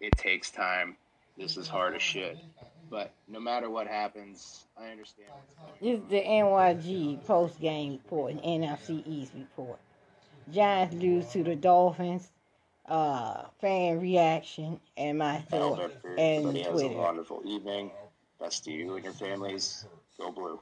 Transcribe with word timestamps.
it 0.00 0.16
takes 0.16 0.50
time. 0.50 0.96
This 1.36 1.56
is 1.56 1.68
hard 1.68 1.94
as 1.94 2.02
shit. 2.02 2.38
But 2.88 3.12
no 3.28 3.40
matter 3.40 3.68
what 3.68 3.86
happens, 3.86 4.66
I 4.76 4.90
understand. 4.90 5.30
This 5.80 6.00
is 6.00 6.08
the 6.08 6.22
NYG 6.22 7.24
post 7.24 7.60
game 7.60 7.92
report 7.92 8.32
and 8.32 8.40
NFC 8.40 9.02
East 9.06 9.32
report. 9.34 9.80
Giants 10.50 10.94
lose 10.94 11.30
to 11.32 11.42
the 11.42 11.56
Dolphins. 11.56 12.30
Uh, 12.86 13.48
fan 13.60 13.98
reaction 14.00 14.80
and 14.96 15.18
my 15.18 15.40
thoughts 15.40 15.96
and 16.04 16.18
Everybody 16.20 16.62
has 16.62 16.82
a 16.82 16.88
wonderful 16.88 17.42
evening. 17.44 17.90
Best 18.38 18.62
to 18.64 18.70
you 18.72 18.94
and 18.94 19.04
your 19.04 19.12
families. 19.12 19.84
Go 20.18 20.30
blue. 20.30 20.60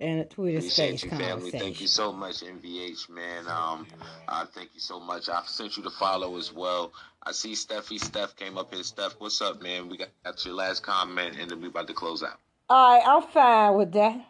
And 0.00 0.20
a 0.20 0.24
Twitter 0.24 0.58
Appreciate 0.58 0.98
space 0.98 1.04
you, 1.04 1.18
family. 1.18 1.50
Thank 1.50 1.80
you 1.80 1.86
so 1.86 2.12
much, 2.12 2.42
MVH, 2.42 3.08
man. 3.10 3.46
Um, 3.46 3.86
uh, 4.26 4.46
thank 4.46 4.70
you 4.74 4.80
so 4.80 4.98
much. 4.98 5.28
I 5.28 5.42
sent 5.46 5.76
you 5.76 5.82
the 5.82 5.90
follow 5.90 6.36
as 6.38 6.52
well. 6.52 6.92
I 7.22 7.32
see 7.32 7.52
Steffi. 7.52 8.00
Steph 8.00 8.34
came 8.36 8.56
up 8.56 8.72
here. 8.72 8.82
Steph, 8.82 9.16
what's 9.18 9.40
up, 9.42 9.62
man? 9.62 9.88
We 9.88 9.98
got, 9.98 10.08
got 10.24 10.44
your 10.44 10.54
last 10.54 10.82
comment, 10.82 11.36
and 11.38 11.50
then 11.50 11.60
we 11.60 11.68
about 11.68 11.86
to 11.88 11.94
close 11.94 12.22
out. 12.22 12.38
All 12.70 12.96
right, 12.96 13.06
I'm 13.06 13.22
fine 13.22 13.74
with 13.74 13.92
that. 13.92 14.24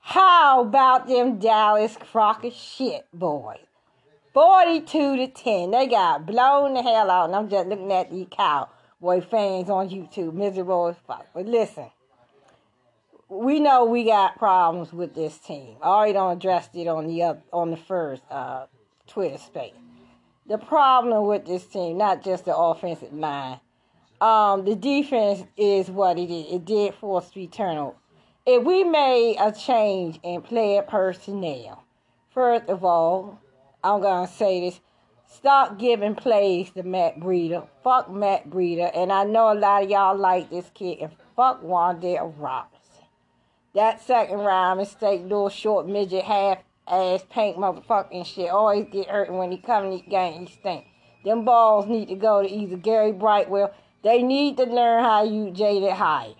How 0.00 0.60
about 0.60 1.08
them 1.08 1.38
Dallas 1.38 1.96
Crockett 1.96 2.52
shit 2.52 3.06
boys? 3.14 3.58
42 4.34 5.16
to 5.16 5.28
10. 5.28 5.70
They 5.70 5.86
got 5.86 6.26
blown 6.26 6.74
the 6.74 6.82
hell 6.82 7.10
out. 7.10 7.26
And 7.26 7.36
I'm 7.36 7.48
just 7.48 7.68
looking 7.68 7.90
at 7.90 8.10
these 8.10 8.26
cowboy 8.30 9.22
fans 9.22 9.70
on 9.70 9.88
YouTube, 9.88 10.34
miserable 10.34 10.88
as 10.88 10.96
fuck. 11.06 11.26
But 11.32 11.46
listen, 11.46 11.86
we 13.34 13.58
know 13.58 13.84
we 13.84 14.04
got 14.04 14.38
problems 14.38 14.92
with 14.92 15.14
this 15.14 15.38
team. 15.38 15.76
I 15.82 15.86
already 15.88 16.12
done 16.12 16.36
addressed 16.36 16.74
it 16.74 16.86
on 16.86 17.06
the 17.06 17.38
on 17.52 17.70
the 17.70 17.76
first 17.76 18.22
uh, 18.30 18.66
Twitter 19.06 19.38
space. 19.38 19.74
The 20.46 20.58
problem 20.58 21.26
with 21.26 21.46
this 21.46 21.66
team, 21.66 21.98
not 21.98 22.22
just 22.22 22.44
the 22.44 22.56
offensive 22.56 23.12
line, 23.12 23.60
um, 24.20 24.64
the 24.64 24.76
defense 24.76 25.42
is 25.56 25.90
what 25.90 26.18
it 26.18 26.30
is. 26.30 26.54
It 26.54 26.64
did 26.64 26.94
force 26.94 27.28
three 27.28 27.46
turnovers. 27.48 27.98
If 28.46 28.62
we 28.62 28.84
made 28.84 29.36
a 29.40 29.50
change 29.52 30.20
in 30.22 30.42
player 30.42 30.82
personnel, 30.82 31.82
first 32.30 32.68
of 32.68 32.84
all, 32.84 33.40
I'm 33.82 34.00
gonna 34.00 34.28
say 34.28 34.60
this: 34.60 34.80
stop 35.26 35.78
giving 35.78 36.14
plays 36.14 36.70
to 36.72 36.84
Matt 36.84 37.18
Breida. 37.18 37.66
Fuck 37.82 38.12
Matt 38.12 38.48
Breida, 38.48 38.92
and 38.94 39.12
I 39.12 39.24
know 39.24 39.52
a 39.52 39.58
lot 39.58 39.82
of 39.82 39.90
y'all 39.90 40.16
like 40.16 40.50
this 40.50 40.70
kid, 40.74 40.98
and 41.00 41.12
fuck 41.34 41.62
Wan'Dale 41.62 42.34
Robinson. 42.38 42.73
That 43.74 44.00
second 44.00 44.38
round 44.38 44.78
mistake, 44.78 45.22
little 45.22 45.48
short 45.48 45.88
midget, 45.88 46.24
half 46.24 46.58
ass 46.86 47.24
paint 47.28 47.56
motherfucking 47.56 48.24
shit, 48.24 48.50
always 48.50 48.86
get 48.92 49.08
hurt 49.08 49.32
when 49.32 49.50
he 49.50 49.58
come 49.58 49.86
in 49.86 49.90
the 49.90 50.00
game. 50.02 50.46
He 50.46 50.52
stink. 50.52 50.86
Them 51.24 51.44
balls 51.44 51.86
need 51.86 52.08
to 52.08 52.14
go 52.14 52.42
to 52.42 52.48
either 52.48 52.76
Gary 52.76 53.10
Brightwell. 53.10 53.74
They 54.04 54.22
need 54.22 54.58
to 54.58 54.64
learn 54.64 55.02
how 55.02 55.24
you 55.24 55.46
use 55.46 55.58
Jalen 55.58 55.92
Hyatt. 55.92 56.36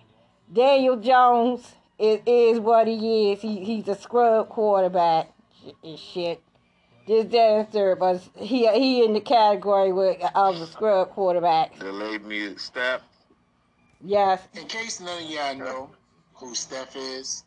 Daniel 0.53 0.95
Jones 0.95 1.75
is, 1.99 2.21
is 2.25 2.59
what 2.59 2.87
he 2.87 3.31
is. 3.31 3.41
He, 3.41 3.65
he's 3.65 3.87
a 3.89 3.95
scrub 3.95 4.47
quarterback 4.47 5.29
and 5.83 5.99
shit. 5.99 6.41
This, 7.07 7.25
that, 7.25 7.37
and 7.37 7.71
third, 7.71 7.99
but 7.99 8.21
he 8.35 8.67
he 8.71 9.03
in 9.03 9.13
the 9.13 9.19
category 9.19 9.91
with, 9.91 10.23
of 10.33 10.57
the 10.59 10.65
scrub 10.65 11.11
quarterback. 11.11 11.77
Delayed 11.79 12.25
mute. 12.25 12.59
step. 12.59 13.03
Yes, 14.03 14.41
In 14.53 14.67
case 14.67 14.99
none 15.01 15.23
of 15.23 15.29
y'all 15.29 15.55
know 15.55 15.89
who 16.35 16.53
Steph 16.55 16.95
is, 16.95 17.43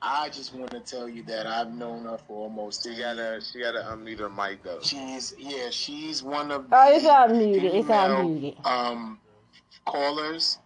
I 0.00 0.28
just 0.30 0.54
want 0.54 0.70
to 0.72 0.80
tell 0.80 1.08
you 1.08 1.22
that 1.24 1.46
I've 1.46 1.72
known 1.72 2.04
her 2.04 2.18
for 2.18 2.44
almost 2.44 2.82
She 2.82 2.96
gotta, 2.96 3.22
years. 3.22 3.50
she 3.52 3.60
gotta 3.60 3.80
unmute 3.92 4.18
her 4.18 4.28
mic 4.28 4.62
though. 4.64 4.80
She's 4.82 5.34
yeah, 5.38 5.70
she's 5.70 6.22
one 6.22 6.50
of 6.50 6.66
Oh, 6.72 6.92
it's 6.92 7.04
the 7.04 7.10
unmuted. 7.10 7.64
It's 7.64 7.86
female, 7.86 8.16
unmuted. 8.16 8.66
Um, 8.66 9.18
callers. 9.84 10.58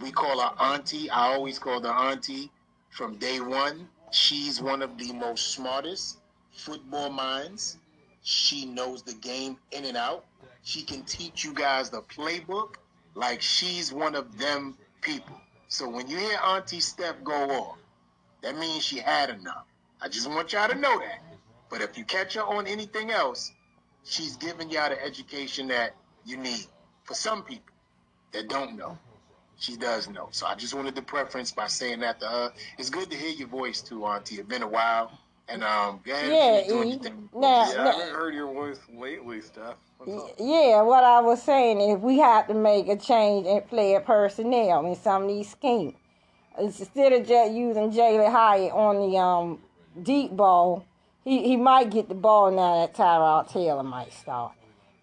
We 0.00 0.10
call 0.12 0.40
her 0.40 0.54
auntie. 0.60 1.10
I 1.10 1.34
always 1.34 1.58
call 1.58 1.80
her 1.82 1.88
auntie 1.88 2.50
from 2.90 3.16
day 3.16 3.40
one. 3.40 3.88
She's 4.10 4.62
one 4.62 4.82
of 4.82 4.96
the 4.98 5.12
most 5.12 5.52
smartest 5.52 6.18
football 6.52 7.10
minds. 7.10 7.78
She 8.22 8.64
knows 8.64 9.02
the 9.02 9.14
game 9.14 9.56
in 9.72 9.84
and 9.84 9.96
out. 9.96 10.24
She 10.62 10.82
can 10.82 11.02
teach 11.02 11.44
you 11.44 11.52
guys 11.52 11.90
the 11.90 12.00
playbook 12.02 12.76
like 13.14 13.42
she's 13.42 13.92
one 13.92 14.14
of 14.14 14.38
them 14.38 14.76
people. 15.00 15.36
So 15.74 15.88
when 15.88 16.06
you 16.06 16.16
hear 16.16 16.38
Auntie 16.38 16.78
Steph 16.78 17.24
go 17.24 17.32
off, 17.50 17.78
that 18.42 18.56
means 18.56 18.84
she 18.84 18.98
had 18.98 19.28
enough. 19.28 19.64
I 20.00 20.06
just 20.06 20.30
want 20.30 20.52
y'all 20.52 20.68
to 20.68 20.76
know 20.76 21.00
that. 21.00 21.18
But 21.68 21.80
if 21.82 21.98
you 21.98 22.04
catch 22.04 22.34
her 22.34 22.44
on 22.44 22.68
anything 22.68 23.10
else, 23.10 23.50
she's 24.04 24.36
giving 24.36 24.70
y'all 24.70 24.90
the 24.90 25.04
education 25.04 25.66
that 25.68 25.96
you 26.24 26.36
need. 26.36 26.64
For 27.02 27.14
some 27.14 27.42
people 27.42 27.74
that 28.30 28.48
don't 28.48 28.76
know, 28.76 28.96
she 29.58 29.76
does 29.76 30.08
know. 30.08 30.28
So 30.30 30.46
I 30.46 30.54
just 30.54 30.74
wanted 30.74 30.94
to 30.94 31.02
preference 31.02 31.50
by 31.50 31.66
saying 31.66 31.98
that 32.00 32.20
to 32.20 32.26
her. 32.28 32.52
It's 32.78 32.90
good 32.90 33.10
to 33.10 33.16
hear 33.16 33.30
your 33.30 33.48
voice 33.48 33.82
too, 33.82 34.04
Auntie. 34.04 34.36
It's 34.36 34.48
been 34.48 34.62
a 34.62 34.68
while. 34.68 35.10
And 35.48 35.62
um, 35.62 36.00
Yeah, 36.06 36.62
do 36.66 36.82
E. 36.84 36.98
Now, 37.34 37.72
Yeah, 37.72 37.84
I 37.84 37.92
haven't 37.92 38.14
heard 38.14 38.34
your 38.34 38.52
voice 38.52 38.78
lately, 38.92 39.40
Steph. 39.40 39.76
Yeah, 40.38 40.82
what 40.82 41.04
I 41.04 41.20
was 41.20 41.42
saying 41.42 41.80
is 41.80 41.98
we 41.98 42.18
have 42.18 42.46
to 42.48 42.54
make 42.54 42.88
a 42.88 42.96
change 42.96 43.46
in 43.46 43.60
player 43.62 44.00
personnel 44.00 44.84
in 44.86 44.96
some 44.96 45.22
of 45.22 45.28
these 45.28 45.50
schemes. 45.50 45.94
Instead 46.58 47.12
of 47.12 47.26
just 47.26 47.52
using 47.52 47.90
Jalen 47.90 48.30
Hyatt 48.30 48.72
on 48.72 49.10
the 49.10 49.18
um 49.18 49.60
deep 50.02 50.30
ball, 50.36 50.84
he, 51.24 51.42
he 51.42 51.56
might 51.56 51.90
get 51.90 52.08
the 52.08 52.14
ball 52.14 52.50
now 52.50 52.80
that 52.80 52.94
Tyrod 52.94 53.50
Taylor 53.50 53.82
might 53.82 54.12
start. 54.12 54.52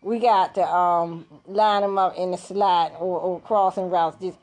We 0.02 0.20
got 0.20 0.56
to 0.56 0.64
um 0.64 1.26
line 1.48 1.84
him 1.84 1.98
up 1.98 2.16
in 2.18 2.32
the 2.32 2.38
slot 2.38 2.94
or, 3.00 3.20
or 3.20 3.40
crossing 3.42 3.90
routes. 3.90 4.18
Just 4.22 4.38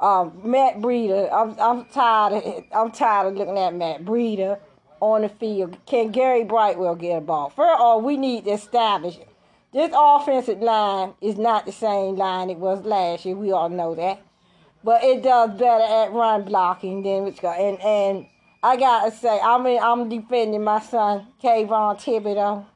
um 0.00 0.40
Matt 0.44 0.76
Breida, 0.76 1.30
I'm 1.32 1.58
I'm 1.60 1.84
tired 1.86 2.34
of 2.34 2.64
I'm 2.72 2.90
tired 2.92 3.28
of 3.28 3.36
looking 3.36 3.58
at 3.58 3.74
Matt 3.74 4.04
Breida 4.04 4.58
on 5.00 5.22
the 5.22 5.28
field. 5.28 5.76
Can 5.86 6.10
Gary 6.10 6.44
Brightwell 6.44 6.94
get 6.94 7.18
a 7.18 7.20
ball? 7.20 7.50
First 7.50 7.74
of 7.74 7.80
all, 7.80 8.00
we 8.00 8.16
need 8.16 8.44
to 8.44 8.52
establish 8.52 9.18
this 9.74 9.90
offensive 9.92 10.60
line 10.62 11.14
is 11.20 11.36
not 11.36 11.66
the 11.66 11.72
same 11.72 12.14
line 12.14 12.48
it 12.48 12.58
was 12.58 12.84
last 12.84 13.24
year. 13.24 13.34
We 13.34 13.50
all 13.50 13.68
know 13.68 13.96
that. 13.96 14.22
But 14.84 15.02
it 15.02 15.22
does 15.22 15.50
better 15.58 15.82
at 15.82 16.12
run 16.12 16.44
blocking 16.44 17.02
than 17.02 17.24
which 17.24 17.40
go 17.40 17.50
and 17.50 17.80
and 17.80 18.26
I 18.62 18.76
gotta 18.76 19.10
say 19.10 19.40
I'm 19.42 19.66
I'm 19.66 20.08
defending 20.08 20.62
my 20.62 20.80
son 20.80 21.26
Kayvon 21.42 21.96
Thibodeaux. 21.96 22.66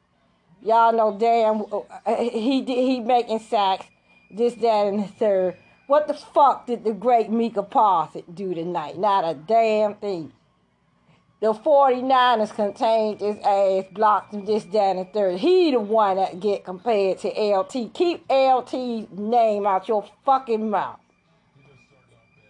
Y'all 0.60 0.92
know 0.92 1.16
damn 1.16 1.62
uh, 2.04 2.16
he 2.16 2.64
he 2.64 2.98
making 2.98 3.38
sacks, 3.38 3.86
this 4.30 4.54
that 4.54 4.86
and 4.88 5.04
the 5.04 5.08
third. 5.08 5.56
What 5.86 6.08
the 6.08 6.14
fuck 6.14 6.66
did 6.66 6.82
the 6.82 6.92
great 6.92 7.30
Micah 7.30 7.62
Parsons 7.62 8.24
do 8.34 8.54
tonight? 8.54 8.98
Not 8.98 9.24
a 9.24 9.34
damn 9.34 9.94
thing. 9.94 10.32
The 11.41 11.53
49ers 11.53 12.53
contained 12.53 13.21
his 13.21 13.38
ass, 13.44 13.84
blocked 13.93 14.34
him 14.34 14.44
this, 14.44 14.65
that, 14.65 14.97
and 14.97 15.12
third. 15.12 15.38
He 15.38 15.71
the 15.71 15.78
one 15.78 16.16
that 16.16 16.41
get 16.41 16.65
compared 16.65 17.19
to 17.21 17.28
LT. 17.28 17.94
Keep 17.94 18.25
LT's 18.28 19.06
name 19.12 19.65
out 19.65 19.87
your 19.87 20.04
fucking 20.25 20.69
mouth. 20.69 20.98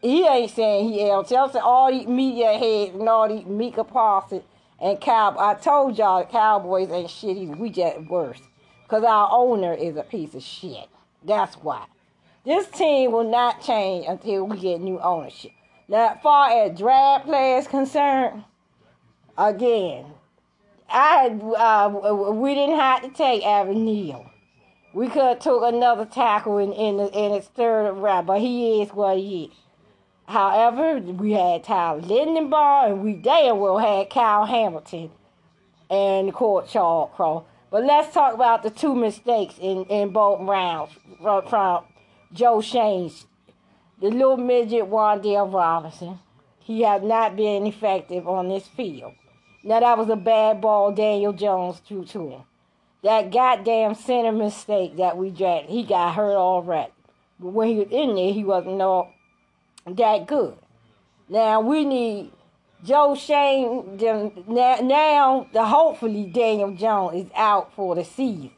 He 0.00 0.26
ain't 0.26 0.50
saying 0.52 0.90
he 0.90 1.04
LT. 1.04 1.32
I'm 1.32 1.50
saying 1.50 1.62
all 1.62 1.90
these 1.90 2.06
media 2.06 2.56
heads 2.56 2.94
and 2.94 3.08
all 3.08 3.28
these 3.28 3.44
Micah 3.44 3.84
Parsons 3.84 4.42
and 4.80 4.98
Cow. 4.98 5.36
I 5.38 5.54
told 5.54 5.98
y'all 5.98 6.20
the 6.20 6.30
Cowboys 6.30 6.90
ain't 6.90 7.10
shit. 7.10 7.36
We 7.58 7.68
just 7.68 8.08
worse. 8.08 8.40
Because 8.84 9.04
our 9.04 9.28
owner 9.30 9.74
is 9.74 9.96
a 9.96 10.02
piece 10.02 10.34
of 10.34 10.42
shit. 10.42 10.88
That's 11.22 11.56
why. 11.56 11.84
This 12.46 12.66
team 12.68 13.12
will 13.12 13.30
not 13.30 13.62
change 13.62 14.06
until 14.08 14.44
we 14.44 14.56
get 14.56 14.80
new 14.80 14.98
ownership. 14.98 15.50
Now, 15.88 16.14
as 16.14 16.22
far 16.22 16.50
as 16.50 16.78
draft 16.78 17.26
players 17.26 17.66
concerned, 17.66 18.44
again, 19.38 20.06
I 20.90 21.28
uh, 21.28 22.32
we 22.32 22.54
didn't 22.54 22.78
have 22.78 23.02
to 23.02 23.08
take 23.10 23.42
Neal. 23.44 24.26
We 24.92 25.08
could 25.08 25.22
have 25.22 25.38
took 25.38 25.62
another 25.62 26.04
tackle 26.04 26.58
in 26.58 26.72
in, 26.72 26.96
the, 26.96 27.06
in 27.16 27.32
his 27.32 27.46
third 27.46 27.92
round, 27.92 28.26
but 28.26 28.40
he 28.40 28.82
is 28.82 28.90
what 28.90 29.16
he 29.16 29.44
is. 29.44 29.50
However, 30.26 30.98
we 30.98 31.32
had 31.32 31.64
Tyler 31.64 32.02
Linderbaum, 32.02 32.92
and 32.92 33.02
we 33.02 33.14
damn 33.14 33.58
well 33.60 33.78
had 33.78 34.10
Kyle 34.10 34.44
Hamilton 34.44 35.10
and 35.88 36.34
Court 36.34 36.68
Charles 36.68 37.10
Cross. 37.14 37.44
But 37.70 37.84
let's 37.84 38.12
talk 38.12 38.34
about 38.34 38.62
the 38.62 38.70
two 38.70 38.94
mistakes 38.94 39.54
in, 39.58 39.84
in 39.84 40.10
both 40.10 40.40
rounds 40.40 40.92
from, 41.22 41.46
from 41.46 41.84
Joe 42.32 42.60
Schoen's. 42.60 43.26
The 44.00 44.10
little 44.10 44.36
midget 44.36 44.84
Wan'Dale 44.84 45.52
Robinson. 45.52 46.18
He 46.60 46.82
has 46.82 47.02
not 47.02 47.34
been 47.34 47.66
effective 47.66 48.28
on 48.28 48.48
this 48.48 48.66
field. 48.66 49.14
Now 49.68 49.80
that 49.80 49.98
was 49.98 50.08
a 50.08 50.16
bad 50.16 50.62
ball 50.62 50.92
Daniel 50.92 51.34
Jones 51.34 51.82
threw 51.86 52.02
to 52.06 52.28
him. 52.30 52.40
That 53.02 53.30
goddamn 53.30 53.96
center 53.96 54.32
mistake 54.32 54.96
that 54.96 55.18
we 55.18 55.28
drafted, 55.28 55.68
he 55.68 55.82
got 55.82 56.14
hurt 56.14 56.36
all 56.36 56.62
right. 56.62 56.90
But 57.38 57.50
when 57.50 57.68
he 57.68 57.74
was 57.74 57.88
in 57.90 58.14
there, 58.14 58.32
he 58.32 58.44
wasn't 58.44 58.80
all 58.80 59.12
that 59.86 60.26
good. 60.26 60.56
Now 61.28 61.60
we 61.60 61.84
need 61.84 62.32
Joe 62.82 63.14
Schoen. 63.14 63.98
Them, 63.98 64.42
now, 64.48 64.76
now 64.76 65.46
the 65.52 65.66
hopefully 65.66 66.24
Daniel 66.24 66.72
Jones 66.72 67.26
is 67.26 67.30
out 67.36 67.74
for 67.74 67.94
the 67.94 68.04
season, 68.04 68.52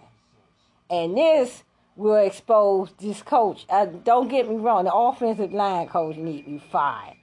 and 0.89 1.17
this 1.17 1.65
will 1.97 2.25
expose 2.25 2.91
this 3.01 3.21
coach. 3.21 3.67
Uh, 3.69 3.87
don't 3.87 4.29
get 4.29 4.49
me 4.49 4.55
wrong, 4.55 4.85
the 4.85 4.95
offensive 4.95 5.53
line 5.53 5.89
coach 5.89 6.15
need 6.15 6.45
to 6.45 6.51
be 6.53 6.63
fired. 6.71 7.17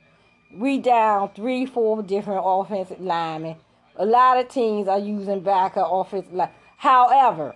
We 0.53 0.77
down 0.77 1.29
three, 1.33 1.65
four 1.65 2.03
different 2.03 2.41
offensive 2.43 2.99
linemen. 2.99 3.55
A 3.99 4.05
lot 4.05 4.37
of 4.37 4.47
teams 4.47 4.87
are 4.87 4.99
using 4.99 5.39
backup 5.39 5.87
offensive 5.91 6.31
line. 6.31 6.49
However, 6.77 7.55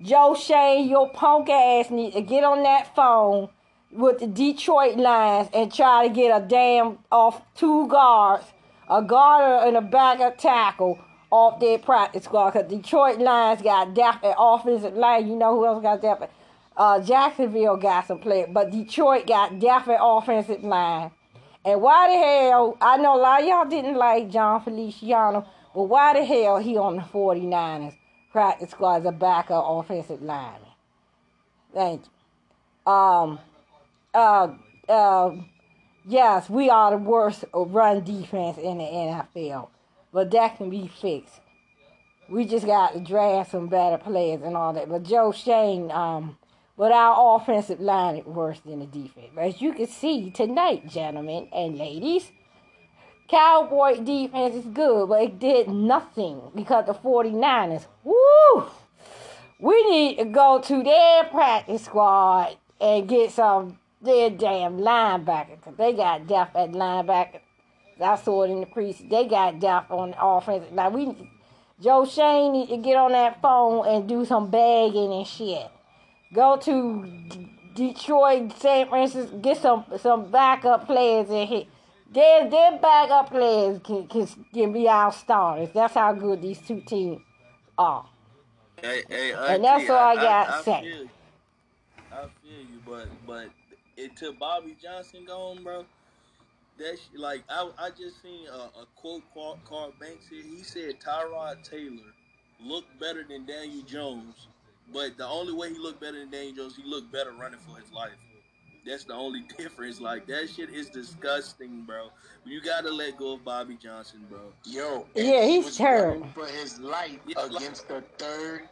Joe 0.00 0.34
Schoen, 0.34 0.88
your 0.88 1.10
punk 1.10 1.50
ass 1.50 1.90
need 1.90 2.14
to 2.14 2.22
get 2.22 2.44
on 2.44 2.62
that 2.62 2.94
phone 2.96 3.50
with 3.92 4.20
the 4.20 4.26
Detroit 4.26 4.96
Lions 4.96 5.50
and 5.52 5.72
try 5.72 6.08
to 6.08 6.14
get 6.14 6.34
a 6.34 6.46
damn 6.46 6.98
off 7.12 7.42
two 7.54 7.86
guards, 7.88 8.46
a 8.88 9.02
guard 9.02 9.68
and 9.68 9.76
a 9.76 9.82
backup 9.82 10.38
tackle 10.38 10.98
off 11.30 11.60
their 11.60 11.76
practice 11.78 12.24
squad. 12.24 12.52
Cause 12.52 12.66
Detroit 12.66 13.18
Lions 13.18 13.60
got 13.60 13.92
depth 13.92 14.24
offensive 14.24 14.94
line. 14.94 15.28
You 15.28 15.36
know 15.36 15.56
who 15.56 15.66
else 15.66 15.82
got 15.82 16.00
depth? 16.00 16.32
Uh, 16.74 17.00
Jacksonville 17.00 17.76
got 17.76 18.06
some 18.06 18.18
players, 18.18 18.48
but 18.50 18.70
Detroit 18.70 19.26
got 19.26 19.58
depth 19.58 19.88
offensive 19.90 20.64
line. 20.64 21.10
And 21.64 21.82
why 21.82 22.08
the 22.08 22.16
hell, 22.16 22.76
I 22.80 22.96
know 22.96 23.16
a 23.16 23.20
lot 23.20 23.42
of 23.42 23.48
y'all 23.48 23.68
didn't 23.68 23.96
like 23.96 24.30
John 24.30 24.62
Feliciano, 24.62 25.46
but 25.74 25.84
why 25.84 26.14
the 26.14 26.24
hell 26.24 26.58
he 26.58 26.76
on 26.78 26.96
the 26.96 27.02
49ers 27.02 27.96
practice 28.32 28.70
squad 28.70 29.00
as 29.00 29.06
a 29.06 29.12
backup 29.12 29.64
offensive 29.66 30.22
lineman? 30.22 30.68
Thank 31.74 32.02
you. 32.86 32.92
Um, 32.92 33.38
uh, 34.14 34.48
uh, 34.88 35.36
yes, 36.06 36.48
we 36.48 36.70
are 36.70 36.92
the 36.92 36.96
worst 36.96 37.44
run 37.52 38.04
defense 38.04 38.56
in 38.56 38.78
the 38.78 38.84
NFL, 38.84 39.68
but 40.12 40.30
that 40.30 40.56
can 40.56 40.70
be 40.70 40.88
fixed. 40.88 41.40
We 42.28 42.46
just 42.46 42.64
got 42.64 42.94
to 42.94 43.00
draft 43.00 43.50
some 43.50 43.68
better 43.68 43.98
players 43.98 44.40
and 44.42 44.56
all 44.56 44.72
that. 44.72 44.88
But 44.88 45.02
Joe 45.02 45.32
Schoen, 45.32 45.90
um, 45.90 46.38
but 46.80 46.92
our 46.92 47.36
offensive 47.36 47.78
line 47.78 48.16
is 48.16 48.24
worse 48.24 48.58
than 48.60 48.78
the 48.78 48.86
defense. 48.86 49.26
But 49.34 49.44
as 49.44 49.60
you 49.60 49.74
can 49.74 49.86
see 49.86 50.30
tonight, 50.30 50.88
gentlemen 50.88 51.46
and 51.52 51.76
ladies, 51.76 52.32
Cowboy 53.28 54.02
defense 54.02 54.54
is 54.54 54.64
good, 54.64 55.10
but 55.10 55.22
it 55.22 55.38
did 55.38 55.68
nothing 55.68 56.40
because 56.54 56.86
the 56.86 56.94
49ers, 56.94 57.84
woo! 58.02 58.64
We 59.58 59.90
need 59.90 60.16
to 60.20 60.24
go 60.24 60.58
to 60.58 60.82
their 60.82 61.24
practice 61.24 61.84
squad 61.84 62.56
and 62.80 63.06
get 63.06 63.32
some 63.32 63.78
their 64.00 64.30
damn 64.30 64.78
linebacker 64.78 65.56
because 65.56 65.76
they 65.76 65.92
got 65.92 66.26
depth 66.26 66.56
at 66.56 66.72
linebacker. 66.72 67.40
I 68.00 68.16
saw 68.16 68.44
it 68.44 68.52
in 68.52 68.60
the 68.60 68.66
preseason. 68.66 69.10
They 69.10 69.26
got 69.26 69.60
depth 69.60 69.90
on 69.90 70.12
the 70.12 70.24
offense. 70.24 70.64
Now 70.72 70.88
we, 70.88 71.14
Joe 71.78 72.06
Schoen 72.06 72.52
need 72.52 72.70
to 72.70 72.78
get 72.78 72.96
on 72.96 73.12
that 73.12 73.42
phone 73.42 73.86
and 73.86 74.08
do 74.08 74.24
some 74.24 74.50
bagging 74.50 75.12
and 75.12 75.26
shit. 75.26 75.70
Go 76.32 76.56
to 76.58 77.06
Detroit, 77.74 78.52
San 78.58 78.88
Francisco, 78.88 79.38
get 79.38 79.56
some 79.58 79.84
some 79.98 80.30
backup 80.30 80.86
players 80.86 81.30
in 81.30 81.46
here. 81.46 81.64
Their 82.12 82.48
their 82.50 82.78
backup 82.78 83.30
players 83.30 83.80
can, 83.82 84.06
can 84.08 84.28
can 84.52 84.72
be 84.72 84.88
our 84.88 85.12
starters. 85.12 85.70
That's 85.74 85.94
how 85.94 86.12
good 86.12 86.42
these 86.42 86.60
two 86.60 86.80
teams 86.82 87.22
are. 87.78 88.06
Hey, 88.82 89.02
hey, 89.08 89.32
And 89.32 89.64
that's 89.64 89.88
all 89.90 89.96
I 89.96 90.14
got 90.16 90.48
I, 90.48 90.56
to 90.58 90.62
say. 90.62 90.82
Feel. 90.82 91.08
I 92.12 92.22
feel 92.42 92.60
you, 92.60 92.80
but 92.86 93.08
but 93.26 93.48
until 93.98 94.32
Bobby 94.34 94.76
Johnson 94.80 95.24
gone, 95.26 95.62
bro, 95.62 95.84
that's 96.78 97.02
like 97.14 97.42
I 97.48 97.70
I 97.78 97.90
just 97.90 98.22
seen 98.22 98.46
a, 98.48 98.80
a 98.80 98.86
quote 98.96 99.22
Carl, 99.34 99.58
Carl 99.64 99.92
Banks 100.00 100.28
here. 100.28 100.42
He 100.42 100.62
said 100.62 101.00
Tyrod 101.00 101.62
Taylor 101.62 102.12
looked 102.62 102.98
better 102.98 103.24
than 103.28 103.46
Daniel 103.46 103.82
Jones, 103.82 104.48
but 104.92 105.16
the 105.16 105.26
only 105.26 105.52
way 105.52 105.72
he 105.72 105.78
looked 105.78 106.00
better 106.00 106.18
than 106.18 106.30
Daniel 106.30 106.54
Jones, 106.54 106.76
he 106.76 106.82
looked 106.88 107.10
better 107.12 107.32
running 107.32 107.58
for 107.60 107.78
his 107.78 107.92
life. 107.92 108.12
That's 108.86 109.04
the 109.04 109.14
only 109.14 109.40
difference. 109.58 110.00
Like 110.00 110.26
that 110.26 110.48
shit 110.50 110.70
is 110.70 110.88
disgusting, 110.88 111.82
bro. 111.82 112.08
You 112.44 112.60
gotta 112.62 112.90
let 112.90 113.16
go 113.18 113.34
of 113.34 113.44
Bobby 113.44 113.76
Johnson, 113.80 114.20
bro. 114.28 114.38
Yo, 114.64 115.06
Yeah, 115.14 115.40
and 115.42 115.50
he 115.50 115.60
he's 115.62 115.76
terrible. 115.76 116.20
running 116.20 116.32
for 116.32 116.46
his 116.46 116.78
life 116.80 117.18
Yeah, 117.26 117.40
like- 117.42 117.56
against 117.56 117.88
the 117.88 118.00
third 118.18 118.68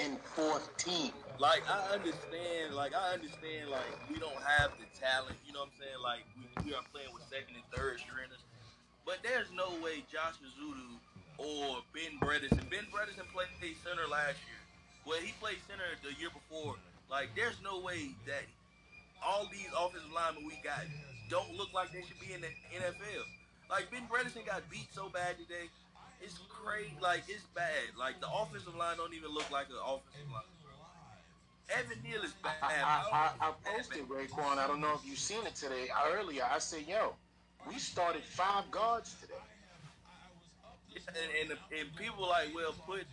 and 0.00 0.18
fourth 0.34 0.74
team. 0.76 1.12
Like 1.38 1.62
I 1.68 1.92
understand, 1.92 2.74
like 2.74 2.94
I 2.94 3.12
understand, 3.12 3.68
like 3.70 3.84
we 4.10 4.18
don't 4.18 4.40
have 4.56 4.72
the 4.80 4.88
talent. 4.98 5.36
You 5.46 5.52
know 5.52 5.60
what 5.60 5.76
I'm 5.76 5.84
saying? 5.84 6.00
Like 6.02 6.24
we, 6.64 6.70
we 6.70 6.74
are 6.74 6.80
playing 6.92 7.12
with 7.12 7.24
second 7.28 7.56
and 7.60 7.64
third 7.76 8.00
stringers, 8.00 8.40
but 9.04 9.18
there's 9.22 9.52
no 9.52 9.68
way 9.84 10.00
Josh 10.08 10.40
Ezeudu 10.40 10.96
or 11.36 11.84
Ben 11.92 12.16
Bredeson. 12.24 12.64
Ben 12.72 12.88
Bredeson 12.88 13.28
played 13.36 13.52
center 13.84 14.08
last 14.08 14.40
year. 14.48 14.55
Well, 15.06 15.22
he 15.22 15.32
played 15.38 15.62
center 15.70 15.86
the 16.02 16.10
year 16.18 16.30
before. 16.34 16.74
Like 17.08 17.30
there's 17.38 17.56
no 17.62 17.78
way 17.78 18.10
that 18.26 18.42
all 19.24 19.46
these 19.52 19.70
offensive 19.78 20.10
linemen 20.12 20.44
we 20.44 20.58
got 20.64 20.82
don't 21.30 21.54
look 21.56 21.72
like 21.72 21.92
they 21.92 22.02
should 22.02 22.18
be 22.18 22.34
in 22.34 22.40
the 22.40 22.50
NFL. 22.74 23.22
Like 23.70 23.90
Ben 23.90 24.02
Bredeson 24.10 24.44
got 24.44 24.68
beat 24.68 24.90
so 24.92 25.08
bad 25.08 25.38
today. 25.38 25.70
It's 26.20 26.38
crazy. 26.50 26.90
Like 27.00 27.22
it's 27.28 27.46
bad. 27.54 27.94
Like 27.96 28.20
the 28.20 28.26
offensive 28.26 28.74
line 28.74 28.96
don't 28.96 29.14
even 29.14 29.30
look 29.30 29.48
like 29.50 29.70
an 29.70 29.78
offensive 29.78 30.26
line. 30.34 30.42
Evan 31.70 31.98
Neal 32.02 32.22
is 32.22 32.34
bad. 32.42 32.54
I, 32.62 33.06
I, 33.10 33.30
I, 33.40 33.48
I 33.48 33.52
posted 33.64 34.08
Raekwon. 34.08 34.58
I 34.58 34.66
don't 34.66 34.80
know 34.80 34.94
if 34.94 35.06
you've 35.06 35.18
seen 35.18 35.44
it 35.46 35.54
today. 35.54 35.88
Earlier, 36.12 36.46
I 36.50 36.58
said, 36.58 36.82
"Yo, 36.86 37.14
we 37.66 37.78
started 37.78 38.22
five 38.22 38.70
guards 38.70 39.14
today." 39.20 39.34
and, 41.08 41.50
and, 41.50 41.58
and 41.78 41.96
people 41.96 42.28
like 42.28 42.54
well 42.54 42.74
put 42.86 43.04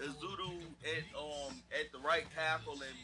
Ezeudu 0.00 0.52
at 0.84 1.04
um 1.18 1.54
at 1.72 1.90
the 1.92 1.98
right 1.98 2.26
tackle 2.34 2.74
and 2.74 2.98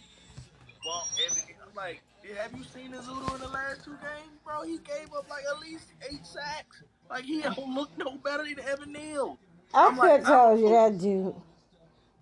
bump 0.84 1.06
everything. 1.28 1.56
I'm 1.66 1.74
like, 1.74 2.02
have 2.40 2.52
you 2.56 2.64
seen 2.64 2.92
Ezeudu 2.92 3.34
in 3.34 3.40
the 3.40 3.48
last 3.48 3.84
two 3.84 3.92
games, 3.92 4.38
bro? 4.44 4.62
He 4.62 4.78
gave 4.78 5.12
up 5.16 5.28
like 5.28 5.42
at 5.52 5.60
least 5.60 5.86
eight 6.10 6.24
sacks. 6.26 6.82
Like 7.10 7.24
he 7.24 7.42
don't 7.42 7.74
look 7.74 7.90
no 7.98 8.16
better 8.18 8.44
than 8.44 8.60
Evan 8.60 8.92
Neal. 8.92 9.38
I 9.72 9.90
could 9.90 9.98
like, 9.98 10.10
have 10.24 10.26
told 10.26 10.58
I- 10.58 10.62
you 10.62 10.68
that 10.70 10.98
dude. 10.98 11.34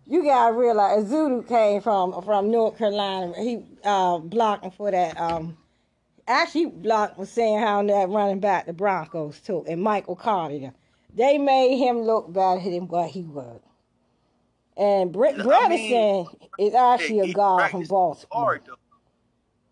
You 0.04 0.24
gotta 0.24 0.52
realize 0.54 1.04
Ezeudu 1.04 1.46
came 1.46 1.80
from 1.80 2.20
from 2.22 2.50
North 2.50 2.76
Carolina. 2.76 3.32
He 3.36 3.62
uh, 3.84 4.18
blocking 4.18 4.72
for 4.72 4.90
that. 4.90 5.18
Um, 5.18 5.56
actually 6.26 6.66
blocked 6.66 7.18
was 7.18 7.30
saying 7.30 7.60
how 7.60 7.82
that 7.84 8.08
running 8.08 8.40
back 8.40 8.66
the 8.66 8.72
Broncos 8.72 9.40
too, 9.40 9.64
and 9.68 9.80
Michael 9.80 10.16
Carter. 10.16 10.72
They 11.14 11.38
made 11.38 11.76
him 11.76 12.00
look 12.02 12.32
better 12.32 12.60
than 12.62 12.88
what 12.88 13.10
he 13.10 13.22
was. 13.22 13.60
And 14.76 15.12
Brett 15.12 15.34
I 15.40 15.68
mean, 15.68 15.92
Bredeson 15.92 16.48
is 16.58 16.74
actually 16.74 17.20
a 17.20 17.32
guard 17.32 17.70
from 17.70 17.84
Baltimore. 17.84 18.26
hard. 18.30 18.62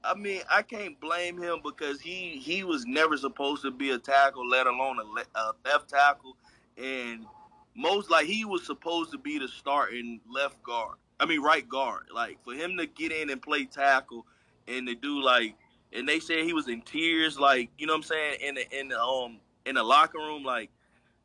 I 0.02 0.14
mean, 0.14 0.40
I 0.50 0.62
can't 0.62 0.98
blame 1.00 1.40
him 1.40 1.60
because 1.62 2.00
he 2.00 2.40
he 2.42 2.64
was 2.64 2.86
never 2.86 3.16
supposed 3.16 3.62
to 3.62 3.70
be 3.70 3.90
a 3.90 3.98
tackle, 3.98 4.48
let 4.48 4.66
alone 4.66 4.98
a, 4.98 5.04
le- 5.04 5.24
a 5.34 5.52
left 5.64 5.90
tackle, 5.90 6.36
and 6.78 7.26
most 7.74 8.10
like 8.10 8.26
he 8.26 8.44
was 8.44 8.64
supposed 8.64 9.10
to 9.12 9.18
be 9.18 9.38
the 9.38 9.48
starting 9.48 10.20
left 10.30 10.62
guard. 10.62 10.96
I 11.18 11.26
mean, 11.26 11.42
right 11.42 11.68
guard. 11.68 12.04
Like 12.14 12.42
for 12.44 12.54
him 12.54 12.76
to 12.78 12.86
get 12.86 13.12
in 13.12 13.30
and 13.30 13.42
play 13.42 13.66
tackle, 13.66 14.26
and 14.66 14.86
to 14.86 14.94
do 14.94 15.22
like, 15.22 15.54
and 15.92 16.08
they 16.08 16.18
said 16.18 16.44
he 16.44 16.54
was 16.54 16.68
in 16.68 16.80
tears, 16.82 17.38
like 17.38 17.70
you 17.76 17.86
know 17.86 17.92
what 17.92 17.98
I'm 17.98 18.02
saying, 18.04 18.38
in 18.40 18.54
the 18.54 18.78
in 18.78 18.88
the 18.88 19.00
um 19.00 19.38
in 19.66 19.74
the 19.74 19.82
locker 19.82 20.18
room, 20.18 20.44
like 20.44 20.70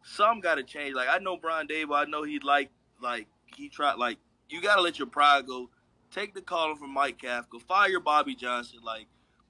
some 0.03 0.41
got 0.41 0.55
to 0.55 0.63
change. 0.63 0.95
Like 0.95 1.07
I 1.09 1.19
know 1.19 1.37
Brian 1.37 1.67
Daboll, 1.67 1.95
I 1.95 2.05
know 2.05 2.23
he 2.23 2.39
like 2.39 2.69
like 3.01 3.27
he 3.55 3.69
tried 3.69 3.95
like 3.95 4.17
you 4.49 4.61
got 4.61 4.75
to 4.75 4.81
let 4.81 4.99
your 4.99 5.07
pride 5.07 5.47
go. 5.47 5.69
Take 6.11 6.33
the 6.33 6.41
calling 6.41 6.77
from 6.77 6.93
Mike 6.93 7.17
Kafka. 7.17 7.61
Fire 7.67 7.99
Bobby 7.99 8.35
Johnson. 8.35 8.79
Like, 8.83 9.07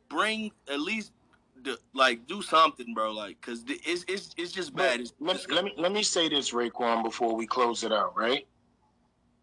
bring 0.10 0.52
at 0.72 0.80
least 0.80 1.12
the 1.64 1.78
like 1.94 2.26
do 2.28 2.42
something, 2.42 2.94
bro. 2.94 3.12
Like, 3.12 3.40
cause 3.42 3.64
the- 3.64 3.80
it's 3.86 4.04
it's 4.08 4.34
it's 4.38 4.52
just 4.52 4.76
bad. 4.76 5.02
It's, 5.02 5.14
Let, 5.20 5.50
let 5.52 5.66
me 5.66 5.74
let 5.78 5.92
me 5.92 6.02
say 6.04 6.30
this, 6.30 6.52
Raekwon, 6.52 7.04
before 7.04 7.36
we 7.36 7.46
close 7.46 7.84
it 7.84 7.92
out. 7.92 8.18
Right? 8.18 8.48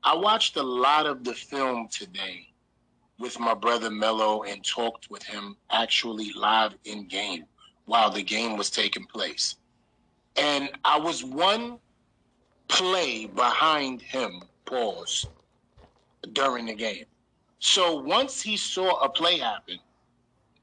I 0.05 0.17
watched 0.17 0.57
a 0.57 0.63
lot 0.63 1.07
of 1.07 1.23
the 1.23 1.35
film 1.35 1.89
today 1.89 2.49
with 3.21 3.39
my 3.39 3.55
brother 3.55 3.91
Mello 3.91 4.43
and 4.43 4.65
talked 4.65 5.09
with 5.11 5.23
him 5.23 5.57
actually 5.71 6.33
live 6.35 6.75
in 6.87 7.07
game 7.07 7.45
while 7.85 8.11
the 8.11 8.23
game 8.23 8.57
was 8.57 8.71
taking 8.71 9.05
place, 9.05 9.57
and 10.37 10.71
I 10.85 10.99
was 10.99 11.23
one 11.25 11.79
play 12.73 13.27
behind 13.27 14.01
him. 14.01 14.43
Pause 14.65 15.27
during 16.33 16.67
the 16.67 16.75
game. 16.75 17.05
So 17.59 18.01
once 18.01 18.41
he 18.41 18.57
saw 18.57 19.01
a 19.01 19.09
play 19.09 19.39
happen, 19.39 19.79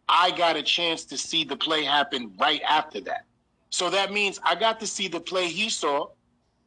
I 0.08 0.32
got 0.32 0.58
a 0.58 0.64
chance 0.64 1.06
to 1.06 1.18
see 1.18 1.44
the 1.44 1.56
play 1.56 1.84
happen 1.84 2.32
right 2.40 2.62
after 2.68 3.00
that. 3.02 3.26
So 3.70 3.90
that 3.92 4.12
means 4.12 4.40
I 4.44 4.56
got 4.56 4.80
to 4.80 4.88
see 4.88 5.08
the 5.08 5.20
play 5.20 5.48
he 5.48 5.70
saw. 5.70 6.08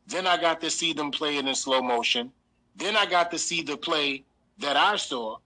Then 0.06 0.26
I 0.26 0.36
got 0.40 0.60
to 0.60 0.70
see 0.70 0.92
them 0.92 1.10
play 1.10 1.36
it 1.36 1.46
in 1.46 1.54
slow 1.54 1.82
motion. 1.82 2.30
Then 2.76 2.96
I 2.96 3.04
got 3.04 3.30
to 3.32 3.38
see 3.38 3.62
the 3.62 3.76
play 3.76 4.24
that 4.58 4.76
I 4.76 4.96
saw. 4.96 5.38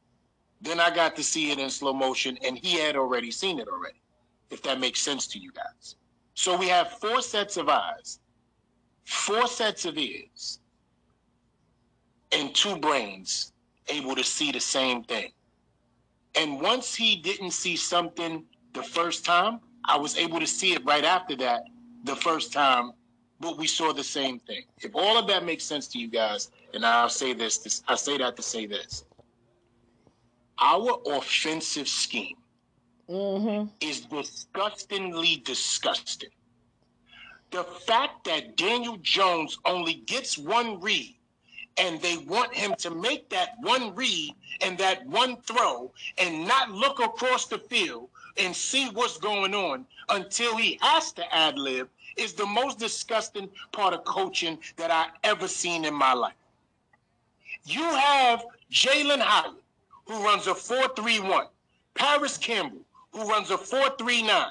Then 0.61 0.79
I 0.79 0.95
got 0.95 1.17
to 1.17 1.23
see 1.23 1.51
it 1.51 1.59
in 1.59 1.71
slow 1.71 1.93
motion, 1.93 2.39
and 2.45 2.59
he 2.59 2.79
had 2.79 2.97
already 2.97 3.31
seen 3.31 3.59
it 3.59 3.69
already, 3.69 4.01
if 4.51 4.63
that 4.63 4.81
makes 4.81 5.01
sense 5.01 5.27
to 5.29 5.39
you 5.39 5.53
guys. 5.53 5.97
So 6.35 6.57
we 6.57 6.69
have 6.69 6.99
four 6.99 7.23
sets 7.23 7.57
of 7.57 7.69
eyes, 7.69 8.21
four 9.07 9.49
sets 9.49 9.87
of 9.87 9.99
ears, 9.99 10.61
and 12.33 12.55
two 12.55 12.77
brains 12.79 13.53
able 13.89 14.17
to 14.17 14.25
see 14.25 14.53
the 14.53 14.61
same 14.61 15.05
thing. 15.05 15.33
And 16.37 16.61
once 16.61 16.95
he 16.95 17.17
didn't 17.17 17.53
see 17.53 17.77
something 17.77 18.45
the 18.75 18.83
first 18.83 19.25
time, 19.25 19.61
I 19.85 19.99
was 19.99 20.17
able 20.19 20.41
to 20.41 20.47
see 20.47 20.75
it 20.75 20.85
right 20.85 21.05
after 21.05 21.37
that 21.39 21.63
the 22.05 22.17
first 22.17 22.53
time, 22.53 22.93
but 23.41 23.59
we 23.59 23.67
saw 23.67 23.93
the 23.93 24.05
same 24.05 24.41
thing. 24.41 24.65
If 24.83 24.95
all 24.95 25.19
of 25.19 25.29
that 25.29 25.45
makes 25.45 25.65
sense 25.65 25.89
to 25.89 25.99
you 25.99 26.09
guys, 26.09 26.51
and 26.75 26.85
I'll 26.87 27.11
say 27.11 27.35
this, 27.35 27.59
this 27.59 27.83
I 27.89 27.97
say 27.97 28.19
that 28.19 28.37
to 28.37 28.43
say 28.43 28.67
this. 28.67 29.05
Our 30.61 31.01
offensive 31.07 31.89
scheme 31.89 32.37
Mm-hmm. 33.09 33.69
is 33.81 34.03
disgustingly 34.03 35.43
disgusting. 35.45 36.31
The 37.51 37.65
fact 37.65 38.25
that 38.25 38.57
Daniel 38.57 38.97
Jones 38.99 39.59
only 39.65 39.95
gets 39.95 40.37
one 40.37 40.81
read 40.81 41.15
and 41.79 42.01
they 42.01 42.17
want 42.19 42.55
him 42.55 42.75
to 42.79 42.91
make 42.91 43.29
that 43.31 43.51
one 43.61 43.95
read 43.95 44.35
and 44.63 44.77
that 44.79 45.07
one 45.07 45.37
throw 45.43 45.93
and 46.19 46.47
not 46.47 46.71
look 46.71 46.99
across 46.99 47.47
the 47.47 47.59
field 47.59 48.09
and 48.37 48.55
see 48.55 48.89
what's 48.91 49.19
going 49.19 49.55
on 49.55 49.87
until 50.09 50.57
he 50.57 50.79
has 50.83 51.13
to 51.13 51.35
ad 51.35 51.59
lib 51.59 51.89
is 52.17 52.33
the 52.33 52.47
most 52.47 52.79
disgusting 52.79 53.49
part 53.73 53.95
of 53.95 54.05
coaching 54.05 54.59
that 54.77 54.91
I 54.91 55.09
ever 55.23 55.47
seen 55.47 55.85
in 55.85 55.95
my 55.95 56.15
life. 56.15 56.35
You 57.65 57.83
have 57.83 58.45
Jalen 58.73 59.21
Hyatt, 59.21 59.55
who 60.07 60.25
runs 60.25 60.47
a 60.47 60.55
4-3-1, 60.55 61.47
Parris 61.95 62.39
Campbell, 62.39 62.81
who 63.13 63.29
runs 63.29 63.51
a 63.51 63.57
4-3-9, 63.57 64.47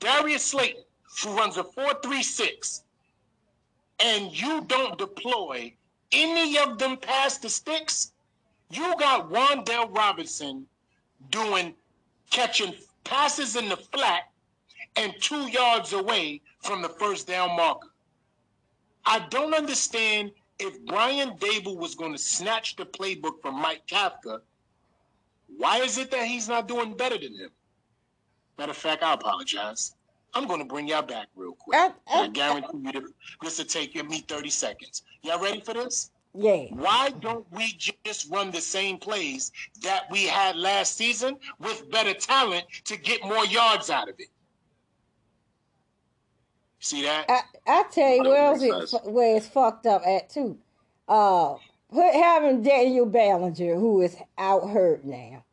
Darius 0.00 0.44
Slayton, 0.44 0.82
who 1.22 1.36
runs 1.36 1.56
a 1.56 1.62
4-3-6, 1.62 2.82
and 4.00 4.38
you 4.38 4.62
don't 4.66 4.98
deploy 4.98 5.72
any 6.12 6.58
of 6.58 6.78
them 6.78 6.96
past 6.96 7.42
the 7.42 7.48
sticks, 7.48 8.12
you 8.70 8.94
got 8.98 9.30
Wan'Dale 9.30 9.94
Robinson 9.94 10.66
doing 11.30 11.74
catching 12.30 12.74
passes 13.04 13.56
in 13.56 13.68
the 13.68 13.76
flat 13.76 14.30
and 14.96 15.14
two 15.20 15.48
yards 15.50 15.92
away 15.92 16.40
from 16.62 16.82
the 16.82 16.88
first 16.88 17.26
down 17.26 17.56
marker. 17.56 17.88
I 19.06 19.26
don't 19.30 19.54
understand 19.54 20.32
if 20.58 20.84
Brian 20.86 21.36
Daboll 21.38 21.76
was 21.76 21.94
going 21.94 22.12
to 22.12 22.18
snatch 22.18 22.76
the 22.76 22.86
playbook 22.86 23.42
from 23.42 23.60
Mike 23.60 23.86
Kafka. 23.86 24.40
Why 25.56 25.78
is 25.78 25.98
it 25.98 26.10
that 26.10 26.26
he's 26.26 26.48
not 26.48 26.68
doing 26.68 26.96
better 26.96 27.18
than 27.18 27.34
him? 27.34 27.50
Matter 28.58 28.70
of 28.70 28.76
fact, 28.76 29.02
I 29.02 29.14
apologize. 29.14 29.94
I'm 30.34 30.46
going 30.46 30.58
to 30.60 30.64
bring 30.64 30.88
y'all 30.88 31.02
back 31.02 31.28
real 31.36 31.52
quick. 31.52 31.76
I- 31.78 31.86
And 31.86 31.94
I 32.08 32.24
I- 32.24 32.28
guarantee 32.28 32.78
you 32.78 32.92
that 32.92 33.02
this 33.42 33.58
will 33.58 33.64
take 33.64 33.94
me 34.08 34.18
30 34.20 34.50
seconds. 34.50 35.02
Y'all 35.22 35.40
ready 35.40 35.60
for 35.60 35.74
this? 35.74 36.10
Yeah. 36.36 36.64
Why 36.70 37.10
don't 37.20 37.46
we 37.52 37.72
just 38.02 38.28
run 38.30 38.50
the 38.50 38.60
same 38.60 38.98
plays 38.98 39.52
that 39.82 40.04
we 40.10 40.24
had 40.24 40.56
last 40.56 40.96
season 40.96 41.36
with 41.60 41.88
better 41.90 42.12
talent 42.12 42.64
to 42.86 42.96
get 42.96 43.22
more 43.24 43.44
yards 43.46 43.88
out 43.88 44.08
of 44.08 44.16
it? 44.18 44.28
See 46.80 47.02
that? 47.02 47.26
I, 47.30 47.40
I 47.66 47.84
tell 47.90 48.16
you 48.16 48.22
where 48.24 48.44
else 48.46 48.62
it, 48.92 49.10
where 49.10 49.36
it's 49.36 49.46
fucked 49.46 49.86
up 49.86 50.02
at 50.06 50.28
too. 50.28 50.58
Uh, 51.08 51.54
put 51.92 52.12
having 52.12 52.62
Daniel 52.62 53.06
Bellinger, 53.06 53.76
who 53.76 54.02
is 54.02 54.16
out 54.36 54.68
hurt 54.68 55.04
now. 55.04 55.44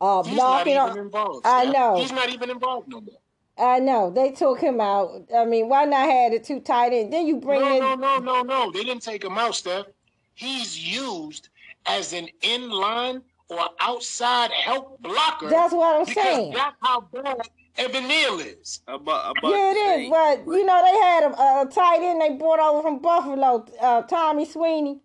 Uh, 0.00 0.22
He's 0.22 0.36
not 0.36 0.66
even 0.66 0.78
on. 0.78 0.98
involved. 0.98 1.44
I 1.46 1.62
Steph. 1.64 1.74
know. 1.74 1.96
He's 1.96 2.12
not 2.12 2.28
even 2.30 2.48
involved 2.50 2.88
no 2.88 3.00
more. 3.00 3.18
I 3.58 3.78
know 3.80 4.10
they 4.10 4.30
took 4.32 4.60
him 4.60 4.80
out. 4.80 5.24
I 5.34 5.44
mean, 5.44 5.68
why 5.68 5.84
not 5.84 6.08
have 6.08 6.32
the 6.32 6.38
two 6.40 6.60
tight 6.60 6.92
ends? 6.92 7.10
Then 7.10 7.26
you 7.26 7.36
bring 7.36 7.60
No, 7.60 7.76
in. 7.76 7.80
no, 7.80 7.94
no, 7.94 8.18
no, 8.18 8.42
no. 8.42 8.70
They 8.72 8.84
didn't 8.84 9.02
take 9.02 9.24
him 9.24 9.38
out, 9.38 9.54
Steph. 9.54 9.86
He's 10.34 10.78
used 10.78 11.48
as 11.86 12.12
an 12.12 12.28
inline 12.42 13.22
or 13.48 13.60
outside 13.80 14.50
help 14.52 15.00
blocker. 15.00 15.48
That's 15.48 15.72
what 15.72 15.96
I'm 15.96 16.04
because 16.06 16.14
saying. 16.14 16.52
that's 16.52 16.76
how 16.82 17.00
bad 17.00 17.48
Evan 17.76 18.06
Neal 18.06 18.40
is. 18.40 18.80
I'm 18.86 18.96
about, 18.96 19.36
about 19.38 19.50
Yeah, 19.50 19.72
to 19.72 19.78
it 19.80 19.86
say, 19.86 20.04
is. 20.04 20.10
But 20.10 20.46
you 20.46 20.64
know, 20.66 20.82
they 20.82 20.98
had 20.98 21.24
a, 21.24 21.62
a 21.62 21.66
tight 21.72 22.00
end 22.02 22.20
they 22.20 22.36
brought 22.36 22.60
over 22.60 22.82
from 22.82 22.98
Buffalo, 23.00 23.64
uh, 23.80 24.02
Tommy 24.02 24.44
Sweeney. 24.44 25.00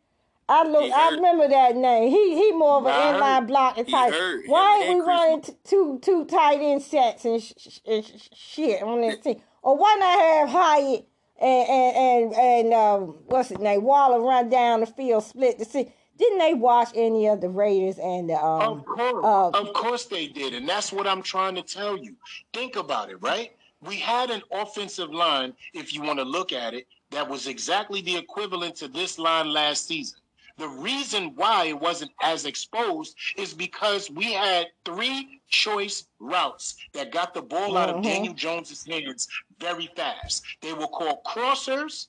I 0.49 0.67
look, 0.67 0.91
I 0.91 1.11
remember 1.11 1.47
that 1.47 1.75
name. 1.75 2.09
He 2.11 2.35
he 2.35 2.51
more 2.51 2.79
of 2.79 2.85
an 2.85 2.91
heard. 2.93 3.21
inline 3.21 3.47
blocking 3.47 3.85
He 3.85 3.91
type. 3.91 4.13
Why 4.45 4.81
ain't 4.85 4.89
we 4.97 5.03
Chris- 5.03 5.07
running 5.07 5.41
t- 5.41 5.53
two 5.63 5.99
two 6.01 6.25
tight 6.25 6.59
end 6.59 6.81
sets 6.81 7.25
and, 7.25 7.41
sh- 7.41 7.53
sh- 7.57 7.79
and 7.85 8.05
sh- 8.05 8.27
shit 8.33 8.83
on 8.83 9.01
this 9.01 9.19
team? 9.19 9.41
Or 9.61 9.77
why 9.77 9.95
not 9.99 10.19
have 10.19 10.49
Hyatt 10.49 11.07
and 11.39 11.69
and 11.69 11.95
and, 11.95 12.33
and 12.35 12.73
um, 12.73 13.01
what's 13.27 13.49
his 13.49 13.59
name 13.59 13.83
Waller 13.83 14.19
run 14.19 14.49
down 14.49 14.81
the 14.81 14.85
field, 14.85 15.23
split 15.23 15.59
the 15.59 15.65
seat? 15.65 15.91
Didn't 16.17 16.39
they 16.39 16.53
watch 16.53 16.89
any 16.93 17.27
of 17.27 17.41
the 17.41 17.49
Raiders 17.49 17.97
and 17.97 18.29
the 18.29 18.35
um? 18.35 18.79
Of 18.79 18.85
course, 18.85 19.25
uh, 19.25 19.49
of 19.49 19.73
course 19.73 20.05
they 20.05 20.27
did, 20.27 20.53
and 20.53 20.67
that's 20.67 20.91
what 20.91 21.07
I'm 21.07 21.23
trying 21.23 21.55
to 21.55 21.63
tell 21.63 21.97
you. 21.97 22.15
Think 22.53 22.75
about 22.75 23.09
it, 23.09 23.17
right? 23.21 23.53
We 23.81 23.95
had 23.95 24.29
an 24.29 24.41
offensive 24.51 25.09
line, 25.09 25.53
if 25.73 25.93
you 25.93 26.01
want 26.01 26.19
to 26.19 26.25
look 26.25 26.53
at 26.53 26.73
it, 26.73 26.87
that 27.11 27.27
was 27.27 27.47
exactly 27.47 28.01
the 28.01 28.15
equivalent 28.15 28.75
to 28.77 28.87
this 28.87 29.17
line 29.19 29.49
last 29.51 29.87
season. 29.87 30.19
The 30.57 30.67
reason 30.67 31.35
why 31.35 31.65
it 31.65 31.79
wasn't 31.79 32.11
as 32.21 32.45
exposed 32.45 33.15
is 33.37 33.53
because 33.53 34.09
we 34.11 34.33
had 34.33 34.67
three 34.85 35.41
choice 35.49 36.05
routes 36.19 36.75
that 36.93 37.11
got 37.11 37.33
the 37.33 37.41
ball 37.41 37.75
out 37.75 37.89
of 37.89 37.97
Mhm. 37.97 38.03
Daniel 38.03 38.33
Jones's 38.33 38.85
hands 38.85 39.27
very 39.59 39.87
fast. 39.95 40.43
They 40.61 40.73
were 40.73 40.87
called 40.87 41.23
crossers, 41.23 42.07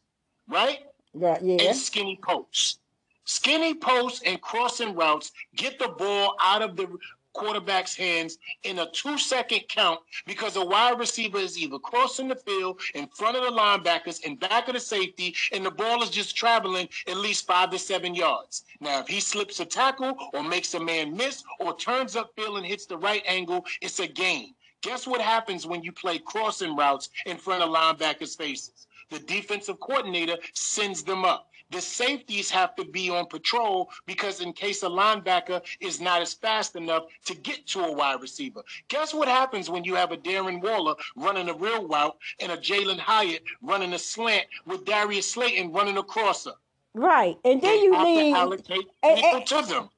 right? 0.48 0.80
right, 1.14 1.40
yeah. 1.42 1.56
and 1.68 1.76
skinny 1.76 2.18
posts. 2.22 2.78
Skinny 3.24 3.72
posts 3.74 4.20
and 4.26 4.40
crossing 4.42 4.94
routes 4.94 5.32
get 5.56 5.78
the 5.78 5.88
ball 5.88 6.36
out 6.40 6.60
of 6.60 6.76
the 6.76 6.86
quarterback's 7.34 7.94
hands 7.94 8.38
in 8.62 8.78
a 8.78 8.90
two 8.92 9.18
second 9.18 9.60
count 9.68 10.00
because 10.26 10.56
a 10.56 10.64
wide 10.64 10.98
receiver 10.98 11.38
is 11.38 11.58
either 11.58 11.78
crossing 11.78 12.28
the 12.28 12.36
field 12.36 12.80
in 12.94 13.06
front 13.08 13.36
of 13.36 13.42
the 13.42 13.50
linebackers 13.50 14.24
and 14.24 14.40
back 14.40 14.68
of 14.68 14.74
the 14.74 14.80
safety, 14.80 15.34
and 15.52 15.66
the 15.66 15.70
ball 15.70 16.02
is 16.02 16.10
just 16.10 16.36
traveling 16.36 16.88
at 17.06 17.16
least 17.18 17.46
five 17.46 17.70
to 17.70 17.78
seven 17.78 18.14
yards. 18.14 18.64
Now, 18.80 19.00
if 19.00 19.08
he 19.08 19.20
slips 19.20 19.60
a 19.60 19.64
tackle 19.64 20.16
or 20.32 20.42
makes 20.42 20.72
a 20.74 20.80
man 20.80 21.16
miss 21.16 21.44
or 21.60 21.76
turns 21.76 22.14
upfield 22.14 22.56
and 22.56 22.64
hits 22.66 22.86
the 22.86 22.96
right 22.96 23.22
angle, 23.26 23.64
it's 23.82 24.00
a 24.00 24.06
gain. 24.06 24.54
Guess 24.82 25.06
what 25.06 25.20
happens 25.20 25.66
when 25.66 25.82
you 25.82 25.92
play 25.92 26.18
crossing 26.18 26.76
routes 26.76 27.08
in 27.26 27.36
front 27.36 27.62
of 27.62 27.70
linebackers' 27.70 28.36
faces? 28.36 28.86
The 29.10 29.18
defensive 29.18 29.80
coordinator 29.80 30.36
sends 30.52 31.02
them 31.02 31.24
up. 31.24 31.50
The 31.70 31.80
safeties 31.80 32.50
have 32.50 32.76
to 32.76 32.84
be 32.84 33.10
on 33.10 33.26
patrol 33.26 33.90
because 34.06 34.40
in 34.40 34.52
case 34.52 34.82
a 34.82 34.88
linebacker 34.88 35.62
is 35.80 36.00
not 36.00 36.22
as 36.22 36.34
fast 36.34 36.76
enough 36.76 37.04
to 37.24 37.34
get 37.34 37.66
to 37.68 37.80
a 37.80 37.92
wide 37.92 38.20
receiver. 38.20 38.62
Guess 38.88 39.14
what 39.14 39.28
happens 39.28 39.70
when 39.70 39.82
you 39.84 39.94
have 39.94 40.12
a 40.12 40.16
Darren 40.16 40.62
Waller 40.62 40.94
running 41.16 41.48
a 41.48 41.54
real 41.54 41.86
route 41.88 42.16
and 42.40 42.52
a 42.52 42.56
Jalen 42.56 42.98
Hyatt 42.98 43.42
running 43.62 43.92
a 43.94 43.98
slant 43.98 44.46
with 44.66 44.84
Darius 44.84 45.30
Slayton 45.30 45.72
running 45.72 45.96
a 45.96 46.02
crosser? 46.02 46.52
Right, 46.92 47.36
and 47.44 47.60
then 47.60 47.76
They 47.76 47.82
you 47.82 47.92
have 47.94 48.04
to 48.06 48.30
allocate 48.38 48.86
and- 49.02 49.16
people 49.16 49.36
and- 49.38 49.46
to 49.46 49.62
them. 49.62 49.90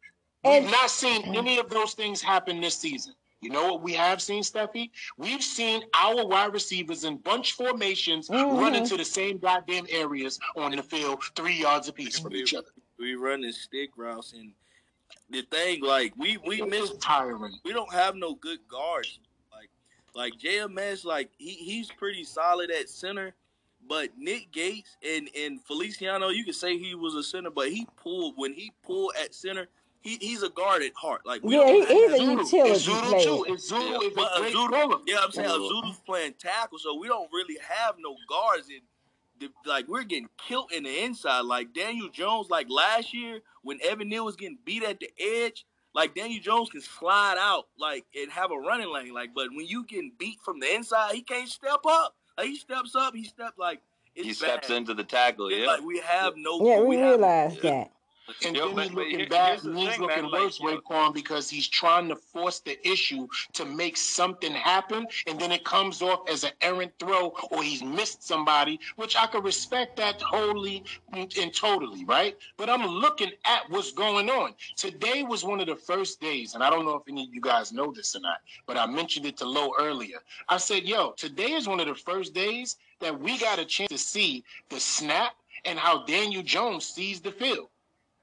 and- 0.45 0.65
We've 0.65 0.73
not 0.73 0.91
seen 0.91 1.37
any 1.37 1.59
of 1.59 1.69
those 1.69 1.93
things 1.95 2.23
happen 2.23 2.61
this 2.61 2.77
season. 2.77 3.15
You 3.41 3.51
know 3.51 3.73
what 3.75 3.83
we 3.83 3.93
have 3.93 4.23
seen, 4.23 4.43
Steffi? 4.43 4.91
We've 5.19 5.43
seen 5.43 5.83
our 5.95 6.27
wide 6.27 6.53
receivers 6.53 7.05
in 7.05 7.19
bunch 7.19 7.53
formations 7.53 8.29
Mhm. 8.29 8.59
run 8.59 8.75
into 8.75 8.97
the 8.97 9.05
same 9.05 9.39
goddamn 9.39 9.87
areas 9.91 10.39
on 10.57 10.73
the 10.73 10.83
field, 10.83 11.23
three 11.37 11.55
yards 11.61 11.89
apiece 11.89 12.19
from 12.19 12.35
each 12.35 12.55
other. 12.55 12.71
we 12.99 13.15
running 13.15 13.53
stick 13.53 13.91
routes, 13.97 14.33
and 14.33 14.55
the 15.29 15.43
thing, 15.43 15.83
like 15.83 16.15
we 16.17 16.39
we 16.39 16.63
miss 16.63 16.91
It's 16.91 17.05
tiring. 17.05 17.61
we 17.63 17.73
don't 17.75 17.93
have 17.93 18.17
no 18.17 18.35
good 18.35 18.67
guards. 18.69 19.19
Like 19.53 19.69
like 20.15 20.39
JMS, 20.39 21.05
like 21.05 21.31
he, 21.37 21.51
he's 21.53 21.91
pretty 21.93 22.25
solid 22.25 22.71
at 22.71 22.89
center. 22.89 23.35
But 23.89 24.17
Nick 24.19 24.51
Gates 24.51 24.97
and, 25.07 25.29
and 25.37 25.63
Feliciano, 25.63 26.31
you 26.31 26.45
could 26.45 26.57
say 26.57 26.77
he 26.79 26.95
was 26.97 27.15
a 27.15 27.23
center, 27.23 27.51
but 27.51 27.71
he 27.71 27.87
pulled 27.97 28.37
when 28.37 28.53
he 28.55 28.73
pulled 28.83 29.13
at 29.15 29.33
center, 29.35 29.69
he, 30.07 30.17
he's 30.21 30.43
a 30.43 30.49
guard 30.49 30.83
at 30.83 30.93
heart. 30.95 31.23
Like 31.27 31.43
we 31.43 31.57
yeah, 31.57 31.67
he, 31.67 31.81
don't 31.85 31.89
he's 31.89 32.13
a 32.13 32.19
have- 32.19 32.19
Zulu. 32.19 32.31
utility 32.43 32.71
It's 32.73 32.81
Zulu 32.85 33.01
player. 33.11 33.25
too. 33.25 33.47
It's 33.49 33.69
Zulu 33.69 33.83
Yeah, 33.91 33.99
is 34.09 34.13
but 34.15 34.37
a 34.37 34.41
great 34.41 34.55
Azulu- 34.55 34.71
puller. 34.71 34.99
Yeah, 35.07 35.19
I'm 35.23 35.31
saying 35.33 35.49
Yeah. 35.51 35.57
Ezeudu's 35.57 35.99
playing 36.07 36.35
tackle, 36.39 36.79
so 36.79 36.95
we 36.99 37.09
don't 37.09 37.29
really 37.33 37.59
have 37.69 37.97
no 37.99 38.17
guards 38.29 38.69
in. 38.71 38.81
The, 39.39 39.51
like 39.67 39.87
we're 39.87 40.05
getting 40.05 40.31
killed 40.39 40.73
in 40.73 40.85
the 40.85 41.05
inside. 41.05 41.41
Like 41.41 41.75
Daniel 41.75 42.09
Jones, 42.09 42.49
like 42.49 42.69
last 42.71 43.13
year 43.13 43.41
when 43.63 43.79
Evan 43.83 44.09
Neal 44.09 44.25
was 44.25 44.35
getting 44.37 44.57
beat 44.65 44.83
at 44.83 44.99
the 44.99 45.11
edge, 45.21 45.67
like 45.95 46.15
Daniel 46.15 46.41
Jones 46.43 46.71
can 46.71 46.81
slide 46.81 47.37
out 47.39 47.67
like 47.79 48.07
and 48.19 48.33
have 48.33 48.51
a 48.51 48.57
running 48.57 48.91
lane. 48.91 49.13
Like, 49.13 49.31
but 49.35 49.49
when 49.55 49.67
you 49.67 49.85
getting 49.85 50.13
beat 50.19 50.39
from 50.43 50.59
the 50.61 50.75
inside, 50.75 51.15
he 51.15 51.21
can't 51.21 51.51
step 51.51 51.81
up. 51.87 52.15
Like 52.39 52.47
he 52.49 52.57
steps 52.57 52.95
up, 52.97 53.15
he 53.15 53.25
steps 53.25 53.59
like 53.59 53.83
it's 54.15 54.27
he 54.27 54.33
steps 54.33 54.69
bad. 54.69 54.77
into 54.79 54.95
the 54.95 55.05
tackle. 55.05 55.49
It's 55.49 55.59
Yeah, 55.59 55.67
like 55.67 55.83
we 55.83 55.99
have 55.99 56.33
no. 56.39 56.67
Yeah, 56.67 56.81
we 56.81 56.97
have- 56.97 57.11
realize 57.19 57.57
yeah. 57.57 57.71
that. 57.71 57.93
And 58.45 58.57
Yo, 58.57 58.69
then 58.73 58.89
he's 58.89 58.93
looking 58.93 59.19
here- 59.21 59.29
bad 59.29 59.65
and 59.65 59.79
he's 59.79 59.89
thing, 59.91 60.01
looking 60.01 60.23
man, 60.23 60.31
like, 60.31 60.43
worse, 60.43 60.61
know- 60.61 60.79
Raekwon, 60.79 61.15
because 61.15 61.49
he's 61.49 61.69
trying 61.69 62.09
to 62.09 62.17
force 62.17 62.61
the 62.61 62.77
issue 62.89 63.29
to 63.53 63.65
make 63.65 63.97
something 63.97 64.53
happen, 64.53 65.07
and 65.27 65.39
then 65.39 65.53
it 65.53 65.65
comes 65.65 66.03
off 66.03 66.29
as 66.29 66.45
an 66.45 66.53
errant 66.61 66.93
throw 66.99 67.29
or 67.51 67.63
he's 67.63 67.83
missed 67.83 68.23
somebody, 68.23 68.81
which 68.97 69.17
I 69.17 69.27
could 69.27 69.45
respect 69.45 69.97
that 69.97 70.21
wholly 70.21 70.85
and 71.13 71.55
totally, 71.55 72.05
right? 72.05 72.37
But 72.57 72.69
I'm 72.69 72.87
looking 72.87 73.33
at 73.45 73.69
what's 73.71 73.93
going 73.93 74.29
on. 74.29 74.55
Today 74.77 75.23
was 75.23 75.45
one 75.45 75.61
of 75.61 75.67
the 75.67 75.77
first 75.77 76.21
days, 76.21 76.55
and 76.55 76.63
I 76.63 76.71
don't 76.71 76.85
know 76.85 76.97
if 76.97 77.09
any 77.09 77.25
of 77.25 77.35
you 77.35 77.41
guys 77.41 77.73
know 77.73 77.93
this 77.93 78.15
or 78.17 78.21
not, 78.21 78.41
but 78.67 78.77
I 78.77 78.87
mentioned 78.87 79.27
it 79.27 79.37
to 79.39 79.47
Lo 79.47 79.73
earlier. 79.79 80.23
I 80.49 80.57
said, 80.57 80.85
yo, 80.85 81.13
today 81.13 81.53
is 81.53 81.69
one 81.69 81.81
of 81.81 81.87
the 81.87 81.95
first 81.95 82.35
days 82.35 82.77
that 83.01 83.19
we 83.21 83.39
got 83.39 83.59
a 83.59 83.65
chance 83.65 83.91
to 83.91 83.99
see 83.99 84.45
the 84.69 84.81
snap 84.81 85.37
and 85.65 85.79
how 85.79 86.05
Daniel 86.05 86.43
Jones 86.43 86.85
sees 86.87 87.21
the 87.21 87.33
field. 87.33 87.69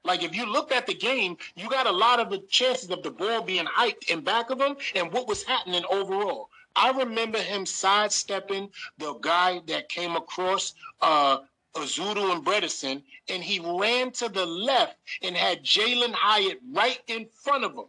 Like 0.04 0.22
if 0.22 0.36
you 0.36 0.44
looked 0.44 0.72
at 0.72 0.86
the 0.86 0.94
game, 0.94 1.36
you 1.56 1.68
got 1.68 1.86
a 1.86 1.92
lot 1.92 2.20
of 2.20 2.30
the 2.30 2.38
chances 2.48 2.90
of 2.90 3.02
the 3.02 3.10
ball 3.10 3.42
being 3.42 3.66
hiked 3.66 4.10
in 4.10 4.20
back 4.20 4.50
of 4.50 4.60
him 4.60 4.76
and 4.94 5.10
what 5.10 5.26
was 5.26 5.42
happening 5.42 5.84
overall. 5.90 6.50
I 6.76 6.90
remember 6.90 7.38
him 7.38 7.64
sidestepping 7.64 8.70
the 8.98 9.14
guy 9.14 9.60
that 9.66 9.88
came 9.88 10.16
across 10.16 10.74
uh 11.00 11.38
Ezeudu 11.76 12.32
and 12.32 12.44
Bredeson, 12.44 13.02
and 13.28 13.42
he 13.42 13.58
ran 13.58 14.12
to 14.12 14.28
the 14.28 14.46
left 14.46 14.96
and 15.22 15.36
had 15.36 15.64
Jalen 15.64 16.12
Hyatt 16.14 16.60
right 16.72 17.00
in 17.08 17.26
front 17.42 17.64
of 17.64 17.72
him. 17.72 17.86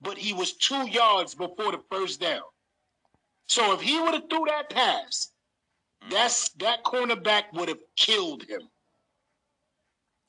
But 0.00 0.18
he 0.18 0.32
was 0.32 0.54
two 0.54 0.88
yards 0.88 1.34
before 1.36 1.72
the 1.72 1.82
first 1.90 2.20
down. 2.20 2.42
So 3.46 3.72
if 3.74 3.80
he 3.80 4.00
would 4.00 4.14
have 4.14 4.28
threw 4.28 4.44
that 4.46 4.70
pass, 4.70 5.30
that's 6.10 6.48
that 6.60 6.84
cornerback 6.84 7.52
would 7.52 7.68
have 7.68 7.82
killed 7.96 8.42
him. 8.42 8.62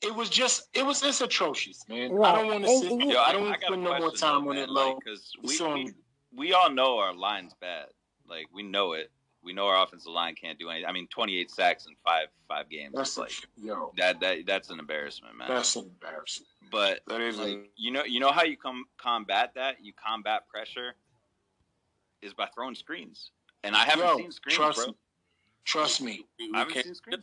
It 0.02 0.14
was 0.14 0.30
just, 0.30 0.68
it 0.72 0.84
was, 0.84 1.02
it's 1.02 1.20
atrocious, 1.20 1.86
man. 1.88 2.12
I 2.22 2.32
don't 2.34 2.46
want 2.46 2.64
to 2.64 2.70
And- 2.70 2.82
sit. 2.82 3.08
Yo, 3.08 3.18
I 3.18 3.24
I, 3.28 3.32
don't 3.32 3.42
want 3.44 3.60
to 3.60 3.66
spend 3.66 3.82
no 3.84 3.98
more 3.98 4.10
time 4.12 4.44
though, 4.44 4.50
on 4.50 4.56
man, 4.56 4.64
it, 4.64 4.70
low. 4.70 4.98
because 4.98 5.30
It's 5.42 5.60
we, 5.60 5.66
on- 5.66 5.74
we 5.74 5.92
we 6.32 6.52
all 6.54 6.70
know 6.70 6.98
our 6.98 7.12
line's 7.14 7.52
bad. 7.60 7.86
Like 8.26 8.46
we 8.52 8.62
know 8.62 8.92
it. 8.94 9.10
We 9.42 9.52
know 9.52 9.66
our 9.66 9.82
offensive 9.82 10.12
line 10.12 10.34
can't 10.34 10.58
do 10.58 10.68
anything. 10.70 10.86
I 10.88 10.92
mean, 10.92 11.06
28 11.08 11.50
sacks 11.50 11.86
in 11.86 11.94
five 12.04 12.28
five 12.48 12.68
games. 12.70 12.92
That's 12.94 13.10
is 13.12 13.16
a, 13.16 13.20
like 13.20 13.32
yo, 13.56 13.92
that 13.98 14.20
that 14.20 14.46
that's 14.46 14.70
an 14.70 14.78
embarrassment, 14.78 15.36
man. 15.36 15.48
that's 15.48 15.74
embarrassing. 15.76 16.46
but 16.70 17.00
That 17.08 17.20
is 17.20 17.38
like 17.38 17.48
a- 17.48 17.64
you 17.76 17.90
know 17.90 18.04
you 18.04 18.20
know 18.20 18.30
how 18.32 18.44
you 18.44 18.56
com- 18.56 18.84
combat 18.96 19.52
that? 19.56 19.76
You 19.82 19.92
combat 19.94 20.46
pressure 20.48 20.94
is 22.22 22.32
by 22.34 22.48
throwing 22.54 22.74
screens. 22.74 23.30
And 23.64 23.74
I 23.76 23.84
haven't 23.84 24.06
Yo, 24.06 24.16
seen 24.18 24.30
screens, 24.32 24.56
trust 24.56 24.78
bro. 24.78 24.86
me. 24.88 24.94
Trust 25.64 26.00
me. 26.00 26.26
We, 26.38 26.50
I 26.54 26.58
haven't 26.60 26.72
can't 26.74 26.86
seen 26.86 26.94
screens. 26.94 27.22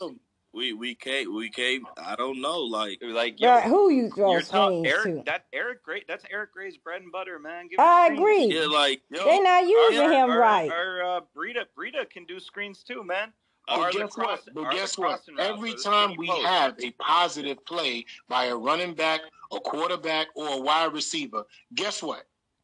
Get 0.57 0.69
them. 0.69 0.79
We 0.79 0.87
we 0.89 0.95
can't 0.95 1.33
we 1.33 1.49
can't. 1.49 1.83
I 1.97 2.15
don't 2.15 2.41
know. 2.41 2.59
Like 2.59 2.99
like 3.01 3.39
yo, 3.39 3.55
But 3.55 3.63
who 3.63 3.91
you 3.91 4.09
throw 4.09 4.31
you're 4.31 4.41
telling 4.41 4.85
Eric 4.85 5.03
to? 5.03 5.23
that 5.25 5.45
Eric 5.53 5.83
Gray 5.83 6.03
that's 6.07 6.25
Eric 6.31 6.53
Gray's 6.53 6.77
bread 6.77 7.01
and 7.01 7.11
butter, 7.11 7.39
man. 7.39 7.67
Give 7.67 7.79
I 7.79 8.07
agree. 8.07 8.45
yeah, 8.45 8.65
like 8.65 9.01
Yo, 9.09 9.23
They 9.25 9.39
not 9.39 9.63
using 9.67 10.01
our- 10.05 10.11
him 10.11 10.29
our- 10.31 10.39
right. 10.39 10.71
Our 10.71 11.17
uh, 11.17 11.21
Breida 11.35 11.65
Breida 11.77 12.09
can 12.09 12.25
do 12.25 12.39
screens 12.39 12.83
too, 12.83 13.03
man. 13.03 13.31
But 13.67 13.79
Our 13.79 13.91
guess 13.91 14.01
lacrosse- 14.17 14.45
what? 14.45 14.53
But 14.55 14.63
our 14.65 14.71
guess 14.71 14.97
what? 14.97 15.21
Every 15.39 15.73
time 15.75 16.15
we 16.17 16.27
post. 16.27 16.45
have 16.47 16.75
a 16.81 16.91
positive 16.91 17.63
play 17.65 18.05
by 18.29 18.45
a 18.45 18.55
running 18.55 18.93
back, 18.93 19.19
a 19.51 19.59
quarterback, 19.59 20.27
or 20.35 20.47
a 20.47 20.57
wide 20.61 20.93
receiver, 20.93 21.43
guess 21.75 22.01
what? 22.01 22.23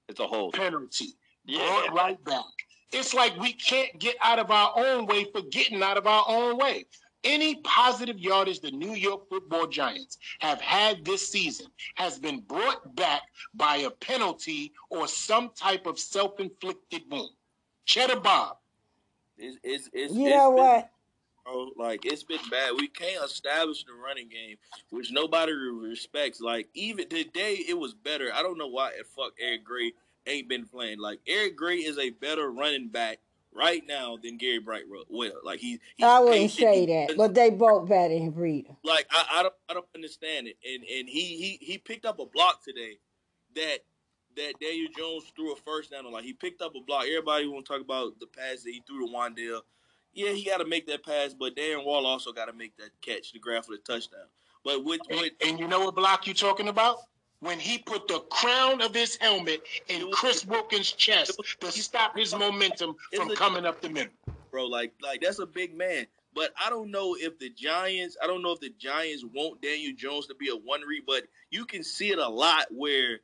it's 0.10 0.20
a 0.22 0.28
hold. 0.28 0.54
Penalty. 0.54 1.08
Yeah. 1.46 1.60
Brought 1.90 1.94
right 1.94 2.24
back. 2.26 2.44
It's 2.94 3.14
like 3.14 3.36
we 3.38 3.52
can't 3.54 3.98
get 4.00 4.16
out 4.22 4.38
of 4.40 4.52
our 4.52 4.72
own 4.78 5.06
way 5.08 5.26
for 5.32 5.42
getting 5.42 5.82
out 5.84 5.98
of 5.98 6.06
our 6.08 6.24
own 6.28 6.58
way. 6.58 6.86
Any 7.24 7.56
positive 7.64 8.20
yardage 8.20 8.60
the 8.60 8.72
New 8.72 8.94
York 8.94 9.30
football 9.30 9.68
giants 9.68 10.18
have 10.40 10.60
had 10.60 11.06
this 11.06 11.28
season 11.28 11.68
has 11.96 12.20
been 12.20 12.42
brought 12.42 12.96
back 12.96 13.22
by 13.54 13.78
a 13.78 13.90
penalty 13.90 14.74
or 14.90 15.08
some 15.08 15.52
type 15.56 15.86
of 15.86 15.98
self 15.98 16.40
inflicted 16.40 17.04
wound. 17.10 17.30
Cheddar 17.86 18.20
Bob. 18.20 18.58
it's 19.38 19.58
it's 19.64 19.90
it's. 19.94 20.14
You 20.14 20.28
it's 20.28 20.36
know 20.36 20.50
been- 20.56 20.64
what? 20.66 20.90
bro. 21.46 21.70
Like 21.78 22.06
it's 22.06 22.24
been 22.24 22.40
bad. 22.52 22.74
We 22.78 22.88
can't 22.88 23.24
establish 23.24 23.84
the 23.86 23.94
running 23.94 24.28
game, 24.30 24.58
which 24.90 25.12
nobody 25.12 25.54
respects. 25.54 26.42
Like 26.42 26.68
even 26.74 27.08
today, 27.10 27.56
it 27.68 27.78
was 27.78 27.94
better. 27.94 28.32
I 28.34 28.42
don't 28.42 28.58
know 28.58 28.68
why. 28.68 28.92
Fuck 29.16 29.34
Eric 29.40 29.64
Gray 29.64 29.94
ain't 30.28 30.48
been 30.50 30.66
playing. 30.66 31.00
Like 31.00 31.20
Eric 31.28 31.56
Gray 31.58 31.78
is 31.78 31.98
a 31.98 32.10
better 32.12 32.52
running 32.52 32.88
back 32.90 33.20
right 33.56 33.84
now 33.88 34.18
than 34.22 34.38
Gary 34.38 34.60
Bright 34.60 34.84
ro- 34.90 35.04
will. 35.10 35.40
Like 35.44 35.60
he. 35.60 35.80
He's 35.96 36.06
I 36.06 36.20
wouldn't 36.20 36.38
patient. 36.40 36.60
say 36.74 36.80
He 36.82 36.86
that, 36.88 37.18
but 37.18 37.34
they 37.34 37.50
both 37.50 37.88
better 37.88 38.14
than 38.14 38.32
Breida. 38.32 38.76
like 38.84 39.08
I, 39.12 39.26
I 39.40 39.44
don't 39.44 39.54
I 39.70 39.74
don't 39.74 39.86
understand 39.96 40.48
it. 40.48 40.58
And 40.66 40.84
and 40.84 41.10
he 41.10 41.38
he 41.38 41.58
he 41.62 41.78
picked 41.78 42.06
up 42.06 42.20
a 42.20 42.26
block 42.26 42.64
today 42.64 42.98
that 43.56 43.80
that 44.36 44.54
Daniel 44.60 44.90
Jones 44.98 45.32
threw 45.36 45.54
a 45.54 45.56
first 45.56 45.92
down. 45.92 46.12
Like 46.12 46.24
he 46.26 46.34
picked 46.34 46.62
up 46.62 46.76
a 46.76 46.82
block. 46.82 47.04
Everybody 47.04 47.48
want 47.48 47.66
to 47.66 47.72
talk 47.74 47.82
about 47.82 48.20
the 48.20 48.28
pass 48.28 48.64
that 48.64 48.72
he 48.72 48.82
threw 48.88 49.06
to 49.06 49.14
Wan'Dale. 49.14 49.62
Yeah, 50.14 50.30
he 50.32 50.44
got 50.46 50.58
to 50.58 50.66
make 50.66 50.86
that 50.88 51.04
pass, 51.04 51.34
but 51.34 51.56
Darren 51.56 51.86
Wall 51.86 52.06
also 52.06 52.32
got 52.32 52.46
to 52.46 52.54
make 52.54 52.78
that 52.78 52.90
catch 53.02 53.32
to 53.34 53.40
grab 53.40 53.66
for 53.66 53.72
the 53.72 53.80
touchdown. 53.80 54.26
But 54.64 54.84
with 54.84 55.02
And, 55.10 55.20
with 55.22 55.34
and 55.46 55.60
you 55.60 55.68
know 55.68 55.80
what 55.82 55.96
block 55.96 56.28
you 56.28 56.34
talking 56.34 56.68
about? 56.68 56.98
When 57.44 57.60
he 57.60 57.78
put 57.78 58.08
the 58.08 58.20
crown 58.32 58.82
of 58.82 58.96
his 58.96 59.18
helmet 59.20 59.64
in 59.90 60.10
Chris 60.12 60.46
Wilkins' 60.46 60.94
chest 60.94 61.38
to 61.60 61.72
stop 61.74 62.18
his 62.18 62.34
momentum 62.34 62.96
from 63.14 63.36
coming 63.36 63.66
up 63.66 63.82
the 63.82 63.90
middle. 63.90 64.14
bro. 64.50 64.66
Like 64.66 64.94
like 65.02 65.20
that's 65.20 65.40
a 65.40 65.46
big 65.46 65.76
man. 65.76 66.08
But 66.34 66.52
I 66.64 66.70
don't 66.70 66.90
know 66.90 67.16
if 67.20 67.38
the 67.40 67.50
Giants. 67.50 68.16
I 68.24 68.28
don't 68.28 68.42
know 68.42 68.54
if 68.54 68.62
the 68.62 68.74
Giants 68.80 69.26
want 69.34 69.62
Daniel 69.62 69.94
Jones 69.94 70.28
to 70.28 70.36
be 70.36 70.50
a 70.50 70.56
one 70.56 70.82
read, 70.82 71.04
but 71.06 71.24
you 71.52 71.66
can 71.66 71.84
see 71.84 72.12
it 72.12 72.18
a 72.18 72.28
lot 72.28 72.68
where 72.72 73.20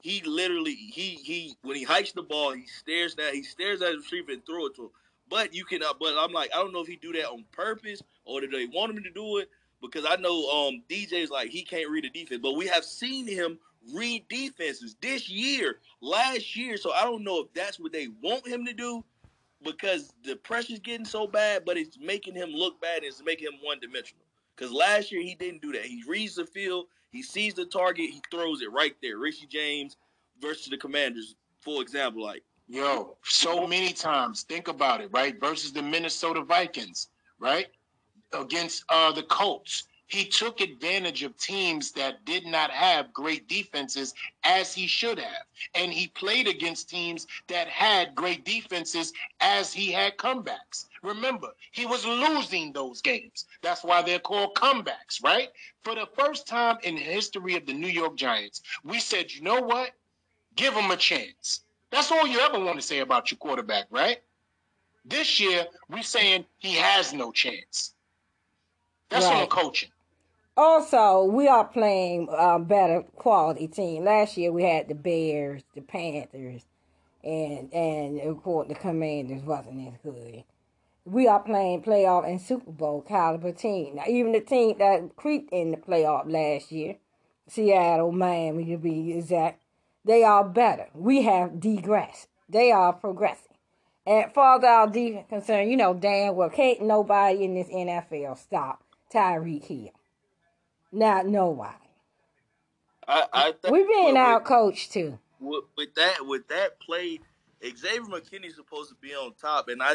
he 0.00 0.22
literally 0.22 0.74
he 0.74 1.18
he 1.22 1.54
when 1.62 1.76
he 1.76 1.84
hikes 1.84 2.12
the 2.12 2.22
ball, 2.22 2.52
he 2.52 2.66
stares 2.66 3.16
that 3.16 3.34
he 3.34 3.42
stares 3.42 3.82
at 3.82 3.90
the 3.92 3.98
receiver 3.98 4.32
and 4.32 4.46
throw 4.46 4.66
it 4.66 4.76
to 4.76 4.84
him. 4.84 4.90
But 5.28 5.54
you 5.54 5.66
can, 5.66 5.82
uh, 5.82 5.92
but 6.00 6.14
I'm 6.18 6.32
like, 6.32 6.50
I 6.54 6.58
don't 6.58 6.72
know 6.72 6.80
if 6.80 6.86
he 6.86 6.96
do 6.96 7.12
that 7.12 7.26
on 7.26 7.44
purpose 7.52 8.02
or 8.24 8.40
do 8.40 8.48
they 8.48 8.64
want 8.64 8.96
him 8.96 9.02
to 9.02 9.10
do 9.10 9.36
it 9.38 9.50
because 9.80 10.04
I 10.08 10.16
know 10.16 10.48
um 10.48 10.82
DJ's 10.88 11.30
like 11.30 11.50
he 11.50 11.62
can't 11.62 11.90
read 11.90 12.04
a 12.04 12.10
defense, 12.10 12.40
but 12.42 12.56
we 12.56 12.66
have 12.66 12.84
seen 12.84 13.26
him 13.26 13.58
read 13.94 14.26
defenses 14.28 14.96
this 15.00 15.28
year, 15.28 15.78
last 16.00 16.56
year. 16.56 16.76
So 16.76 16.92
I 16.92 17.02
don't 17.02 17.24
know 17.24 17.40
if 17.40 17.52
that's 17.54 17.78
what 17.78 17.92
they 17.92 18.08
want 18.22 18.46
him 18.46 18.64
to 18.66 18.72
do 18.72 19.04
because 19.64 20.12
the 20.24 20.36
pressure's 20.36 20.80
getting 20.80 21.06
so 21.06 21.26
bad, 21.26 21.64
but 21.64 21.76
it's 21.76 21.98
making 21.98 22.34
him 22.34 22.50
look 22.50 22.80
bad. 22.80 22.98
And 22.98 23.06
it's 23.06 23.22
making 23.22 23.48
him 23.48 23.58
one 23.62 23.80
dimensional. 23.80 24.22
Because 24.56 24.72
last 24.72 25.12
year 25.12 25.22
he 25.22 25.34
didn't 25.34 25.62
do 25.62 25.72
that. 25.72 25.84
He 25.84 26.02
reads 26.06 26.34
the 26.34 26.44
field, 26.44 26.86
he 27.10 27.22
sees 27.22 27.54
the 27.54 27.64
target, 27.64 28.10
he 28.10 28.20
throws 28.30 28.60
it 28.60 28.72
right 28.72 28.94
there. 29.02 29.18
Richie 29.18 29.46
James 29.46 29.96
versus 30.40 30.68
the 30.68 30.76
Commanders, 30.76 31.36
for 31.60 31.80
example, 31.80 32.22
like 32.24 32.42
Yo, 32.70 33.16
so 33.24 33.66
many 33.66 33.94
times. 33.94 34.42
Think 34.42 34.68
about 34.68 35.00
it, 35.00 35.08
right? 35.10 35.40
Versus 35.40 35.72
the 35.72 35.80
Minnesota 35.80 36.42
Vikings, 36.42 37.08
right? 37.38 37.68
Against 38.32 38.84
uh, 38.88 39.12
the 39.12 39.22
Colts. 39.22 39.84
He 40.08 40.24
took 40.24 40.62
advantage 40.62 41.22
of 41.22 41.36
teams 41.36 41.92
that 41.92 42.24
did 42.24 42.46
not 42.46 42.70
have 42.70 43.12
great 43.12 43.46
defenses 43.46 44.14
as 44.42 44.72
he 44.72 44.86
should 44.86 45.18
have. 45.18 45.44
And 45.74 45.92
he 45.92 46.08
played 46.08 46.48
against 46.48 46.88
teams 46.88 47.26
that 47.48 47.68
had 47.68 48.14
great 48.14 48.42
defenses 48.42 49.12
as 49.40 49.70
he 49.70 49.92
had 49.92 50.16
comebacks. 50.16 50.86
Remember, 51.02 51.48
he 51.72 51.84
was 51.84 52.06
losing 52.06 52.72
those 52.72 53.02
games. 53.02 53.44
That's 53.60 53.84
why 53.84 54.00
they're 54.00 54.18
called 54.18 54.54
comebacks, 54.54 55.22
right? 55.22 55.50
For 55.82 55.94
the 55.94 56.08
first 56.18 56.46
time 56.46 56.78
in 56.84 56.94
the 56.94 57.02
history 57.02 57.54
of 57.56 57.66
the 57.66 57.74
New 57.74 57.88
York 57.88 58.16
Giants, 58.16 58.62
we 58.84 59.00
said, 59.00 59.30
you 59.30 59.42
know 59.42 59.60
what? 59.60 59.90
Give 60.56 60.72
him 60.72 60.90
a 60.90 60.96
chance. 60.96 61.60
That's 61.90 62.10
all 62.10 62.26
you 62.26 62.40
ever 62.40 62.58
want 62.58 62.80
to 62.80 62.86
say 62.86 63.00
about 63.00 63.30
your 63.30 63.38
quarterback, 63.38 63.84
right? 63.90 64.22
This 65.04 65.38
year, 65.38 65.66
we're 65.90 66.02
saying 66.02 66.46
he 66.56 66.72
has 66.74 67.12
no 67.12 67.30
chance. 67.30 67.94
That's 69.10 69.26
Right. 69.26 69.42
on 69.42 69.48
coaching. 69.48 69.90
Also, 70.56 71.22
we 71.24 71.46
are 71.46 71.64
playing 71.64 72.28
a 72.32 72.58
better 72.58 73.02
quality 73.14 73.68
team. 73.68 74.04
Last 74.04 74.36
year 74.36 74.50
we 74.50 74.64
had 74.64 74.88
the 74.88 74.94
Bears, 74.94 75.62
the 75.74 75.80
Panthers, 75.82 76.66
and 77.22 77.72
and 77.72 78.20
of 78.20 78.42
course 78.42 78.66
the 78.68 78.74
Commanders 78.74 79.42
wasn't 79.44 79.86
as 79.86 79.94
good. 80.02 80.42
We 81.04 81.26
are 81.28 81.40
playing 81.40 81.84
playoff 81.84 82.26
and 82.28 82.40
Super 82.40 82.72
Bowl 82.72 83.02
caliber 83.02 83.52
team. 83.52 83.94
Now, 83.94 84.04
even 84.08 84.32
the 84.32 84.40
team 84.40 84.76
that 84.78 85.16
creeped 85.16 85.52
in 85.52 85.70
the 85.70 85.76
playoff 85.78 86.30
last 86.30 86.70
year, 86.72 86.96
Seattle, 87.46 88.12
Miami 88.12 88.64
to 88.66 88.76
be 88.76 89.12
exact, 89.16 89.62
they 90.04 90.22
are 90.24 90.44
better. 90.44 90.88
We 90.92 91.22
have 91.22 91.60
degressed. 91.60 92.28
They 92.48 92.72
are 92.72 92.92
progressing. 92.92 93.56
And 94.06 94.32
far 94.34 94.58
as 94.58 94.64
our 94.64 94.86
defense 94.88 95.26
concerned, 95.28 95.70
you 95.70 95.76
know 95.76 95.94
damn 95.94 96.34
well 96.34 96.50
can't 96.50 96.82
nobody 96.82 97.44
in 97.44 97.54
this 97.54 97.68
NFL 97.68 98.36
stop 98.38 98.82
Tyreek 99.12 99.64
Hill. 99.64 99.90
Not 100.92 101.26
nobody. 101.26 101.74
I, 103.06 103.24
I 103.32 103.52
think 103.52 103.72
We 103.72 103.86
being 103.86 104.06
with- 104.08 104.16
out 104.16 104.44
coached 104.44 104.92
too. 104.92 105.18
with, 105.40 105.64
with 105.76 105.94
that 105.94 106.26
with 106.26 106.46
that 106.48 106.78
play, 106.80 107.20
Xavier 107.64 108.02
McKinney's 108.02 108.54
supposed 108.56 108.90
to 108.90 108.96
be 109.00 109.12
on 109.14 109.32
top, 109.40 109.68
and 109.68 109.82
I 109.82 109.94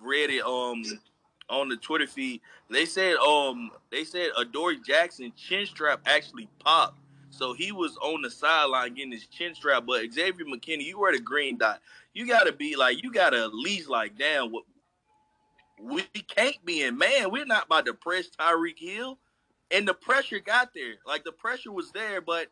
read 0.00 0.30
it 0.30 0.42
um 0.44 0.82
on 1.48 1.68
the 1.68 1.76
Twitter 1.76 2.06
feed. 2.06 2.40
They 2.70 2.84
said 2.84 3.16
um 3.16 3.70
they 3.90 4.04
said 4.04 4.30
Adoree 4.38 4.80
Jackson 4.84 5.32
chin 5.36 5.66
strap 5.66 6.00
actually 6.06 6.48
popped, 6.58 6.98
So 7.30 7.52
he 7.54 7.72
was 7.72 7.96
on 7.98 8.22
the 8.22 8.30
sideline 8.30 8.94
getting 8.94 9.12
his 9.12 9.26
chin 9.26 9.54
strap. 9.54 9.84
But 9.86 10.12
Xavier 10.12 10.46
McKinney, 10.46 10.84
you 10.84 10.98
wear 11.00 11.12
the 11.12 11.20
green 11.20 11.56
dot. 11.58 11.80
You 12.12 12.26
gotta 12.26 12.52
be 12.52 12.76
like, 12.76 13.02
you 13.02 13.10
gotta 13.12 13.42
at 13.44 13.54
least 13.54 13.88
like, 13.88 14.16
damn, 14.18 14.50
what 14.52 14.64
we 15.80 16.02
can't 16.28 16.62
be 16.64 16.82
in 16.82 16.98
man. 16.98 17.30
We're 17.30 17.46
not 17.46 17.66
about 17.66 17.86
to 17.86 17.94
press 17.94 18.28
Tyreek 18.28 18.78
Hill. 18.78 19.18
And 19.72 19.86
the 19.86 19.94
pressure 19.94 20.40
got 20.40 20.74
there. 20.74 20.94
Like 21.06 21.24
the 21.24 21.32
pressure 21.32 21.72
was 21.72 21.92
there, 21.92 22.20
but 22.20 22.48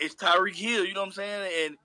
it's 0.00 0.14
Tyreek 0.14 0.54
Hill, 0.54 0.84
you 0.84 0.94
know 0.94 1.00
what 1.00 1.06
I'm 1.06 1.12
saying? 1.12 1.52
And 1.64 1.76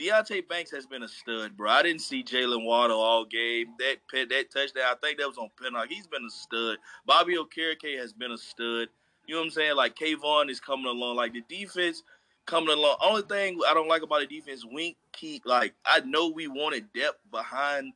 Deonte 0.00 0.48
Banks 0.48 0.70
has 0.72 0.86
been 0.86 1.02
a 1.02 1.08
stud, 1.08 1.56
bro. 1.56 1.70
I 1.70 1.82
didn't 1.82 2.00
see 2.00 2.24
Jaylen 2.24 2.64
Waddle 2.64 3.00
all 3.00 3.24
game. 3.24 3.68
That 3.78 3.96
that 4.12 4.50
touchdown, 4.52 4.84
I 4.84 4.94
think 5.00 5.18
that 5.18 5.28
was 5.28 5.38
on 5.38 5.50
penalty. 5.62 5.94
He's 5.94 6.06
been 6.06 6.24
a 6.26 6.30
stud. 6.30 6.78
Bobby 7.06 7.36
Okereke 7.36 7.98
has 7.98 8.12
been 8.12 8.32
a 8.32 8.38
stud. 8.38 8.88
You 9.26 9.34
know 9.34 9.40
what 9.40 9.46
I'm 9.46 9.50
saying? 9.50 9.76
Like 9.76 9.96
Kayvon 9.96 10.50
is 10.50 10.60
coming 10.60 10.86
along. 10.86 11.16
Like 11.16 11.34
the 11.34 11.42
defense 11.48 12.02
coming 12.46 12.76
along. 12.76 12.96
Only 13.02 13.22
thing 13.22 13.60
I 13.68 13.74
don't 13.74 13.88
like 13.88 14.02
about 14.02 14.20
the 14.20 14.26
defense, 14.26 14.64
Wink 14.64 14.96
keep 15.12 15.46
like 15.46 15.74
I 15.86 16.00
know 16.00 16.28
we 16.28 16.48
wanted 16.48 16.92
depth 16.92 17.20
behind 17.30 17.92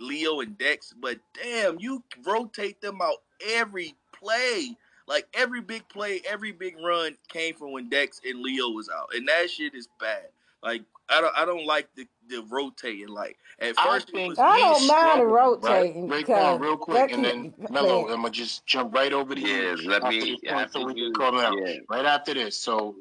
Leo 0.00 0.40
and 0.40 0.56
Dex, 0.58 0.94
but 1.00 1.18
damn, 1.42 1.78
you 1.78 2.02
rotate 2.24 2.80
them 2.80 3.00
out 3.02 3.22
every 3.50 3.94
play. 4.12 4.76
Like 5.06 5.26
every 5.34 5.60
big 5.60 5.86
play, 5.88 6.22
every 6.28 6.52
big 6.52 6.76
run 6.82 7.16
came 7.28 7.54
from 7.54 7.72
when 7.72 7.90
Dex 7.90 8.20
and 8.24 8.40
Leo 8.40 8.70
was 8.70 8.88
out, 8.88 9.10
and 9.14 9.28
that 9.28 9.50
shit 9.50 9.74
is 9.74 9.88
bad. 10.00 10.28
Like 10.62 10.82
I 11.08 11.20
don't, 11.20 11.36
I 11.36 11.44
don't 11.44 11.66
like 11.66 11.88
the, 11.94 12.06
the 12.28 12.42
rotating. 12.50 13.08
Like 13.08 13.36
at 13.58 13.76
first, 13.76 14.10
I, 14.14 14.26
was, 14.28 14.38
I 14.38 14.58
don't 14.58 14.86
mind 14.86 15.20
the 15.20 15.26
rotating. 15.26 16.08
Right? 16.08 16.24
Raekwon, 16.24 16.60
real 16.60 16.76
quick, 16.78 17.12
and 17.12 17.24
then 17.24 17.54
Mello, 17.70 18.08
I'm 18.08 18.22
gonna 18.22 18.30
just 18.30 18.64
jump 18.66 18.94
right 18.94 19.12
over 19.12 19.34
to 19.34 19.40
you. 19.40 19.76
Yeah, 19.78 19.88
let 19.88 20.04
me. 20.04 20.38
After 20.48 20.80
so 20.80 20.86
we 20.86 20.94
can 20.94 21.12
call 21.12 21.38
out. 21.38 21.54
Yeah. 21.58 21.76
Right 21.90 22.06
after 22.06 22.32
this. 22.32 22.56
So, 22.56 22.96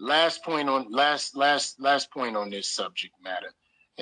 last 0.00 0.42
point 0.42 0.70
on 0.70 0.90
last 0.90 1.36
last 1.36 1.78
last 1.80 2.10
point 2.10 2.36
on 2.36 2.48
this 2.48 2.66
subject 2.66 3.14
matter, 3.22 3.52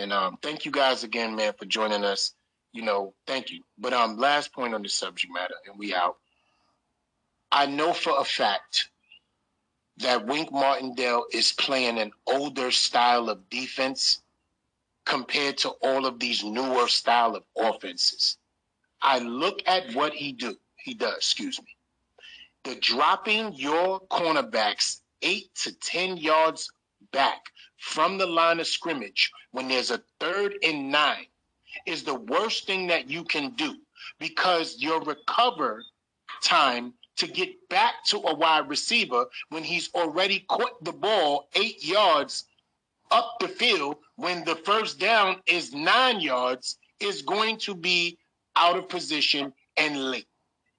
and 0.00 0.12
um, 0.12 0.38
thank 0.40 0.64
you 0.64 0.70
guys 0.70 1.04
again, 1.04 1.36
man, 1.36 1.52
for 1.58 1.66
joining 1.66 2.04
us. 2.04 2.32
You 2.72 2.82
know, 2.82 3.14
thank 3.26 3.50
you. 3.50 3.62
But 3.78 3.92
um, 3.92 4.16
last 4.16 4.52
point 4.52 4.74
on 4.74 4.82
the 4.82 4.88
subject 4.88 5.32
matter, 5.32 5.54
and 5.66 5.78
we 5.78 5.94
out. 5.94 6.16
I 7.52 7.66
know 7.66 7.92
for 7.92 8.18
a 8.18 8.24
fact 8.24 8.88
that 9.98 10.26
Wink 10.26 10.50
Martindale 10.52 11.26
is 11.32 11.52
playing 11.52 11.98
an 11.98 12.12
older 12.26 12.70
style 12.70 13.28
of 13.28 13.50
defense 13.50 14.22
compared 15.04 15.58
to 15.58 15.70
all 15.70 16.06
of 16.06 16.18
these 16.18 16.44
newer 16.44 16.88
style 16.88 17.36
of 17.36 17.42
offenses. 17.56 18.38
I 19.02 19.18
look 19.18 19.62
at 19.66 19.94
what 19.94 20.14
he 20.14 20.32
do. 20.32 20.56
He 20.76 20.94
does, 20.94 21.16
excuse 21.16 21.60
me. 21.60 21.76
The 22.64 22.76
dropping 22.76 23.54
your 23.54 24.00
cornerbacks 24.00 25.00
eight 25.22 25.54
to 25.56 25.72
ten 25.72 26.16
yards 26.16 26.70
back 27.12 27.40
from 27.78 28.18
the 28.18 28.26
line 28.26 28.60
of 28.60 28.66
scrimmage 28.66 29.30
when 29.52 29.68
there's 29.68 29.90
a 29.90 30.02
third 30.18 30.54
and 30.62 30.90
nine 30.90 31.26
is 31.86 32.02
the 32.02 32.14
worst 32.14 32.66
thing 32.66 32.88
that 32.88 33.08
you 33.08 33.24
can 33.24 33.50
do 33.50 33.76
because 34.18 34.76
your 34.78 35.00
recover 35.02 35.82
time 36.42 36.92
to 37.16 37.26
get 37.26 37.68
back 37.68 38.04
to 38.06 38.18
a 38.18 38.34
wide 38.34 38.68
receiver 38.68 39.26
when 39.50 39.62
he's 39.62 39.90
already 39.94 40.40
caught 40.48 40.82
the 40.84 40.92
ball 40.92 41.48
eight 41.54 41.84
yards 41.84 42.44
up 43.10 43.36
the 43.40 43.48
field 43.48 43.96
when 44.16 44.44
the 44.44 44.56
first 44.56 44.98
down 44.98 45.36
is 45.46 45.72
nine 45.72 46.20
yards 46.20 46.78
is 47.00 47.22
going 47.22 47.58
to 47.58 47.74
be 47.74 48.18
out 48.56 48.76
of 48.76 48.88
position 48.88 49.52
and 49.76 50.10
late. 50.10 50.26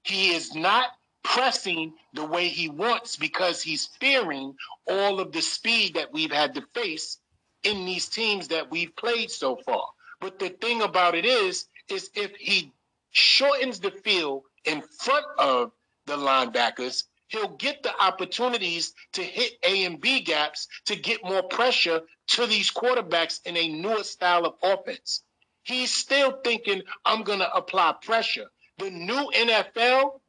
He 0.04 0.34
is 0.34 0.56
not 0.56 0.88
pressing 1.24 1.94
the 2.14 2.26
way 2.26 2.48
he 2.48 2.70
wants 2.70 3.16
because 3.16 3.62
he's 3.62 3.88
fearing 4.00 4.56
all 4.88 5.20
of 5.20 5.32
the 5.32 5.42
speed 5.42 5.96
that 5.96 6.12
we've 6.12 6.32
had 6.32 6.56
to 6.56 6.64
face 6.74 7.18
in 7.64 7.86
these 7.86 8.08
teams 8.08 8.50
that 8.50 8.72
we've 8.72 8.96
played 8.96 9.30
so 9.30 9.56
far. 9.56 9.86
But 10.20 10.40
the 10.40 10.50
thing 10.50 10.82
about 10.82 11.16
it 11.16 11.26
is, 11.26 11.66
is 11.90 12.10
if 12.16 12.36
he 12.36 12.72
shortens 13.12 13.80
the 13.80 13.92
field 13.92 14.44
in 14.66 14.82
front 14.82 15.26
of 15.38 15.72
the 16.06 16.18
linebackers, 16.18 17.04
he'll 17.28 17.56
get 17.58 17.84
the 17.84 17.94
opportunities 18.02 18.94
to 19.14 19.24
hit 19.24 19.54
A 19.64 19.86
and 19.86 20.00
B 20.00 20.22
gaps 20.22 20.68
to 20.86 20.96
get 20.96 21.24
more 21.24 21.44
pressure 21.44 22.02
to 22.28 22.46
these 22.48 22.72
quarterbacks 22.72 23.40
in 23.46 23.58
a 23.58 23.70
newer 23.70 24.04
style 24.04 24.46
of 24.46 24.56
offense. 24.64 25.24
He's 25.64 25.94
still 25.94 26.40
thinking, 26.44 26.82
I'm 27.06 27.24
going 27.24 27.40
to 27.40 27.54
apply 27.54 27.96
pressure. 28.02 28.48
The 28.80 28.90
new 28.90 29.32
NFL 29.36 30.21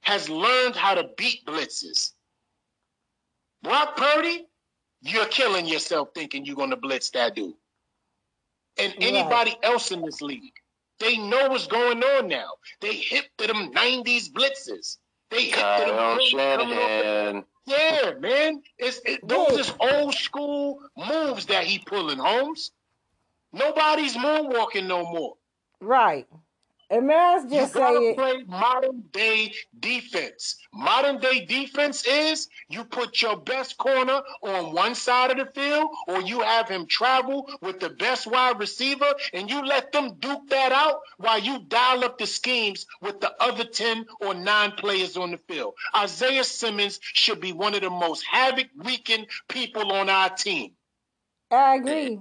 has 0.00 0.28
learned 0.28 0.76
how 0.76 0.94
to 0.94 1.08
beat 1.16 1.44
blitzes. 1.46 2.12
Brock 3.62 3.96
Purdy, 3.96 4.46
you're 5.02 5.26
killing 5.26 5.66
yourself 5.66 6.10
thinking 6.14 6.44
you're 6.44 6.56
going 6.56 6.70
to 6.70 6.76
blitz 6.76 7.10
that 7.10 7.34
dude. 7.34 7.54
And 8.78 8.94
anybody 9.00 9.56
else 9.62 9.90
in 9.90 10.02
this 10.02 10.22
league, 10.22 10.54
they 11.00 11.16
know 11.16 11.48
what's 11.48 11.66
going 11.66 12.02
on 12.02 12.28
now. 12.28 12.50
They 12.80 12.94
hit 12.94 13.28
to 13.38 13.46
them 13.46 13.72
90s 13.72 14.30
blitzes. 14.30 14.98
They 15.30 15.44
hit 15.44 15.56
Kyle 15.56 16.20
Shanahan. 16.20 17.44
Yeah, 17.66 18.12
man. 18.18 18.62
It's 18.78 19.00
it, 19.04 19.26
those 19.26 19.58
is 19.58 19.74
old 19.78 20.14
school 20.14 20.80
moves 20.96 21.46
that 21.46 21.64
he 21.64 21.78
pulling, 21.78 22.18
Holmes. 22.18 22.70
Nobody's 23.52 24.16
moonwalking 24.16 24.86
no 24.86 25.02
more. 25.02 25.34
Right. 25.80 26.26
And 26.90 27.06
Mass 27.06 27.42
just 27.50 27.74
you 27.74 27.80
gotta 27.80 27.98
say 27.98 28.14
play 28.14 28.44
modern 28.46 29.04
day 29.12 29.52
defense. 29.78 30.56
Modern 30.72 31.18
day 31.18 31.44
defense 31.44 32.06
is 32.06 32.48
you 32.70 32.84
put 32.84 33.20
your 33.20 33.36
best 33.36 33.76
corner 33.76 34.22
on 34.42 34.72
one 34.72 34.94
side 34.94 35.30
of 35.30 35.36
the 35.36 35.52
field, 35.52 35.90
or 36.06 36.22
you 36.22 36.40
have 36.40 36.68
him 36.68 36.86
travel 36.86 37.50
with 37.60 37.78
the 37.78 37.90
best 37.90 38.26
wide 38.26 38.58
receiver, 38.58 39.12
and 39.34 39.50
you 39.50 39.66
let 39.66 39.92
them 39.92 40.14
duke 40.18 40.48
that 40.48 40.72
out 40.72 41.00
while 41.18 41.38
you 41.38 41.58
dial 41.68 42.04
up 42.04 42.16
the 42.16 42.26
schemes 42.26 42.86
with 43.02 43.20
the 43.20 43.34
other 43.38 43.64
10 43.64 44.06
or 44.22 44.32
9 44.32 44.72
players 44.72 45.18
on 45.18 45.32
the 45.32 45.38
field. 45.38 45.74
Isaiah 45.94 46.44
Simmons 46.44 47.00
should 47.02 47.40
be 47.40 47.52
one 47.52 47.74
of 47.74 47.82
the 47.82 47.90
most 47.90 48.24
havoc 48.24 48.68
wreaking 48.76 49.26
people 49.48 49.92
on 49.92 50.08
our 50.08 50.30
team. 50.30 50.72
I 51.50 51.76
agree. 51.76 52.18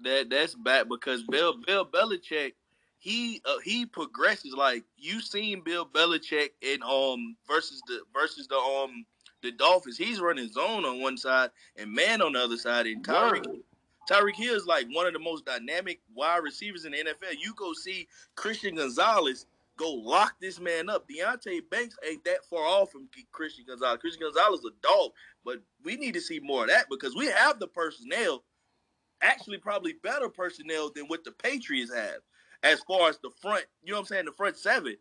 That 0.00 0.30
that's 0.30 0.56
bad 0.56 0.88
because 0.88 1.22
Bill 1.22 1.54
Bill 1.64 1.86
Belichick 1.86 2.54
he 3.02 3.42
uh, 3.44 3.58
he 3.64 3.84
progresses 3.84 4.54
like 4.54 4.84
you 4.96 5.20
seen 5.20 5.60
Bill 5.60 5.84
Belichick 5.84 6.50
in 6.60 6.84
um 6.84 7.34
versus 7.48 7.82
the 7.88 8.02
versus 8.14 8.46
the 8.46 8.54
um 8.54 9.04
the 9.42 9.50
Dolphins. 9.50 9.98
He's 9.98 10.20
running 10.20 10.48
zone 10.48 10.84
on 10.84 11.00
one 11.00 11.18
side 11.18 11.50
and 11.76 11.92
man 11.92 12.22
on 12.22 12.34
the 12.34 12.38
other 12.38 12.56
side. 12.56 12.86
And 12.86 13.04
Tyreek 13.04 13.44
Tyreek 14.08 14.36
Hill 14.36 14.54
is 14.54 14.66
like 14.66 14.86
one 14.92 15.08
of 15.08 15.14
the 15.14 15.18
most 15.18 15.44
dynamic 15.44 16.00
wide 16.14 16.44
receivers 16.44 16.84
in 16.84 16.92
the 16.92 16.98
NFL. 16.98 17.34
You 17.40 17.54
go 17.56 17.72
see 17.72 18.06
Christian 18.36 18.76
Gonzalez 18.76 19.46
go 19.76 19.90
lock 19.90 20.36
this 20.40 20.60
man 20.60 20.88
up. 20.88 21.08
Deonte 21.08 21.68
Banks 21.72 21.96
ain't 22.08 22.24
that 22.24 22.44
far 22.48 22.64
off 22.64 22.92
from 22.92 23.08
Christian 23.32 23.64
Gonzalez. 23.66 23.98
Christian 23.98 24.22
Gonzalez 24.22 24.60
is 24.60 24.66
a 24.66 24.86
dog, 24.86 25.10
but 25.44 25.60
we 25.82 25.96
need 25.96 26.14
to 26.14 26.20
see 26.20 26.38
more 26.38 26.62
of 26.62 26.68
that 26.68 26.86
because 26.88 27.16
we 27.16 27.26
have 27.26 27.58
the 27.58 27.66
personnel, 27.66 28.44
actually 29.22 29.58
probably 29.58 29.94
better 30.04 30.28
personnel 30.28 30.92
than 30.94 31.06
what 31.06 31.24
the 31.24 31.32
Patriots 31.32 31.92
have 31.92 32.20
as 32.62 32.80
far 32.80 33.08
as 33.08 33.18
the 33.18 33.30
front, 33.40 33.64
you 33.82 33.92
know 33.92 33.98
what 33.98 34.02
I'm 34.02 34.06
saying, 34.06 34.24
the 34.26 34.32
front 34.32 34.56
seven, 34.56 34.96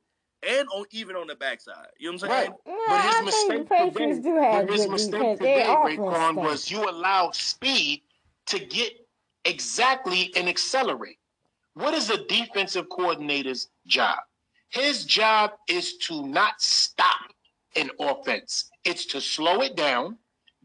and 0.47 0.67
on 0.69 0.85
even 0.91 1.15
on 1.15 1.27
the 1.27 1.35
backside. 1.35 1.87
You 1.99 2.11
know 2.11 2.17
what 2.17 2.23
I'm 2.23 2.29
saying? 2.29 2.51
Right. 2.51 2.59
Yeah, 2.65 2.85
but 2.89 3.01
his 3.01 3.15
I 3.15 3.21
mistake 3.21 3.69
think 3.69 3.69
Patriots 3.69 4.17
today, 4.17 4.29
do 4.29 4.35
have 4.41 4.69
his 4.69 4.87
mistake 4.87 5.11
defense. 5.11 5.39
today, 5.39 5.63
Their 5.63 5.79
offense 5.79 5.99
Raekwon, 5.99 6.35
was 6.35 6.71
you 6.71 6.89
allowed 6.89 7.35
speed 7.35 8.01
to 8.47 8.59
get 8.59 8.93
exactly 9.45 10.31
and 10.35 10.49
accelerate. 10.49 11.17
What 11.75 11.93
is 11.93 12.09
a 12.09 12.25
defensive 12.25 12.89
coordinator's 12.89 13.69
job? 13.85 14.17
His 14.69 15.05
job 15.05 15.51
is 15.69 15.97
to 15.99 16.25
not 16.25 16.61
stop 16.61 17.31
an 17.75 17.89
offense. 17.99 18.69
It's 18.83 19.05
to 19.07 19.21
slow 19.21 19.61
it 19.61 19.75
down, 19.75 20.17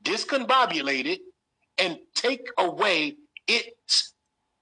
discombobulate 0.02 1.06
it, 1.06 1.20
and 1.78 1.98
take 2.14 2.46
away 2.59 3.16
its 3.46 3.68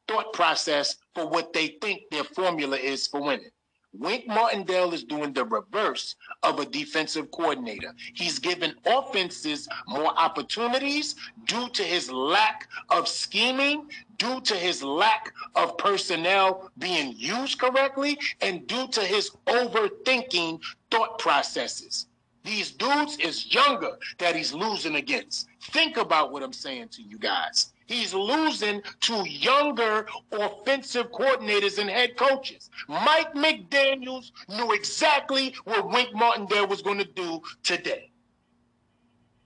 thought 0.08 0.32
process 0.32 0.96
for 1.14 1.26
what 1.26 1.52
they 1.52 1.68
think 1.80 2.02
their 2.10 2.24
formula 2.24 2.76
is 2.76 3.06
for 3.06 3.22
winning. 3.22 3.50
Wink 3.96 4.26
Martindale 4.26 4.92
is 4.92 5.04
doing 5.04 5.32
the 5.32 5.44
reverse 5.44 6.16
of 6.42 6.58
a 6.58 6.66
defensive 6.66 7.30
coordinator. 7.30 7.94
He's 8.14 8.40
given 8.40 8.74
offenses 8.84 9.68
more 9.86 10.12
opportunities 10.18 11.14
due 11.46 11.68
to 11.68 11.82
his 11.84 12.10
lack 12.10 12.68
of 12.90 13.06
scheming, 13.06 13.88
due 14.18 14.40
to 14.40 14.54
his 14.56 14.82
lack 14.82 15.32
of 15.54 15.78
personnel 15.78 16.72
being 16.78 17.14
used 17.16 17.60
correctly, 17.60 18.18
and 18.40 18.66
due 18.66 18.88
to 18.88 19.00
his 19.00 19.30
overthinking 19.46 20.60
thought 20.90 21.20
processes. 21.20 22.06
These 22.42 22.72
dudes 22.72 23.16
is 23.18 23.54
younger 23.54 23.96
that 24.18 24.34
he's 24.34 24.52
losing 24.52 24.96
against. 24.96 25.46
Think 25.70 25.98
about 25.98 26.32
what 26.32 26.42
I'm 26.42 26.52
saying 26.52 26.88
to 26.88 27.02
you 27.02 27.18
guys. 27.18 27.72
He's 27.86 28.14
losing 28.14 28.82
to 29.02 29.28
younger 29.28 30.06
offensive 30.32 31.10
coordinators 31.12 31.78
and 31.78 31.90
head 31.90 32.16
coaches. 32.16 32.70
Mike 32.88 33.34
McDaniels 33.34 34.30
knew 34.48 34.72
exactly 34.72 35.54
what 35.64 35.90
Wink 35.90 36.14
Martindale 36.14 36.66
was 36.66 36.80
going 36.82 36.98
to 36.98 37.04
do 37.04 37.42
today. 37.62 38.10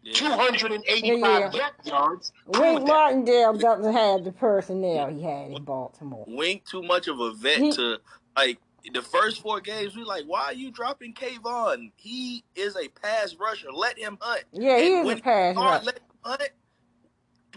Yeah. 0.03 0.13
285 0.15 1.55
Yeah. 1.55 1.69
yards. 1.85 2.33
Wink 2.47 2.55
Prove 2.57 2.81
that. 2.83 2.87
Martindale 2.87 3.55
doesn't 3.59 3.93
have 3.93 4.25
the 4.25 4.33
personnel 4.33 5.09
he 5.09 5.23
had 5.23 5.51
in 5.51 5.65
Baltimore. 5.65 6.25
Wink 6.29 6.65
too 6.65 6.83
much 6.83 7.09
of 7.09 7.19
a 7.19 7.33
vet 7.33 7.59
He- 7.59 7.73
to 7.73 7.99
like 8.37 8.59
the 8.93 9.03
first 9.03 9.43
four 9.43 9.61
games. 9.61 9.97
We 9.97 10.05
like, 10.05 10.25
why 10.27 10.45
are 10.45 10.53
you 10.55 10.71
dropping 10.71 11.13
Kayvon? 11.15 11.91
He 11.97 12.45
is 12.55 12.77
a 12.77 12.89
pass 12.89 13.35
rusher. 13.35 13.73
Let 13.73 13.99
him 13.99 14.17
hunt. 14.21 14.45
Yeah, 14.53 14.79
he 14.79 14.95
And 15.01 15.11
is 15.11 15.19
a 15.19 15.23
pass 15.23 15.57
rusher. 15.57 15.85
let 15.85 15.97
him 15.99 16.05
hunt. 16.25 16.43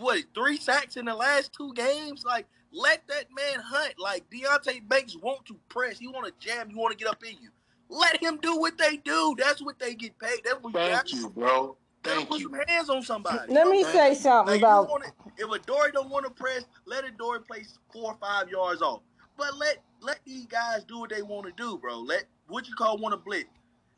What 0.02 0.24
three 0.36 0.58
sacks 0.58 0.98
in 0.98 1.06
the 1.06 1.16
last 1.16 1.54
two 1.54 1.74
games? 1.76 2.26
Like, 2.26 2.48
let 2.74 3.08
that 3.10 3.26
man 3.36 3.62
hunt. 3.66 3.96
Like 4.00 4.26
Deonte 4.32 4.88
Banks 4.90 5.18
want 5.18 5.46
to 5.48 5.58
press. 5.70 6.00
He 6.00 6.08
want 6.08 6.28
to 6.28 6.34
jam. 6.48 6.70
He 6.70 6.76
want 6.76 6.94
to 6.98 7.04
get 7.04 7.10
up 7.12 7.24
in 7.24 7.36
you. 7.42 7.50
Let 7.90 8.22
him 8.24 8.40
do 8.42 8.58
what 8.58 8.78
they 8.78 8.98
do. 8.98 9.36
That's 9.40 9.62
what 9.64 9.80
they 9.80 9.96
get 9.96 10.20
paid. 10.20 10.42
That's 10.46 10.62
what 10.62 10.74
you 10.74 10.82
got. 10.82 11.06
Thank 11.06 11.14
you, 11.14 11.30
bro. 11.30 11.78
Let 12.06 12.16
Thank 12.16 12.30
put 12.30 12.42
you. 12.42 12.50
some 12.52 12.62
hands 12.68 12.90
on 12.90 13.04
somebody. 13.04 13.54
Let 13.54 13.68
me 13.68 13.84
Okay. 13.84 13.94
say 13.94 14.16
something 14.16 14.56
Like, 14.56 14.62
about 14.64 14.90
wanna, 14.90 15.06
if 15.38 15.50
Adoree 15.52 15.92
don't 15.94 16.10
want 16.10 16.26
to 16.26 16.32
press, 16.32 16.66
let 16.86 17.06
Adoree 17.06 17.40
play 17.48 17.64
four 17.94 18.14
or 18.14 18.18
five 18.22 18.50
yards 18.50 18.82
off. 18.82 19.02
But 19.38 19.58
let 19.58 19.78
let 20.02 20.20
these 20.26 20.48
guys 20.48 20.84
do 20.86 21.00
what 21.00 21.12
they 21.12 21.22
want 21.22 21.46
to 21.48 21.54
do, 21.54 21.78
bro. 21.78 22.00
Let 22.00 22.26
what 22.48 22.68
you 22.68 22.76
call 22.76 22.98
want 22.98 23.14
to 23.14 23.18
blitz. 23.18 23.50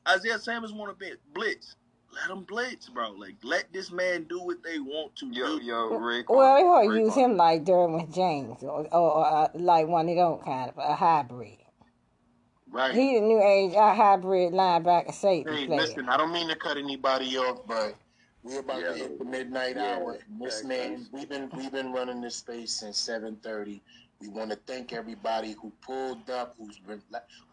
Isaiah 0.07 0.39
Samuels 0.39 0.73
want 0.73 0.97
to 0.99 1.17
blitz. 1.33 1.75
Let 2.13 2.28
them 2.28 2.43
blitz, 2.43 2.89
bro. 2.89 3.12
Like 3.12 3.36
let 3.43 3.71
this 3.73 3.91
man 3.91 4.23
do 4.30 4.39
what 4.43 4.63
they 4.63 4.80
want 4.80 5.15
to 5.17 5.28
Yo, 5.28 5.58
do. 5.60 5.65
yo, 5.65 5.91
Raekwon. 5.99 6.26
well, 6.30 6.56
they 6.56 6.63
want 6.63 6.89
to 6.91 6.99
use 6.99 7.15
him 7.15 7.38
like 7.38 7.63
Derwin 7.65 8.13
James 8.13 8.62
or, 8.63 8.82
or, 8.91 8.93
or 8.93 9.26
uh, 9.26 9.47
like 9.56 9.88
one 9.88 10.10
of 10.10 10.15
them 10.15 10.38
kind 10.45 10.69
of 10.69 10.78
a 10.78 10.95
hybrid. 10.95 11.58
Right. 12.71 12.93
He 12.93 13.15
the 13.15 13.21
new 13.21 13.41
age 13.41 13.73
a 13.76 13.93
hybrid 13.93 14.54
linebacker 14.54 15.13
safety 15.13 15.56
Hey, 15.56 15.65
player. 15.67 15.82
listen, 15.82 16.10
I 16.10 16.17
don't 16.17 16.32
mean 16.32 16.47
to 16.49 16.56
cut 16.56 16.78
anybody 16.78 17.38
off, 17.38 17.65
but 17.67 17.95
we're 18.43 18.60
about 18.60 18.82
Yeah. 18.82 18.91
to 18.93 18.97
hit 18.97 19.19
the 19.19 19.26
midnight 19.26 19.76
Yeah. 19.78 19.95
hour. 19.97 20.13
And 20.28 20.41
this 20.41 20.62
Yeah, 20.63 20.67
man, 20.69 21.08
we've 21.12 21.30
been 21.30 21.49
we've 21.56 21.71
been 21.80 21.91
running 21.91 22.21
this 22.21 22.36
space 22.36 22.73
since 22.73 22.97
seven 22.97 23.36
thirty. 23.38 23.82
We 24.19 24.30
want 24.30 24.52
to 24.52 24.56
thank 24.67 24.93
everybody 24.93 25.52
who 25.62 25.71
pulled 25.82 26.30
up, 26.30 26.56
who's 26.58 26.80
been, 26.80 27.02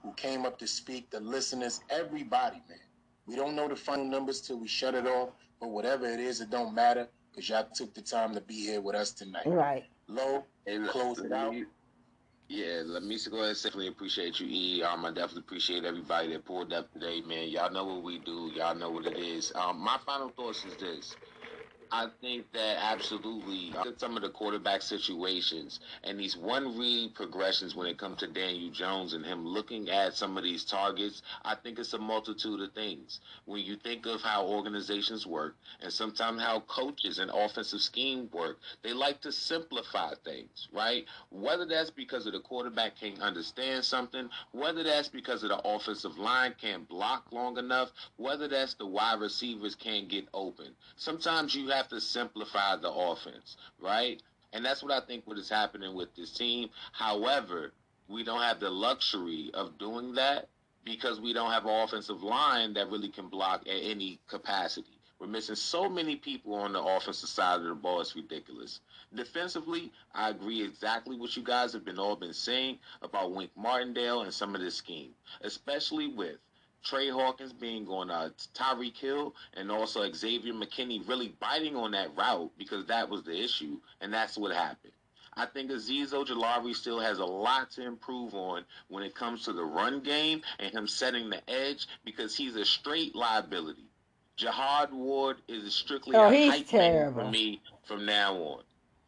who 0.02 0.12
came 0.12 0.46
up 0.46 0.58
to 0.60 0.66
speak, 0.68 1.10
the 1.10 1.20
listeners, 1.20 1.80
everybody, 1.90 2.62
man. 2.68 2.78
We 3.26 3.36
don't 3.36 3.54
know 3.54 3.68
the 3.68 3.76
final 3.76 4.04
numbers 4.06 4.40
till 4.40 4.58
we 4.58 4.68
shut 4.68 4.94
it 4.94 5.06
off, 5.06 5.30
but 5.60 5.68
whatever 5.68 6.06
it 6.06 6.20
is, 6.20 6.40
it 6.40 6.50
don't 6.50 6.74
matter 6.74 7.08
because 7.30 7.48
y'all 7.48 7.68
took 7.74 7.94
the 7.94 8.02
time 8.02 8.34
to 8.34 8.40
be 8.40 8.54
here 8.54 8.80
with 8.80 8.96
us 8.96 9.12
tonight. 9.12 9.46
Right. 9.46 9.84
Low, 10.08 10.44
Hey, 10.66 10.78
Close 10.88 11.18
it 11.18 11.30
let 11.30 11.32
out. 11.32 11.54
Yeah, 12.48 12.82
let 12.84 13.04
me 13.04 13.16
go 13.30 13.36
ahead 13.36 13.50
and 13.50 13.56
definitely 13.56 13.86
appreciate 13.86 14.40
you, 14.40 14.46
E. 14.48 14.82
Um, 14.82 15.04
I 15.04 15.10
definitely 15.10 15.42
appreciate 15.42 15.84
everybody 15.84 16.32
that 16.32 16.44
pulled 16.44 16.72
up 16.72 16.92
today, 16.92 17.20
man. 17.20 17.48
Y'all 17.48 17.70
know 17.70 17.84
what 17.84 18.02
we 18.02 18.18
do. 18.18 18.50
Y'all 18.56 18.74
know 18.74 18.90
what 18.90 19.06
it 19.06 19.16
is. 19.16 19.52
Um, 19.54 19.78
my 19.78 19.98
final 20.04 20.30
thoughts 20.30 20.64
is 20.64 20.76
this. 20.76 21.14
I 21.92 22.06
think 22.20 22.52
that 22.52 22.76
absolutely 22.80 23.74
some 23.96 24.16
of 24.16 24.22
the 24.22 24.28
quarterback 24.30 24.80
situations 24.80 25.80
and 26.04 26.20
these 26.20 26.36
one 26.36 26.78
read 26.78 27.14
progressions 27.14 27.74
when 27.74 27.88
it 27.88 27.98
comes 27.98 28.18
to 28.18 28.28
Daniel 28.28 28.70
Jones 28.70 29.12
and 29.12 29.24
him 29.26 29.44
looking 29.44 29.90
at 29.90 30.14
some 30.14 30.36
of 30.36 30.44
these 30.44 30.64
targets, 30.64 31.22
I 31.44 31.56
think 31.56 31.78
it's 31.80 31.92
a 31.92 31.98
multitude 31.98 32.60
of 32.60 32.72
things. 32.74 33.20
When 33.44 33.64
you 33.64 33.76
think 33.76 34.06
of 34.06 34.20
how 34.20 34.46
organizations 34.46 35.26
work 35.26 35.56
and 35.82 35.92
sometimes 35.92 36.40
how 36.40 36.60
coaches 36.60 37.18
and 37.18 37.30
offensive 37.34 37.80
scheme 37.80 38.28
work, 38.32 38.58
they 38.82 38.92
like 38.92 39.20
to 39.22 39.32
simplify 39.32 40.14
things, 40.24 40.68
right? 40.72 41.04
Whether 41.30 41.66
that's 41.66 41.90
because 41.90 42.26
of 42.26 42.34
the 42.34 42.40
quarterback 42.40 42.98
can't 43.00 43.20
understand 43.20 43.84
something, 43.84 44.28
whether 44.52 44.84
that's 44.84 45.08
because 45.08 45.42
of 45.42 45.48
the 45.48 45.60
offensive 45.66 46.18
line 46.18 46.54
can't 46.60 46.88
block 46.88 47.26
long 47.32 47.58
enough, 47.58 47.90
whether 48.16 48.46
that's 48.46 48.74
the 48.74 48.86
wide 48.86 49.20
receivers 49.20 49.74
can't 49.74 50.08
get 50.08 50.28
open. 50.32 50.68
Sometimes 50.96 51.54
you 51.54 51.68
have 51.68 51.79
to 51.88 52.00
simplify 52.00 52.76
the 52.76 52.90
offense, 52.90 53.56
right? 53.80 54.22
And 54.52 54.64
that's 54.64 54.82
what 54.82 54.92
I 54.92 55.04
think 55.04 55.26
what 55.26 55.38
is 55.38 55.48
happening 55.48 55.94
with 55.94 56.14
this 56.14 56.32
team. 56.32 56.70
However, 56.92 57.72
we 58.08 58.24
don't 58.24 58.42
have 58.42 58.60
the 58.60 58.70
luxury 58.70 59.50
of 59.54 59.78
doing 59.78 60.14
that 60.14 60.48
because 60.84 61.20
we 61.20 61.32
don't 61.32 61.52
have 61.52 61.66
an 61.66 61.82
offensive 61.82 62.22
line 62.22 62.74
that 62.74 62.90
really 62.90 63.08
can 63.08 63.28
block 63.28 63.62
at 63.68 63.76
any 63.82 64.18
capacity. 64.26 64.98
We're 65.20 65.26
missing 65.26 65.54
so 65.54 65.88
many 65.88 66.16
people 66.16 66.54
on 66.54 66.72
the 66.72 66.82
offensive 66.82 67.28
side 67.28 67.60
of 67.60 67.64
the 67.64 67.74
ball. 67.74 68.00
It's 68.00 68.16
ridiculous. 68.16 68.80
Defensively, 69.14 69.92
I 70.14 70.30
agree 70.30 70.62
exactly 70.62 71.18
what 71.18 71.36
you 71.36 71.42
guys 71.42 71.74
have 71.74 71.84
been 71.84 71.98
all 71.98 72.16
been 72.16 72.32
saying 72.32 72.78
about 73.02 73.32
Wink 73.32 73.50
Martindale 73.54 74.22
and 74.22 74.32
some 74.32 74.54
of 74.54 74.62
this 74.62 74.76
scheme, 74.76 75.10
especially 75.42 76.08
with 76.08 76.36
Trey 76.82 77.08
Hawkins 77.10 77.52
being 77.52 77.86
on 77.88 78.10
uh, 78.10 78.30
Tyreek 78.54 78.96
Hill 78.96 79.34
and 79.54 79.70
also 79.70 80.10
Xavier 80.12 80.54
McKinney 80.54 81.06
really 81.08 81.28
biting 81.40 81.76
on 81.76 81.90
that 81.92 82.16
route 82.16 82.50
because 82.58 82.86
that 82.86 83.08
was 83.08 83.22
the 83.22 83.38
issue, 83.38 83.78
and 84.00 84.12
that's 84.12 84.36
what 84.38 84.52
happened. 84.52 84.92
I 85.34 85.46
think 85.46 85.70
Azeez 85.70 86.10
Ojulari 86.12 86.74
still 86.74 86.98
has 86.98 87.18
a 87.18 87.24
lot 87.24 87.70
to 87.72 87.84
improve 87.86 88.34
on 88.34 88.64
when 88.88 89.04
it 89.04 89.14
comes 89.14 89.44
to 89.44 89.52
the 89.52 89.64
run 89.64 90.00
game 90.00 90.42
and 90.58 90.72
him 90.72 90.86
setting 90.88 91.30
the 91.30 91.48
edge 91.48 91.86
because 92.04 92.36
he's 92.36 92.56
a 92.56 92.64
straight 92.64 93.14
liability. 93.14 93.84
Jihad 94.36 94.92
Ward 94.92 95.36
is 95.48 95.74
strictly 95.74 96.16
Oh, 96.16 96.30
a 96.30 96.48
hype 96.48 96.72
man 96.72 97.14
for 97.14 97.30
me 97.30 97.60
from 97.84 98.06
now 98.06 98.34
on. 98.34 98.62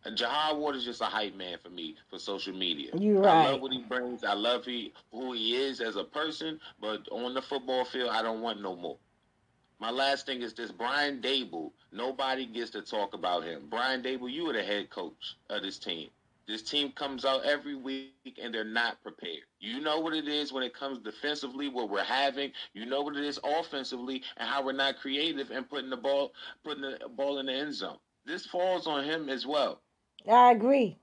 And 0.05 0.17
Jihad 0.17 0.57
Ward 0.57 0.75
is 0.75 0.85
just 0.85 1.01
a 1.01 1.05
hype 1.05 1.37
man 1.37 1.59
for 1.62 1.71
me 1.71 1.95
for 2.11 2.19
social 2.19 2.55
media. 2.55 2.91
You 2.97 3.21
right. 3.21 3.47
I 3.47 3.51
love 3.53 3.61
what 3.61 3.73
he 3.73 3.83
brings. 3.83 4.25
I 4.25 4.35
love 4.35 4.65
he, 4.65 4.93
who 5.12 5.33
he 5.33 5.55
is 5.55 5.81
as 5.81 5.95
a 5.95 6.03
person, 6.03 6.59
but 6.81 7.07
on 7.12 7.35
the 7.35 7.43
football 7.43 7.85
field, 7.85 8.11
I 8.11 8.23
don't 8.23 8.41
want 8.41 8.61
no 8.61 8.75
more. 8.75 8.97
My 9.79 9.91
last 9.91 10.27
thing 10.27 10.43
is 10.43 10.55
this 10.55 10.73
Brian 10.73 11.21
Daboll. 11.21 11.71
Nobody 11.93 12.47
gets 12.47 12.71
to 12.71 12.83
talk 12.83 13.15
about 13.15 13.45
him. 13.45 13.69
Brian 13.71 14.03
Daboll, 14.03 14.33
you 14.33 14.49
are 14.51 14.53
the 14.53 14.62
head 14.62 14.91
coach 14.91 15.37
of 15.51 15.62
this 15.62 15.79
team. 15.79 16.09
This 16.49 16.62
team 16.62 16.91
comes 16.93 17.25
out 17.25 17.45
every 17.45 17.77
week 17.77 18.38
and 18.43 18.53
they're 18.53 18.65
not 18.65 19.01
prepared. 19.03 19.45
You 19.61 19.81
know 19.81 20.01
what 20.01 20.15
it 20.15 20.27
is 20.27 20.53
when 20.53 20.65
it 20.65 20.75
comes 20.75 20.99
defensively, 20.99 21.69
what 21.69 21.88
we're 21.88 22.03
having. 22.03 22.51
You 22.75 22.87
know 22.87 23.03
what 23.03 23.17
it 23.17 23.25
is 23.25 23.38
offensively 23.45 24.23
and 24.37 24.49
how 24.49 24.65
we're 24.65 24.73
not 24.73 24.99
creative 24.99 25.51
and 25.53 25.69
putting 25.69 25.91
the 25.91 25.97
ball 25.97 26.33
putting 26.65 26.83
the 26.83 26.99
ball 27.17 27.38
in 27.38 27.47
the 27.47 27.53
end 27.53 27.75
zone. 27.75 27.99
This 28.25 28.47
falls 28.47 28.87
on 28.88 29.05
him 29.05 29.29
as 29.29 29.47
well 29.47 29.81
I 30.30 30.52
agree. 30.52 30.98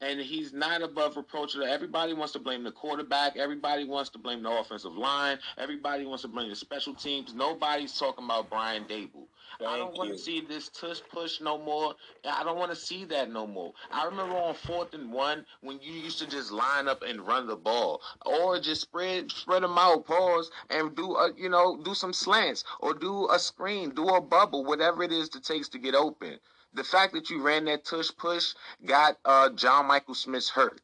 and 0.00 0.20
he's 0.20 0.52
not 0.52 0.82
above 0.82 1.16
reproach. 1.16 1.56
Everybody 1.56 2.14
wants 2.14 2.32
to 2.34 2.38
blame 2.38 2.62
the 2.64 2.70
quarterback. 2.72 3.36
Everybody 3.36 3.84
wants 3.84 4.10
to 4.10 4.18
blame 4.18 4.42
the 4.44 4.50
offensive 4.50 4.94
line. 4.96 5.38
Everybody 5.58 6.06
wants 6.06 6.22
to 6.22 6.28
blame 6.28 6.50
the 6.50 6.56
special 6.56 6.94
teams. 6.94 7.34
Nobody's 7.34 7.98
talking 7.98 8.24
about 8.24 8.48
Brian 8.50 8.84
Daboll. 8.84 9.26
I 9.66 9.76
don't 9.76 9.96
want 9.96 10.10
you. 10.10 10.16
to 10.16 10.22
see 10.22 10.40
this 10.40 10.68
tush 10.68 11.00
push 11.12 11.40
no 11.40 11.58
more. 11.58 11.94
I 12.30 12.44
don't 12.44 12.58
want 12.58 12.70
to 12.70 12.76
see 12.76 13.04
that 13.06 13.32
no 13.32 13.46
more. 13.46 13.72
I 13.90 14.04
remember 14.04 14.36
on 14.36 14.54
fourth 14.54 14.94
and 14.94 15.12
one 15.12 15.44
when 15.62 15.80
you 15.82 15.92
used 15.94 16.20
to 16.20 16.28
just 16.28 16.52
line 16.52 16.86
up 16.88 17.02
and 17.02 17.26
run 17.26 17.48
the 17.48 17.56
ball, 17.56 18.00
or 18.24 18.60
just 18.60 18.82
spread 18.82 19.32
spread 19.32 19.64
them 19.64 19.78
out, 19.78 20.06
pause, 20.06 20.50
and 20.70 20.94
do 20.94 21.16
a 21.16 21.32
you 21.36 21.48
know 21.48 21.80
do 21.82 21.94
some 21.94 22.12
slants 22.12 22.64
or 22.80 22.94
do 22.94 23.28
a 23.32 23.38
screen, 23.40 23.90
do 23.90 24.06
a 24.08 24.20
bubble, 24.20 24.64
whatever 24.64 25.02
it 25.02 25.10
is 25.12 25.28
it 25.34 25.42
takes 25.42 25.68
to 25.70 25.78
get 25.78 25.96
open. 25.96 26.38
The 26.74 26.84
fact 26.84 27.14
that 27.14 27.30
you 27.30 27.42
ran 27.42 27.64
that 27.64 27.84
tush 27.84 28.10
push 28.16 28.54
got 28.84 29.18
uh, 29.24 29.50
John 29.50 29.86
Michael 29.86 30.14
Schmitz 30.14 30.50
hurt. 30.50 30.80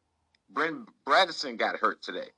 Brent 0.49 0.89
Bredeson 1.05 1.57
got 1.57 1.77
hurt 1.77 2.01
today. 2.01 2.29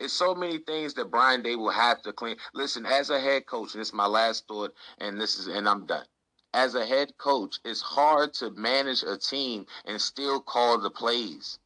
It's 0.00 0.12
so 0.12 0.34
many 0.34 0.58
things 0.58 0.94
that 0.94 1.10
Brian 1.10 1.42
Daboll 1.42 1.72
have 1.72 2.02
to 2.02 2.12
clean. 2.12 2.36
Listen, 2.54 2.84
as 2.86 3.10
a 3.10 3.20
head 3.20 3.46
coach, 3.46 3.74
and 3.74 3.80
this 3.80 3.88
is 3.88 3.94
my 3.94 4.06
last 4.06 4.48
thought, 4.48 4.74
and 4.98 5.20
this 5.20 5.38
is 5.38 5.46
and 5.46 5.68
I'm 5.68 5.86
done. 5.86 6.06
As 6.54 6.74
a 6.74 6.84
head 6.84 7.16
coach, 7.18 7.60
it's 7.64 7.80
hard 7.80 8.34
to 8.34 8.50
manage 8.50 9.04
a 9.04 9.16
team 9.16 9.66
and 9.84 10.00
still 10.00 10.40
call 10.40 10.78
the 10.78 10.90
plays. 10.90 11.58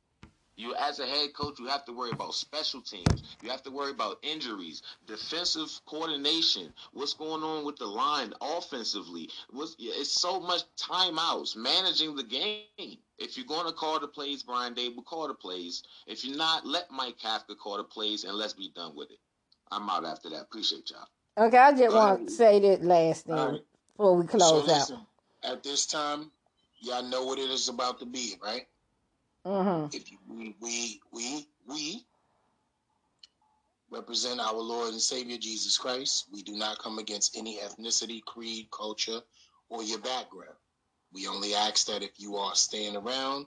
You, 0.57 0.75
as 0.77 1.01
a 1.01 1.07
head 1.07 1.35
coach, 1.35 1.59
you 1.59 1.67
have 1.67 1.85
to 1.85 1.93
worry 1.93 2.11
about 2.13 2.35
special 2.35 2.81
teams. 2.81 3.37
You 3.43 3.51
have 3.51 3.63
to 3.65 3.71
worry 3.71 3.91
about 3.91 4.19
injuries, 4.23 4.83
defensive 5.07 5.69
coordination, 5.85 6.73
what's 6.93 7.13
going 7.13 7.43
on 7.43 7.65
with 7.67 7.77
the 7.77 7.87
line 7.87 8.33
offensively. 8.41 9.29
What's, 9.51 9.77
it's 9.79 10.11
so 10.11 10.41
much 10.41 10.63
timeouts, 10.79 11.57
managing 11.57 12.17
the 12.17 12.25
game. 12.25 12.97
If 13.19 13.37
you're 13.37 13.47
going 13.47 13.67
to 13.67 13.73
call 13.73 14.01
the 14.01 14.09
plays, 14.09 14.43
Brian 14.43 14.75
Daboll 14.75 15.05
call 15.05 15.29
the 15.29 15.35
plays. 15.35 15.83
If 16.07 16.25
you're 16.25 16.37
not, 16.37 16.67
let 16.67 16.91
Mike 16.91 17.19
Kafka 17.19 17.57
call 17.59 17.77
the 17.77 17.85
plays, 17.85 18.25
and 18.25 18.35
let's 18.35 18.55
be 18.55 18.71
done 18.75 18.97
with 18.97 19.11
it. 19.11 19.19
I'm 19.71 19.89
out 19.91 20.05
after 20.05 20.31
that. 20.31 20.43
Appreciate 20.43 20.91
y'all. 20.91 21.47
Okay, 21.47 21.59
I 21.59 21.73
just 21.73 21.95
All 21.95 22.03
want 22.03 22.21
right. 22.21 22.29
to 22.29 22.33
say 22.33 22.61
this 22.61 22.81
last 22.83 23.27
thing 23.27 23.35
All 23.35 23.53
right. 23.53 23.61
before 23.95 24.17
we 24.17 24.27
So 24.27 24.39
close 24.39 24.69
out. 24.69 24.75
listen, 24.75 24.99
at 25.43 25.63
this 25.63 25.85
time, 25.87 26.31
y'all 26.81 27.03
know 27.03 27.25
what 27.25 27.39
it 27.39 27.51
is 27.51 27.69
about 27.69 27.99
to 28.01 28.07
be, 28.07 28.35
right? 28.43 28.67
Mm-hmm. 29.47 29.97
If 29.97 30.11
you, 30.13 30.19
we, 30.29 30.57
we, 30.61 31.01
we, 31.13 31.47
we 31.69 32.07
represent 33.91 34.41
our 34.41 34.55
Lord 34.61 34.93
and 34.93 35.01
Savior 35.01 35.39
Jesus 35.39 35.79
Christ, 35.79 36.27
we 36.33 36.43
do 36.43 36.57
not 36.57 36.79
come 36.79 36.99
against 36.99 37.37
any 37.37 37.59
ethnicity, 37.59 38.25
creed, 38.25 38.69
culture, 38.73 39.21
or 39.71 39.85
your 39.85 40.01
background. 40.01 40.57
We 41.13 41.29
only 41.29 41.55
ask 41.55 41.87
that 41.87 42.03
if 42.03 42.13
you 42.19 42.37
are 42.37 42.55
staying 42.57 42.97
around 42.97 43.47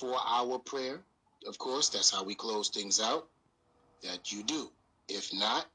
for 0.00 0.14
our 0.26 0.58
prayer, 0.58 1.00
of 1.48 1.58
course, 1.58 1.90
that's 1.90 2.10
how 2.10 2.24
we 2.24 2.34
close 2.34 2.70
things 2.70 3.00
out, 3.00 3.28
that 4.02 4.32
you 4.32 4.42
do. 4.44 4.70
If 5.08 5.32
not, 5.34 5.66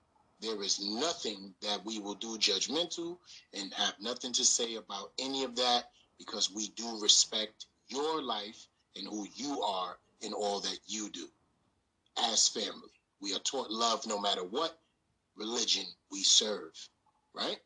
There 0.42 0.62
is 0.64 0.84
nothing 0.84 1.54
that 1.62 1.86
we 1.86 2.00
will 2.00 2.16
do 2.16 2.38
judgmental 2.38 3.18
and 3.54 3.72
have 3.76 3.94
nothing 4.02 4.34
to 4.34 4.44
say 4.44 4.76
about 4.76 5.12
any 5.20 5.44
of 5.44 5.56
that 5.58 5.92
because 6.18 6.52
we 6.52 6.70
do 6.70 7.00
respect 7.00 7.68
your 7.90 8.24
life 8.24 8.68
and 8.96 9.08
who 9.08 9.28
you 9.36 9.62
are 9.62 9.98
in 10.22 10.34
all 10.34 10.60
that 10.62 10.80
you 10.88 11.10
do 11.10 11.28
as 12.18 12.48
family. 12.48 12.92
We 13.22 13.34
are 13.36 13.40
taught 13.40 13.72
love 13.72 14.06
no 14.08 14.20
matter 14.20 14.44
what 14.44 14.78
religion 15.36 15.86
we 16.12 16.24
serve, 16.24 16.72
right? 17.34 17.60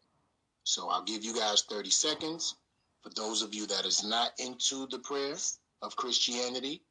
So 0.63 0.89
I'll 0.89 1.03
give 1.03 1.23
you 1.23 1.35
guys 1.35 1.63
30 1.63 1.89
seconds. 1.89 2.55
For 3.03 3.09
those 3.09 3.41
of 3.41 3.53
you 3.53 3.67
that 3.67 3.85
is 3.85 4.03
not 4.03 4.31
into 4.39 4.87
the 4.87 4.99
prayer 4.99 5.35
of 5.81 5.95
Christianity, 5.95 6.81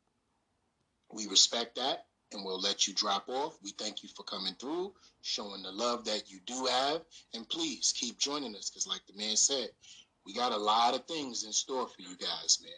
we 1.13 1.27
respect 1.27 1.77
that 1.77 2.07
and 2.33 2.45
we'll 2.45 2.61
let 2.61 2.87
you 2.87 2.95
drop 2.95 3.29
off. 3.29 3.57
We 3.63 3.71
thank 3.71 4.03
you 4.03 4.09
for 4.15 4.25
coming 4.25 4.55
through, 4.55 4.93
showing 5.23 5.63
the 5.63 5.71
love 5.71 6.05
that 6.07 6.31
you 6.31 6.39
do 6.47 6.67
have, 6.67 7.03
and 7.33 7.49
please 7.49 7.95
keep 7.97 8.19
joining 8.19 8.55
us 8.57 8.71
because, 8.71 8.87
like 8.87 9.03
the 9.07 9.17
man 9.17 9.37
said, 9.37 9.69
we 10.27 10.35
got 10.35 10.53
a 10.53 10.57
lot 10.57 10.95
of 10.95 11.05
things 11.07 11.45
in 11.45 11.53
store 11.53 11.87
for 11.87 12.03
you 12.03 12.17
guys, 12.17 12.59
man. 12.63 12.73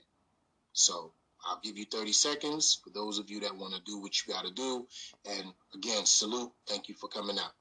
So 0.72 1.12
I'll 1.46 1.60
give 1.62 1.78
you 1.78 1.84
30 1.84 2.12
seconds 2.12 2.80
for 2.82 2.90
those 2.90 3.18
of 3.18 3.30
you 3.30 3.40
that 3.40 3.56
want 3.56 3.74
to 3.74 3.80
do 3.82 3.98
what 3.98 4.12
you 4.26 4.32
got 4.32 4.44
to 4.44 4.52
do. 4.52 4.86
And 5.28 5.52
again, 5.74 6.04
salute. 6.04 6.52
Thank 6.66 6.88
you 6.88 6.94
for 6.94 7.08
coming 7.08 7.38
out. 7.38 7.52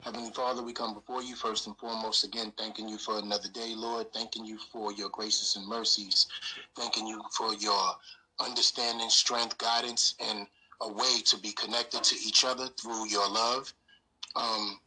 Heavenly 0.00 0.30
Father, 0.30 0.62
we 0.62 0.72
come 0.72 0.94
before 0.94 1.22
you 1.22 1.34
first 1.34 1.66
and 1.66 1.76
foremost 1.76 2.24
again, 2.24 2.50
thanking 2.56 2.88
you 2.88 2.96
for 2.96 3.18
another 3.18 3.48
day, 3.48 3.74
Lord. 3.76 4.10
Thanking 4.14 4.44
you 4.46 4.56
for 4.72 4.90
your 4.92 5.10
graces 5.10 5.56
and 5.56 5.66
mercies. 5.66 6.26
Thanking 6.76 7.06
you 7.06 7.20
for 7.36 7.52
your 7.54 7.94
understanding, 8.40 9.10
strength, 9.10 9.58
guidance, 9.58 10.14
and 10.20 10.46
a 10.80 10.92
way 10.92 11.20
to 11.26 11.36
be 11.38 11.52
connected 11.52 12.02
to 12.04 12.16
each 12.16 12.44
other 12.44 12.68
through 12.80 13.08
your 13.08 13.28
love. 13.28 13.72
Um, 14.36 14.78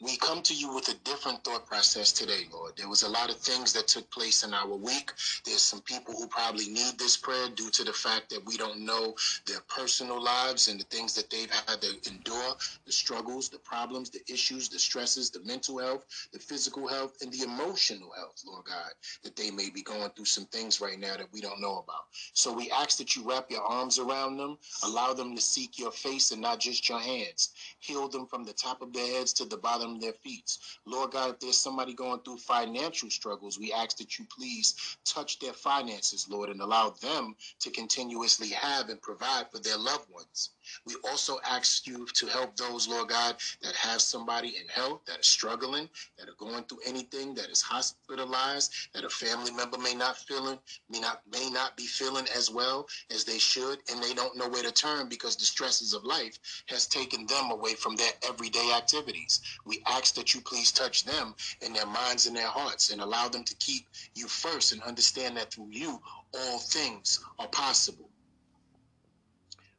we 0.00 0.16
come 0.16 0.42
to 0.42 0.54
you 0.54 0.74
with 0.74 0.88
a 0.88 0.94
different 1.04 1.42
thought 1.44 1.66
process 1.66 2.12
today, 2.12 2.42
Lord. 2.52 2.72
There 2.76 2.88
was 2.88 3.02
a 3.02 3.08
lot 3.08 3.30
of 3.30 3.36
things 3.36 3.72
that 3.72 3.86
took 3.88 4.10
place 4.10 4.42
in 4.44 4.52
our 4.52 4.74
week. 4.74 5.12
There's 5.44 5.62
some 5.62 5.80
people 5.82 6.14
who 6.14 6.26
probably 6.26 6.68
need 6.68 6.98
this 6.98 7.16
prayer 7.16 7.48
due 7.54 7.70
to 7.70 7.84
the 7.84 7.92
fact 7.92 8.28
that 8.30 8.44
we 8.44 8.56
don't 8.56 8.80
know 8.80 9.14
their 9.46 9.60
personal 9.68 10.22
lives 10.22 10.68
and 10.68 10.80
the 10.80 10.84
things 10.84 11.14
that 11.14 11.30
they've 11.30 11.50
had 11.50 11.80
to 11.80 12.10
endure, 12.10 12.54
the 12.84 12.92
struggles, 12.92 13.48
the 13.48 13.58
problems, 13.58 14.10
the 14.10 14.20
issues, 14.30 14.68
the 14.68 14.78
stresses, 14.78 15.30
the 15.30 15.40
mental 15.40 15.78
health, 15.78 16.04
the 16.32 16.38
physical 16.38 16.88
health, 16.88 17.16
and 17.22 17.32
the 17.32 17.42
emotional 17.42 18.10
health, 18.16 18.42
Lord 18.46 18.64
God, 18.66 18.92
that 19.22 19.36
they 19.36 19.50
may 19.50 19.70
be 19.70 19.82
going 19.82 20.10
through 20.10 20.24
some 20.26 20.46
things 20.46 20.80
right 20.80 20.98
now 20.98 21.16
that 21.16 21.32
we 21.32 21.40
don't 21.40 21.60
know 21.60 21.78
about. 21.78 22.04
So 22.32 22.52
we 22.52 22.70
ask 22.70 22.98
that 22.98 23.14
you 23.16 23.28
wrap 23.28 23.50
your 23.50 23.62
arms 23.62 23.98
around 23.98 24.36
them, 24.38 24.58
allow 24.84 25.14
them 25.14 25.34
to 25.36 25.40
seek 25.40 25.78
your 25.78 25.92
face 25.92 26.32
and 26.32 26.42
not 26.42 26.60
just 26.60 26.88
your 26.88 27.00
hands. 27.00 27.52
Heal 27.78 28.08
them 28.08 28.26
from 28.26 28.44
the 28.44 28.52
top 28.52 28.82
of 28.82 28.92
their 28.92 29.06
heads 29.06 29.32
to 29.34 29.44
the 29.44 29.56
bottom 29.56 29.83
their 30.00 30.12
feet. 30.12 30.58
Lord 30.86 31.12
God, 31.12 31.30
if 31.30 31.40
there's 31.40 31.58
somebody 31.58 31.94
going 31.94 32.20
through 32.20 32.38
financial 32.38 33.10
struggles, 33.10 33.58
we 33.58 33.72
ask 33.72 33.96
that 33.98 34.18
you 34.18 34.26
please 34.36 34.96
touch 35.04 35.38
their 35.38 35.52
finances, 35.52 36.28
Lord, 36.28 36.48
and 36.48 36.60
allow 36.60 36.90
them 36.90 37.36
to 37.60 37.70
continuously 37.70 38.48
have 38.48 38.88
and 38.88 39.00
provide 39.00 39.50
for 39.50 39.58
their 39.58 39.78
loved 39.78 40.10
ones. 40.10 40.50
We 40.86 40.94
also 41.08 41.38
ask 41.48 41.86
you 41.86 42.06
to 42.14 42.26
help 42.26 42.56
those, 42.56 42.88
Lord 42.88 43.08
God, 43.08 43.36
that 43.62 43.74
have 43.74 44.00
somebody 44.00 44.56
in 44.60 44.68
health 44.68 45.00
that 45.06 45.20
is 45.20 45.26
struggling, 45.26 45.88
that 46.18 46.28
are 46.28 46.34
going 46.38 46.64
through 46.64 46.80
anything, 46.86 47.34
that 47.34 47.50
is 47.50 47.62
hospitalized, 47.62 48.72
that 48.94 49.04
a 49.04 49.08
family 49.08 49.52
member 49.52 49.78
may 49.78 49.94
not 49.94 50.16
feeling, 50.16 50.58
may 50.88 51.00
not 51.00 51.22
may 51.30 51.50
not 51.50 51.76
be 51.76 51.86
feeling 51.86 52.26
as 52.34 52.50
well 52.50 52.88
as 53.10 53.24
they 53.24 53.38
should, 53.38 53.78
and 53.90 54.02
they 54.02 54.14
don't 54.14 54.36
know 54.36 54.48
where 54.48 54.62
to 54.62 54.72
turn 54.72 55.08
because 55.08 55.36
the 55.36 55.44
stresses 55.44 55.92
of 55.92 56.04
life 56.04 56.38
has 56.66 56.86
taken 56.86 57.26
them 57.26 57.50
away 57.50 57.74
from 57.74 57.96
their 57.96 58.12
everyday 58.28 58.72
activities. 58.72 59.40
We 59.64 59.82
ask 59.86 60.14
that 60.14 60.34
you 60.34 60.40
please 60.40 60.72
touch 60.72 61.04
them 61.04 61.34
in 61.60 61.72
their 61.72 61.86
minds 61.86 62.26
and 62.26 62.36
their 62.36 62.48
hearts 62.48 62.90
and 62.90 63.00
allow 63.00 63.28
them 63.28 63.44
to 63.44 63.54
keep 63.56 63.86
you 64.14 64.28
first 64.28 64.72
and 64.72 64.82
understand 64.82 65.36
that 65.36 65.52
through 65.52 65.70
you 65.70 66.00
all 66.34 66.58
things 66.58 67.20
are 67.38 67.48
possible. 67.48 68.08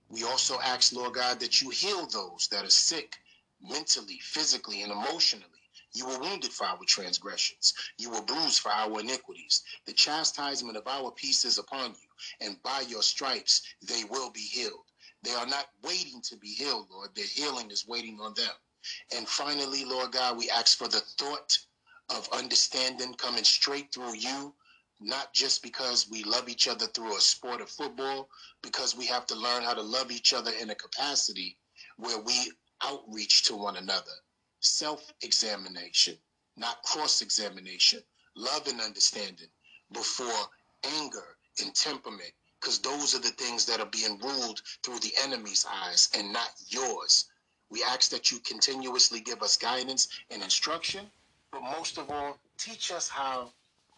We 0.09 0.23
also 0.23 0.59
ask, 0.59 0.93
Lord 0.93 1.13
God, 1.15 1.39
that 1.39 1.61
you 1.61 1.69
heal 1.69 2.05
those 2.05 2.47
that 2.51 2.63
are 2.63 2.69
sick 2.69 3.17
mentally, 3.61 4.19
physically, 4.19 4.81
and 4.83 4.91
emotionally. 4.91 5.49
You 5.93 6.05
were 6.07 6.19
wounded 6.19 6.51
for 6.51 6.65
our 6.65 6.83
transgressions. 6.85 7.73
You 7.97 8.09
were 8.11 8.21
bruised 8.21 8.59
for 8.59 8.71
our 8.71 8.99
iniquities. 8.99 9.63
The 9.85 9.93
chastisement 9.93 10.77
of 10.77 10.87
our 10.87 11.11
peace 11.11 11.45
is 11.45 11.57
upon 11.57 11.91
you, 11.91 12.09
and 12.41 12.61
by 12.63 12.81
your 12.81 13.01
stripes 13.01 13.61
they 13.81 14.03
will 14.03 14.29
be 14.29 14.41
healed. 14.41 14.91
They 15.23 15.33
are 15.33 15.47
not 15.47 15.69
waiting 15.81 16.21
to 16.23 16.37
be 16.37 16.49
healed, 16.49 16.89
Lord. 16.91 17.15
Their 17.15 17.25
healing 17.25 17.71
is 17.71 17.87
waiting 17.87 18.19
on 18.19 18.33
them. 18.35 18.53
And 19.15 19.27
finally, 19.27 19.85
Lord 19.85 20.11
God, 20.11 20.37
we 20.37 20.49
ask 20.49 20.77
for 20.77 20.87
the 20.87 20.99
thought 20.99 21.57
of 22.09 22.29
understanding 22.31 23.15
coming 23.15 23.43
straight 23.43 23.91
through 23.91 24.15
you 24.15 24.53
not 24.99 25.33
just 25.33 25.61
because 25.61 26.09
we 26.09 26.23
love 26.23 26.47
each 26.47 26.67
other 26.67 26.87
through 26.87 27.17
a 27.17 27.21
sport 27.21 27.61
of 27.61 27.69
football, 27.69 28.29
because 28.61 28.95
we 28.95 29.05
have 29.05 29.25
to 29.27 29.35
learn 29.35 29.63
how 29.63 29.73
to 29.73 29.81
love 29.81 30.11
each 30.11 30.33
other 30.33 30.51
in 30.61 30.69
a 30.69 30.75
capacity 30.75 31.57
where 31.97 32.19
we 32.19 32.51
outreach 32.81 33.43
to 33.43 33.55
one 33.55 33.77
another. 33.77 34.11
Self 34.61 35.13
examination, 35.21 36.17
not 36.57 36.81
cross 36.83 37.21
examination. 37.21 38.01
Love 38.35 38.67
and 38.67 38.81
understanding 38.81 39.47
before 39.91 40.49
anger 40.83 41.37
and 41.61 41.73
temperament, 41.73 42.31
because 42.59 42.79
those 42.79 43.15
are 43.15 43.19
the 43.19 43.29
things 43.29 43.65
that 43.65 43.79
are 43.79 43.85
being 43.85 44.17
ruled 44.19 44.61
through 44.83 44.99
the 44.99 45.13
enemy's 45.23 45.65
eyes 45.71 46.09
and 46.17 46.33
not 46.33 46.49
yours. 46.67 47.25
We 47.69 47.83
ask 47.83 48.11
that 48.11 48.31
you 48.31 48.39
continuously 48.39 49.19
give 49.19 49.41
us 49.41 49.57
guidance 49.57 50.07
and 50.29 50.41
instruction, 50.43 51.05
but 51.51 51.61
most 51.61 51.97
of 51.97 52.09
all, 52.09 52.37
teach 52.57 52.91
us 52.91 53.07
how 53.07 53.53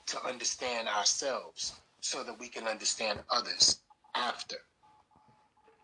to 0.08 0.26
understand 0.26 0.88
ourselves 0.88 1.74
so 2.02 2.24
that 2.24 2.40
we 2.40 2.48
can 2.48 2.68
understand 2.68 3.20
others 3.32 3.82
after. 4.16 4.58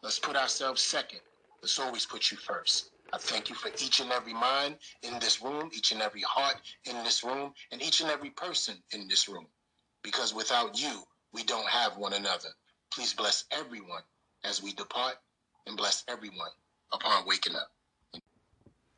Let's 0.02 0.20
put 0.20 0.36
ourselves 0.36 0.82
second. 0.82 1.20
Let's 1.62 1.80
always 1.80 2.06
put 2.06 2.32
you 2.32 2.38
first. 2.38 2.92
I 3.14 3.18
thank 3.18 3.50
you 3.50 3.56
for 3.56 3.70
each 3.70 4.00
and 4.00 4.12
every 4.12 4.34
mind 4.34 4.76
in 5.04 5.20
this 5.20 5.42
room, 5.42 5.70
each 5.74 5.92
and 5.92 6.02
every 6.02 6.22
heart 6.22 6.56
in 6.86 6.96
this 7.04 7.24
room, 7.24 7.54
and 7.72 7.82
each 7.82 8.02
and 8.02 8.10
every 8.10 8.32
person 8.32 8.76
in 8.92 9.08
this 9.08 9.30
room. 9.30 9.46
Because 10.04 10.34
without 10.34 10.80
you, 10.82 11.04
we 11.32 11.44
don't 11.44 11.68
have 11.68 11.98
one 11.98 12.14
another. 12.14 12.50
Please 12.94 13.14
bless 13.14 13.46
everyone 13.52 14.02
as 14.44 14.62
we 14.64 14.74
depart 14.74 15.16
and 15.68 15.78
bless 15.78 16.04
everyone 16.08 16.50
upon 16.92 17.26
waking 17.26 17.56
up. 17.56 17.70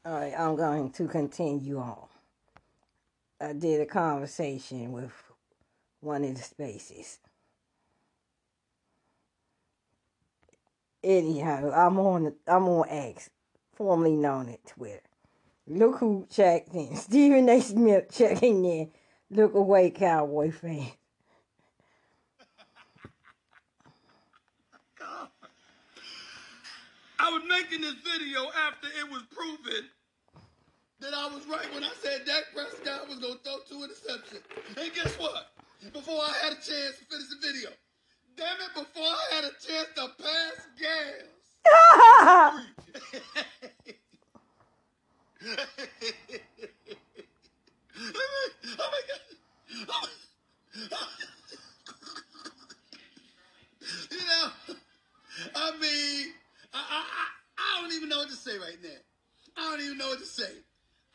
All 0.05 0.13
right, 0.13 0.33
I'm 0.37 0.55
going 0.55 0.91
to 0.91 1.07
continue 1.07 1.79
on. 1.79 2.07
I 3.39 3.53
did 3.53 3.81
a 3.81 3.85
conversation 3.85 4.91
with 4.93 5.11
one 5.99 6.23
of 6.23 6.35
the 6.35 6.41
spaces. 6.41 7.19
Anyhow, 11.03 11.71
I'm 11.71 11.99
on 11.99 12.33
I'm 12.47 12.67
on 12.67 12.87
X, 12.89 13.29
formerly 13.73 14.15
known 14.15 14.49
as 14.49 14.57
Twitter. 14.65 15.01
Look 15.67 15.97
who 15.97 16.25
checked 16.29 16.73
in. 16.73 16.95
Stephen 17.01 17.49
A. 17.49 17.59
Smith 17.61 18.05
checking 18.11 18.63
in. 18.65 18.91
Look 19.29 19.53
away, 19.53 19.89
Cowboy 19.89 20.51
fan. 20.51 20.91
I 27.19 27.31
was 27.31 27.43
making 27.49 27.81
this 27.81 27.95
video 27.95 28.49
after 28.67 28.87
it 28.87 29.11
was 29.11 29.23
proven 29.31 29.89
that 31.05 31.13
I 31.13 31.27
was 31.27 31.45
right 31.45 31.71
when 31.71 31.83
I 31.83 31.91
said 32.01 32.25
Dak 32.25 32.45
Prescott 32.51 33.07
was 33.07 33.19
going 33.19 33.33
to 33.33 33.39
throw 33.43 33.57
two 33.69 33.85
interceptions. 33.85 34.41
And 34.75 34.91
guess 34.93 35.13
what? 35.19 35.51
Before 35.93 36.19
I 36.19 36.33
had 36.41 36.53
a 36.53 36.55
chance 36.55 36.97
to 36.97 37.05
finish 37.05 37.29
the 37.29 37.35
video, 37.45 37.69
damn 38.35 38.57
it, 38.57 38.73
before 38.73 39.03
I 39.03 39.35
had 39.35 39.43
a 39.43 39.51
chance 39.61 39.89
to 39.97 40.09
pass 40.17 40.67
gas. 40.79 41.25
oh 42.37 42.65
my 48.79 49.01
God. 49.07 50.09
You 54.09 54.17
know, 54.17 54.75
I 55.55 55.71
mean, 55.79 56.33
I, 56.73 56.79
I, 56.89 57.03
I 57.59 57.81
don't 57.81 57.93
even 57.93 58.09
know 58.09 58.17
what 58.17 58.29
to 58.29 58.35
say 58.35 58.57
right 58.57 58.77
now. 58.81 58.89
I 59.57 59.71
don't 59.71 59.81
even 59.85 59.97
know 59.99 60.07
what 60.07 60.19
to 60.19 60.25
say. 60.25 60.51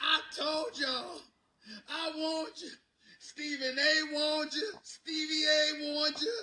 I 0.01 0.21
told 0.37 0.79
y'all. 0.79 1.21
I 1.89 2.13
warned 2.17 2.53
you. 2.57 2.71
Stephen 3.19 3.77
A 3.79 4.15
warned 4.15 4.53
you. 4.55 4.73
Stevie 4.83 5.45
A 5.45 5.95
warned 5.95 6.21
you. 6.21 6.41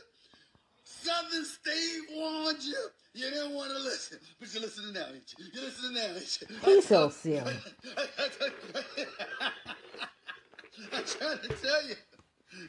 Southern 0.84 1.45
Steve 1.45 2.03
warned 2.16 2.64
you. 2.64 2.78
You 3.14 3.32
didn't 3.32 3.53
want 3.53 3.72
to 3.72 3.80
listen, 3.80 4.20
but 4.39 4.53
you're 4.53 4.62
listening 4.62 4.93
now. 4.93 5.08
Ain't 5.14 5.34
you? 5.38 5.45
You're 5.53 5.64
listening 5.64 5.95
now. 5.95 6.16
Ain't 6.16 6.39
you? 6.41 6.47
He's 6.76 6.88
so 6.88 7.10
silly. 7.24 7.53
I 10.93 11.01
trying 11.01 11.39
to 11.39 11.47
tell 11.47 11.88
you. 11.88 11.95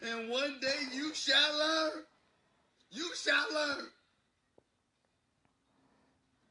And 0.03 0.31
one 0.31 0.59
day 0.61 0.75
you 0.95 1.13
shall 1.15 1.59
learn. 1.59 2.03
You 2.91 3.09
shall 3.15 3.47
learn. 3.55 3.87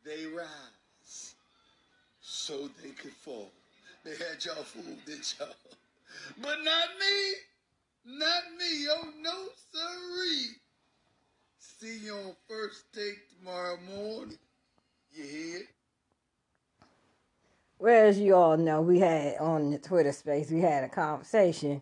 They 0.06 0.26
rise 0.28 1.36
so 2.22 2.70
they 2.84 2.90
could 2.92 3.14
fall. 3.14 3.52
They 4.08 4.14
had 4.14 4.45
y'all 4.45 4.64
fooled, 4.64 5.03
did 5.05 5.20
y'all? 5.38 5.49
But 6.41 6.64
not 6.64 6.88
me. 6.97 8.16
Not 8.18 8.43
me. 8.58 8.88
Oh, 8.89 9.10
no, 9.22 9.47
sirree. 9.72 10.55
See 11.58 12.05
you 12.05 12.14
on 12.14 12.36
first 12.47 12.86
take 12.93 13.18
tomorrow 13.38 13.78
morning. 13.93 14.38
You 15.12 15.24
hear? 15.24 15.62
Well, 17.80 18.08
as 18.08 18.18
you 18.18 18.36
all 18.36 18.55
know, 18.55 18.82
we 18.82 18.99
had 18.99 19.38
on 19.39 19.72
the 19.72 19.78
Twitter 19.78 20.14
space, 20.14 20.51
we 20.51 20.62
had 20.62 20.86
a 20.86 20.89
conversation 20.89 21.82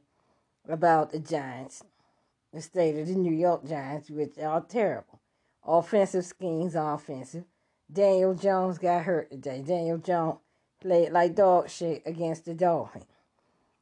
about 0.67 1.11
the 1.11 1.19
Giants, 1.19 1.84
the 2.51 2.61
state 2.61 2.97
of 2.97 3.07
the 3.07 3.13
New 3.13 3.34
York 3.36 3.67
Giants, 3.67 4.09
which 4.09 4.39
are 4.39 4.61
terrible. 4.61 5.19
Offensive 5.63 6.26
schemes 6.26 6.76
are 6.76 6.95
offensive. 6.95 7.45
Daniel 7.91 8.34
Jones 8.34 8.80
got 8.80 9.03
hurt 9.03 9.30
today. 9.30 9.61
Daniel 9.61 9.99
Jones 9.99 10.39
played 10.82 11.11
like 11.11 11.36
dog 11.36 11.69
shit 11.69 12.03
against 12.05 12.45
the 12.45 12.53
Dolphins. 12.53 13.05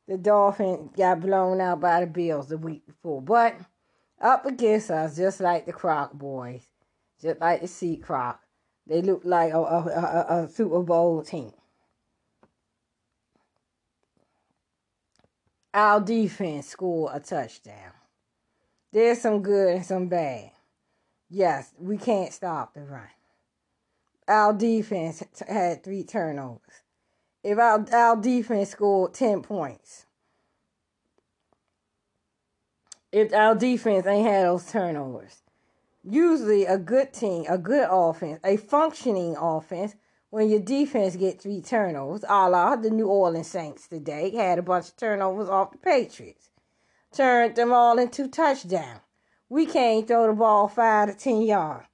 The 0.07 0.17
Dolphins 0.17 0.91
got 0.95 1.21
blown 1.21 1.61
out 1.61 1.79
by 1.79 2.01
the 2.01 2.07
Bills 2.07 2.47
the 2.47 2.57
week 2.57 2.85
before, 2.85 3.21
but 3.21 3.55
up 4.19 4.45
against 4.45 4.91
us, 4.91 5.15
just 5.15 5.39
like 5.39 5.65
the 5.65 5.73
Croc 5.73 6.13
boys, 6.13 6.61
just 7.21 7.39
like 7.39 7.61
the 7.61 7.67
Sea 7.67 7.97
Croc, 7.97 8.39
they 8.85 9.01
look 9.01 9.21
like 9.23 9.53
a, 9.53 9.57
a, 9.57 9.79
a, 9.87 10.43
a 10.43 10.49
Super 10.49 10.81
Bowl 10.83 11.23
team. 11.23 11.53
Our 15.73 16.01
defense 16.01 16.67
scored 16.67 17.13
a 17.15 17.19
touchdown. 17.19 17.93
There's 18.91 19.21
some 19.21 19.41
good 19.41 19.75
and 19.75 19.85
some 19.85 20.07
bad. 20.07 20.51
Yes, 21.29 21.73
we 21.79 21.97
can't 21.97 22.31
stop 22.31 22.75
the 22.75 22.81
run. 22.81 23.07
Our 24.27 24.53
defense 24.53 25.23
had 25.47 25.83
three 25.83 26.03
turnovers. 26.03 26.82
If 27.43 27.57
our, 27.57 27.85
our 27.93 28.15
defense 28.15 28.69
scored 28.69 29.13
10 29.13 29.41
points, 29.41 30.05
if 33.11 33.33
our 33.33 33.53
defense 33.53 34.07
ain't 34.07 34.27
had 34.27 34.45
those 34.45 34.71
turnovers, 34.71 35.43
usually 36.03 36.65
a 36.65 36.77
good 36.77 37.13
team, 37.13 37.45
a 37.49 37.57
good 37.57 37.87
offense, 37.89 38.39
a 38.43 38.57
functioning 38.57 39.35
offense, 39.37 39.95
when 40.29 40.49
your 40.49 40.61
defense 40.61 41.15
get 41.15 41.39
three 41.39 41.61
turnovers, 41.61 42.23
a 42.27 42.49
la 42.49 42.75
the 42.75 42.89
New 42.89 43.07
Orleans 43.07 43.47
Saints 43.47 43.87
today, 43.87 44.31
had 44.31 44.57
a 44.57 44.63
bunch 44.63 44.87
of 44.87 44.97
turnovers 44.97 45.47
off 45.47 45.71
the 45.71 45.77
Patriots. 45.77 46.49
Turned 47.11 47.55
them 47.55 47.71
all 47.71 47.99
into 47.99 48.27
touchdowns. 48.27 49.01
We 49.47 49.67
can't 49.67 50.07
throw 50.07 50.25
the 50.25 50.33
ball 50.33 50.67
five 50.67 51.09
to 51.09 51.15
ten 51.15 51.43
yards. 51.43 51.85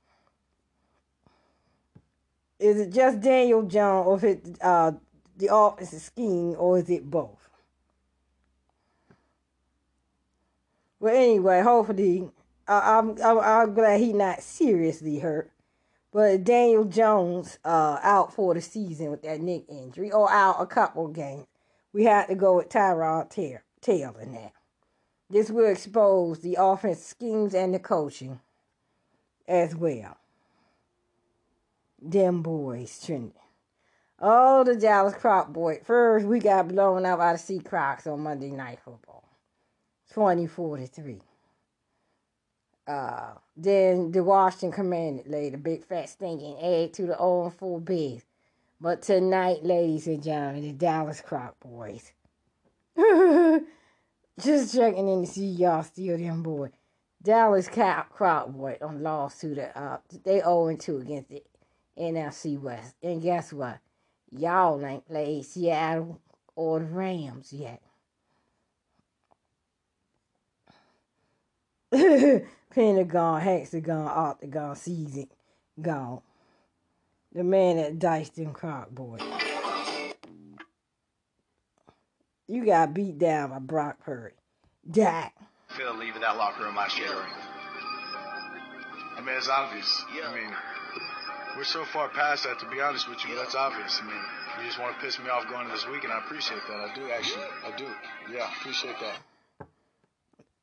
Is 2.60 2.80
it 2.80 2.94
just 2.94 3.20
Daniel 3.20 3.64
Jones 3.64 4.08
or 4.08 4.18
is 4.18 4.24
it 4.24 4.58
uh, 4.62 4.94
the 5.40 5.54
offensive 5.54 6.02
scheme 6.02 6.56
or 6.58 6.78
is 6.78 6.90
it 6.90 7.10
both? 7.10 7.50
Well, 11.00 11.16
anyway, 11.16 11.62
hopefully, 11.62 12.30
uh, 12.68 12.82
I'm, 12.84 13.18
I'm 13.24 13.40
I'm 13.40 13.74
glad 13.74 14.02
he 14.02 14.14
not 14.14 14.44
seriously 14.44 15.20
hurt. 15.20 15.50
But 16.12 16.44
Daniel 16.44 16.86
Jones 16.86 17.58
uh, 17.64 18.00
out 18.02 18.34
for 18.34 18.54
the 18.54 18.62
season 18.62 19.12
with 19.12 19.22
that 19.22 19.42
neck 19.42 19.62
injury, 19.70 20.12
or 20.12 20.30
out 20.30 20.58
a 20.60 20.66
couple 20.66 21.08
games. 21.08 21.46
We 21.94 22.04
had 22.04 22.28
to 22.28 22.36
go 22.36 22.58
with 22.58 22.70
Tyrod 22.70 23.30
Taylor 23.82 24.26
now. 24.26 24.52
This 25.30 25.50
will 25.50 25.70
expose 25.70 26.40
the 26.40 26.58
offense 26.60 27.04
schemes 27.04 27.54
and 27.54 27.74
the 27.74 27.80
coaching 27.80 28.40
as 29.48 29.76
well. 29.76 30.18
Them 32.02 32.42
boys, 32.42 33.04
Trinity. 33.04 33.34
Oh, 34.22 34.66
the 34.66 34.76
Dallas 34.76 35.14
Croc 35.14 35.54
boy. 35.54 35.80
First, 35.84 36.26
we 36.26 36.40
got 36.40 36.68
blown 36.68 37.06
out 37.06 37.20
by 37.20 37.34
the 37.34 37.40
Sea 37.40 37.60
Crocs 37.60 38.06
on 38.06 38.20
Monday 38.20 38.52
Night 38.52 38.80
Football. 38.84 39.24
24 40.12 40.78
to 40.78 40.88
3. 40.88 41.20
Uh, 42.86 43.34
then 43.56 44.12
the 44.12 44.24
Washington 44.24 44.72
Commanders 44.72 45.28
laid 45.28 45.54
a 45.54 45.58
big 45.58 45.86
fat 45.86 46.10
stinking 46.10 46.58
egg 46.60 46.92
to 46.94 47.04
the 47.04 47.16
0 47.16 47.54
4 47.58 47.80
Bears. 47.80 48.24
But 48.82 49.02
tonight, 49.04 49.64
ladies 49.64 50.08
and 50.08 50.22
gentlemen, 50.24 50.64
the 50.64 50.74
Dallas 50.74 51.22
Croc 51.22 51.58
boys. 51.60 52.12
Just 54.42 54.74
checking 54.74 55.08
in 55.08 55.22
to 55.22 55.28
see 55.28 55.46
y'all 55.46 55.84
still 55.84 56.18
them 56.18 56.44
boy. 56.44 56.72
Dallas 57.22 57.70
Croc 57.70 58.50
boy 58.50 58.78
on 58.82 59.04
lost 59.04 59.42
to 59.42 59.80
uh 59.80 60.00
they 60.24 60.40
0 60.40 60.76
2 60.76 60.98
against 60.98 61.30
the 61.30 61.44
NFC 61.98 62.60
West. 62.60 62.96
And 63.04 63.22
guess 63.22 63.54
what? 63.54 63.80
Y'all 64.32 64.86
ain't 64.86 65.08
played 65.08 65.46
Seattle 65.46 66.20
or 66.56 66.80
the 66.80 66.86
Rams 66.86 67.52
yet. 67.52 67.82
Pentagon, 72.70 73.42
hexagon, 73.42 74.08
octagon, 74.08 74.76
season 74.76 75.28
gone. 75.82 76.22
The 77.34 77.44
man 77.44 77.78
that 77.78 78.00
diced 78.00 78.36
them 78.36 78.54
crock 78.54 78.92
boy. 78.92 79.18
You 82.48 82.66
got 82.66 82.94
beat 82.94 83.18
down 83.18 83.52
by 83.52 83.60
Brock 83.60 84.04
Purdy. 84.04 84.36
Dak. 84.90 85.36
Feel 85.70 85.96
leaving 85.96 86.22
that 86.22 86.38
locker 86.38 86.64
room 86.64 86.76
last 86.76 86.98
year. 86.98 87.10
I 87.10 89.22
mean, 89.22 89.36
it's 89.36 89.50
obvious. 89.50 90.04
I 90.24 90.34
mean, 90.34 90.50
we're 91.58 91.64
so 91.64 91.84
far 91.86 92.10
past 92.10 92.44
that. 92.44 92.60
To 92.60 92.70
be 92.70 92.82
honest 92.82 93.10
with 93.10 93.24
you, 93.26 93.36
that's 93.36 93.56
obvious. 93.56 94.00
I 94.02 94.08
mean, 94.08 94.22
you 94.60 94.66
just 94.66 94.80
want 94.80 94.96
to 94.96 95.02
piss 95.02 95.20
me 95.20 95.30
off 95.30 95.48
going 95.50 95.68
to 95.68 95.74
this 95.74 95.88
week, 95.88 96.04
and 96.04 96.14
I 96.14 96.20
appreciate 96.20 96.62
that. 96.68 96.78
I 96.78 96.94
do 96.94 97.10
actually. 97.12 97.44
I 97.66 97.76
do. 97.78 97.88
Yeah, 98.32 98.50
appreciate 98.60 98.96
that. 99.00 99.68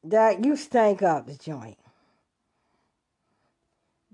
Dak, 0.08 0.44
you 0.44 0.56
stank 0.56 1.02
up 1.02 1.26
the 1.26 1.34
joint. 1.34 1.78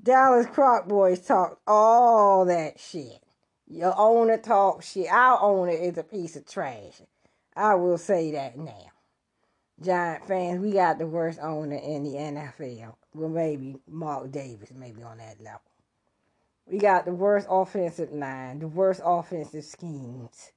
Dallas 0.02 0.46
Croc 0.46 0.88
Boys 0.88 1.20
talk 1.20 1.60
all 1.66 2.46
that 2.46 2.80
shit. 2.80 3.20
Your 3.68 3.94
owner 3.96 4.38
talk 4.38 4.82
shit. 4.82 5.06
Our 5.10 5.40
owner 5.40 5.72
is 5.72 5.96
a 5.96 6.02
piece 6.02 6.36
of 6.36 6.46
trash. 6.46 7.02
I 7.54 7.74
will 7.74 7.98
say 7.98 8.32
that 8.32 8.58
now. 8.58 8.90
Giant 9.80 10.26
fans, 10.26 10.60
we 10.60 10.72
got 10.72 10.98
the 10.98 11.06
worst 11.06 11.38
owner 11.40 11.76
in 11.76 12.04
the 12.04 12.14
NFL. 12.14 12.94
Well, 13.14 13.28
maybe 13.28 13.76
Mark 13.88 14.30
Davis, 14.30 14.72
maybe 14.74 15.02
on 15.02 15.18
that 15.18 15.40
level. 15.40 15.60
We 16.66 16.78
got 16.78 17.04
the 17.04 17.12
worst 17.12 17.46
offensive 17.50 18.12
line, 18.12 18.60
the 18.60 18.68
worst 18.68 19.00
offensive 19.04 19.64
schemes. 19.64 20.52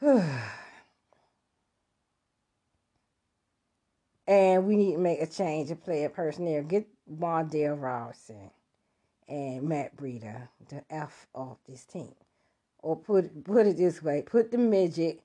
and 4.26 4.66
we 4.66 4.76
need 4.76 4.92
to 4.92 4.98
make 4.98 5.20
a 5.20 5.26
change 5.26 5.70
of 5.70 5.82
player 5.82 6.08
personnel. 6.08 6.62
Get 6.62 6.86
Wan'Dale 7.10 7.80
Robinson 7.80 8.50
and 9.28 9.62
Matt 9.62 9.96
Breida 9.96 10.48
the 10.68 10.82
F 10.90 11.26
off 11.34 11.58
this 11.68 11.84
team. 11.84 12.14
Or 12.78 12.96
put 12.96 13.44
put 13.44 13.66
it 13.66 13.76
this 13.76 14.02
way, 14.02 14.22
put 14.22 14.50
the 14.50 14.58
midget 14.58 15.20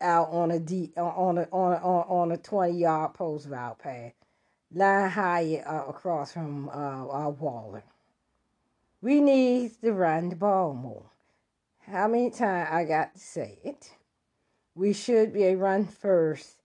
out 0.00 0.30
on 0.30 0.50
a 0.50 0.58
deep 0.58 0.96
on 0.96 1.38
a 1.38 1.42
on 1.52 1.72
a, 1.72 1.76
on 1.76 2.32
a 2.32 2.36
twenty 2.38 2.78
yard 2.78 3.14
post 3.14 3.48
route 3.48 3.78
pass. 3.78 4.12
Line 4.74 5.10
high 5.10 5.62
uh, 5.66 5.84
across 5.90 6.32
from 6.32 6.70
uh, 6.70 6.72
our 6.72 7.30
Waller. 7.30 7.84
We 9.02 9.20
need 9.20 9.72
to 9.82 9.92
run 9.92 10.30
the 10.30 10.36
ball 10.36 10.72
more. 10.72 11.10
How 11.86 12.08
many 12.08 12.30
times 12.30 12.68
I 12.70 12.84
got 12.84 13.14
to 13.14 13.20
say 13.20 13.58
it? 13.62 13.90
We 14.74 14.94
should 14.94 15.34
be 15.34 15.44
a 15.44 15.56
run 15.56 15.86
first 15.86 16.62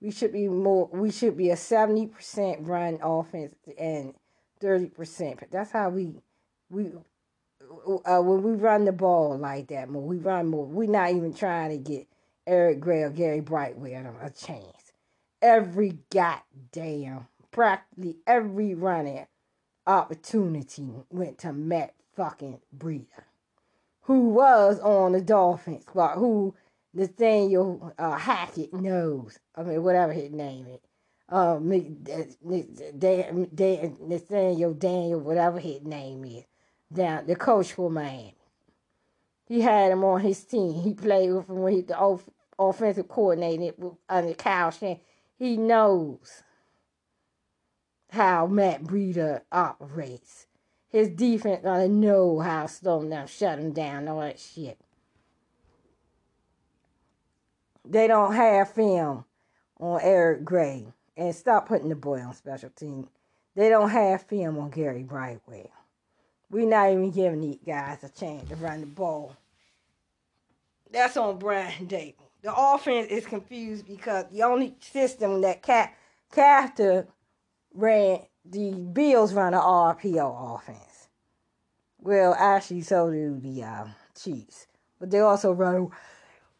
we 0.00 0.10
should 0.10 0.32
be 0.32 0.48
more. 0.48 0.88
We 0.92 1.10
should 1.10 1.36
be 1.36 1.50
a 1.50 1.56
seventy 1.56 2.06
percent 2.06 2.66
run 2.66 2.98
offense 3.02 3.54
and 3.78 4.14
thirty 4.60 4.86
percent. 4.86 5.40
That's 5.50 5.70
how 5.70 5.90
we 5.90 6.16
we 6.70 6.92
uh, 8.04 8.20
when 8.20 8.42
we 8.42 8.52
run 8.52 8.84
the 8.84 8.92
ball 8.92 9.38
like 9.38 9.68
that 9.68 9.88
more. 9.88 10.02
We 10.02 10.18
run 10.18 10.48
more. 10.48 10.66
We're 10.66 10.88
not 10.88 11.10
even 11.10 11.32
trying 11.32 11.70
to 11.70 11.78
get 11.78 12.06
Eric 12.46 12.80
Gray 12.80 13.02
or 13.02 13.10
Gary 13.10 13.40
Brightwell 13.40 14.16
a 14.20 14.30
chance. 14.30 14.92
Every 15.40 15.98
goddamn, 16.10 17.26
practically 17.50 18.16
every 18.26 18.74
running 18.74 19.26
opportunity 19.86 20.88
went 21.10 21.38
to 21.38 21.52
Matt 21.52 21.94
fucking 22.14 22.60
Breida, 22.76 23.24
who 24.02 24.30
was 24.30 24.80
on 24.80 25.12
the 25.12 25.20
Dolphins 25.20 25.82
squad, 25.82 26.16
who 26.16 26.54
Nathaniel 26.94 27.92
uh, 27.98 28.16
Hackett 28.16 28.72
knows. 28.72 29.38
I 29.54 29.62
mean, 29.62 29.82
whatever 29.82 30.12
his 30.12 30.30
name 30.30 30.66
is. 30.66 30.80
Uh, 31.28 31.58
Nathaniel 34.00 34.74
Daniel, 34.74 35.20
whatever 35.20 35.58
his 35.58 35.82
name 35.82 36.24
is, 36.24 36.44
down 36.92 37.26
the 37.26 37.34
coach 37.34 37.72
for 37.72 37.90
Miami. 37.90 38.36
He 39.46 39.60
had 39.60 39.92
him 39.92 40.04
on 40.04 40.20
his 40.20 40.44
team. 40.44 40.82
He 40.82 40.94
played 40.94 41.32
with 41.32 41.48
him 41.48 41.62
when 41.62 41.72
he 41.72 41.82
the 41.82 42.18
offensive 42.58 43.08
coordinator 43.08 43.72
under 44.08 44.34
Kyle 44.34 44.70
Shanahan. 44.70 45.00
He 45.38 45.56
knows 45.56 46.42
how 48.16 48.46
Matt 48.46 48.82
Breida 48.82 49.42
operates. 49.52 50.46
His 50.88 51.08
defense 51.08 51.62
gonna 51.62 51.88
know 51.88 52.40
how 52.40 52.66
slow 52.66 53.00
him 53.00 53.10
down, 53.10 53.26
shut 53.26 53.58
him 53.58 53.72
down, 53.72 54.08
all 54.08 54.20
that 54.20 54.40
shit. 54.40 54.78
They 57.84 58.06
don't 58.08 58.34
have 58.34 58.72
film 58.72 59.24
on 59.78 60.00
Eric 60.02 60.44
Gray. 60.44 60.86
And 61.16 61.34
stop 61.34 61.68
putting 61.68 61.88
the 61.88 61.94
boy 61.94 62.20
on 62.20 62.34
special 62.34 62.70
team. 62.70 63.08
They 63.54 63.70
don't 63.70 63.88
have 63.88 64.22
film 64.22 64.58
on 64.58 64.70
Gary 64.70 65.02
Brightwell. 65.02 65.70
We're 66.50 66.68
not 66.68 66.90
even 66.90 67.10
giving 67.10 67.40
these 67.40 67.58
guys 67.66 68.04
a 68.04 68.08
chance 68.08 68.48
to 68.48 68.56
run 68.56 68.80
the 68.80 68.86
ball. 68.86 69.34
That's 70.90 71.16
on 71.16 71.38
Brian 71.38 71.86
Daboll. 71.86 72.14
The 72.42 72.54
offense 72.54 73.08
is 73.08 73.26
confused 73.26 73.86
because 73.86 74.26
the 74.30 74.42
only 74.42 74.76
system 74.80 75.40
that 75.40 75.62
Cat 75.62 75.94
Carter 76.30 77.06
ran, 77.76 78.20
the 78.44 78.72
Bills 78.72 79.32
run 79.32 79.54
an 79.54 79.60
RPO 79.60 80.56
offense. 80.56 81.08
Well, 82.00 82.34
actually, 82.38 82.82
so 82.82 83.10
do 83.10 83.38
the 83.40 83.62
uh, 83.62 83.86
Chiefs, 84.20 84.66
but 84.98 85.10
they 85.10 85.20
also 85.20 85.52
run. 85.52 85.90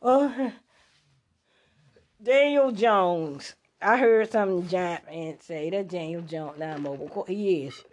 Uh, 0.02 0.50
Daniel 2.22 2.72
Jones. 2.72 3.54
I 3.80 3.98
heard 3.98 4.30
some 4.32 4.66
Giant 4.66 5.04
fans 5.04 5.44
say 5.44 5.70
that 5.70 5.88
Daniel 5.88 6.22
Jones 6.22 6.58
not 6.58 6.80
mobile. 6.80 7.24
He 7.28 7.66
is. 7.66 7.84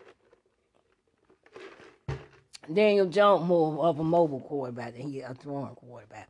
Daniel 2.72 3.06
Jones 3.06 3.46
more 3.46 3.86
of 3.86 4.00
a 4.00 4.04
mobile 4.04 4.40
quarterback 4.40 4.94
than 4.94 5.10
he 5.10 5.20
a 5.20 5.34
throwing 5.34 5.76
quarterback. 5.76 6.30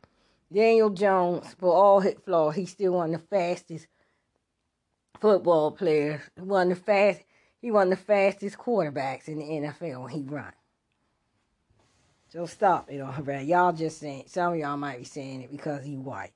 Daniel 0.52 0.90
Jones, 0.90 1.54
for 1.58 1.72
all 1.72 2.00
his 2.00 2.14
flaws, 2.24 2.56
he's 2.56 2.70
still 2.70 2.92
one 2.92 3.14
of 3.14 3.20
the 3.20 3.26
fastest 3.28 3.86
football 5.20 5.70
players. 5.70 6.20
One 6.36 6.72
of 6.72 6.78
the 6.78 6.84
fast, 6.84 7.22
he 7.60 7.70
one 7.70 7.92
of 7.92 7.98
the 7.98 8.04
fastest 8.04 8.58
quarterbacks 8.58 9.28
in 9.28 9.38
the 9.38 9.44
NFL 9.44 10.02
when 10.02 10.12
he 10.12 10.22
run. 10.22 10.52
So 12.28 12.46
stop 12.46 12.90
it 12.90 13.00
already. 13.00 13.46
Y'all 13.46 13.72
just 13.72 14.00
saying 14.00 14.24
some 14.26 14.54
of 14.54 14.58
y'all 14.58 14.76
might 14.76 14.98
be 14.98 15.04
saying 15.04 15.42
it 15.42 15.50
because 15.50 15.84
he 15.84 15.96
white. 15.96 16.32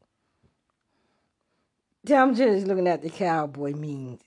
I'm 2.09 2.35
just 2.35 2.67
looking 2.67 2.87
at 2.87 3.03
the 3.03 3.11
cowboy 3.11 3.73
memes 3.75 4.21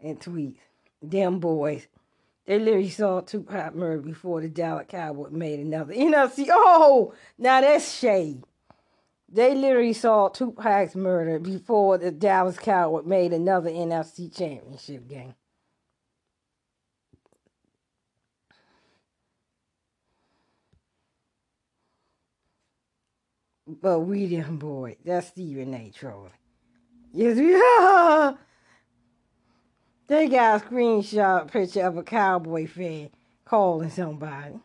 and 0.00 0.18
tweets. 0.18 0.56
Them 1.02 1.38
boys, 1.38 1.86
they 2.46 2.58
literally 2.58 2.90
saw 2.90 3.20
Tupac 3.20 3.74
murder 3.74 4.02
before 4.02 4.40
the 4.40 4.48
Dallas 4.48 4.86
Cowboy 4.88 5.30
made 5.30 5.60
another 5.60 5.94
NFC. 5.94 6.46
Oh, 6.50 7.14
now 7.38 7.60
that's 7.60 7.94
shade. 7.98 8.42
They 9.32 9.54
literally 9.54 9.92
saw 9.92 10.28
Tupac's 10.28 10.96
murder 10.96 11.38
before 11.38 11.98
the 11.98 12.10
Dallas 12.10 12.58
Cowboy 12.58 13.02
made 13.02 13.32
another 13.32 13.70
NFC 13.70 14.36
championship 14.36 15.08
game. 15.08 15.34
But 23.68 24.00
we 24.00 24.26
them 24.26 24.58
boy, 24.58 24.96
that's 25.04 25.28
Stephen 25.28 25.74
A. 25.74 25.92
trolling. 25.94 26.32
Yes, 27.12 27.38
yeah. 27.38 28.34
They 30.08 30.28
got 30.28 30.60
a 30.60 30.64
screenshot 30.64 31.52
picture 31.52 31.82
of 31.82 31.96
a 31.96 32.02
cowboy 32.02 32.66
fan 32.66 33.10
calling 33.44 33.90
somebody. 33.90 34.58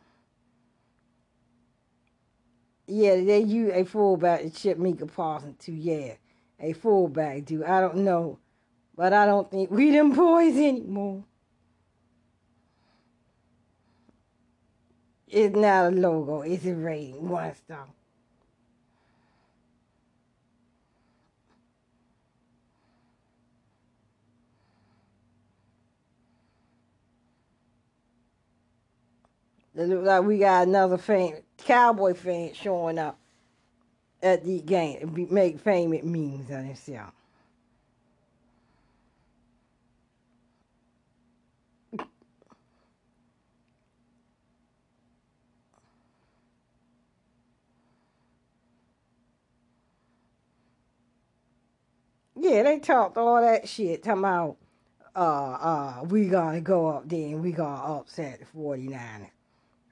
Yeah, 2.88 3.16
they 3.16 3.40
use 3.40 3.72
a 3.74 3.84
fullback 3.86 4.42
to 4.42 4.50
chip 4.50 4.78
Micah 4.78 5.08
Parsons 5.08 5.58
too. 5.60 5.74
Yeah, 5.74 6.16
a 6.60 6.74
fullback 6.74 7.46
dude. 7.46 7.64
I 7.64 7.82
don't 7.82 7.98
know, 7.98 8.40
but 8.96 9.14
I 9.14 9.26
don't 9.26 9.50
think 9.50 9.72
we 9.72 9.92
them 9.92 10.12
boys 10.14 10.56
anymore. 10.56 11.24
It's 15.28 15.56
not 15.56 15.88
a 15.88 15.96
logo. 15.96 16.42
It's 16.42 16.66
a 16.66 16.74
rating. 16.76 17.30
One 17.30 17.54
star. 17.56 17.88
It 29.76 29.88
look 29.88 30.06
like 30.06 30.24
we 30.24 30.40
got 30.40 30.68
another 30.68 30.98
fan, 30.98 31.42
cowboy 31.58 32.14
fans 32.14 32.58
showing 32.58 33.00
up 33.00 33.18
at 34.24 34.44
the 34.46 34.62
game. 34.62 35.28
Make 35.32 35.60
famous 35.60 36.04
memes 36.04 36.52
on 36.52 36.66
himself. 36.66 37.14
Yeah, 52.36 52.64
they 52.64 52.80
talked 52.80 53.18
all 53.18 53.42
that 53.42 53.68
shit, 53.70 54.04
talking 54.04 54.20
about 54.20 54.58
uh 55.16 55.20
uh 55.20 56.06
we 56.10 56.28
gonna 56.28 56.62
go 56.62 56.88
up 56.88 57.10
there 57.10 57.28
and 57.30 57.44
we 57.44 57.52
gonna 57.54 58.00
upset 58.00 58.40
the 58.42 58.46
49ers. 58.60 59.30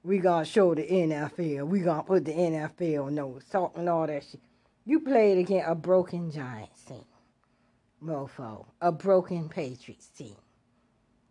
We 0.04 0.20
gonna 0.20 0.45
show 0.45 0.76
the 0.76 0.84
NFL. 0.84 1.68
We 1.68 1.80
gonna 1.80 2.04
put 2.04 2.26
the 2.26 2.34
NFL 2.34 3.10
notes, 3.12 3.45
talking 3.49 3.88
all 3.88 4.06
that 4.06 4.24
shit. 4.24 4.41
You 4.86 4.99
played 4.99 5.38
against 5.38 5.70
a 5.70 5.76
broken 5.76 6.30
Giants 6.30 6.82
team, 6.84 7.06
mofo. 8.04 8.66
A 8.82 8.91
broken 8.91 9.47
Patriots 9.47 10.08
team. 10.08 10.36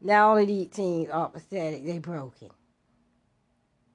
Now 0.01 0.31
all 0.31 0.39
of 0.39 0.47
these 0.47 0.69
teams 0.69 1.11
are 1.11 1.29
pathetic. 1.29 1.85
They 1.85 1.99
broken. 1.99 2.49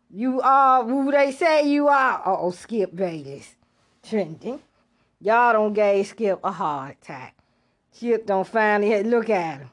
You 0.10 0.42
are 0.42 0.84
who 0.84 1.12
they 1.12 1.32
say 1.32 1.68
you 1.68 1.88
are. 1.88 2.22
oh, 2.26 2.52
Skip 2.52 2.96
Bayless. 2.96 3.56
Trending. 4.04 4.62
Y'all 5.20 5.54
don't 5.54 5.74
gave 5.74 6.06
Skip 6.08 6.40
a 6.44 6.52
heart 6.52 6.98
attack. 7.02 7.36
Skip 7.92 8.28
don't 8.28 8.48
finally 8.48 9.04
look 9.04 9.30
at 9.30 9.60
him. 9.60 9.70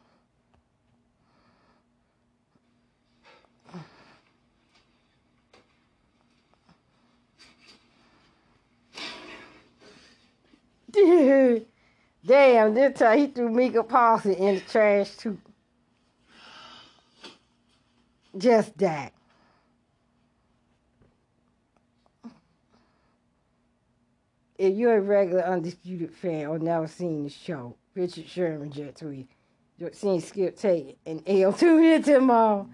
Damn, 12.27 12.75
this 12.75 12.99
time 12.99 13.19
he 13.19 13.27
threw 13.27 13.51
Micah 13.51 13.83
Parsons 13.83 14.37
in 14.37 14.55
the 14.57 14.61
trash 14.61 15.11
too. 15.17 15.39
Just 18.37 18.77
that. 18.79 19.13
If 24.57 24.75
you're 24.75 24.97
a 24.97 25.01
regular 25.01 25.43
undisputed 25.43 26.15
fan 26.15 26.47
or 26.47 26.59
never 26.59 26.87
seen 26.87 27.25
the 27.25 27.31
show, 27.31 27.77
Richard 27.95 28.29
Sherman 28.29 28.71
just 28.71 28.99
tweeted, 28.99 29.27
seen 29.93 30.21
Skip 30.21 30.57
take 30.57 30.99
an 31.05 31.23
L 31.27 31.53
tune 31.53 31.85
in 31.85 32.03
tomorrow. 32.03 32.69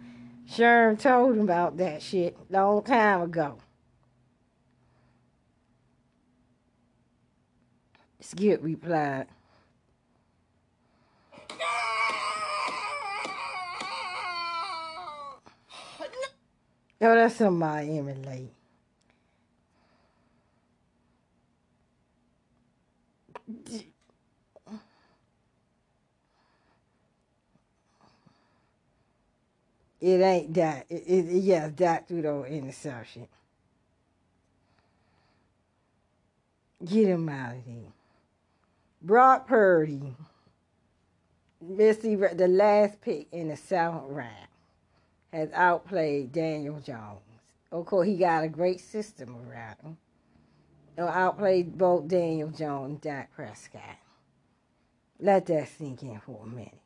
Sherman 0.47 0.97
told 0.99 1.37
him 1.37 1.43
about 1.43 1.77
that 1.79 2.03
shit 2.03 2.37
long 2.51 2.83
time 2.83 3.23
ago. 3.23 3.59
Skip 8.21 8.61
replied. 8.63 9.27
Oh, 17.03 17.15
that's 17.15 17.37
some 17.37 17.59
Miami 17.59 18.13
late. 18.13 18.53
It 30.01 30.21
ain't 30.21 30.55
that. 30.55 30.87
It, 30.91 31.05
it, 31.07 31.43
yeah, 31.43 31.69
that 31.77 32.09
through 32.09 32.23
the 32.23 32.45
interception. 32.45 33.29
Get 36.85 37.09
him 37.09 37.29
out 37.29 37.57
of 37.57 37.65
here. 37.65 37.93
Brock 39.03 39.49
Purdy, 39.49 40.15
Missy, 41.63 42.17
the 42.17 42.49
last 42.49 43.01
pick 43.01 43.29
in 43.33 43.49
the 43.49 43.57
seventh 43.57 44.05
round, 44.09 44.49
has 45.33 45.51
outplayed 45.55 46.33
Daniel 46.33 46.81
Jones. 46.81 47.21
Of 47.73 47.87
course, 47.87 48.07
he 48.07 48.17
got 48.17 48.45
a 48.45 48.49
great 48.49 48.81
system 48.81 49.37
around 49.49 49.77
him. 49.83 49.97
He'll 50.97 51.07
outplayed 51.07 51.79
both 51.79 52.09
Daniel 52.09 52.51
Jones 52.51 52.91
and 52.91 53.01
Dak 53.01 53.33
Prescott. 53.35 53.99
Let 55.19 55.47
that 55.47 55.69
sink 55.69 56.03
in 56.03 56.21
for 56.21 56.43
a 56.45 56.47
minute. 56.47 56.81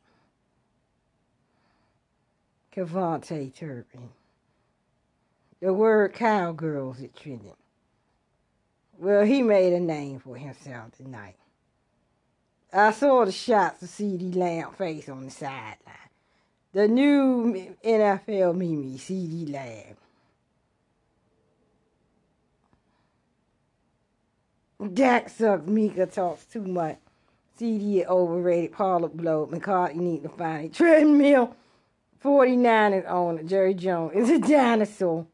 KaVontae 2.73 3.53
Turpin. 3.53 4.09
The 5.61 5.73
word 5.73 6.13
cowgirls 6.13 6.99
is 6.99 7.09
trending. 7.15 7.55
Well, 8.97 9.25
he 9.25 9.41
made 9.41 9.73
a 9.73 9.79
name 9.79 10.19
for 10.19 10.37
himself 10.37 10.91
tonight. 10.95 11.35
I 12.77 12.91
saw 12.91 13.23
the 13.23 13.31
shots 13.31 13.83
of 13.83 13.89
CeeDee 13.89 14.35
Lamb 14.35 14.71
face 14.71 15.07
on 15.07 15.23
the 15.23 15.31
sideline. 15.31 15.77
The 16.73 16.89
new 16.89 17.73
NFL 17.81 18.57
Mimi, 18.57 18.97
CeeDee 18.97 19.49
Lamb. 19.49 19.95
Dak 24.93 25.29
sucks. 25.29 25.65
Micah 25.67 26.05
talks 26.05 26.43
too 26.43 26.63
much. 26.63 26.97
CeeDee 27.57 28.05
overrated. 28.07 28.73
Paula 28.73 29.07
blow. 29.07 29.47
McCarthy 29.49 29.97
need 29.97 30.23
to 30.23 30.29
find 30.29 30.65
a 30.65 30.69
treadmill. 30.69 31.55
49ers 32.21 33.09
owner 33.09 33.43
Jerry 33.43 33.73
Jones 33.73 34.11
is 34.15 34.29
a 34.29 34.39
dinosaur. 34.49 35.25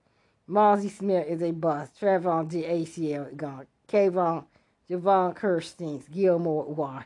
Mazi 0.48 0.92
Smith 0.92 1.26
is 1.28 1.42
a 1.42 1.50
bust. 1.50 2.00
Trevon 2.00 2.50
D. 2.50 2.62
ACL 2.62 3.30
is 3.32 3.36
gone. 3.36 3.66
Kayvon, 3.88 4.46
Javon 4.88 5.36
Kirstens, 5.36 6.04
Gilmore 6.12 6.66
why? 6.66 7.06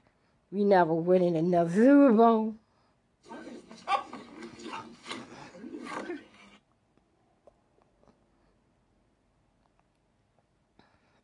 We 0.51 0.63
never 0.63 0.93
winning 0.93 1.35
another 1.35 1.71
Super 1.71 2.13
Bowl. 2.13 2.55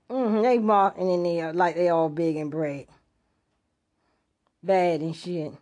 Mm-hmm, 0.09 0.41
they 0.41 0.57
marking 0.57 1.09
in 1.09 1.23
there 1.23 1.53
like 1.53 1.75
they 1.75 1.87
all 1.87 2.09
big 2.09 2.35
and 2.35 2.51
brave. 2.51 2.87
Bad 4.61 4.99
and 4.99 5.15
shit. 5.15 5.53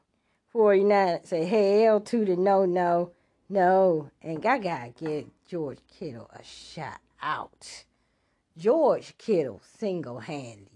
49 0.52 1.24
say 1.24 1.46
hell 1.46 2.00
to 2.02 2.26
the 2.26 2.36
no, 2.36 2.66
no, 2.66 3.12
no. 3.48 4.10
And 4.24 4.44
I 4.44 4.58
gotta 4.58 4.90
give 4.90 5.26
George 5.48 5.78
Kittle 5.88 6.30
a 6.34 6.44
shout 6.44 6.98
out. 7.22 7.86
George 8.58 9.16
Kittle 9.20 9.62
single 9.78 10.20
handedly 10.20 10.69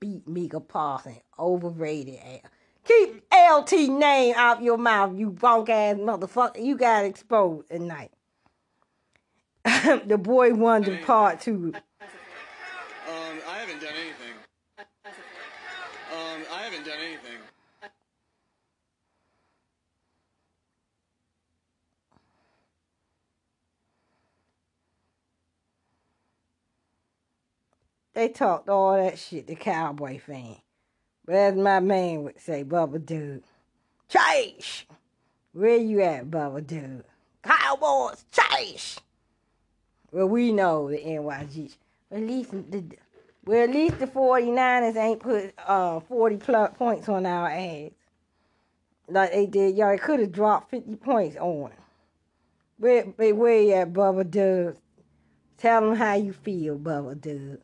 beat 0.00 0.26
Micah 0.28 0.60
Parsons, 0.60 1.20
overrated 1.38 2.16
ass. 2.16 2.50
Keep 2.84 3.24
LT 3.32 3.72
name 3.88 4.34
out 4.36 4.62
your 4.62 4.78
mouth, 4.78 5.16
you 5.16 5.30
bunk 5.30 5.68
ass 5.68 5.96
motherfucker. 5.96 6.64
You 6.64 6.76
got 6.76 7.04
exposed 7.04 7.68
tonight. 7.68 8.12
the 9.64 10.18
boy 10.18 10.54
wonder 10.54 10.96
part 10.98 11.40
two. 11.40 11.72
Um, 11.74 11.82
I 13.48 13.58
haven't 13.58 13.80
done 13.80 13.94
anything. 13.94 14.34
Um, 16.12 16.42
I 16.52 16.62
haven't 16.62 16.84
done 16.84 16.98
anything. 17.00 17.35
They 28.16 28.30
talked 28.30 28.70
all 28.70 28.96
that 28.96 29.18
shit 29.18 29.46
to 29.46 29.54
Cowboy 29.54 30.18
fan. 30.18 30.56
But 31.26 31.34
as 31.34 31.54
my 31.54 31.80
man 31.80 32.22
would 32.22 32.40
say, 32.40 32.64
Bubba 32.64 33.04
Dude, 33.04 33.42
Chase! 34.08 34.84
Where 35.52 35.76
you 35.76 36.00
at, 36.00 36.30
Bubba 36.30 36.66
Dude? 36.66 37.04
Cowboys, 37.42 38.24
Chase! 38.32 39.00
Well, 40.10 40.28
we 40.28 40.50
know 40.50 40.88
the 40.88 40.96
NYG. 40.96 41.76
At 42.10 42.22
least 42.22 42.52
the 42.52 42.84
well, 43.44 43.64
at 43.64 43.70
least 43.70 43.98
the 43.98 44.06
49ers 44.06 44.96
ain't 44.96 45.20
put 45.20 45.52
uh, 45.66 46.00
40 46.00 46.36
plus 46.38 46.70
points 46.74 47.10
on 47.10 47.26
our 47.26 47.50
ass. 47.50 47.90
Like 49.10 49.32
they 49.32 49.44
did. 49.44 49.76
Y'all 49.76 49.98
could 49.98 50.20
have 50.20 50.32
dropped 50.32 50.70
50 50.70 50.96
points 50.96 51.36
on. 51.36 51.70
Where, 52.78 53.02
where 53.02 53.60
you 53.60 53.74
at, 53.74 53.92
Bubba 53.92 54.30
Dude? 54.30 54.78
Tell 55.58 55.82
them 55.82 55.96
how 55.96 56.14
you 56.14 56.32
feel, 56.32 56.78
Bubba 56.78 57.20
Dude. 57.20 57.60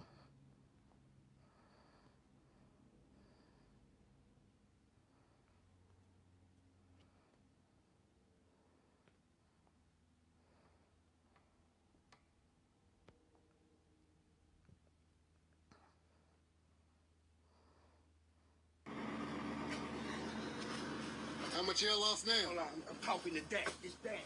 How 21.83 21.99
much 21.99 22.25
y'all 22.27 22.35
now? 22.35 22.49
Hold 22.49 22.59
on, 22.59 22.83
I'm 22.89 22.97
talking 23.03 23.35
to 23.35 23.41
Dak. 23.43 23.69
It's 23.83 23.95
Dak. 24.05 24.25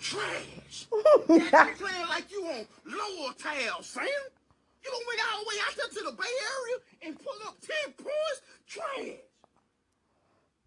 Trash. 0.00 0.86
Dak, 1.50 1.68
you 1.68 1.86
playing 1.86 2.08
like 2.08 2.30
you 2.30 2.44
on 2.44 2.66
lower 2.84 3.32
tail, 3.38 3.82
Sam. 3.82 4.04
You 4.04 4.90
don't 4.90 5.06
went 5.06 5.20
all 5.32 5.40
the 5.40 5.48
way 5.48 5.54
out 5.66 5.76
there 5.76 5.88
to 5.88 6.10
the 6.10 6.12
Bay 6.12 6.28
Area 6.28 6.76
and 7.06 7.18
pull 7.18 7.34
up 7.46 7.56
10 7.60 7.92
points? 7.94 8.40
Trash. 8.66 9.16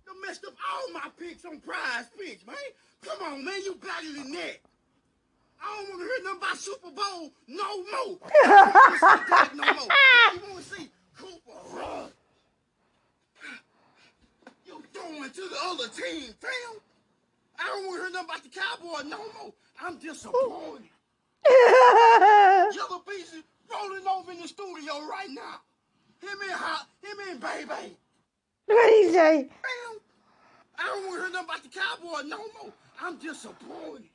You 0.08 0.22
messed 0.26 0.46
up 0.46 0.54
all 0.72 0.94
my 0.94 1.10
picks 1.20 1.46
on 1.46 1.60
prize 1.60 2.06
picks, 2.18 2.46
man. 2.46 2.56
Come 3.04 3.22
on, 3.22 3.46
man, 3.46 3.62
you 3.64 3.76
better 3.76 4.14
than 4.14 4.32
that. 4.32 4.60
I 5.62 5.78
don't 5.78 5.90
want 5.90 6.02
to 6.02 6.08
hear 6.08 6.24
nothing 6.24 6.38
about 6.38 6.58
Super 6.58 6.92
Bowl 6.92 7.32
no 7.48 7.78
more. 7.78 8.18
I 8.44 8.72
don't 8.74 8.74
wanna 8.74 8.98
see 8.98 9.30
Dak 9.30 9.56
no 9.56 9.74
more. 9.74 9.88
You 10.34 10.54
want 10.54 10.66
to 10.66 10.76
see 10.76 10.90
Cooper 11.16 11.78
run. 11.78 12.10
You 14.94 15.02
throwing 15.02 15.30
to 15.30 15.42
the 15.42 15.58
other 15.66 15.88
team, 15.90 16.34
fam. 16.40 16.80
I 17.60 17.68
don't 17.68 17.86
want 17.88 17.98
to 17.98 18.04
hear 18.04 18.12
nothing 18.12 18.30
about 18.30 18.44
the 18.44 18.50
Cowboys 18.50 19.06
no 19.10 19.18
more. 19.42 19.54
I'm 19.82 19.98
disappointed. 19.98 20.90
Yellow 22.76 23.00
pieces 23.08 23.44
rolling 23.72 24.08
over 24.08 24.32
in 24.32 24.42
the 24.42 24.48
studio 24.48 25.02
right 25.10 25.30
now. 25.30 25.62
Him 26.22 26.38
and 26.44 26.52
Hot, 26.52 26.88
him 27.02 27.18
and 27.30 27.40
Baby. 27.40 27.96
What 28.68 28.94
he 28.94 29.12
say? 29.12 29.44
Fam, 29.50 30.00
I 30.78 30.84
don't 30.86 31.08
want 31.08 31.20
to 31.20 31.24
hear 31.24 31.34
nothing 31.34 31.46
about 31.50 31.64
the 31.64 31.70
Cowboys 31.70 32.30
no 32.30 32.38
more. 32.62 32.74
I'm 33.02 33.18
disappointed. 33.18 34.10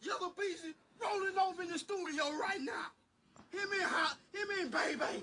Yellow 0.00 0.30
pieces 0.30 0.74
rolling 1.00 1.38
over 1.38 1.62
in 1.62 1.70
the 1.70 1.78
studio 1.78 2.24
right 2.40 2.60
now. 2.60 2.86
Him 3.50 3.68
and 3.72 3.82
Hot, 3.82 4.16
him 4.32 4.48
and 4.60 4.70
Baby. 4.70 5.22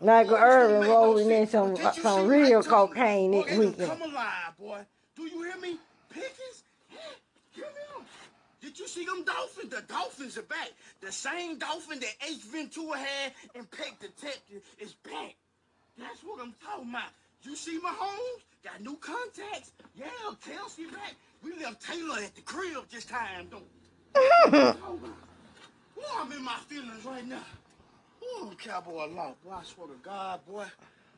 Michael 0.00 0.30
Boy, 0.30 0.40
this 0.40 0.40
don't 0.40 0.50
Irvin 0.50 0.88
rolling 0.88 1.30
in 1.30 1.46
some 1.46 1.74
Did 1.74 1.96
you 1.96 2.02
some 2.02 2.26
real 2.26 2.58
Mike 2.60 2.66
cocaine 2.68 3.32
Boy, 3.32 3.42
this 3.42 3.50
they 3.50 3.58
weekend. 3.58 3.90
Come 3.90 4.02
alive, 4.02 4.56
boy. 4.58 4.80
Do 5.16 5.22
you 5.24 5.42
hear 5.42 5.56
me? 5.58 5.78
Pickens? 6.08 6.64
Give 7.54 7.64
me 7.64 7.70
them. 7.94 8.06
Did 8.62 8.78
you 8.78 8.88
see 8.88 9.04
them 9.04 9.24
dolphins? 9.24 9.70
The 9.70 9.82
dolphins 9.82 10.38
are 10.38 10.42
back. 10.42 10.70
The 11.00 11.12
same 11.12 11.58
dolphin 11.58 12.00
that 12.00 12.14
Ace 12.28 12.42
Ventura 12.44 12.98
had 12.98 13.32
and 13.54 13.70
Pet 13.70 13.94
Detective 14.00 14.62
is 14.78 14.94
back. 14.94 15.34
That's 15.98 16.20
what 16.24 16.40
I'm 16.40 16.54
talking 16.64 16.90
about. 16.90 17.10
You 17.42 17.56
see 17.56 17.78
Mahomes? 17.78 18.42
Got 18.64 18.82
new 18.82 18.96
contacts. 18.96 19.72
Yeah, 19.94 20.06
Kelce 20.46 20.90
back. 20.92 21.14
We 21.42 21.52
left 21.62 21.86
Taylor 21.86 22.18
at 22.18 22.34
the 22.34 22.42
crib 22.42 22.84
this 22.90 23.04
time, 23.04 23.48
though. 23.50 23.62
Boy, 24.50 26.02
I'm 26.18 26.32
in 26.32 26.44
my 26.44 26.56
feelings 26.68 27.04
right 27.04 27.26
now. 27.26 27.44
Ooh, 28.38 28.50
cowboy 28.58 29.06
law. 29.06 29.34
Boy, 29.44 29.52
I 29.52 29.62
swear 29.64 29.88
to 29.88 29.94
God, 30.02 30.40
boy. 30.46 30.64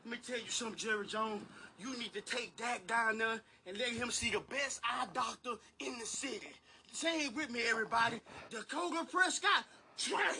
Let 0.05 0.11
me 0.11 0.17
tell 0.25 0.37
you 0.37 0.49
something, 0.49 0.77
Jerry 0.77 1.07
Jones. 1.07 1.43
You 1.79 1.97
need 1.97 2.13
to 2.13 2.21
take 2.21 2.55
Dak 2.57 2.85
down 2.87 3.17
there 3.17 3.41
and 3.67 3.77
let 3.77 3.89
him 3.89 4.11
see 4.11 4.31
the 4.31 4.41
best 4.41 4.81
eye 4.83 5.07
doctor 5.13 5.51
in 5.79 5.97
the 5.99 6.05
city. 6.05 6.49
Say 6.91 7.25
it 7.25 7.35
with 7.35 7.49
me, 7.49 7.61
everybody. 7.69 8.21
Dakota 8.49 9.05
Prescott, 9.11 9.65
trash. 9.97 10.37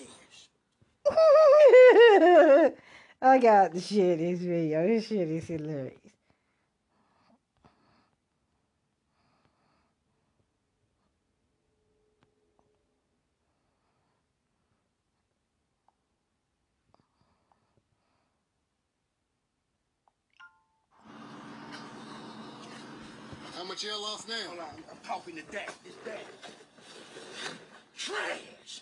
I 3.21 3.39
got 3.39 3.73
the 3.73 3.81
shit 3.81 4.19
video. 4.39 4.87
This 4.87 5.07
shit 5.07 5.29
is 5.29 5.47
hilarious. 5.47 5.99
How 23.55 23.62
much 23.73 23.83
y'all 23.85 24.01
lost 24.03 24.29
now? 24.29 24.35
Hold 24.49 24.59
on, 24.59 24.65
I'm 24.91 24.97
talking 25.03 25.35
to 25.35 25.41
Dak. 25.51 25.73
It's 25.83 25.95
Dak. 26.05 26.19
Trash. 27.97 28.81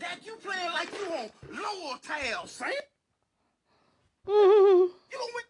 Dak, 0.00 0.18
you 0.24 0.34
playing 0.42 0.72
like 0.72 0.88
you 0.90 1.14
on 1.14 1.30
lower 1.62 1.96
tail, 2.02 2.44
Sam. 2.46 2.72
You 4.26 4.90
don't 5.12 5.32
win. 5.32 5.44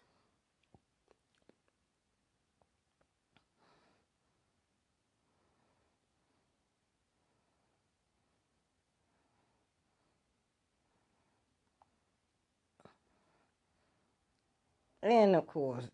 And 15.01 15.35
of 15.35 15.47
course, 15.47 15.85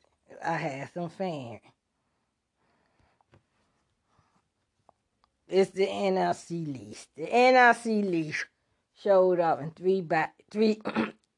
I 0.43 0.57
had 0.57 0.89
some 0.93 1.09
fans. 1.09 1.61
It's 5.49 5.71
the 5.71 5.87
NFC 5.87 6.91
East. 6.91 7.07
The 7.17 7.25
NFC 7.25 8.13
East 8.13 8.45
showed 9.01 9.39
up 9.39 9.59
in 9.59 9.71
three 9.71 10.01
back 10.01 10.35
three 10.51 10.79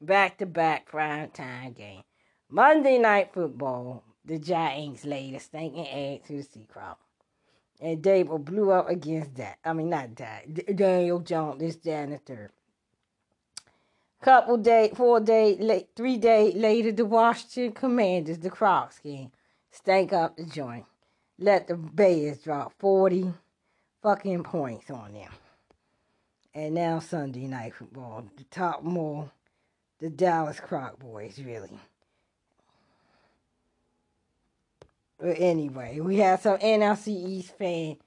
back 0.02 0.36
to 0.38 0.46
back 0.46 0.84
prime 0.84 1.30
time 1.30 1.72
game. 1.72 2.02
Monday 2.50 2.98
night 2.98 3.32
football, 3.32 4.04
the 4.22 4.38
Giants 4.38 5.06
laid 5.06 5.34
a 5.34 5.40
stinking 5.40 5.88
egg 5.88 6.24
to 6.24 6.34
the 6.34 6.42
Seahawks. 6.42 6.96
And 7.80 8.02
Daboll 8.02 8.44
blew 8.44 8.70
up 8.70 8.90
against 8.90 9.34
that. 9.36 9.56
I 9.64 9.72
mean, 9.72 9.88
not 9.88 10.14
that. 10.16 10.76
Daniel 10.76 11.18
Jones, 11.18 11.58
this, 11.58 11.76
third. 11.76 12.50
Couple 14.20 14.58
day, 14.58 14.92
four 14.94 15.20
day, 15.20 15.56
late, 15.58 15.88
three 15.96 16.18
day 16.18 16.52
later, 16.52 16.92
the 16.92 17.06
Washington 17.06 17.72
Commanders, 17.72 18.38
the 18.38 18.50
Crocs 18.50 18.98
game, 18.98 19.32
stank 19.70 20.12
up 20.12 20.36
the 20.36 20.44
joint. 20.44 20.84
Let 21.38 21.66
the 21.66 21.76
Bears 21.76 22.38
drop 22.38 22.72
40 22.78 23.32
fucking 24.02 24.42
points 24.42 24.90
on 24.90 25.12
them. 25.12 25.30
And 26.54 26.74
now 26.74 26.98
Sunday 26.98 27.46
night 27.46 27.74
football, 27.74 28.26
the 28.36 28.44
top 28.44 28.82
more, 28.82 29.30
the 30.00 30.10
Dallas 30.10 30.60
Croc 30.60 30.98
boys, 30.98 31.40
really. 31.42 31.78
But 35.18 35.36
anyway, 35.38 36.00
we 36.00 36.16
have 36.16 36.40
some 36.40 36.58
NFC 36.58 37.08
East 37.08 37.56
fans, 37.56 37.98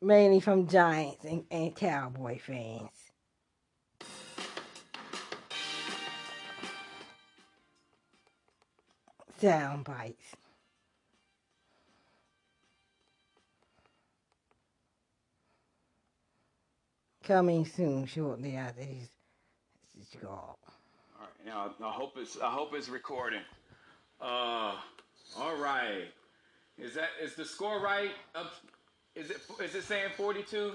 mainly 0.00 0.40
from 0.40 0.68
Giants 0.68 1.24
and, 1.24 1.44
and 1.50 1.74
Cowboy 1.74 2.38
fans. 2.38 2.90
Sound 9.40 9.84
bites. 9.84 10.36
Coming 17.30 17.64
soon, 17.64 18.06
shortly 18.06 18.56
after 18.56 18.80
is 18.80 19.08
called. 20.20 20.56
All 21.16 21.28
right, 21.46 21.70
now 21.80 21.86
I 21.86 21.92
hope 21.92 22.14
it's 22.16 22.36
I 22.40 22.50
hope 22.50 22.74
it's 22.74 22.88
recording. 22.88 23.42
Uh, 24.20 24.74
all 25.38 25.56
right. 25.56 26.06
Is 26.76 26.94
that 26.94 27.10
is 27.22 27.36
the 27.36 27.44
score 27.44 27.80
right? 27.80 28.10
Up, 28.34 28.52
is 29.14 29.30
it 29.30 29.36
is 29.62 29.76
it 29.76 29.84
saying 29.84 30.08
42? 30.16 30.72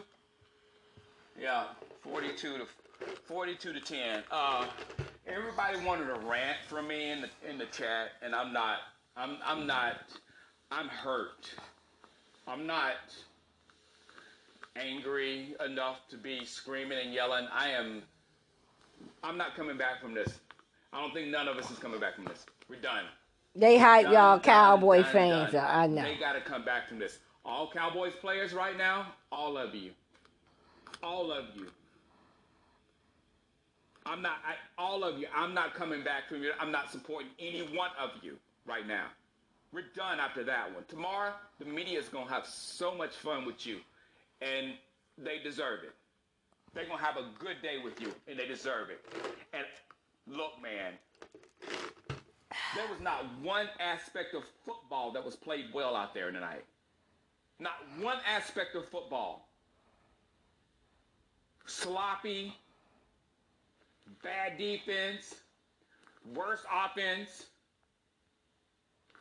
Yeah, 1.37 1.65
42 1.99 2.59
to 2.59 2.65
42 3.25 3.73
to 3.73 3.79
10. 3.81 4.23
Uh, 4.31 4.65
everybody 5.27 5.85
wanted 5.85 6.09
a 6.09 6.25
rant 6.25 6.59
from 6.69 6.87
me 6.87 7.11
in 7.11 7.19
the 7.19 7.29
in 7.49 7.57
the 7.57 7.65
chat, 7.65 8.11
and 8.21 8.33
I'm 8.33 8.53
not. 8.53 8.77
I'm 9.17 9.39
I'm 9.45 9.67
not. 9.67 9.95
I'm 10.71 10.87
hurt. 10.87 11.53
I'm 12.47 12.65
not 12.65 12.93
angry 14.75 15.55
enough 15.65 16.07
to 16.09 16.17
be 16.17 16.45
screaming 16.45 16.97
and 17.03 17.13
yelling. 17.13 17.47
I 17.51 17.69
am. 17.69 18.03
I'm 19.23 19.37
not 19.37 19.55
coming 19.55 19.77
back 19.77 20.01
from 20.01 20.13
this. 20.13 20.39
I 20.93 21.01
don't 21.01 21.13
think 21.13 21.29
none 21.29 21.47
of 21.47 21.57
us 21.57 21.69
is 21.69 21.77
coming 21.77 21.99
back 21.99 22.15
from 22.15 22.25
this. 22.25 22.45
We're 22.69 22.79
done. 22.79 23.03
They 23.55 23.77
hype 23.77 24.11
y'all 24.11 24.39
Cowboy 24.39 25.01
done, 25.03 25.11
fans 25.11 25.51
done. 25.53 25.65
I 25.67 25.87
know. 25.87 26.03
They 26.03 26.15
got 26.15 26.33
to 26.33 26.41
come 26.41 26.65
back 26.65 26.87
from 26.89 26.99
this. 26.99 27.19
All 27.45 27.69
Cowboys 27.71 28.13
players 28.19 28.53
right 28.53 28.77
now, 28.77 29.13
all 29.31 29.57
of 29.57 29.75
you, 29.75 29.91
all 31.03 31.31
of 31.31 31.45
you. 31.55 31.67
I'm 34.05 34.21
not. 34.21 34.37
I, 34.45 34.55
all 34.81 35.03
of 35.03 35.19
you. 35.19 35.27
I'm 35.35 35.53
not 35.53 35.73
coming 35.73 36.03
back 36.03 36.27
from 36.27 36.43
you. 36.43 36.51
I'm 36.59 36.71
not 36.71 36.91
supporting 36.91 37.29
any 37.39 37.61
one 37.61 37.91
of 37.99 38.11
you 38.21 38.37
right 38.65 38.87
now. 38.87 39.05
We're 39.71 39.83
done 39.95 40.19
after 40.19 40.43
that 40.45 40.73
one. 40.73 40.83
Tomorrow, 40.87 41.33
the 41.59 41.65
media 41.65 41.99
is 41.99 42.07
gonna 42.07 42.29
have 42.29 42.45
so 42.45 42.95
much 42.95 43.15
fun 43.15 43.45
with 43.45 43.65
you, 43.65 43.79
and 44.45 44.73
they 45.17 45.39
deserve 45.43 45.83
it. 45.83 45.93
They're 46.73 46.85
gonna 46.85 47.01
have 47.01 47.17
a 47.17 47.29
good 47.39 47.61
day 47.61 47.77
with 47.83 48.01
you, 48.01 48.13
and 48.27 48.37
they 48.37 48.47
deserve 48.47 48.89
it. 48.89 49.03
And 49.53 49.65
look, 50.27 50.61
man, 50.61 50.93
there 52.75 52.87
was 52.89 52.99
not 53.01 53.25
one 53.41 53.67
aspect 53.79 54.33
of 54.33 54.43
football 54.65 55.11
that 55.13 55.23
was 55.23 55.35
played 55.35 55.65
well 55.73 55.95
out 55.95 56.13
there 56.13 56.31
tonight. 56.31 56.65
Not 57.59 57.73
one 58.01 58.17
aspect 58.27 58.75
of 58.75 58.87
football. 58.89 59.47
Sloppy, 61.65 62.53
bad 64.21 64.57
defense, 64.57 65.35
worse 66.35 66.63
offense, 66.71 67.45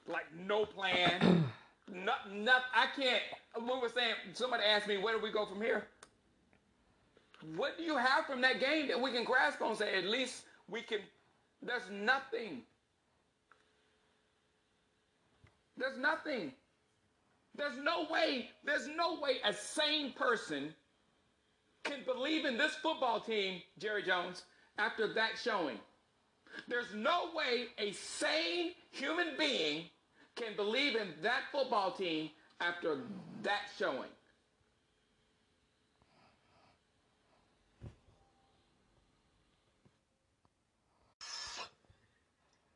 like 0.09 0.27
no 0.47 0.67
plan. 0.67 1.45
not, 1.93 2.35
not, 2.35 2.63
I 2.75 2.87
can't. 3.01 3.23
We 3.57 3.81
were 3.81 3.89
saying, 3.89 4.15
somebody 4.33 4.65
asked 4.65 4.89
me, 4.89 4.99
where 4.99 5.17
do 5.17 5.23
we 5.23 5.31
go 5.31 5.47
from 5.47 5.61
here? 5.61 5.87
What 7.57 7.77
do 7.77 7.85
you 7.85 7.97
have 7.97 8.27
from 8.27 8.41
that 8.41 8.59
game 8.59 8.89
that 8.89 9.01
we 9.01 9.13
can 9.13 9.25
grasp 9.25 9.61
on? 9.63 9.77
Say, 9.77 9.97
at 9.97 10.07
least 10.07 10.43
we 10.69 10.81
can. 10.81 10.99
There's 11.63 11.91
nothing. 11.91 12.63
There's 15.77 15.99
nothing. 15.99 16.53
There's 17.57 17.79
no 17.79 18.07
way, 18.11 18.51
there's 18.65 18.89
no 18.97 19.21
way 19.21 19.37
a 19.45 19.53
sane 19.53 20.13
person 20.13 20.75
can 21.85 22.01
believe 22.05 22.45
in 22.45 22.57
this 22.57 22.75
football 22.83 23.21
team, 23.21 23.61
Jerry 23.79 24.03
Jones, 24.03 24.43
after 24.79 25.13
that 25.15 25.33
showing. 25.41 25.79
There's 26.67 26.93
no 26.95 27.31
way 27.35 27.67
a 27.79 27.93
sane 27.93 28.73
human 28.91 29.37
being 29.39 29.85
can 30.35 30.57
believe 30.57 30.97
in 30.97 31.09
that 31.23 31.43
football 31.53 31.93
team 31.93 32.31
after 32.61 33.03
that 33.45 33.69
showing. 33.79 34.11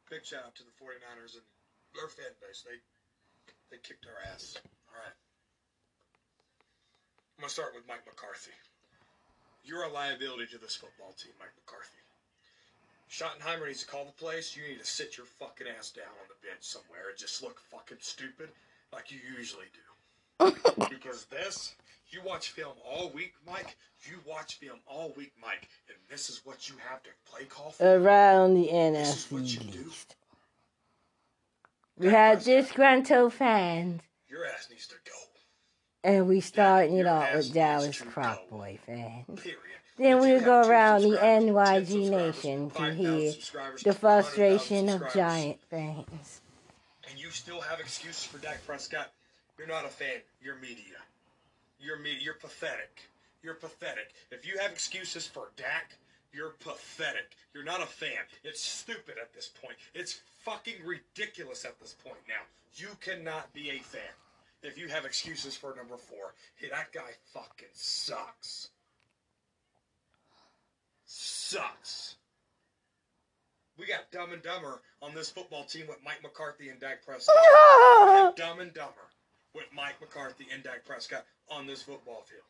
Big 0.08 0.24
shout 0.24 0.44
out 0.44 0.54
to 0.56 0.62
the 0.64 0.72
49ers 0.80 1.36
and 1.36 1.44
their 1.92 2.08
fan 2.08 2.32
base. 2.40 2.64
They 2.64 2.80
they 3.70 3.76
kicked 3.82 4.06
our 4.08 4.32
ass. 4.32 4.56
All 4.88 4.96
right. 4.96 5.16
I'm 7.36 7.42
gonna 7.42 7.52
start 7.52 7.74
with 7.74 7.84
Mike 7.86 8.06
McCarthy. 8.06 8.56
You're 9.64 9.84
a 9.84 9.92
liability 9.92 10.46
to 10.52 10.58
this 10.58 10.76
football 10.76 11.12
team, 11.12 11.32
Mike 11.38 11.52
McCarthy. 11.60 12.00
Schottenheimer 13.12 13.66
needs 13.66 13.84
to 13.84 13.86
call 13.86 14.04
the 14.04 14.12
place. 14.12 14.56
You 14.56 14.64
need 14.64 14.80
to 14.80 14.86
sit 14.86 15.16
your 15.16 15.26
fucking 15.26 15.66
ass 15.66 15.90
down 15.90 16.12
on 16.20 16.28
the 16.28 16.40
bench 16.46 16.60
somewhere 16.60 17.08
and 17.10 17.18
just 17.18 17.42
look 17.42 17.60
fucking 17.70 18.00
stupid 18.00 18.48
like 18.92 19.10
you 19.10 19.18
usually 19.36 19.68
do. 19.72 19.87
Because 20.38 21.24
this, 21.30 21.74
you 22.10 22.20
watch 22.24 22.50
film 22.50 22.72
all 22.84 23.10
week, 23.10 23.34
Mike. 23.46 23.76
You 24.08 24.18
watch 24.26 24.54
film 24.56 24.78
all 24.86 25.12
week, 25.16 25.32
Mike, 25.40 25.68
and 25.88 25.96
this 26.10 26.30
is 26.30 26.40
what 26.44 26.68
you 26.68 26.76
have 26.88 27.02
to 27.02 27.10
play 27.30 27.44
call 27.44 27.70
for. 27.70 27.96
Around 27.96 28.54
the 28.54 28.68
NFC 28.68 29.86
East. 29.86 30.14
We 31.98 32.08
had 32.08 32.42
disgruntled 32.44 33.32
fans, 33.34 34.00
Your 34.28 34.46
ass 34.46 34.68
needs 34.70 34.86
to 34.86 34.94
go. 35.04 35.12
and 36.04 36.28
we 36.28 36.40
starting 36.40 36.96
it 36.98 37.06
off 37.06 37.34
with 37.34 37.52
Dallas 37.52 37.98
to 37.98 38.04
Croc 38.04 38.48
Boy 38.48 38.78
fans. 38.86 39.40
Period. 39.40 39.58
Then 39.96 40.20
we'll 40.20 40.40
go 40.40 40.62
around 40.62 41.02
the 41.02 41.16
NYG 41.16 42.08
Nation 42.08 42.70
to 42.70 42.94
hear 42.94 43.32
the 43.82 43.92
frustration 43.92 44.88
of 44.88 45.02
Giant 45.12 45.58
fans. 45.68 46.40
And 47.10 47.18
you 47.18 47.30
still 47.30 47.60
have 47.60 47.80
excuses 47.80 48.22
for 48.24 48.38
Dak 48.38 48.64
Prescott. 48.64 49.10
You're 49.58 49.66
not 49.66 49.84
a 49.84 49.88
fan. 49.88 50.20
You're 50.40 50.56
media. 50.56 51.02
You're 51.80 51.98
media. 51.98 52.20
You're 52.22 52.34
pathetic. 52.34 53.00
You're 53.42 53.54
pathetic. 53.54 54.12
If 54.30 54.46
you 54.46 54.56
have 54.58 54.70
excuses 54.70 55.26
for 55.26 55.50
Dak, 55.56 55.96
you're 56.32 56.54
pathetic. 56.60 57.36
You're 57.52 57.64
not 57.64 57.82
a 57.82 57.86
fan. 57.86 58.22
It's 58.44 58.62
stupid 58.62 59.16
at 59.20 59.34
this 59.34 59.50
point. 59.62 59.76
It's 59.94 60.20
fucking 60.44 60.74
ridiculous 60.84 61.64
at 61.64 61.78
this 61.80 61.94
point 62.04 62.20
now. 62.28 62.42
You 62.74 62.88
cannot 63.00 63.52
be 63.52 63.70
a 63.70 63.78
fan 63.78 64.00
if 64.62 64.78
you 64.78 64.88
have 64.88 65.04
excuses 65.04 65.56
for 65.56 65.74
number 65.76 65.96
four. 65.96 66.34
Hey, 66.56 66.68
that 66.70 66.92
guy 66.92 67.10
fucking 67.32 67.68
sucks. 67.72 68.68
Sucks. 71.06 72.16
We 73.78 73.86
got 73.86 74.10
Dumb 74.10 74.32
and 74.32 74.42
Dumber 74.42 74.82
on 75.00 75.14
this 75.14 75.30
football 75.30 75.64
team 75.64 75.86
with 75.88 75.98
Mike 76.04 76.22
McCarthy 76.22 76.68
and 76.68 76.80
Dak 76.80 77.04
Prescott. 77.04 78.36
Dumb 78.36 78.60
and 78.60 78.74
Dumber 78.74 79.07
with 79.58 79.66
Mike 79.74 80.00
McCarthy 80.00 80.46
and 80.54 80.62
Dak 80.62 80.84
Prescott 80.84 81.26
on 81.50 81.66
this 81.66 81.82
football 81.82 82.22
field. 82.24 82.46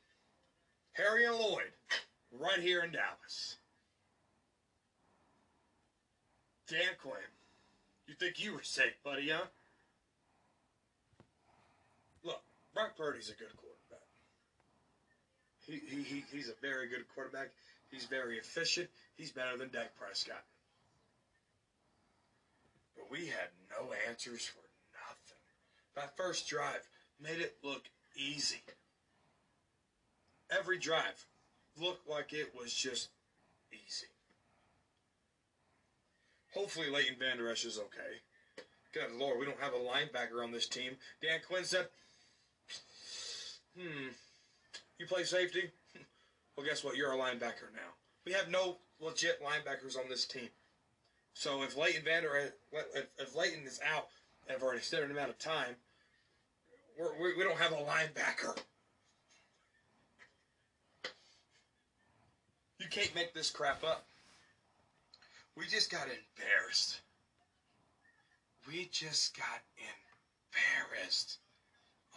Harry 0.93 1.25
and 1.25 1.37
Lloyd, 1.37 1.73
right 2.39 2.61
here 2.61 2.83
in 2.83 2.93
Dallas. 2.93 3.57
Dan 6.69 6.93
Quinn, 7.03 7.17
you 8.07 8.15
think 8.15 8.45
you 8.45 8.53
were 8.53 8.63
safe, 8.63 8.93
buddy, 9.03 9.31
huh? 9.31 9.47
Look, 12.23 12.43
Brock 12.75 12.95
Purdy's 12.95 13.31
a 13.31 13.33
good 13.33 13.57
quarterback. 13.57 14.07
He, 15.67 15.81
he, 15.89 16.03
he, 16.03 16.25
he's 16.31 16.51
a 16.51 16.61
very 16.61 16.89
good 16.89 17.07
quarterback. 17.15 17.49
He's 17.91 18.05
very 18.05 18.37
efficient. 18.37 18.89
He's 19.17 19.31
better 19.31 19.57
than 19.57 19.71
Dak 19.71 19.97
Prescott. 19.99 20.45
But 22.97 23.11
we 23.11 23.27
had 23.29 23.49
no 23.71 23.95
answers 24.07 24.45
for 24.45 24.61
nothing. 24.93 25.41
That 25.95 26.15
first 26.19 26.49
drive 26.49 26.87
made 27.21 27.41
it 27.41 27.57
look 27.63 27.85
easy. 28.17 28.63
Every 30.51 30.79
drive 30.79 31.27
looked 31.79 32.09
like 32.09 32.33
it 32.33 32.55
was 32.59 32.73
just 32.73 33.11
Easy. 33.73 34.07
Hopefully 36.55 36.89
Leighton 36.91 37.17
Vander 37.19 37.51
Esch 37.51 37.65
is 37.65 37.79
okay. 37.79 38.23
Good 38.95 39.13
lord, 39.19 39.39
we 39.39 39.45
don't 39.45 39.61
have 39.61 39.75
a 39.75 39.77
linebacker 39.77 40.43
on 40.43 40.51
this 40.51 40.67
team. 40.67 40.97
Dan 41.21 41.41
Quinn 41.47 41.65
said, 41.65 41.89
hmm, 43.77 44.09
you 44.99 45.07
play 45.07 45.25
safety? 45.25 45.71
Well, 46.57 46.67
guess 46.67 46.83
what? 46.83 46.97
You're 46.97 47.13
a 47.13 47.17
linebacker 47.17 47.71
now. 47.73 47.95
We 48.27 48.33
have 48.33 48.49
no 48.49 48.79
legit 49.01 49.41
linebackers 49.41 49.97
on 49.97 50.09
this 50.09 50.27
team. 50.27 50.49
So 51.33 51.63
if 51.63 51.77
Leighton 51.77 52.03
Vander, 52.03 52.53
if, 53.17 53.37
Leighton 53.37 53.65
is 53.65 53.79
out 53.89 54.09
and 54.49 54.59
for 54.59 54.73
an 54.73 54.79
extended 54.79 55.13
amount 55.13 55.31
of 55.31 55.39
time, 55.39 55.77
we're, 56.99 57.13
we 57.21 57.37
we 57.37 57.45
don't 57.45 57.59
have 57.59 57.73
a 57.73 57.77
linebacker. 57.77 58.57
You 62.79 62.87
can't 62.91 63.15
make 63.15 63.35
this 63.35 63.51
crap 63.51 63.85
up. 63.85 64.07
We 65.57 65.67
just 65.67 65.91
got 65.91 66.07
embarrassed. 66.07 67.01
We 68.67 68.89
just 68.93 69.37
got 69.37 69.63
embarrassed 69.77 71.39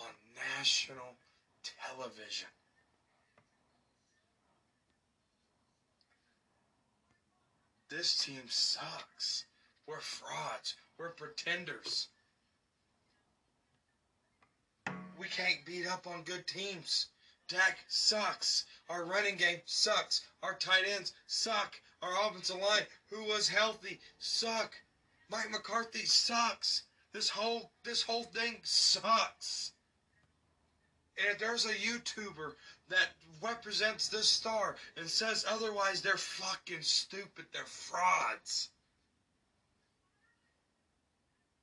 on 0.01 0.09
national 0.57 1.15
television. 1.63 2.47
This 7.89 8.17
team 8.17 8.43
sucks. 8.47 9.45
We're 9.85 9.99
frauds. 9.99 10.75
We're 10.97 11.09
pretenders. 11.09 12.07
We 15.21 15.27
can't 15.27 15.63
beat 15.65 15.85
up 15.85 16.07
on 16.07 16.23
good 16.23 16.47
teams. 16.47 17.05
Dak 17.47 17.77
sucks. 17.87 18.65
Our 18.89 19.05
running 19.05 19.37
game 19.37 19.61
sucks. 19.65 20.25
Our 20.41 20.55
tight 20.55 20.83
ends 20.87 21.13
suck. 21.27 21.79
Our 22.01 22.27
offensive 22.27 22.55
line, 22.55 22.87
who 23.11 23.25
was 23.25 23.47
healthy, 23.47 24.01
suck. 24.17 24.73
Mike 25.29 25.51
McCarthy 25.51 26.05
sucks. 26.05 26.85
This 27.11 27.29
whole 27.29 27.71
this 27.83 28.01
whole 28.01 28.23
thing 28.23 28.61
sucks. 28.63 29.73
And 31.23 31.37
there's 31.37 31.67
a 31.67 31.75
YouTuber 31.75 32.55
that 32.89 33.09
represents 33.43 34.07
this 34.07 34.27
star 34.27 34.75
and 34.97 35.07
says 35.07 35.45
otherwise, 35.47 36.01
they're 36.01 36.17
fucking 36.17 36.81
stupid. 36.81 37.45
They're 37.53 37.65
frauds. 37.65 38.69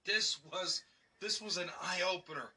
This 0.05 0.39
was 0.45 0.85
this 1.19 1.43
was 1.43 1.57
an 1.57 1.73
eye 1.83 2.03
opener. 2.03 2.53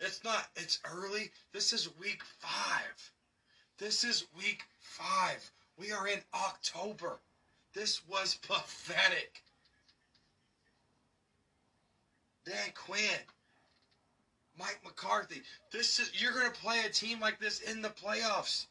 It's 0.00 0.24
not. 0.24 0.46
It's 0.56 0.78
early. 0.90 1.30
This 1.52 1.72
is 1.72 1.88
week 2.00 2.22
five. 2.38 3.12
This 3.78 4.02
is 4.02 4.24
week 4.36 4.62
five. 4.78 5.50
We 5.76 5.92
are 5.92 6.08
in 6.08 6.20
October. 6.34 7.18
This 7.74 8.00
was 8.08 8.34
pathetic. 8.36 9.42
Dan 12.46 12.72
Quinn, 12.74 13.00
Mike 14.58 14.80
McCarthy. 14.84 15.42
This 15.70 15.98
is 15.98 16.10
you're 16.20 16.32
gonna 16.32 16.50
play 16.50 16.80
a 16.86 16.90
team 16.90 17.20
like 17.20 17.38
this 17.38 17.60
in 17.60 17.82
the 17.82 17.90
playoffs. 17.90 18.66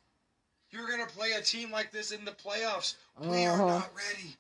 You're 0.72 0.90
gonna 0.90 1.06
play 1.06 1.32
a 1.34 1.42
team 1.42 1.72
like 1.72 1.92
this 1.92 2.12
in 2.12 2.26
the 2.26 2.32
playoffs. 2.32 2.96
We 3.20 3.46
are 3.46 3.54
Uh-huh. 3.54 3.80
not 3.80 3.96
ready. 3.96 4.36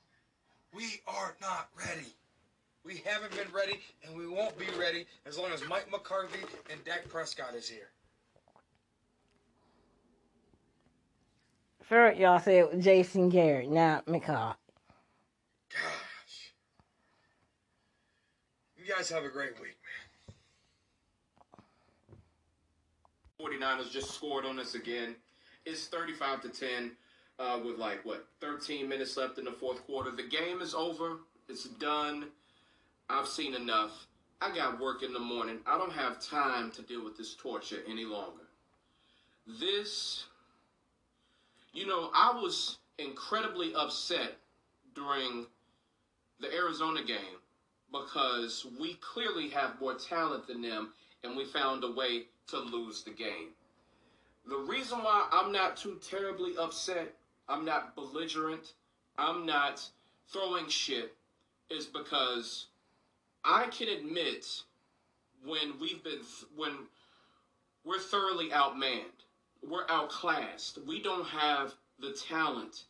We 0.74 1.02
are 1.08 1.36
not 1.42 1.70
ready. 1.76 2.14
We 2.90 3.04
haven't 3.06 3.30
been 3.38 3.54
ready, 3.54 3.80
and 4.04 4.18
we 4.18 4.28
won't 4.28 4.58
be 4.58 4.66
ready 4.80 5.06
as 5.28 5.38
long 5.38 5.52
as 5.52 5.62
Mike 5.70 5.92
McCarthy 5.92 6.40
and 6.72 6.84
Dak 6.86 7.08
Prescott 7.08 7.54
is 7.54 7.70
here. 7.70 7.92
First, 11.84 12.20
y'all 12.20 12.40
said 12.40 12.56
it 12.56 12.74
was 12.74 12.84
Jason 12.84 13.30
Garrett, 13.30 13.70
not 13.70 14.08
McCall. 14.08 14.56
Gosh. 15.70 16.54
You 18.76 18.92
guys 18.92 19.08
have 19.12 19.24
a 19.24 19.30
great 19.30 19.54
week. 19.62 19.78
man. 23.40 23.60
49ers 23.62 23.92
just 23.92 24.16
scored 24.16 24.46
on 24.46 24.58
us 24.58 24.74
again. 24.74 25.16
It's 25.64 25.86
35 25.86 26.42
to 26.42 26.50
10 26.50 26.92
uh, 27.38 27.60
with 27.64 27.78
like, 27.78 28.04
what, 28.04 28.26
13 28.42 28.90
minutes 28.90 29.16
left 29.16 29.38
in 29.38 29.46
the 29.46 29.52
fourth 29.52 29.86
quarter. 29.86 30.10
The 30.10 30.24
game 30.24 30.60
is 30.60 30.74
over. 30.74 31.18
It's 31.48 31.66
done. 31.66 32.30
I've 33.10 33.28
seen 33.28 33.56
enough. 33.56 34.08
I 34.42 34.56
got 34.56 34.80
work 34.80 35.04
in 35.04 35.12
the 35.14 35.20
morning. 35.20 35.60
I 35.66 35.78
don't 35.78 35.92
have 35.92 36.22
time 36.22 36.72
to 36.72 36.82
deal 36.82 37.04
with 37.04 37.18
this 37.18 37.34
torture 37.36 37.82
any 37.90 38.06
longer. 38.06 38.44
This, 39.60 40.26
you 41.74 41.88
know, 41.88 42.12
I 42.14 42.32
was 42.34 42.78
incredibly 43.00 43.74
upset 43.74 44.38
during 44.94 45.48
the 46.40 46.54
Arizona 46.54 47.04
game 47.04 47.40
because 47.92 48.68
we 48.80 48.94
clearly 48.96 49.50
have 49.50 49.82
more 49.82 49.96
talent 49.96 50.48
than 50.48 50.62
them 50.62 50.94
and 51.24 51.36
we 51.36 51.46
found 51.46 51.84
a 51.84 51.92
way 51.92 52.26
to 52.48 52.60
lose 52.60 53.04
the 53.04 53.12
game. 53.12 53.50
The 54.48 54.58
reason 54.58 55.00
why 55.00 55.28
I'm 55.32 55.52
not 55.52 55.78
too 55.78 56.00
terribly 56.08 56.54
upset, 56.58 57.14
I'm 57.48 57.66
not 57.66 57.96
belligerent, 57.96 58.74
I'm 59.18 59.46
not 59.46 59.84
throwing 60.32 60.70
shit, 60.70 61.16
is 61.70 61.86
because 61.86 62.68
I 63.44 63.68
can 63.68 63.90
admit 63.90 64.46
when 65.46 65.80
we've 65.80 66.04
been, 66.04 66.20
when 66.56 66.74
we're 67.86 68.00
thoroughly 68.00 68.50
outmanned, 68.50 69.26
we're 69.68 69.86
outclassed, 69.90 70.80
we 70.86 71.02
don't 71.02 71.26
have 71.28 71.74
the 72.00 72.12
talent 72.12 72.84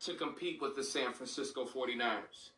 to 0.00 0.14
compete 0.14 0.60
with 0.60 0.76
the 0.76 0.84
San 0.84 1.12
Francisco 1.12 1.64
49ers. 1.64 2.50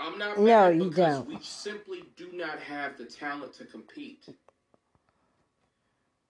I'm 0.00 0.18
not 0.18 0.38
No, 0.38 0.68
you 0.68 0.88
because 0.88 1.18
don't. 1.18 1.28
we 1.28 1.38
simply 1.40 2.04
do 2.16 2.30
not 2.32 2.58
have 2.58 2.98
the 2.98 3.04
talent 3.04 3.52
to 3.54 3.64
compete. 3.64 4.24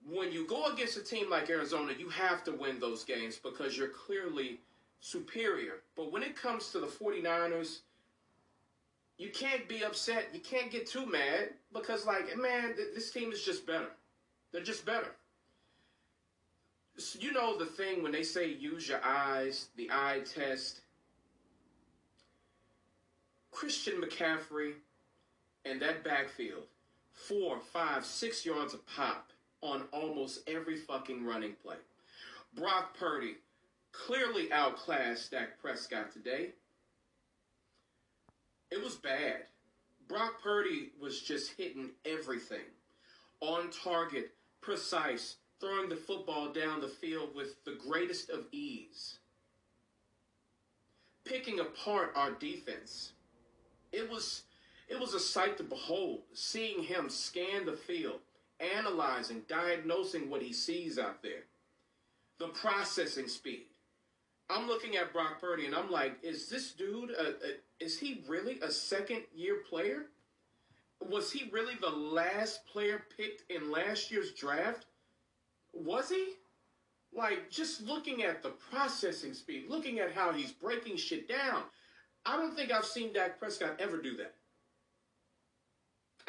When 0.04 0.32
you 0.32 0.46
go 0.46 0.66
against 0.66 0.96
a 0.98 1.02
team 1.02 1.30
like 1.30 1.48
Arizona, 1.48 1.92
you 1.98 2.08
have 2.10 2.44
to 2.44 2.52
win 2.52 2.80
those 2.80 3.04
games 3.04 3.38
because 3.42 3.78
you're 3.78 3.88
clearly 3.88 4.60
superior. 5.00 5.82
But 5.96 6.12
when 6.12 6.22
it 6.22 6.36
comes 6.36 6.70
to 6.72 6.80
the 6.80 6.86
49ers, 6.86 7.80
you 9.18 9.30
can't 9.30 9.68
be 9.68 9.84
upset. 9.84 10.28
You 10.32 10.40
can't 10.40 10.70
get 10.70 10.86
too 10.86 11.06
mad 11.06 11.50
because, 11.72 12.06
like, 12.06 12.36
man, 12.36 12.74
th- 12.74 12.94
this 12.94 13.10
team 13.10 13.32
is 13.32 13.44
just 13.44 13.66
better. 13.66 13.90
They're 14.52 14.62
just 14.62 14.84
better. 14.84 15.14
So 16.98 17.18
you 17.20 17.32
know 17.32 17.56
the 17.58 17.66
thing 17.66 18.02
when 18.02 18.12
they 18.12 18.22
say 18.22 18.46
use 18.48 18.88
your 18.88 19.02
eyes, 19.04 19.68
the 19.76 19.90
eye 19.90 20.20
test. 20.24 20.82
Christian 23.50 24.00
McCaffrey 24.00 24.72
and 25.64 25.80
that 25.80 26.02
backfield, 26.04 26.64
four, 27.12 27.60
five, 27.60 28.04
six 28.04 28.44
yards 28.44 28.74
a 28.74 28.78
pop 28.78 29.30
on 29.60 29.84
almost 29.92 30.40
every 30.48 30.76
fucking 30.76 31.24
running 31.24 31.54
play. 31.62 31.76
Brock 32.54 32.96
Purdy 32.98 33.36
clearly 33.92 34.50
outclassed 34.52 35.30
Dak 35.30 35.60
Prescott 35.60 36.12
today. 36.12 36.52
It 38.72 38.82
was 38.82 38.94
bad. 38.94 39.44
Brock 40.08 40.42
Purdy 40.42 40.92
was 40.98 41.20
just 41.20 41.52
hitting 41.58 41.90
everything. 42.06 42.64
On 43.40 43.68
target, 43.70 44.30
precise, 44.62 45.36
throwing 45.60 45.90
the 45.90 45.96
football 45.96 46.50
down 46.52 46.80
the 46.80 46.88
field 46.88 47.34
with 47.34 47.62
the 47.66 47.78
greatest 47.86 48.30
of 48.30 48.46
ease. 48.50 49.18
Picking 51.26 51.60
apart 51.60 52.12
our 52.16 52.30
defense. 52.30 53.12
It 53.92 54.08
was 54.08 54.44
it 54.88 54.98
was 54.98 55.12
a 55.12 55.20
sight 55.20 55.58
to 55.58 55.64
behold, 55.64 56.22
seeing 56.32 56.82
him 56.82 57.10
scan 57.10 57.66
the 57.66 57.76
field, 57.76 58.20
analyzing, 58.58 59.42
diagnosing 59.48 60.30
what 60.30 60.42
he 60.42 60.52
sees 60.52 60.98
out 60.98 61.22
there. 61.22 61.44
The 62.38 62.48
processing 62.48 63.28
speed. 63.28 63.66
I'm 64.50 64.66
looking 64.66 64.96
at 64.96 65.12
Brock 65.12 65.40
Purdy 65.40 65.66
and 65.66 65.74
I'm 65.74 65.90
like, 65.90 66.18
is 66.22 66.48
this 66.48 66.72
dude, 66.72 67.10
a, 67.10 67.28
a, 67.28 67.56
is 67.82 67.98
he 67.98 68.22
really 68.28 68.60
a 68.62 68.70
second 68.70 69.22
year 69.34 69.56
player? 69.68 70.06
Was 71.00 71.32
he 71.32 71.50
really 71.50 71.74
the 71.80 71.90
last 71.90 72.64
player 72.66 73.02
picked 73.16 73.50
in 73.50 73.72
last 73.72 74.10
year's 74.10 74.32
draft? 74.32 74.86
Was 75.72 76.08
he? 76.08 76.34
Like, 77.12 77.50
just 77.50 77.82
looking 77.82 78.22
at 78.22 78.42
the 78.42 78.50
processing 78.50 79.34
speed, 79.34 79.64
looking 79.68 79.98
at 79.98 80.12
how 80.12 80.32
he's 80.32 80.52
breaking 80.52 80.96
shit 80.96 81.28
down. 81.28 81.64
I 82.24 82.36
don't 82.36 82.54
think 82.54 82.70
I've 82.70 82.86
seen 82.86 83.12
Dak 83.12 83.38
Prescott 83.38 83.76
ever 83.80 83.98
do 83.98 84.16
that. 84.16 84.34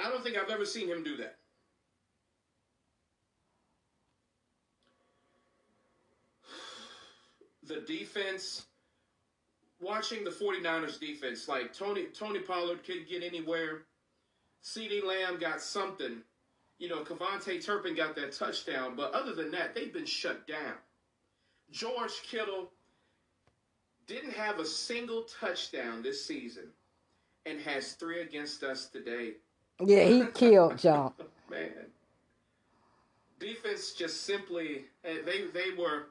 I 0.04 0.10
don't 0.10 0.24
think 0.24 0.36
I've 0.38 0.50
ever 0.50 0.66
seen 0.66 0.88
him 0.88 1.04
do 1.04 1.18
that. 1.18 1.38
The 7.66 7.80
defense, 7.80 8.66
watching 9.84 10.24
the 10.24 10.30
49ers 10.30 11.00
defense, 11.00 11.48
like 11.48 11.74
Tony 11.74 12.06
Tony 12.14 12.40
Pollard 12.40 12.84
couldn't 12.86 13.10
get 13.10 13.24
anywhere. 13.24 13.84
CeeDee 14.64 15.04
Lamb 15.04 15.40
got 15.40 15.62
something. 15.62 16.22
You 16.80 16.90
know, 16.90 17.04
KaVontae 17.04 17.64
Turpin 17.64 17.96
got 17.96 18.16
that 18.16 18.32
touchdown, 18.32 18.96
but 18.96 19.14
other 19.14 19.34
than 19.34 19.52
that, 19.52 19.76
they've 19.76 19.94
been 19.94 20.06
shut 20.06 20.48
down. 20.48 20.74
George 21.72 22.22
Kittle, 22.24 22.72
didn't 24.08 24.34
have 24.34 24.60
a 24.60 24.66
single 24.66 25.24
touchdown 25.40 26.02
this 26.02 26.26
season 26.26 26.66
and 27.46 27.60
has 27.62 27.94
three 27.94 28.22
against 28.22 28.64
us 28.64 28.88
today. 28.88 29.34
Yeah, 29.84 30.06
he 30.06 30.26
killed 30.34 30.78
John. 30.78 31.14
Man. 31.50 31.70
Defense 33.40 33.94
just 33.94 34.24
simply 34.24 34.86
eh, 35.04 35.18
they 35.26 35.48
they 35.54 35.76
were 35.78 36.08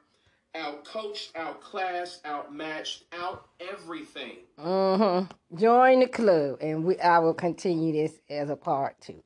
out 0.55 0.85
coached, 0.85 1.31
outclassed, 1.35 2.25
outmatched, 2.25 3.05
out 3.11 3.47
everything. 3.59 4.37
Mm-hmm. 4.59 5.57
Join 5.57 5.99
the 6.01 6.07
club, 6.07 6.57
and 6.61 6.83
we 6.83 6.99
I 6.99 7.19
will 7.19 7.33
continue 7.33 7.93
this 7.93 8.19
as 8.29 8.49
a 8.49 8.55
part 8.55 8.95
two. 9.01 9.21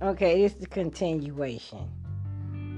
Okay, 0.00 0.44
is 0.44 0.54
the 0.54 0.66
continuation 0.66 1.90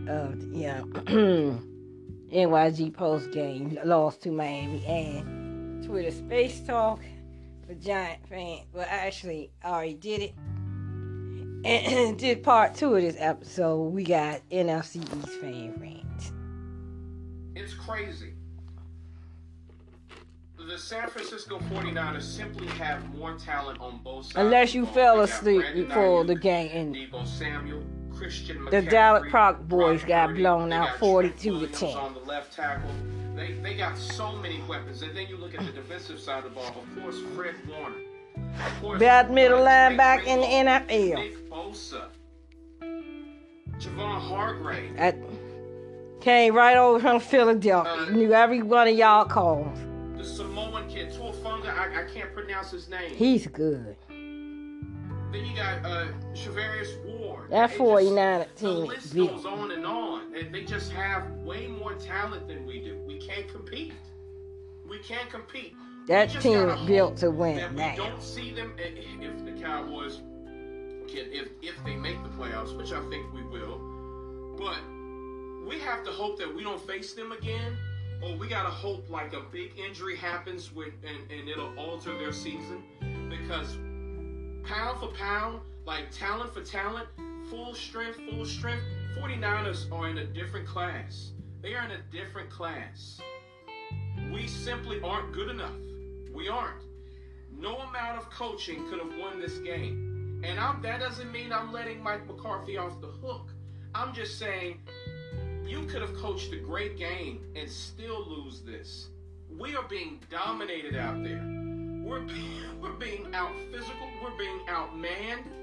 of 0.08 0.40
the 0.40 0.58
yeah, 0.58 0.80
NYG 2.32 2.94
post 2.94 3.30
game 3.30 3.78
lost 3.84 4.22
to 4.22 4.32
Miami 4.32 4.84
and 4.86 5.84
Twitter 5.84 6.10
Space 6.10 6.60
Talk 6.60 7.00
for 7.70 7.76
Giant 7.76 8.26
fan. 8.28 8.60
Well, 8.72 8.86
actually, 8.88 9.52
I 9.62 9.70
already 9.70 9.94
did 9.94 10.22
it 10.22 10.34
and 11.64 12.18
did 12.18 12.42
part 12.42 12.74
two 12.74 12.94
of 12.96 13.02
this 13.02 13.16
episode. 13.18 13.92
We 13.92 14.02
got 14.02 14.40
NFC 14.50 14.96
East 14.96 15.28
fan 15.40 15.74
rant. 15.78 16.32
It's 17.54 17.74
crazy. 17.74 18.34
The 20.56 20.78
San 20.78 21.08
Francisco 21.08 21.58
49ers 21.58 22.22
simply 22.22 22.66
have 22.68 23.14
more 23.16 23.36
talent 23.36 23.80
on 23.80 24.00
both 24.04 24.26
sides. 24.26 24.36
Unless 24.36 24.74
you 24.74 24.86
fell 24.86 25.16
ball. 25.16 25.26
They 25.26 25.30
got 25.30 25.34
asleep 25.36 25.64
before 25.74 26.24
Aiyuk, 26.24 26.26
the 26.26 26.34
game 26.34 26.70
and 26.72 26.94
Deebo 26.94 27.26
Samuel, 27.26 27.82
Christian 28.14 28.64
the 28.66 28.70
McCaffrey, 28.70 28.90
Dallas 28.90 29.30
Proc 29.30 29.60
boys 29.62 30.04
got 30.04 30.34
blown 30.34 30.72
out 30.72 30.98
42 30.98 31.36
to 31.38 31.50
Williams 31.50 31.78
10. 31.78 33.19
On 33.40 33.46
the 33.46 33.52
left 33.52 33.62
tackle. 33.62 33.62
They, 33.62 33.70
they 33.70 33.76
got 33.76 33.98
so 33.98 34.36
many 34.36 34.60
weapons. 34.68 35.02
And 35.02 35.16
then 35.16 35.26
you 35.28 35.36
look 35.36 35.54
at 35.54 35.64
the 35.64 35.72
defensive 35.72 36.20
side 36.20 36.44
of 36.44 36.44
the 36.44 36.50
ball. 36.50 36.68
Of 36.68 37.02
course, 37.02 37.20
Fred 37.34 37.54
Warner. 37.68 37.96
Of 38.66 38.80
course, 38.80 39.00
Best 39.00 39.30
middle 39.30 39.62
uh, 39.62 39.68
linebacker 39.68 40.26
in 40.26 40.40
the 40.40 40.46
NFL. 40.46 41.14
Nick 41.16 41.50
Bosa. 41.50 42.08
Javon 43.78 44.20
Hargrave. 44.20 44.98
I 44.98 45.14
came 46.20 46.54
right 46.54 46.76
over 46.76 47.00
from 47.00 47.20
Philadelphia. 47.20 48.10
Knew 48.10 48.32
every 48.32 48.62
one 48.62 48.88
of 48.88 48.96
y'all 48.96 49.24
calls. 49.24 49.78
The 50.16 50.24
Samoan 50.24 50.86
kid, 50.88 51.12
Tuafunga, 51.12 51.74
I, 51.74 52.02
I 52.02 52.04
can't 52.12 52.32
pronounce 52.34 52.70
his 52.70 52.90
name. 52.90 53.14
He's 53.14 53.46
good. 53.46 53.96
Then 54.08 55.46
you 55.46 55.56
got 55.56 55.84
uh, 55.84 56.08
Charvarius 56.34 57.02
Ward. 57.06 57.19
That 57.50 57.70
It 57.72 57.76
49 57.76 58.40
just- 58.40 58.56
the 58.56 58.66
team 58.66 58.84
list 58.86 59.14
big. 59.14 59.28
goes 59.28 59.44
on 59.46 59.70
and 59.72 59.86
on. 59.86 60.34
And 60.34 60.54
they 60.54 60.64
just 60.64 60.92
have 60.92 61.30
way 61.38 61.66
more 61.66 61.94
talent 61.94 62.46
than 62.48 62.66
we 62.66 62.80
do. 62.80 62.96
We 63.06 63.18
can't 63.18 63.48
compete. 63.48 63.92
We 64.88 64.98
can't 64.98 65.28
compete. 65.30 65.74
That 66.06 66.30
team 66.40 66.86
built 66.86 67.16
to 67.18 67.30
win 67.30 67.56
that 67.56 67.74
now. 67.74 67.90
We 67.90 67.96
don't 67.96 68.22
see 68.22 68.52
them 68.52 68.72
if 68.78 69.44
the 69.44 69.52
Cowboys 69.62 70.16
can, 71.06 71.30
if 71.32 71.48
if 71.62 71.74
they 71.84 71.94
make 71.96 72.22
the 72.22 72.28
playoffs, 72.30 72.76
which 72.76 72.92
I 72.92 73.00
think 73.10 73.32
we 73.32 73.42
will. 73.42 73.78
But 74.58 74.78
we 75.68 75.78
have 75.80 76.04
to 76.04 76.10
hope 76.10 76.38
that 76.38 76.52
we 76.52 76.62
don't 76.64 76.80
face 76.86 77.12
them 77.12 77.32
again, 77.32 77.76
or 78.22 78.36
we 78.36 78.48
gotta 78.48 78.70
hope 78.70 79.08
like 79.10 79.32
a 79.34 79.40
big 79.52 79.72
injury 79.78 80.16
happens 80.16 80.72
with 80.74 80.92
and, 81.06 81.30
and 81.30 81.48
it'll 81.48 81.76
alter 81.78 82.16
their 82.18 82.32
season. 82.32 82.82
Because 83.28 83.76
pound 84.64 84.98
for 85.00 85.08
pound, 85.16 85.60
like 85.90 86.08
talent 86.12 86.54
for 86.54 86.62
talent, 86.62 87.08
full 87.50 87.74
strength, 87.74 88.20
full 88.30 88.44
strength, 88.44 88.84
49ers 89.18 89.90
are 89.90 90.08
in 90.08 90.18
a 90.18 90.24
different 90.24 90.64
class. 90.64 91.32
They 91.62 91.74
are 91.74 91.84
in 91.84 91.90
a 91.90 92.00
different 92.12 92.48
class. 92.48 93.20
We 94.32 94.46
simply 94.46 95.00
aren't 95.02 95.32
good 95.32 95.48
enough. 95.48 95.74
We 96.32 96.48
aren't. 96.48 96.84
No 97.52 97.78
amount 97.78 98.18
of 98.18 98.30
coaching 98.30 98.88
could 98.88 99.00
have 99.00 99.18
won 99.18 99.40
this 99.40 99.58
game. 99.58 100.40
And 100.44 100.60
I'm, 100.60 100.80
that 100.82 101.00
doesn't 101.00 101.32
mean 101.32 101.52
I'm 101.52 101.72
letting 101.72 102.00
Mike 102.00 102.24
McCarthy 102.24 102.76
off 102.76 103.00
the 103.00 103.08
hook. 103.08 103.48
I'm 103.92 104.14
just 104.14 104.38
saying 104.38 104.78
you 105.66 105.86
could 105.86 106.02
have 106.02 106.14
coached 106.14 106.52
a 106.52 106.58
great 106.58 106.98
game 106.98 107.40
and 107.56 107.68
still 107.68 108.24
lose 108.28 108.60
this. 108.60 109.08
We 109.58 109.74
are 109.74 109.88
being 109.88 110.20
dominated 110.30 110.94
out 110.94 111.20
there. 111.24 111.42
We're 112.04 112.20
being, 112.20 112.62
we're 112.80 112.92
being 112.92 113.34
out 113.34 113.50
physical. 113.72 114.08
We're 114.22 114.38
being 114.38 114.60
outmanned. 114.68 115.59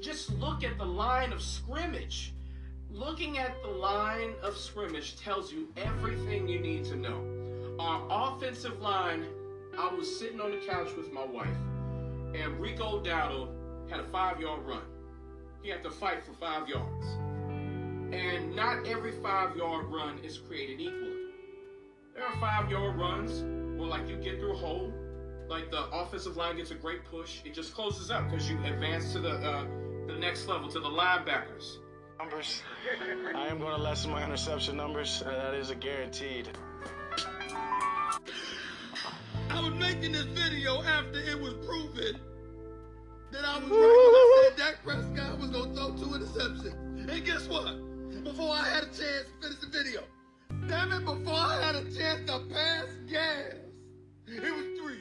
Just 0.00 0.32
look 0.38 0.62
at 0.62 0.78
the 0.78 0.84
line 0.84 1.32
of 1.32 1.42
scrimmage. 1.42 2.32
Looking 2.90 3.38
at 3.38 3.60
the 3.62 3.68
line 3.68 4.34
of 4.42 4.56
scrimmage 4.56 5.16
tells 5.16 5.52
you 5.52 5.68
everything 5.76 6.48
you 6.48 6.60
need 6.60 6.84
to 6.84 6.96
know. 6.96 7.20
Our 7.80 8.06
offensive 8.10 8.80
line, 8.80 9.26
I 9.76 9.92
was 9.92 10.18
sitting 10.18 10.40
on 10.40 10.52
the 10.52 10.58
couch 10.66 10.88
with 10.96 11.12
my 11.12 11.24
wife, 11.24 11.48
and 12.34 12.60
Rico 12.60 13.02
Dowdle 13.02 13.48
had 13.90 14.00
a 14.00 14.04
five 14.04 14.40
yard 14.40 14.64
run. 14.64 14.82
He 15.62 15.68
had 15.68 15.82
to 15.82 15.90
fight 15.90 16.24
for 16.24 16.32
five 16.34 16.68
yards. 16.68 17.06
And 18.12 18.54
not 18.54 18.86
every 18.86 19.12
five 19.12 19.56
yard 19.56 19.86
run 19.86 20.18
is 20.20 20.38
created 20.38 20.80
equally. 20.80 21.32
There 22.14 22.24
are 22.24 22.36
five 22.40 22.70
yard 22.70 22.96
runs 22.96 23.42
where, 23.78 23.88
like, 23.88 24.08
you 24.08 24.16
get 24.16 24.38
through 24.38 24.52
a 24.52 24.56
hole, 24.56 24.92
like 25.48 25.70
the 25.70 25.84
offensive 25.90 26.36
line 26.36 26.56
gets 26.56 26.70
a 26.70 26.74
great 26.74 27.04
push, 27.04 27.40
it 27.44 27.54
just 27.54 27.74
closes 27.74 28.10
up 28.10 28.30
because 28.30 28.48
you 28.48 28.58
advance 28.64 29.12
to 29.12 29.20
the 29.20 29.34
uh, 29.34 29.64
the 30.06 30.14
next 30.14 30.46
level 30.46 30.68
to 30.68 30.80
the 30.80 30.88
linebackers. 30.88 31.78
Numbers. 32.18 32.62
I 33.34 33.46
am 33.46 33.58
going 33.58 33.76
to 33.76 33.82
lessen 33.82 34.10
my 34.10 34.24
interception 34.24 34.76
numbers. 34.76 35.22
Uh, 35.24 35.30
that 35.30 35.54
is 35.54 35.70
a 35.70 35.76
guaranteed. 35.76 36.48
I 39.50 39.60
was 39.60 39.74
making 39.74 40.12
this 40.12 40.24
video 40.24 40.82
after 40.82 41.20
it 41.20 41.40
was 41.40 41.54
proven 41.64 42.20
that 43.30 43.44
I 43.44 43.58
was 43.58 43.70
right 43.70 43.70
when 43.70 43.80
I 43.80 44.42
said 44.48 44.56
Dak 44.56 44.84
Prescott 44.84 45.38
was 45.38 45.50
gonna 45.50 45.74
throw 45.74 45.90
two 45.96 46.18
interceptions. 46.18 47.10
And 47.10 47.24
guess 47.24 47.46
what? 47.48 48.24
Before 48.24 48.50
I 48.50 48.68
had 48.68 48.82
a 48.82 48.86
chance 48.86 48.98
to 48.98 49.42
finish 49.42 49.58
the 49.60 49.66
video, 49.68 50.02
damn 50.66 50.92
it, 50.92 51.04
before 51.04 51.34
I 51.34 51.62
had 51.62 51.76
a 51.76 51.84
chance 51.84 52.28
to 52.30 52.40
pass 52.52 52.86
gas, 53.08 53.54
it 54.30 54.42
was 54.42 54.66
three. 54.78 55.00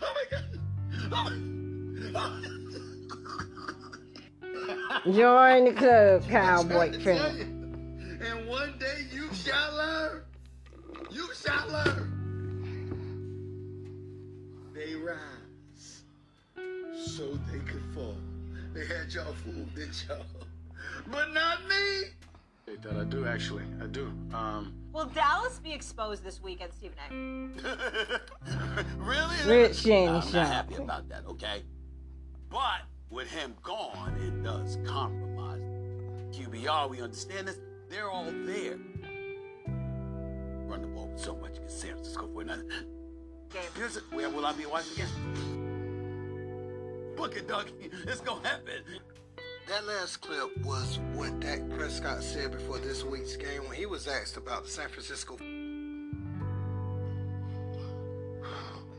oh 0.00 0.14
my 0.14 0.24
god! 0.30 0.44
Oh 1.12 1.30
Join 5.12 5.64
the 5.64 5.72
club, 5.72 6.28
cowboy 6.28 6.90
tell 6.92 7.00
fan. 7.00 8.18
And 8.22 8.46
one 8.48 8.78
day 8.78 9.06
you 9.12 9.32
shall 9.34 9.74
learn. 9.74 10.22
You 11.10 11.28
shall 11.34 11.68
learn. 11.70 12.06
They 14.74 14.94
rise 14.94 16.02
so 17.06 17.38
they 17.50 17.58
could 17.60 17.82
fall. 17.94 18.16
They 18.72 18.86
had 18.86 19.12
y'all 19.12 19.34
fooled, 19.44 19.74
didn't 19.74 20.04
y'all? 20.08 20.24
But 21.10 21.32
not 21.32 21.66
me. 21.68 22.10
That 22.78 22.96
I 22.96 23.04
do, 23.04 23.26
actually. 23.26 23.64
I 23.82 23.86
do. 23.86 24.12
Um, 24.32 24.72
Will 24.92 25.06
Dallas 25.06 25.58
be 25.58 25.72
exposed 25.72 26.22
this 26.24 26.40
weekend, 26.42 26.72
Stephen 26.72 26.96
A? 27.10 27.10
really? 28.96 29.36
Rich 29.46 29.76
Shanny 29.78 30.06
I'm 30.06 30.14
not 30.14 30.24
Shaw. 30.24 30.44
happy 30.44 30.76
about 30.76 31.08
that, 31.08 31.26
okay? 31.26 31.62
But 32.48 32.82
with 33.10 33.28
him 33.30 33.54
gone, 33.62 34.16
it 34.20 34.42
does 34.42 34.78
compromise. 34.86 35.60
QBR, 36.32 36.88
we 36.88 37.02
understand 37.02 37.48
this. 37.48 37.58
They're 37.90 38.10
all 38.10 38.24
there. 38.24 38.78
Run 40.66 40.80
the 40.80 40.86
ball 40.86 41.08
with 41.08 41.20
so 41.20 41.36
much 41.36 41.54
you 41.54 41.60
can 41.60 41.68
San 41.68 41.90
Francisco 41.94 42.28
49ers. 42.28 42.86
Here's 43.76 43.96
it. 43.96 44.04
Where 44.12 44.30
will 44.30 44.46
I 44.46 44.52
be 44.52 44.64
watching 44.66 44.92
again? 44.94 45.08
Book 47.16 47.36
it, 47.36 47.48
Doug. 47.48 47.66
It's 48.06 48.20
gonna 48.20 48.46
happen. 48.46 48.82
That 49.70 49.86
last 49.86 50.20
clip 50.20 50.50
was 50.64 50.98
what 51.14 51.38
Dak 51.38 51.60
Prescott 51.70 52.24
said 52.24 52.50
before 52.50 52.78
this 52.78 53.04
week's 53.04 53.36
game 53.36 53.62
when 53.68 53.76
he 53.76 53.86
was 53.86 54.08
asked 54.08 54.36
about 54.36 54.64
the 54.64 54.68
San 54.68 54.88
Francisco. 54.88 55.38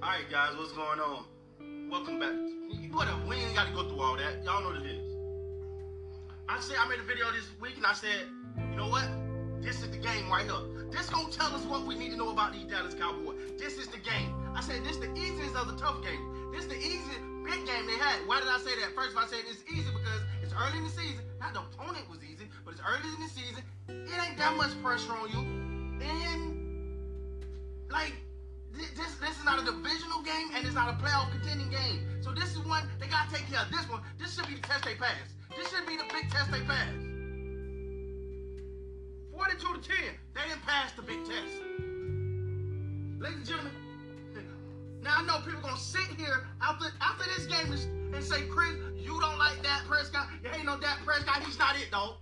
All 0.01 0.09
right, 0.09 0.24
guys, 0.32 0.55
what's 0.55 0.72
going 0.72 1.01
on? 1.01 1.26
Welcome 1.91 2.19
back. 2.22 2.32
Whatever, 2.93 3.19
we 3.28 3.36
ain't 3.36 3.53
got 3.53 3.67
to 3.67 3.74
go 3.74 3.89
through 3.89 3.99
all 3.99 4.15
that. 4.15 4.45
Y'all 4.45 4.61
know 4.61 4.69
what 4.69 4.78
it 4.78 4.86
is. 4.86 5.13
I 6.47 6.57
said 6.61 6.78
I 6.80 6.88
made 6.88 7.01
a 7.01 7.03
video 7.03 7.26
this 7.32 7.51
week 7.59 7.76
and 7.76 7.86
I 7.86 7.91
said, 7.91 8.28
you 8.57 8.78
know 8.78 8.88
what? 8.88 9.09
This 9.61 9.82
is 9.84 9.91
the 9.91 9.97
game 9.97 10.30
right 10.32 10.45
here. 10.45 10.55
This 10.89 11.09
gonna 11.09 11.30
tell 11.34 11.53
us 11.53 11.65
what 11.65 11.86
we 11.86 11.95
need 11.95 12.11
to 12.11 12.17
know 12.17 12.30
about 12.30 12.53
these 12.53 12.63
Dallas 12.63 12.95
Cowboys. 12.95 13.36
This 13.59 13.78
is 13.78 13.88
the 13.88 13.99
game. 13.99 14.34
I 14.55 14.61
said 14.61 14.86
this 14.86 14.95
is 14.95 15.01
the 15.01 15.11
easiest 15.19 15.53
of 15.53 15.67
the 15.67 15.76
tough 15.76 16.01
games. 16.01 16.24
This 16.53 16.63
is 16.63 16.69
the 16.69 16.80
easiest 16.80 17.19
big 17.43 17.65
game 17.67 17.86
they 17.88 17.99
had. 17.99 18.26
Why 18.26 18.39
did 18.39 18.47
I 18.47 18.57
say 18.59 18.72
that? 18.80 18.95
First 18.95 19.17
I 19.17 19.28
said 19.28 19.39
it's 19.51 19.63
easy 19.69 19.91
it's 20.52 20.60
early 20.60 20.78
in 20.80 20.84
the 20.84 20.89
season. 20.89 21.24
Not 21.39 21.54
the 21.54 21.62
opponent 21.62 22.10
was 22.10 22.20
easy, 22.24 22.45
but 22.66 22.74
it's 22.74 22.82
early 22.84 23.08
in 23.08 23.22
the 23.24 23.30
season. 23.30 23.64
It 23.88 24.20
ain't 24.20 24.38
that 24.38 24.58
much 24.58 24.72
pressure 24.84 25.14
on 25.14 25.30
you. 25.32 25.39
And 26.04 27.39
like 27.89 28.14
This, 28.74 28.91
this, 29.20 29.38
is 29.38 29.45
not 29.45 29.62
a 29.62 29.66
divisional 29.66 30.22
game 30.24 30.52
and 30.56 30.66
it's 30.66 30.76
not 30.76 30.89
a 30.89 30.97
playoff 30.99 31.32
contending 31.32 31.70
game. 31.70 32.04
So 32.22 32.32
this 32.32 32.52
is 32.52 32.60
one 32.60 32.84
they 32.99 33.08
gotta 33.08 33.32
take 33.34 33.47
care 33.47 33.62
of. 33.62 33.72
This 33.72 33.88
one, 33.89 34.02
this 34.20 34.36
should 34.36 34.47
be 34.47 34.56
the 34.56 34.62
test 34.62 34.84
they 34.84 34.95
pass. 34.95 35.16
This 35.56 35.70
should 35.70 35.88
be 35.88 35.95
the 35.95 36.06
big 36.12 36.30
test 36.30 36.52
they 36.52 36.62
pass. 36.62 36.91
42 39.32 39.56
to 39.56 39.80
10. 39.80 39.95
They 40.36 40.41
didn't 40.52 40.66
pass 40.68 40.91
the 40.93 41.02
big 41.02 41.24
test. 41.24 41.56
Ladies 43.24 43.38
and 43.38 43.47
gentlemen, 43.47 43.74
now 45.02 45.16
I 45.20 45.24
know 45.24 45.39
people 45.45 45.62
gonna 45.62 45.78
sit 45.78 46.12
here 46.18 46.47
after 46.62 46.88
after 46.99 47.24
this 47.38 47.45
game 47.47 47.72
is, 47.72 47.88
and 48.14 48.24
say, 48.24 48.41
Chris, 48.47 48.76
you 48.95 49.20
don't 49.20 49.38
like 49.38 49.62
Dak 49.64 49.86
Prescott. 49.88 50.28
You 50.43 50.49
ain't 50.53 50.66
no 50.66 50.78
Dak 50.80 50.99
Prescott. 51.05 51.43
He's 51.43 51.57
not 51.57 51.76
it, 51.76 51.91
dog. 51.91 52.16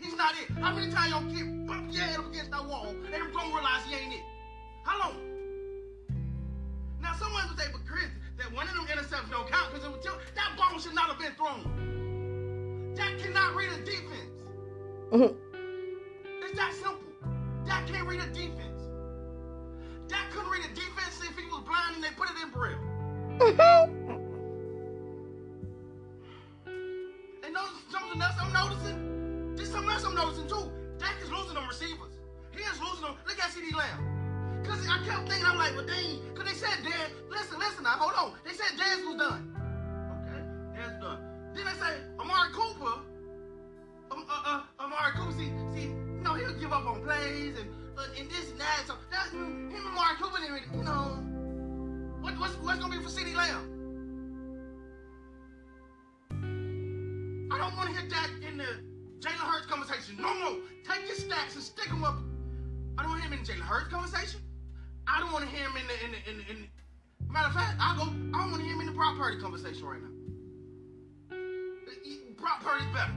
He's 0.00 0.14
not 0.16 0.34
it. 0.34 0.50
How 0.58 0.74
many 0.74 0.90
times 0.92 1.10
y'all 1.10 1.24
keep 1.32 1.46
bump 1.66 1.92
your 1.92 2.02
head 2.04 2.18
up 2.18 2.30
against 2.30 2.50
that 2.50 2.64
wall 2.64 2.86
and 2.88 2.98
you 3.14 3.32
gonna 3.32 3.54
realize 3.54 3.82
he 3.88 3.94
ain't 3.94 4.14
it? 4.14 4.22
How 4.84 4.98
long? 5.00 5.16
Now 7.00 7.14
someone 7.18 7.42
would 7.48 7.58
say, 7.58 7.66
but 7.72 7.84
Chris, 7.86 8.06
that 8.38 8.52
one 8.52 8.68
of 8.68 8.74
them 8.74 8.86
interceptions 8.86 9.30
don't 9.30 9.48
count 9.50 9.72
because 9.72 9.84
it 9.86 9.90
was 9.90 10.04
tell- 10.04 10.20
that 10.34 10.56
ball 10.56 10.78
should 10.78 10.94
not 10.94 11.06
have 11.08 11.18
been 11.18 11.34
thrown. 11.34 12.94
Dak 12.94 13.18
cannot 13.18 13.54
read 13.54 13.70
a 13.72 13.84
defense. 13.84 15.34
It's 16.42 16.56
that 16.56 16.72
simple. 16.74 17.12
Dak 17.66 17.86
can't 17.86 18.06
read 18.06 18.20
a 18.20 18.26
defense. 18.28 18.82
Dak 20.08 20.30
couldn't 20.30 20.50
read 20.50 20.64
a 20.64 20.74
defense 20.74 21.20
if 21.22 21.36
he 21.36 21.44
was 21.46 21.62
blind 21.66 21.96
and 21.96 22.04
they 22.04 22.10
put 22.16 22.28
it 22.30 22.36
in 22.42 22.50
braille. 22.50 22.78
And 23.40 23.58
notice 27.58 27.82
something 27.90 28.20
else 28.22 28.36
I'm 28.40 28.52
noticing. 28.52 29.56
There's 29.56 29.70
something 29.70 29.90
else 29.90 30.04
I'm 30.04 30.14
noticing 30.14 30.48
too. 30.48 30.70
Dak 30.98 31.14
is 31.22 31.30
losing 31.30 31.54
them 31.54 31.66
receivers. 31.68 32.14
He 32.54 32.62
is 32.62 32.78
losing 32.80 33.04
them. 33.04 33.14
Look 33.26 33.38
at 33.38 33.50
CeeDee 33.50 33.74
Lamb. 33.74 34.62
Cause 34.64 34.86
I 34.86 34.98
kept 35.06 35.28
thinking, 35.28 35.46
I'm 35.46 35.56
like, 35.56 35.74
well, 35.74 35.86
dang, 35.86 36.20
cause 36.34 36.44
they 36.46 36.54
said 36.54 36.84
Dez. 36.84 37.10
Listen, 37.30 37.58
listen, 37.58 37.84
now 37.84 37.96
hold 37.98 38.14
on. 38.14 38.38
They 38.44 38.52
said 38.52 38.78
Dez 38.78 39.06
was 39.06 39.16
done. 39.16 39.42
Okay, 40.22 40.42
Dez 40.76 41.00
done. 41.00 41.20
Then 41.54 41.64
they 41.64 41.76
say 41.78 41.94
Amari 42.18 42.52
Cooper. 42.52 43.00
Um, 44.10 44.24
uh, 44.28 44.42
uh, 44.44 44.62
Amari 44.82 45.12
Cooper. 45.16 45.32
See, 45.32 45.50
see, 45.74 45.88
you 45.88 46.22
know 46.22 46.34
he'll 46.34 46.58
give 46.58 46.72
up 46.72 46.86
on 46.86 47.02
plays 47.02 47.56
and 47.58 47.70
uh, 47.96 48.18
and 48.18 48.28
this 48.30 48.50
and 48.50 48.60
that. 48.60 48.84
So 48.86 48.94
that 49.10 49.30
him 49.30 49.72
and 49.72 49.86
Amari 49.86 50.16
Cooper 50.20 50.38
you 50.42 50.82
know. 50.84 51.24
What, 52.20 52.38
what's 52.38 52.54
what's 52.56 52.78
gonna 52.80 52.96
be 52.96 53.02
for 53.02 53.10
CeeDee 53.10 53.34
Lamb? 53.34 53.77
I 57.50 57.58
don't 57.58 57.76
want 57.76 57.90
to 57.90 57.96
hear 57.96 58.08
Dak 58.08 58.30
in 58.46 58.58
the 58.58 58.68
Jalen 59.20 59.48
Hurts 59.48 59.66
conversation. 59.66 60.16
No 60.20 60.34
more. 60.34 60.58
Take 60.86 61.06
your 61.06 61.16
stacks 61.16 61.54
and 61.54 61.64
stick 61.64 61.88
them 61.88 62.04
up. 62.04 62.18
I 62.98 63.02
don't 63.02 63.12
want 63.12 63.22
him 63.22 63.32
in 63.32 63.40
Jalen 63.40 63.60
Hurts 63.60 63.88
conversation. 63.88 64.40
I 65.06 65.20
don't 65.20 65.32
want 65.32 65.48
to 65.48 65.50
hear 65.50 65.66
him 65.66 65.76
in 65.76 65.86
the 65.86 66.04
in 66.04 66.10
the 66.12 66.30
in 66.30 66.36
the. 66.38 66.50
In 66.52 66.68
the 67.26 67.32
matter 67.32 67.48
of 67.48 67.54
fact, 67.54 67.76
I'll 67.80 67.96
go. 67.96 68.04
I 68.04 68.42
don't 68.42 68.50
want 68.50 68.56
to 68.56 68.64
hear 68.64 68.74
him 68.74 68.80
in 68.80 68.86
the 68.86 68.92
Brock 68.92 69.16
Purdy 69.18 69.40
conversation 69.40 69.84
right 69.84 70.00
now. 70.00 70.08
Brock 72.38 72.62
Purdy's 72.62 72.86
better. 72.94 73.12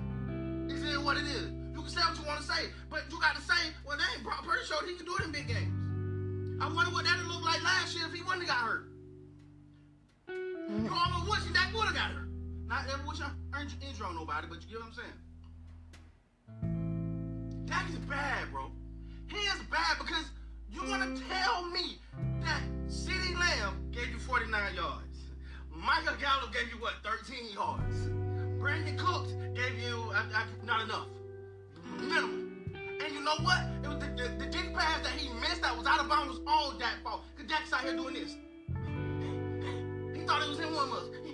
Is 0.67 0.83
it 0.83 1.01
what 1.01 1.15
it 1.17 1.23
is? 1.23 1.51
You 1.73 1.81
can 1.81 1.89
say 1.89 2.01
what 2.01 2.17
you 2.17 2.25
want 2.25 2.41
to 2.41 2.47
say, 2.47 2.69
but 2.89 3.03
you 3.11 3.19
got 3.21 3.35
to 3.35 3.41
say, 3.41 3.71
well, 3.85 3.97
dang, 3.97 4.23
Brock 4.23 4.43
Purdy 4.43 4.65
showed 4.65 4.87
he 4.89 4.95
can 4.95 5.05
do 5.05 5.15
it 5.19 5.25
in 5.25 5.31
big 5.31 5.47
games. 5.47 5.71
I 6.61 6.67
wonder 6.73 6.91
what 6.91 7.05
that'd 7.05 7.25
look 7.27 7.43
like 7.43 7.63
last 7.63 7.95
year 7.95 8.07
if 8.07 8.13
he 8.13 8.21
wouldn't 8.21 8.47
have 8.47 8.49
got 8.49 8.67
hurt. 8.67 8.87
You 10.27 10.89
almost 10.89 11.29
wish 11.29 11.53
that 11.53 11.71
would 11.73 11.85
have 11.85 11.95
got 11.95 12.11
hurt. 12.11 12.30
Not 12.71 12.85
ever 12.87 13.03
wish 13.05 13.19
I 13.19 13.29
injury 13.85 14.07
on 14.07 14.15
nobody, 14.15 14.47
but 14.47 14.59
you 14.63 14.69
get 14.69 14.79
what 14.79 14.87
I'm 14.87 14.93
saying? 14.95 15.11
Dak 17.65 17.89
is 17.89 17.97
bad, 18.07 18.49
bro. 18.49 18.71
He 19.27 19.35
is 19.35 19.61
bad 19.69 19.97
because 19.99 20.23
you 20.71 20.81
want 20.89 21.03
to 21.03 21.21
tell 21.27 21.67
me 21.67 21.99
that 22.39 22.61
CeeDee 22.87 23.37
Lamb 23.37 23.91
gave 23.91 24.07
you 24.07 24.19
49 24.19 24.73
yards. 24.73 25.19
Michael 25.69 26.15
Gallup 26.15 26.53
gave 26.53 26.69
you 26.71 26.79
what, 26.79 26.93
13 27.03 27.51
yards. 27.53 28.07
Brandin 28.57 28.97
Cooks 28.97 29.33
gave 29.53 29.77
you 29.77 30.09
uh, 30.15 30.23
uh, 30.33 30.45
not 30.65 30.85
enough. 30.85 31.07
Minimum. 31.99 32.71
And 33.03 33.13
you 33.13 33.19
know 33.19 33.35
what? 33.41 33.65
It 33.83 33.87
was 33.89 33.99
the, 33.99 34.05
the, 34.15 34.45
the 34.45 34.49
deep 34.49 34.73
pass 34.73 35.03
that 35.03 35.11
he 35.11 35.27
missed 35.41 35.61
that 35.61 35.77
was 35.77 35.85
out 35.85 35.99
of 35.99 36.07
bounds 36.07 36.39
was 36.39 36.41
all 36.47 36.71
Dak's 36.79 37.01
fault. 37.03 37.23
Because 37.35 37.51
Dak's 37.51 37.73
out 37.73 37.81
here 37.81 37.97
doing 37.97 38.13
this. 38.13 38.37
He 40.15 40.25
thought 40.25 40.41
it 40.41 40.47
was 40.47 40.57
him 40.57 40.73
one 40.73 40.89
was. 40.89 41.09
And 41.15 41.25
then 41.25 41.30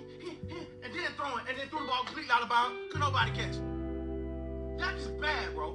throwing, 1.18 1.42
and 1.50 1.58
then 1.58 1.66
threw 1.68 1.82
the 1.82 1.90
ball 1.90 2.06
completely 2.06 2.30
out 2.30 2.42
of 2.42 2.48
bounds. 2.48 2.78
Could 2.94 3.02
nobody 3.02 3.34
catch 3.34 3.58
it. 3.58 3.66
Dak 4.78 4.94
bad, 5.20 5.52
bro. 5.54 5.74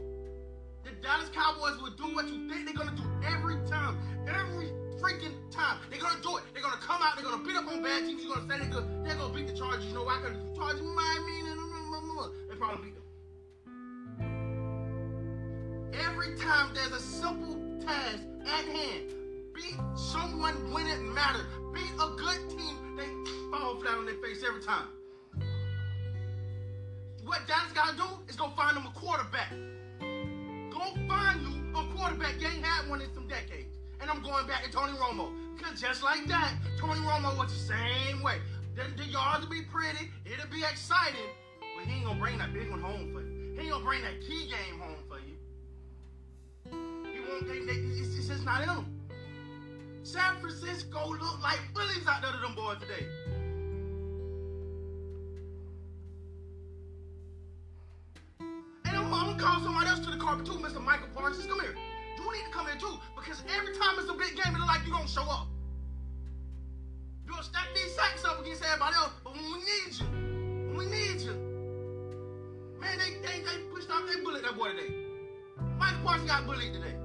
The 0.88 0.92
Dallas 1.04 1.30
Cowboys 1.36 1.76
will 1.84 1.92
do 2.00 2.16
what 2.16 2.32
you 2.32 2.48
think 2.48 2.64
they're 2.66 2.74
gonna 2.74 2.96
do 2.96 3.04
every 3.28 3.60
time. 3.68 4.00
Every 4.24 4.72
freaking 5.04 5.36
time. 5.52 5.84
They're 5.90 6.00
gonna 6.00 6.24
do 6.24 6.38
it. 6.38 6.44
They're 6.54 6.64
gonna 6.64 6.80
come 6.80 7.02
out, 7.04 7.16
they're 7.16 7.26
gonna 7.26 7.44
beat 7.44 7.58
up 7.58 7.68
on 7.68 7.84
bad 7.84 8.08
teams, 8.08 8.24
you're 8.24 8.36
gonna 8.36 8.48
say 8.48 8.60
they're 8.64 8.72
gonna, 8.72 9.04
they're 9.04 9.16
gonna 9.16 9.34
beat 9.34 9.48
the 9.48 9.54
Chargers. 9.54 9.86
You 9.86 9.94
know 9.94 10.04
why? 10.04 10.22
Because 10.24 10.40
the 10.40 10.56
Chargers 10.56 10.82
might 10.82 11.22
mean 11.28 11.44
they 12.48 12.56
probably 12.56 12.86
beat 12.86 12.96
them. 12.96 13.04
Every 16.08 16.38
time 16.38 16.74
there's 16.74 16.94
a 16.94 17.00
simple 17.00 17.60
task 17.86 18.24
at 18.46 18.66
hand, 18.66 19.14
beat 19.54 19.76
someone 19.96 20.72
when 20.72 20.88
it 20.88 21.02
matters. 21.02 21.46
Beat 21.74 21.92
a 22.00 22.16
good 22.16 22.50
team, 22.50 22.96
they 22.96 23.08
fall 23.52 23.76
flat 23.82 23.98
on 23.98 24.06
their 24.06 24.16
face 24.16 24.44
every 24.48 24.62
time. 24.62 24.93
What 27.26 27.48
Dallas 27.48 27.72
gotta 27.74 27.96
do 27.98 28.04
is 28.28 28.36
go 28.36 28.50
find 28.50 28.76
them 28.76 28.86
a 28.86 28.92
quarterback. 28.92 29.52
Go 30.72 30.94
find 31.08 31.42
you 31.42 31.80
a 31.80 31.86
quarterback. 31.96 32.40
You 32.40 32.48
ain't 32.48 32.64
had 32.64 32.90
one 32.90 33.02
in 33.02 33.14
some 33.14 33.28
decades. 33.28 33.78
And 34.02 34.10
I'm 34.10 34.22
going 34.22 34.46
back 34.48 34.64
to 34.64 34.72
Tony 34.72 34.94
Romo. 34.94 35.32
Because 35.56 35.80
just 35.80 36.04
like 36.04 36.28
that, 36.28 36.54
Tony 36.78 37.00
Romo 37.00 37.38
was 37.38 37.54
the 37.54 37.74
same 37.74 38.22
way. 38.22 38.40
The, 38.76 38.84
the 38.98 39.08
yards 39.10 39.44
will 39.46 39.52
be 39.52 39.62
pretty, 39.62 40.10
it'll 40.26 40.50
be 40.50 40.64
exciting, 40.64 41.30
but 41.78 41.86
he 41.86 41.98
ain't 41.98 42.06
gonna 42.06 42.20
bring 42.20 42.40
that 42.40 42.54
big 42.54 42.70
one 42.70 42.82
home 42.82 43.14
for 43.14 43.22
you. 43.22 43.54
He 43.54 43.62
ain't 43.62 43.72
gonna 43.72 43.84
bring 43.86 44.02
that 44.02 44.20
key 44.22 44.50
game 44.50 44.80
home 44.80 44.98
for 45.08 45.20
you. 45.20 45.38
He 47.14 47.20
won't, 47.20 47.48
they, 47.48 47.60
they, 47.60 47.80
it's, 47.80 48.28
just 48.28 48.44
not 48.44 48.66
them. 48.66 49.00
San 50.02 50.42
Francisco 50.42 51.10
look 51.10 51.42
like 51.44 51.60
bullies 51.74 52.06
out 52.08 52.24
there 52.24 52.32
to 52.32 52.38
them 52.40 52.56
boys 52.56 52.78
today. 52.80 53.06
I'm, 59.14 59.20
I'm 59.20 59.38
gonna 59.38 59.44
call 59.44 59.62
somebody 59.62 59.88
else 59.88 60.00
to 60.00 60.12
the 60.12 60.18
carpet 60.18 60.46
too, 60.46 60.54
Mr. 60.54 60.84
Micah 60.84 61.08
Parsons. 61.14 61.46
Come 61.46 61.60
here. 61.62 61.76
You 62.18 62.32
need 62.32 62.46
to 62.46 62.52
come 62.52 62.66
here 62.66 62.78
too, 62.80 62.98
because 63.16 63.44
every 63.56 63.76
time 63.76 64.00
it's 64.00 64.10
a 64.10 64.14
big 64.14 64.36
game, 64.36 64.56
it 64.56 64.60
look 64.60 64.68
like 64.68 64.86
you 64.86 64.92
don't 64.92 65.10
show 65.10 65.24
up. 65.24 65.48
You'll 67.26 67.44
stack 67.44 67.68
these 67.76 67.94
sacks 67.94 68.26
up 68.26 68.42
against 68.42 68.64
everybody 68.64 68.96
else, 68.96 69.12
but 69.24 69.34
when 69.34 69.44
we 69.44 69.60
need 69.60 69.94
you, 69.94 70.06
when 70.68 70.78
we 70.78 70.86
need 70.86 71.22
you, 71.22 71.34
man, 72.80 72.98
they 72.98 73.22
they, 73.22 73.44
they 73.44 73.64
pushed 73.74 73.90
out, 73.92 74.02
they 74.08 74.22
bullied 74.22 74.44
that 74.44 74.58
boy 74.58 74.72
today. 74.72 74.94
Micah 75.78 76.00
Parsons 76.04 76.30
got 76.30 76.46
bullied 76.46 76.74
today. 76.74 76.96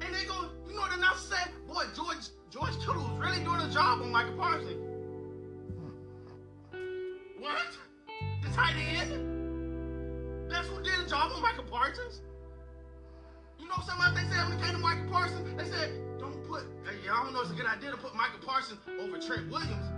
And 0.00 0.14
they 0.14 0.24
go, 0.26 0.50
you 0.68 0.74
know 0.74 0.80
what 0.80 0.90
the 0.90 0.98
announcer 0.98 1.34
said? 1.34 1.48
Boy, 1.66 1.84
George 1.96 2.28
George 2.50 2.78
Kittle 2.80 2.96
was 2.96 3.18
really 3.18 3.42
doing 3.42 3.60
a 3.60 3.70
job 3.70 4.02
on 4.02 4.12
Micah 4.12 4.32
Parsons. 4.36 4.80
What? 7.38 7.78
The 8.42 8.48
tight 8.54 8.76
end? 8.76 9.33
That's 10.54 10.68
who 10.68 10.80
did 10.84 10.94
a 10.94 11.08
job 11.10 11.32
on 11.34 11.42
Micah 11.42 11.66
Parsons? 11.68 12.22
You 13.58 13.66
know 13.66 13.74
something 13.82 14.14
they 14.14 14.22
said 14.30 14.46
when 14.46 14.56
it 14.56 14.62
came 14.62 14.70
to 14.70 14.78
Micah 14.78 15.10
Parsons? 15.10 15.50
They 15.58 15.66
said, 15.66 15.90
don't 16.20 16.46
put, 16.46 16.62
I 16.86 17.24
don't 17.24 17.34
know 17.34 17.40
it's 17.40 17.50
a 17.50 17.54
good 17.54 17.66
idea 17.66 17.90
to 17.90 17.96
put 17.96 18.14
Micah 18.14 18.38
Parsons 18.38 18.78
over 19.02 19.18
Trent 19.18 19.50
Williams. 19.50 19.90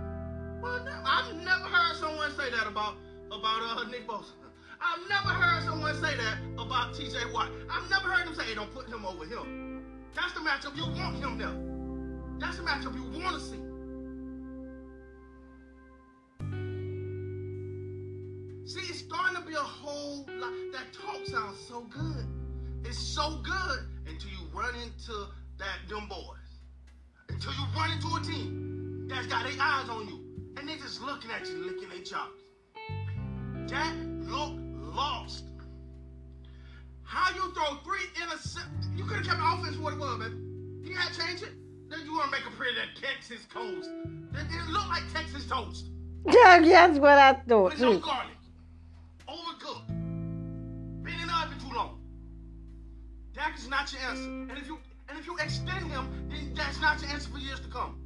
Well, 0.59 0.81
I've 1.05 1.35
never 1.45 1.69
heard 1.69 1.97
someone 1.97 2.31
say 2.33 2.49
that 2.49 2.65
about, 2.65 2.95
about 3.27 3.61
uh, 3.61 3.87
Nick 3.91 4.07
Bosa. 4.07 4.33
I've 4.81 5.07
never 5.07 5.29
heard 5.29 5.63
someone 5.63 5.93
say 6.01 6.17
that 6.17 6.39
about 6.57 6.95
TJ 6.95 7.31
Watt. 7.31 7.51
I've 7.69 7.87
never 7.91 8.09
heard 8.09 8.25
them 8.25 8.33
say, 8.33 8.45
hey, 8.45 8.55
don't 8.55 8.73
put 8.73 8.89
him 8.89 9.05
over 9.05 9.25
him. 9.25 9.85
That's 10.15 10.33
the 10.33 10.39
matchup 10.39 10.75
you 10.75 10.89
want 10.97 11.21
him 11.21 11.37
there. 11.37 11.53
That's 12.39 12.57
the 12.57 12.63
matchup 12.63 12.95
you 12.95 13.21
want 13.21 13.37
to 13.37 13.41
see. 13.45 13.61
See, 18.67 18.81
it's 18.81 18.99
starting 18.99 19.37
to 19.37 19.47
be 19.47 19.53
a 19.53 19.59
whole 19.59 20.27
lot. 20.27 20.51
That 20.73 20.91
talk 20.91 21.25
sounds 21.25 21.57
so 21.69 21.87
good. 21.89 22.27
It's 22.83 22.97
so 22.99 23.39
good 23.41 23.79
until 24.05 24.29
you 24.29 24.43
run 24.53 24.75
into 24.75 25.13
that 25.57 25.87
them 25.87 26.09
boys. 26.09 26.51
Until 27.29 27.53
you 27.53 27.63
run 27.73 27.91
into 27.91 28.07
a 28.07 28.21
team 28.21 29.07
that's 29.09 29.25
got 29.27 29.45
their 29.45 29.53
eyes 29.57 29.87
on 29.87 30.09
you. 30.09 30.19
And 30.57 30.67
they're 30.67 30.75
just 30.75 31.01
looking 31.01 31.31
at 31.31 31.47
you, 31.47 31.65
licking 31.65 31.87
their 31.87 32.03
chops. 32.03 32.43
That 33.71 33.95
look 34.27 34.55
lost. 34.93 35.45
How 37.03 37.33
you 37.35 37.49
throw 37.53 37.77
three 37.85 38.03
interceptions? 38.21 38.97
You 38.97 39.05
could 39.05 39.19
have 39.19 39.27
kept 39.27 39.37
the 39.37 39.45
offense 39.45 39.77
what 39.77 39.93
it 39.93 39.99
was, 39.99 40.19
baby. 40.19 40.35
You 40.81 40.93
had 40.93 41.13
to 41.13 41.21
change 41.21 41.41
it. 41.41 41.53
Then 41.89 41.99
you 42.03 42.17
want 42.17 42.25
to 42.25 42.31
make 42.31 42.45
a 42.45 42.51
pretty 42.57 42.75
that 42.75 43.01
Texas 43.01 43.47
toast. 43.49 43.89
It, 44.33 44.45
it 44.51 44.69
looked 44.69 44.89
like 44.89 45.03
Texas 45.13 45.47
toast. 45.47 45.85
Yeah, 46.29 46.59
that's 46.59 46.99
what 46.99 47.17
I 47.17 47.31
thought 47.47 47.71
With 47.71 47.79
no 47.79 47.99
garlic. 47.99 48.36
Overcooked. 49.27 49.87
Been 51.03 51.19
in 51.19 51.27
the 51.27 51.33
oven 51.33 51.59
too 51.59 51.75
long. 51.75 51.99
Dak 53.33 53.57
is 53.57 53.67
not 53.67 53.91
your 53.91 54.01
answer. 54.01 54.23
And 54.23 54.57
if 54.57 54.67
you 54.67 54.79
And 55.09 55.17
if 55.17 55.25
you 55.25 55.37
extend 55.37 55.87
him, 55.91 56.09
then 56.29 56.53
that's 56.55 56.81
not 56.81 57.01
your 57.01 57.11
answer 57.11 57.29
for 57.29 57.37
years 57.37 57.59
to 57.59 57.67
come. 57.67 57.99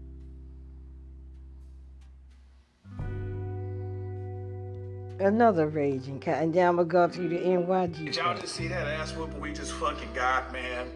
Another 5.20 5.68
raging 5.68 6.20
cat. 6.20 6.42
And 6.42 6.54
then 6.54 6.68
I'm 6.68 6.76
going 6.76 6.88
to 6.88 6.92
go 6.92 7.08
to 7.08 7.30
the 7.30 7.38
NYG. 7.38 8.06
Did 8.06 8.16
y'all 8.16 8.38
just 8.38 8.56
see 8.56 8.68
that 8.68 8.88
ass 8.88 9.14
whooping 9.16 9.40
we 9.40 9.54
just 9.54 9.72
fucking 9.74 10.14
got, 10.14 10.52
man? 10.52 10.88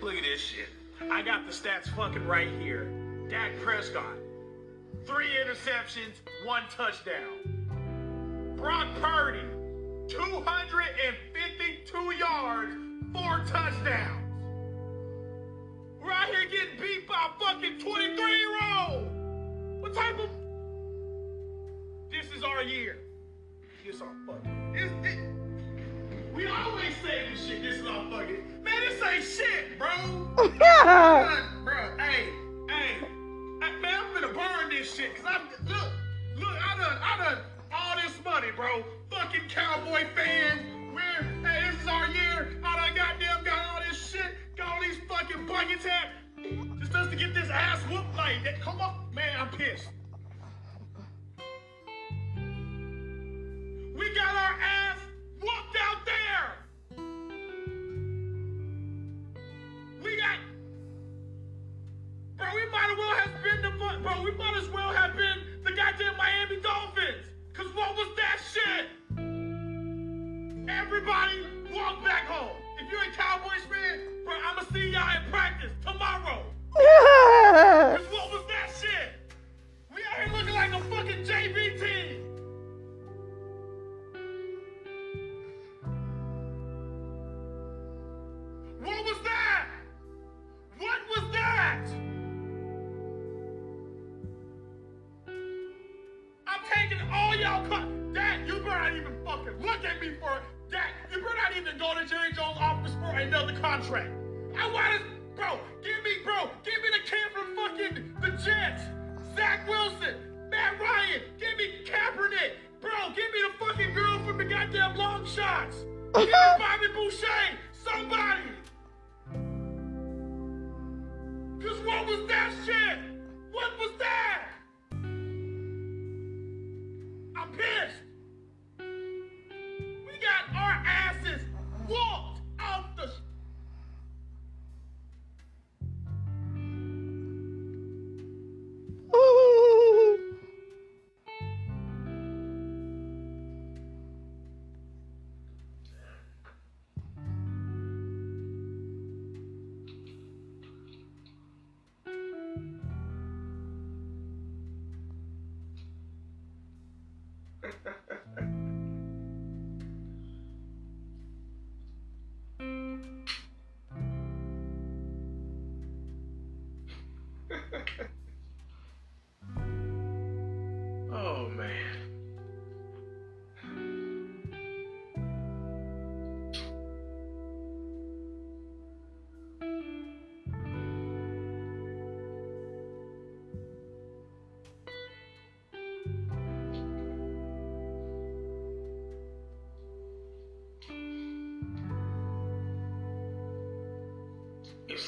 Look 0.00 0.14
at 0.14 0.22
this 0.22 0.40
shit. 0.40 0.68
I 1.10 1.22
got 1.22 1.46
the 1.46 1.52
stats 1.52 1.88
fucking 1.96 2.26
right 2.26 2.48
here. 2.60 2.92
Dak 3.28 3.56
Prescott, 3.60 4.16
three 5.04 5.28
interceptions, 5.44 6.14
one 6.44 6.62
touchdown. 6.70 7.57
Brock 8.58 8.88
Purdy, 9.00 9.40
252 10.08 12.14
yards, 12.16 12.74
four 13.12 13.44
touchdowns. 13.46 14.24
We're 16.02 16.10
out 16.10 16.26
here 16.26 16.44
getting 16.50 16.76
beat 16.80 17.06
by 17.06 17.28
a 17.28 17.30
fucking 17.38 17.78
23 17.78 18.16
year 18.16 18.58
old. 18.76 19.06
What 19.80 19.94
type 19.94 20.18
of. 20.18 20.28
This 22.10 22.26
is 22.36 22.42
our 22.42 22.64
year. 22.64 22.98
This 23.86 23.94
is 23.94 24.02
our 24.02 24.12
fucking. 24.26 24.72
This, 24.72 24.90
this, 25.02 25.18
we 26.34 26.48
always 26.48 26.96
say 27.00 27.28
this 27.30 27.46
shit. 27.46 27.62
This 27.62 27.76
is 27.76 27.86
our 27.86 28.10
fucking. 28.10 28.42
Man, 28.64 28.82
this 28.88 29.00
ain't 29.04 29.22
shit, 29.22 29.78
bro. 29.78 29.88
bro, 30.36 30.48
hey, 31.96 32.30
hey, 32.68 32.98
man, 33.80 33.84
I'm 33.84 34.12
gonna 34.14 34.34
burn 34.34 34.70
this 34.70 34.92
shit. 34.92 35.14
Cause 35.14 35.26
I'm. 35.28 35.42
look, 35.68 35.92
look, 36.38 36.56
I 36.60 36.76
done, 36.76 36.98
I 37.00 37.16
done 37.24 37.38
money, 38.24 38.48
bro. 38.54 38.84
Fucking 39.10 39.48
cowboy 39.48 40.06
fans. 40.14 40.60
We're, 40.94 41.22
hey, 41.46 41.70
this 41.70 41.82
is 41.82 41.88
our 41.88 42.06
year. 42.08 42.60
I 42.64 42.88
done 42.88 42.96
goddamn 42.96 43.44
got 43.44 43.66
all 43.66 43.80
this 43.88 44.10
shit. 44.10 44.34
Got 44.56 44.68
all 44.68 44.82
these 44.82 44.98
fucking 45.08 45.46
buckets 45.46 45.84
hat. 45.84 46.12
Just 46.80 46.94
us 46.94 47.08
to 47.10 47.16
get 47.16 47.34
this 47.34 47.50
ass 47.50 47.80
whooped 47.90 48.16
like 48.16 48.42
that. 48.44 48.60
Come 48.60 48.80
on, 48.80 49.12
man, 49.14 49.38
I'm 49.38 49.48
pissed. 49.48 49.88
We 53.96 54.14
got 54.14 54.34
our 54.34 54.56
ass 54.60 54.98
whooped 55.40 55.76
out 55.80 56.06
there. 56.06 56.54
We 60.02 60.16
got, 60.16 60.38
bro. 62.36 62.46
We 62.54 62.70
might 62.70 62.90
as 62.90 62.98
well 62.98 63.14
have 63.14 63.42
been 63.42 63.62
the, 63.62 63.70
bro. 64.02 64.22
We 64.22 64.30
might 64.32 64.56
as 64.56 64.68
well 64.70 64.92
have 64.92 65.16
been 65.16 65.38
the 65.64 65.72
goddamn 65.72 66.16
Miami 66.16 66.60
Dolphins. 66.60 66.97
What 67.78 67.94
was 67.94 68.08
that 68.16 68.38
shit? 68.52 68.86
Everybody 70.68 71.46
walk 71.72 72.02
back 72.04 72.24
home. 72.26 72.56
If 72.80 72.90
you're 72.90 73.00
a 73.00 73.12
Cowboys 73.16 73.62
fan, 73.70 74.00
bro, 74.24 74.34
I'ma 74.34 74.62
see 74.72 74.90
y'all 74.90 75.08
in 75.16 75.30
practice 75.30 75.70
tomorrow. 75.86 76.42
What 76.74 78.32
was 78.32 78.44
that 78.48 78.68
shit? 78.80 79.32
We 79.94 80.00
out 80.02 80.26
here 80.26 80.36
looking 80.36 80.54
like 80.54 80.72
a 80.72 80.80
fucking 80.90 81.24
JV 81.24 81.78
team. 81.78 82.17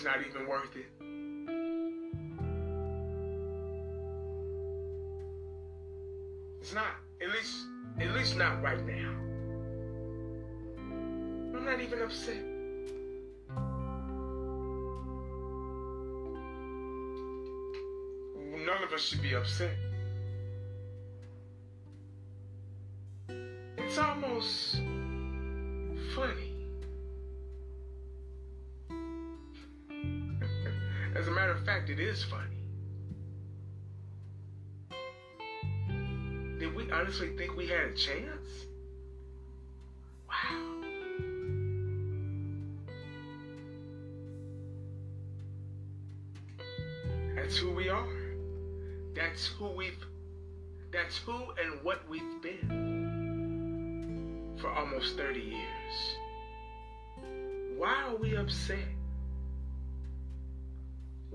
It's 0.01 0.07
not 0.07 0.27
even 0.27 0.49
worth 0.49 0.75
it. 0.77 0.87
It's 6.63 6.73
not. 6.73 6.87
At 7.21 7.29
least, 7.29 7.67
at 8.01 8.11
least 8.15 8.39
not 8.39 8.63
right 8.63 8.83
now. 8.87 9.15
I'm 11.55 11.67
not 11.67 11.83
even 11.83 12.01
upset. 12.01 12.43
None 18.39 18.83
of 18.83 18.93
us 18.95 19.03
should 19.03 19.21
be 19.21 19.35
upset. 19.35 19.77
Is 32.21 32.27
funny. 32.27 32.45
Did 36.59 36.75
we 36.75 36.91
honestly 36.91 37.31
think 37.37 37.57
we 37.57 37.67
had 37.67 37.81
a 37.81 37.95
chance? 37.95 38.67
Wow. 40.29 40.83
That's 47.35 47.57
who 47.57 47.71
we 47.71 47.89
are. 47.89 48.07
That's 49.15 49.47
who 49.47 49.69
we've 49.69 50.05
that's 50.93 51.19
who 51.19 51.33
and 51.33 51.83
what 51.83 52.01
we've 52.09 52.43
been 52.43 53.79
for 54.61 54.69
almost 54.71 55.17
30 55.17 55.41
years. 55.41 56.17
Why 57.79 58.03
are 58.09 58.17
we 58.17 58.37
upset? 58.37 59.00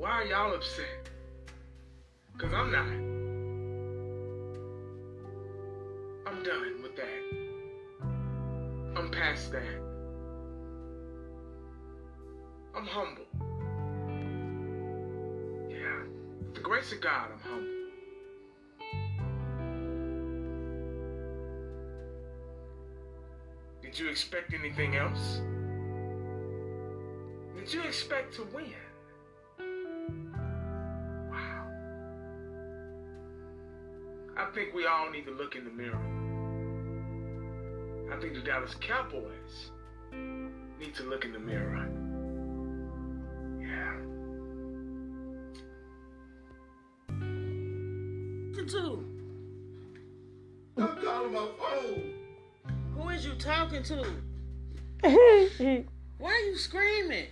Why 0.05 0.21
are 0.21 0.25
y'all 0.25 0.53
upset? 0.53 1.09
Because 2.33 2.53
I'm 2.53 2.71
not. 2.71 2.85
I'm 6.27 6.43
done 6.43 6.83
with 6.83 6.95
that. 6.95 7.23
I'm 8.95 9.09
past 9.09 9.51
that. 9.51 9.63
I'm 12.75 12.85
humble. 12.85 13.25
Yeah. 15.71 16.03
With 16.43 16.53
the 16.53 16.61
grace 16.61 16.91
of 16.91 17.01
God, 17.01 17.29
I'm 17.33 17.39
humble. 17.39 17.71
Did 23.81 23.97
you 23.97 24.09
expect 24.09 24.53
anything 24.53 24.97
else? 24.97 25.41
Did 27.55 27.73
you 27.73 27.81
expect 27.81 28.35
to 28.35 28.43
win? 28.53 28.71
Think 34.55 34.73
we 34.73 34.87
all 34.87 35.11
need 35.11 35.25
to 35.25 35.31
look 35.31 35.57
in 35.57 35.65
the 35.65 35.69
mirror. 35.69 35.99
I 38.09 38.17
think 38.21 38.35
the 38.35 38.39
Dallas 38.39 38.73
Cowboys 38.79 39.71
need 40.79 40.95
to 40.95 41.03
look 41.03 41.25
in 41.25 41.33
the 41.33 41.39
mirror. 41.39 41.89
Yeah. 43.59 43.97
to? 48.65 49.05
I'm 50.77 50.97
calling 51.03 51.33
my 51.33 51.47
phone. 51.59 52.13
Who 52.97 53.09
is 53.09 53.25
you 53.25 53.33
talking 53.33 53.83
to? 53.83 54.05
Why 56.17 56.31
are 56.31 56.39
you 56.39 56.57
screaming? 56.57 57.27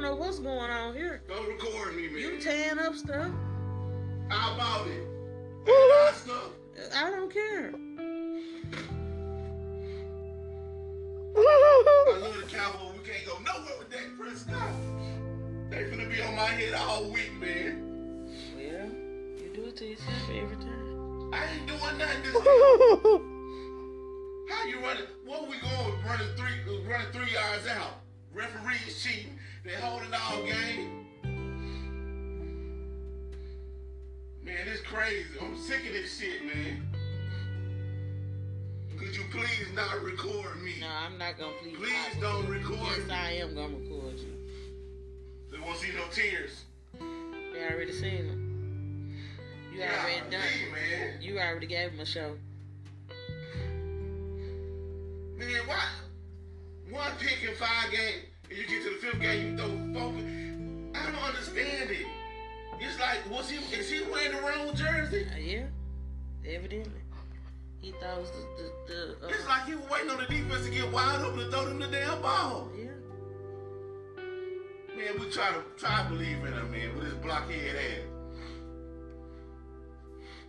Don't 0.00 0.10
know 0.10 0.24
what's 0.24 0.38
going 0.38 0.70
on 0.70 0.94
here. 0.94 1.20
Don't 1.28 1.46
record 1.46 1.94
me, 1.94 2.08
man. 2.08 2.18
You 2.18 2.40
tearing 2.40 2.78
up 2.78 2.94
stuff. 2.94 3.30
How 4.28 4.54
about 4.54 4.86
it? 4.86 5.06
Ain't 5.68 5.68
I 5.68 6.12
stuff? 6.14 6.50
I 6.94 7.10
don't 7.10 7.30
care. 7.30 7.72
I 11.36 12.18
love 12.18 12.36
the 12.40 12.46
Cowboys. 12.48 12.94
We 12.96 13.10
can't 13.10 13.26
go 13.26 13.38
nowhere 13.44 13.74
with 13.78 13.90
Dak 13.90 14.06
Prescott. 14.18 14.72
They 15.68 15.84
finna 15.84 16.10
be 16.10 16.22
on 16.22 16.34
my 16.34 16.46
head 16.46 16.74
all 16.74 17.10
week, 17.10 17.38
man. 17.38 18.26
Well, 18.56 18.88
you 19.36 19.50
do 19.54 19.66
it 19.66 19.76
to 19.76 19.84
yourself 19.84 20.30
every 20.30 20.56
time. 20.56 21.34
I 21.34 21.44
ain't 21.44 21.66
doing 21.66 21.98
nothing 21.98 22.22
this 22.22 22.32
game. 22.32 23.26
How 24.48 24.64
you 24.66 24.80
running? 24.80 25.04
What 25.26 25.48
we 25.48 25.58
going 25.58 25.92
with 25.92 26.04
running 26.06 26.34
three, 26.36 26.88
running 26.88 27.12
three 27.12 27.32
yards 27.32 27.66
out? 27.68 28.00
Referees 28.32 29.02
cheating. 29.02 29.38
They 29.64 29.72
holding 29.72 30.12
all 30.14 30.42
game. 30.44 31.06
Man, 34.42 34.66
it's 34.66 34.80
crazy. 34.82 35.26
I'm 35.40 35.56
sick 35.58 35.86
of 35.86 35.92
this 35.92 36.18
shit, 36.18 36.44
man. 36.44 36.86
Could 38.98 39.14
you 39.16 39.22
please 39.30 39.66
not 39.74 40.02
record 40.02 40.62
me? 40.62 40.74
No, 40.80 40.86
I'm 40.88 41.18
not 41.18 41.38
gonna 41.38 41.52
please. 41.62 41.76
Please 41.76 42.20
don't 42.20 42.46
record 42.48 42.78
Yes, 42.98 43.06
me. 43.08 43.14
I 43.14 43.32
am 43.32 43.54
gonna 43.54 43.76
record 43.76 44.18
you. 44.18 44.34
They 45.50 45.58
won't 45.58 45.78
see 45.78 45.88
no 45.94 46.04
tears. 46.12 46.64
They 46.98 47.64
already 47.70 47.92
seen 47.92 48.28
them. 48.28 49.16
You 49.72 49.80
Yeah, 49.80 50.00
already 50.02 50.30
done. 50.30 50.40
me, 50.40 50.72
man. 50.72 51.22
You 51.22 51.38
already 51.38 51.66
gave 51.66 51.90
them 51.92 52.00
a 52.00 52.06
show. 52.06 52.36
Man, 55.36 55.66
why? 55.66 55.84
One 56.90 57.12
pick 57.18 57.42
in 57.48 57.54
five 57.56 57.90
games, 57.90 58.24
and 58.50 58.58
you 58.58 58.66
get 58.66 58.82
to 58.82 58.90
the 58.90 58.96
fifth 58.96 59.20
game, 59.20 59.52
you 59.52 59.56
throw 59.56 59.68
four. 59.94 60.12
I 60.94 61.10
don't 61.10 61.22
understand 61.22 61.90
it. 61.90 62.06
It's 62.80 62.98
like, 62.98 63.30
was 63.30 63.48
he? 63.50 63.56
Is 63.76 63.90
he 63.90 64.02
wearing 64.10 64.32
the 64.32 64.42
wrong 64.42 64.74
jersey? 64.74 65.26
Uh, 65.32 65.38
yeah, 65.38 65.66
evidently. 66.46 67.00
He 67.80 67.92
thought 67.92 68.18
it 68.18 68.20
was 68.20 68.30
the 68.30 68.62
the. 68.92 69.16
the 69.20 69.26
uh, 69.26 69.28
It's 69.30 69.46
like 69.46 69.66
he 69.66 69.74
was 69.74 69.88
waiting 69.90 70.10
on 70.10 70.18
the 70.18 70.26
defense 70.26 70.64
to 70.64 70.70
get 70.70 70.90
wide 70.90 71.20
open 71.22 71.38
to 71.40 71.50
throw 71.50 71.66
them 71.66 71.78
the 71.78 71.86
damn 71.86 72.20
ball. 72.20 72.68
Yeah. 72.76 72.90
Man, 74.96 75.20
we 75.20 75.30
try 75.30 75.50
to 75.50 75.62
try 75.78 76.02
to 76.02 76.08
believe 76.08 76.38
in 76.44 76.52
him, 76.52 76.70
man, 76.70 76.96
with 76.96 77.04
his 77.04 77.14
blockhead 77.14 77.76
ass. 77.76 78.04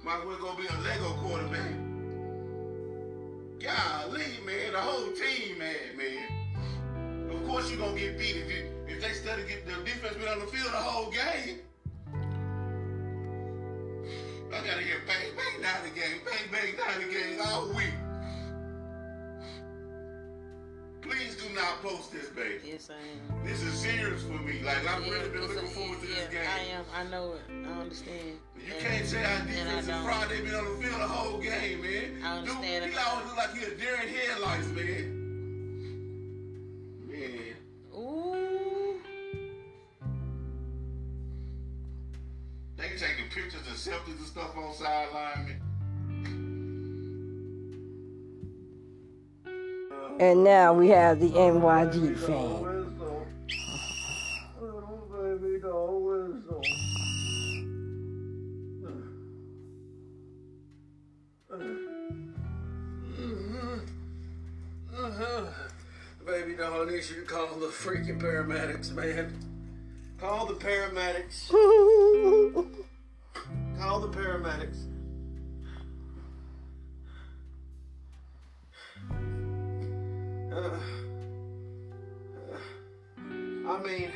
Might 0.04 0.26
well 0.26 0.38
go 0.40 0.56
be 0.56 0.66
a 0.68 0.78
Lego 0.82 1.14
quarterback. 1.22 1.72
Golly, 3.60 4.26
man, 4.46 4.72
the 4.72 4.80
whole 4.80 5.12
team 5.12 5.60
mad, 5.60 5.96
man. 5.96 6.26
Of 7.42 7.48
course 7.48 7.70
you're 7.72 7.80
gonna 7.80 7.98
get 8.00 8.18
beat 8.20 8.36
if 8.38 8.50
you 8.50 8.66
if 8.88 9.02
they 9.02 9.14
study 9.14 9.44
get 9.48 9.66
the 9.66 9.74
defense 9.84 10.16
been 10.16 10.28
on 10.28 10.40
the 10.40 10.46
field 10.48 10.72
the 10.72 10.78
whole 10.78 11.12
game. 11.12 11.60
I 14.54 14.58
gotta 14.68 14.82
hear 14.84 15.02
bang 15.08 15.32
bang 15.36 15.62
down 15.62 15.84
the 15.84 15.90
game, 16.00 16.20
bang 16.26 16.52
bang 16.52 16.76
down 16.78 17.02
the 17.08 17.14
game 17.14 17.40
all 17.44 17.70
week. 17.70 17.94
Please 21.02 21.36
do 21.36 21.50
not 21.56 21.82
post 21.82 22.12
this, 22.14 22.28
baby. 22.30 22.60
Yes, 22.64 22.90
I 22.92 22.94
am. 23.34 23.44
This 23.46 23.62
is 23.64 23.74
serious 23.74 24.22
for 24.24 24.34
me. 24.34 24.62
Like 24.64 24.88
I've 24.88 25.04
Yeah, 25.06 25.12
really 25.14 25.30
been 25.30 25.42
looking 25.48 25.68
forward 25.70 26.00
to 26.02 26.08
yeah, 26.08 26.16
this 26.16 26.30
game. 26.30 26.48
I 26.48 26.60
am. 26.78 26.86
I 26.96 27.04
know 27.10 27.34
it. 27.34 27.42
I 27.68 27.82
understand. 27.82 28.38
You 28.56 28.74
And- 28.74 28.86
can't 28.86 29.06
say 29.08 29.24
our 29.26 29.32
I 29.32 29.46
defense 29.46 29.88
is. 29.88 30.30
They 30.30 30.42
been 30.42 30.56
on 30.56 30.66
the 30.80 30.84
field 30.88 31.02
the 31.02 31.08
whole 31.08 31.40
game, 31.40 31.82
man. 31.82 32.22
I 32.24 32.38
understand 32.38 32.84
Dude, 32.86 32.94
he 32.94 33.00
always 33.00 33.26
look 33.26 33.38
like 33.38 33.54
he 33.58 33.64
a 33.66 33.76
deer 33.76 33.96
in 34.04 34.10
headlights, 34.10 34.68
man. 34.68 35.31
Ooh. 37.96 39.00
They 42.78 42.84
taking 42.98 43.30
pictures 43.30 43.62
and 43.68 43.78
selfies 43.78 44.18
and 44.18 44.26
stuff 44.26 44.56
on 44.58 44.74
sideline. 44.74 45.62
And 50.20 50.44
now 50.44 50.74
we 50.74 50.90
have 50.90 51.20
the 51.20 51.30
NYG 51.30 52.18
fan. 52.18 52.81
Baby 66.42 66.56
doll, 66.56 66.82
I 66.82 66.86
need 66.86 67.08
you 67.08 67.18
to 67.18 67.22
call 67.22 67.60
the 67.60 67.68
freaking 67.68 68.20
paramedics, 68.20 68.92
man. 68.94 69.32
Call 70.20 70.48
the 70.48 70.56
paramedics. 70.56 71.52
call 73.80 74.00
the 74.00 74.08
paramedics. 74.08 74.88
Uh, 80.52 80.80
I 83.70 83.80
mean, 83.84 84.12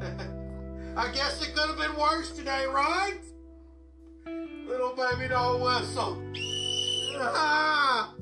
I 0.96 1.10
guess 1.12 1.42
it 1.42 1.54
could 1.54 1.68
have 1.68 1.76
been 1.76 1.94
worse 2.00 2.30
today, 2.30 2.64
right? 2.64 3.20
Little 4.24 4.94
baby 4.96 5.28
doll 5.28 5.60
whistle. 5.60 6.16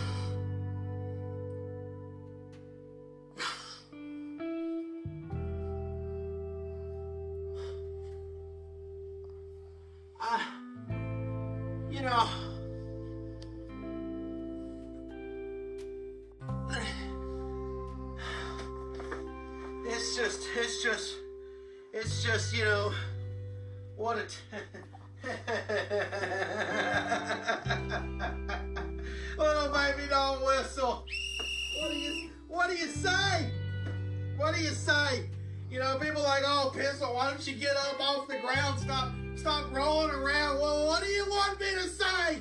Stop, 38.91 39.11
stop 39.35 39.73
rolling 39.73 40.09
around. 40.09 40.59
Well, 40.59 40.85
what 40.85 41.01
do 41.01 41.07
you 41.07 41.25
want 41.29 41.57
me 41.61 41.67
to 41.81 41.87
say? 41.87 42.39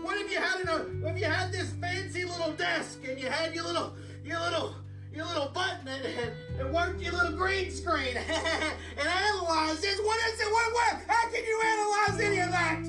What 0.00 0.16
if 0.16 0.32
you 0.32 0.38
had 0.38 0.66
a, 0.66 0.72
uh, 0.72 1.10
if 1.10 1.18
you 1.18 1.26
had 1.26 1.52
this 1.52 1.70
fancy 1.72 2.24
little 2.24 2.52
desk 2.52 3.00
and 3.06 3.20
you 3.20 3.28
had 3.28 3.54
your 3.54 3.64
little, 3.64 3.94
your 4.24 4.40
little, 4.40 4.74
your 5.12 5.26
little 5.26 5.50
button 5.52 5.86
and, 5.86 6.02
and, 6.02 6.32
and 6.60 6.72
worked 6.72 6.98
your 7.02 7.12
little 7.12 7.36
green 7.36 7.70
screen 7.70 8.16
and 8.16 9.06
analyzed 9.06 9.82
this? 9.82 10.00
What 10.00 10.18
is 10.32 10.40
it? 10.40 10.50
What, 10.50 10.72
what? 10.72 11.02
How 11.06 11.28
can 11.28 11.44
you 11.44 11.62
analyze 11.62 12.20
any 12.20 12.38
of 12.38 12.50
that? 12.50 12.80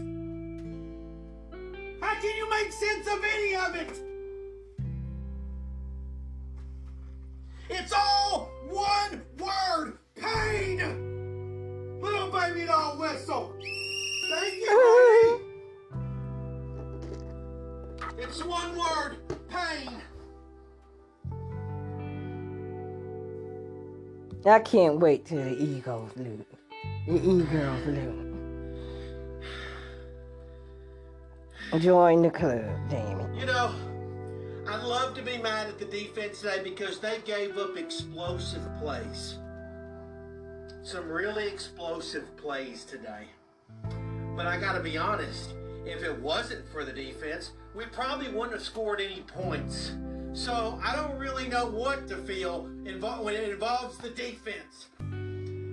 How 1.99 2.21
can 2.21 2.37
you 2.37 2.49
make 2.49 2.71
sense 2.71 3.05
of 3.05 3.21
any 3.35 3.55
of 3.57 3.75
it? 3.75 3.99
It's 7.69 7.91
all 7.91 8.49
one 8.69 9.21
word 9.37 9.97
pain. 10.15 11.14
Little 12.05 12.29
baby 12.29 12.65
doll 12.67 12.97
whistle. 12.99 13.55
Thank 14.29 14.53
you, 14.61 15.41
baby. 18.13 18.21
It's 18.21 18.45
one 18.45 18.77
word 18.77 19.17
pain. 19.49 19.89
I 24.45 24.59
can't 24.59 24.99
wait 24.99 25.25
till 25.25 25.43
the 25.43 25.57
Eagles 25.59 26.11
lose. 26.15 26.45
The 27.07 27.15
Eagles 27.15 27.87
lose. 27.87 28.21
Join 31.81 32.21
the 32.21 32.29
club, 32.29 32.63
damn 32.87 33.19
it. 33.21 33.39
You 33.39 33.47
know, 33.47 33.73
I'd 34.67 34.83
love 34.83 35.15
to 35.15 35.23
be 35.23 35.39
mad 35.39 35.69
at 35.69 35.79
the 35.79 35.85
defense 35.85 36.41
today 36.41 36.61
because 36.63 36.99
they 36.99 37.17
gave 37.25 37.57
up 37.57 37.75
explosive 37.75 38.61
plays. 38.79 39.39
Some 40.85 41.09
really 41.09 41.47
explosive 41.47 42.37
plays 42.37 42.85
today. 42.85 43.23
But 44.35 44.45
I 44.45 44.59
got 44.59 44.73
to 44.73 44.81
be 44.81 44.99
honest, 44.99 45.55
if 45.83 46.03
it 46.03 46.15
wasn't 46.21 46.69
for 46.69 46.85
the 46.85 46.93
defense, 46.93 47.53
we 47.73 47.85
probably 47.85 48.27
wouldn't 48.29 48.51
have 48.51 48.61
scored 48.61 49.01
any 49.01 49.21
points. 49.21 49.93
So 50.33 50.79
I 50.83 50.95
don't 50.95 51.17
really 51.17 51.47
know 51.47 51.65
what 51.65 52.07
to 52.09 52.17
feel 52.17 52.69
when 52.83 53.33
it 53.33 53.49
involves 53.49 53.97
the 53.97 54.11
defense. 54.11 54.89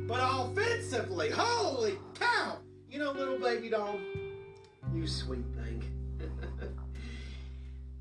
But 0.08 0.20
offensively, 0.22 1.28
holy 1.28 1.98
cow! 2.18 2.56
You 2.90 3.00
know, 3.00 3.12
little 3.12 3.38
baby 3.38 3.68
doll, 3.68 4.00
you 4.94 5.06
sweet. 5.06 5.44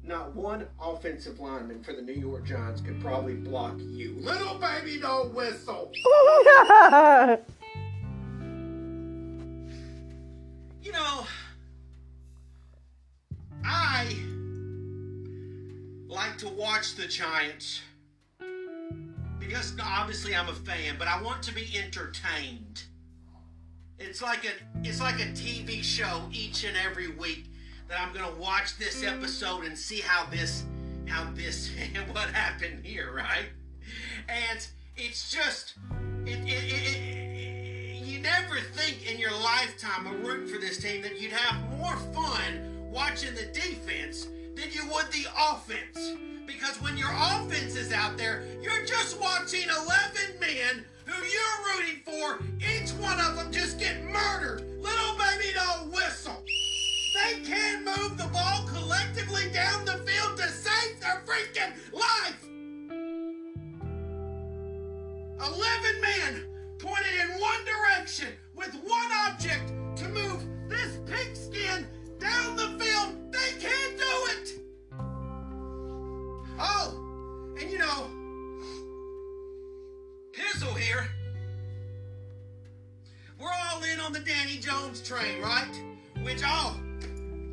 Not 0.03 0.35
one 0.35 0.67
offensive 0.81 1.39
lineman 1.39 1.83
for 1.83 1.93
the 1.93 2.01
New 2.01 2.13
York 2.13 2.45
Giants 2.45 2.81
could 2.81 2.99
probably 3.01 3.35
block 3.35 3.75
you. 3.79 4.15
Little 4.19 4.55
baby 4.55 4.99
doll 4.99 5.29
whistle. 5.29 5.91
You 10.83 10.91
know, 10.91 11.27
I 13.63 14.15
like 16.07 16.39
to 16.39 16.49
watch 16.49 16.95
the 16.95 17.05
Giants 17.05 17.81
because 19.39 19.73
obviously 19.79 20.35
I'm 20.35 20.49
a 20.49 20.53
fan, 20.53 20.95
but 20.97 21.07
I 21.07 21.21
want 21.21 21.43
to 21.43 21.53
be 21.53 21.67
entertained. 21.77 22.85
It's 23.99 24.23
like 24.23 24.43
a 24.43 24.53
it's 24.83 24.99
like 24.99 25.19
a 25.19 25.27
TV 25.33 25.83
show 25.83 26.23
each 26.31 26.63
and 26.63 26.75
every 26.75 27.09
week 27.09 27.50
that 27.91 27.99
I'm 27.99 28.13
gonna 28.13 28.33
watch 28.39 28.77
this 28.77 29.03
mm. 29.03 29.11
episode 29.11 29.65
and 29.65 29.77
see 29.77 29.99
how 29.99 30.25
this 30.31 30.63
how 31.07 31.27
this 31.35 31.69
what 32.13 32.29
happened 32.29 32.85
here, 32.85 33.13
right? 33.13 33.49
And 34.29 34.65
it's 34.95 35.29
just 35.29 35.73
it, 36.25 36.39
it, 36.47 36.71
it, 36.71 36.97
it, 36.97 38.07
you 38.07 38.21
never 38.21 38.61
think 38.73 39.11
in 39.11 39.19
your 39.19 39.31
lifetime 39.31 40.07
of 40.07 40.25
rooting 40.25 40.47
for 40.47 40.57
this 40.57 40.77
team 40.77 41.01
that 41.01 41.19
you'd 41.19 41.33
have 41.33 41.69
more 41.77 41.97
fun 42.13 42.89
watching 42.89 43.35
the 43.35 43.45
defense 43.47 44.27
than 44.55 44.71
you 44.71 44.87
would 44.93 45.11
the 45.11 45.25
offense. 45.51 46.17
Because 46.47 46.81
when 46.81 46.95
your 46.95 47.11
offense 47.11 47.75
is 47.75 47.91
out 47.91 48.17
there, 48.17 48.43
you're 48.61 48.85
just 48.85 49.19
watching 49.19 49.63
11 49.63 50.39
men 50.39 50.85
who 51.05 51.23
you're 51.25 51.75
rooting 51.75 52.01
for, 52.05 52.43
each 52.59 52.91
one 52.91 53.19
of 53.19 53.35
them 53.35 53.51
just 53.51 53.79
get 53.79 54.01
murdered. 54.05 54.61
Little 54.79 55.17
baby 55.17 55.53
don't 55.53 55.91
whistle. 55.91 56.43
They 57.13 57.41
can't 57.41 57.85
move 57.85 58.17
the 58.17 58.29
ball 58.31 58.65
collectively 58.67 59.49
down 59.51 59.83
the 59.83 59.97
field 60.05 60.37
to 60.37 60.47
save 60.47 60.99
their 61.01 61.21
freaking 61.25 61.73
life. 61.91 62.47
11 65.45 66.01
men 66.01 66.45
pointed 66.79 67.13
in 67.21 67.39
one 67.39 67.59
direction 67.65 68.29
with 68.55 68.73
one 68.85 69.11
object 69.27 69.73
to 69.97 70.07
move 70.07 70.45
this 70.69 70.99
pigskin 71.05 71.85
down 72.19 72.55
the 72.55 72.67
field. 72.81 73.15
They 73.31 73.59
can't 73.59 73.97
do 73.97 74.27
it. 74.29 74.59
Oh, 76.59 77.55
and 77.59 77.69
you 77.69 77.77
know, 77.77 78.09
Pizzle 80.31 80.77
here. 80.77 81.09
We're 83.37 83.49
all 83.49 83.83
in 83.83 83.99
on 83.99 84.13
the 84.13 84.19
Danny 84.19 84.57
Jones 84.57 85.01
train, 85.01 85.41
right? 85.41 85.75
Which 86.23 86.43
all 86.43 86.75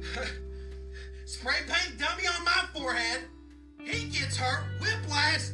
spray 1.25 1.61
paint 1.67 1.99
dummy 1.99 2.27
on 2.27 2.45
my 2.45 2.65
forehead. 2.75 3.23
He 3.85 4.09
gets 4.09 4.37
hurt, 4.37 4.65
whiplash. 4.81 5.51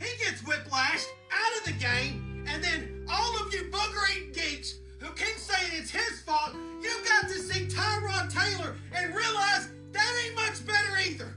He 0.00 0.24
gets 0.24 0.42
whiplashed 0.42 1.06
out 1.30 1.58
of 1.58 1.64
the 1.64 1.72
game, 1.72 2.44
and 2.48 2.62
then 2.62 3.06
all 3.08 3.40
of 3.40 3.54
you 3.54 3.70
booger-eating 3.70 4.32
geeks 4.32 4.74
who 4.98 5.12
keep 5.12 5.36
saying 5.36 5.70
it's 5.74 5.90
his 5.90 6.20
fault, 6.22 6.54
you 6.80 6.90
got 7.04 7.28
to 7.28 7.38
see 7.38 7.66
Tyrod 7.66 8.32
Taylor 8.32 8.76
and 8.94 9.14
realize 9.14 9.68
that 9.92 10.24
ain't 10.24 10.34
much 10.34 10.66
better 10.66 10.98
either. 11.08 11.36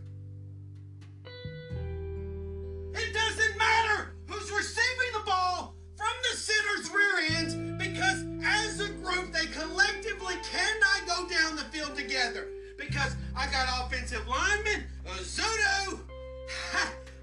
Together. 12.26 12.47
Because 12.77 13.15
I 13.35 13.45
got 13.52 13.85
offensive 13.85 14.27
linemen, 14.27 14.84
uh, 15.06 15.11
Ezeudu, 15.19 15.99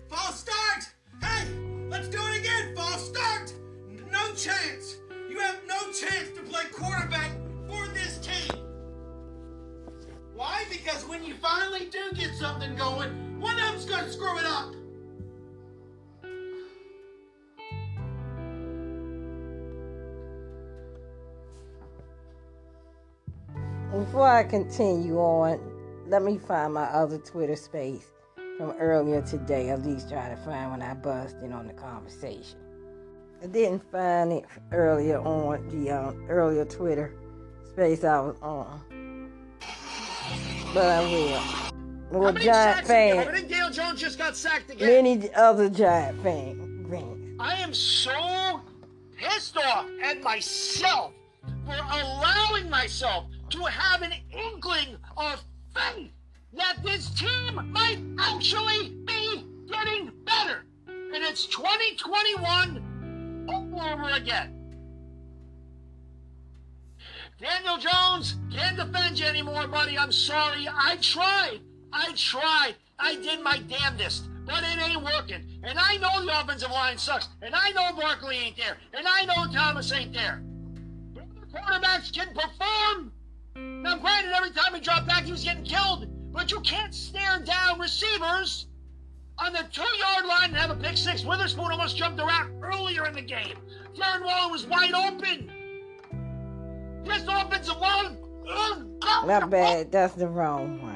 false 0.08 0.38
start. 0.40 0.88
Hey, 1.20 1.48
let's 1.88 2.08
do 2.08 2.18
it 2.28 2.38
again, 2.38 2.74
false 2.76 3.08
start. 3.08 3.52
No 4.12 4.32
chance. 4.34 4.98
You 5.28 5.40
have 5.40 5.56
no 5.66 5.78
chance 5.86 6.28
to 6.36 6.42
play 6.42 6.62
quarterback 6.72 7.32
for 7.68 7.88
this 7.88 8.18
team. 8.18 8.60
Why? 10.34 10.64
Because 10.70 11.04
when 11.08 11.24
you 11.24 11.34
finally 11.34 11.88
do 11.90 12.12
get 12.14 12.34
something 12.36 12.76
going, 12.76 13.40
one 13.40 13.54
of 13.54 13.72
them's 13.72 13.84
going 13.84 14.04
to 14.04 14.12
screw 14.12 14.38
it 14.38 14.44
up. 14.44 14.72
Before 24.12 24.28
I 24.28 24.44
continue 24.44 25.16
on, 25.16 25.59
let 26.06 26.22
me 26.22 26.36
find 26.36 26.74
my 26.74 26.84
other 26.84 27.16
Twitter 27.16 27.56
space 27.56 28.12
from 28.59 28.72
earlier 28.72 29.22
today. 29.22 29.70
At 29.70 29.86
least 29.86 30.10
try 30.10 30.28
to 30.28 30.36
find 30.36 30.70
when 30.70 30.82
I 30.82 30.93
buzzed 30.93 31.43
in 31.43 31.51
on 31.51 31.66
the 31.66 31.72
conversation. 31.72 32.59
I 33.43 33.47
didn't 33.47 33.90
find 33.90 34.32
it 34.34 34.44
earlier 34.70 35.18
on 35.18 35.66
the 35.70 35.93
um, 35.93 36.26
earlier 36.28 36.66
Twitter 36.66 37.14
space 37.70 38.05
I 38.05 38.20
was 38.20 38.36
on, 38.43 39.32
but 40.74 40.84
I 40.84 41.01
will. 42.10 42.20
Well, 42.20 42.34
Giant 42.34 42.80
I 42.80 42.84
fan, 42.84 43.32
think 43.32 43.48
Dale 43.48 43.70
Jones 43.70 43.98
just 43.98 44.18
got 44.18 44.36
sacked 44.36 44.70
again. 44.72 44.89
many 44.89 45.32
other 45.32 45.70
Giant 45.70 46.22
fans. 46.22 46.59
I 47.40 47.55
am 47.55 47.72
so 47.72 48.60
pissed 49.16 49.56
off 49.56 49.86
at 50.02 50.20
myself 50.22 51.14
for 51.64 51.76
allowing 51.90 52.68
myself 52.68 53.24
to 53.52 53.64
have 53.64 54.02
an 54.02 54.12
inkling 54.30 54.96
of 55.16 55.42
faith 55.74 56.10
that 56.54 56.76
this 56.82 57.10
team 57.10 57.70
might 57.70 57.98
actually 58.18 58.90
be 59.04 59.44
getting 59.70 60.10
better. 60.24 60.64
And 60.86 61.22
it's 61.22 61.46
2021 61.46 63.46
all 63.48 63.92
over 63.92 64.10
again. 64.10 64.58
Daniel 67.38 67.76
Jones 67.76 68.36
can't 68.50 68.76
defend 68.76 69.18
you 69.18 69.26
anymore, 69.26 69.66
buddy. 69.66 69.98
I'm 69.98 70.12
sorry. 70.12 70.66
I 70.68 70.96
tried. 71.00 71.60
I 71.92 72.12
tried. 72.16 72.76
I 72.98 73.16
did 73.16 73.42
my 73.42 73.58
damnedest. 73.68 74.28
But 74.46 74.62
it 74.62 74.88
ain't 74.88 75.02
working. 75.02 75.60
And 75.62 75.78
I 75.78 75.96
know 75.98 76.24
the 76.24 76.40
offensive 76.40 76.70
line 76.70 76.96
sucks. 76.96 77.28
And 77.42 77.54
I 77.54 77.70
know 77.70 78.00
Barkley 78.00 78.36
ain't 78.36 78.56
there. 78.56 78.76
And 78.94 79.06
I 79.06 79.24
know 79.24 79.52
Thomas 79.52 79.92
ain't 79.92 80.12
there. 80.12 80.42
But 81.14 81.24
other 81.24 81.80
quarterbacks 81.80 82.12
can 82.12 82.28
perform. 82.34 83.12
Now, 83.54 83.96
granted, 83.98 84.32
every 84.34 84.50
time 84.50 84.74
he 84.74 84.80
dropped 84.80 85.06
back, 85.06 85.24
he 85.24 85.32
was 85.32 85.44
getting 85.44 85.64
killed. 85.64 86.06
But 86.32 86.50
you 86.50 86.60
can't 86.60 86.94
stare 86.94 87.40
down 87.40 87.78
receivers 87.78 88.66
on 89.38 89.52
the 89.52 89.64
two 89.70 89.82
yard 89.82 90.26
line 90.26 90.50
and 90.50 90.56
have 90.56 90.70
a 90.70 90.76
pick 90.76 90.96
six. 90.96 91.24
Witherspoon 91.24 91.70
almost 91.70 91.96
jumped 91.96 92.20
around 92.20 92.62
earlier 92.62 93.06
in 93.06 93.14
the 93.14 93.22
game. 93.22 93.56
Darren 93.94 94.24
Waller 94.24 94.50
was 94.50 94.66
wide 94.66 94.94
open. 94.94 95.50
This 97.04 97.24
offensive 97.28 97.78
line. 97.78 98.18
Not 99.26 99.50
bad. 99.50 99.92
That's 99.92 100.14
the 100.14 100.28
wrong 100.28 100.80
one. 100.80 100.91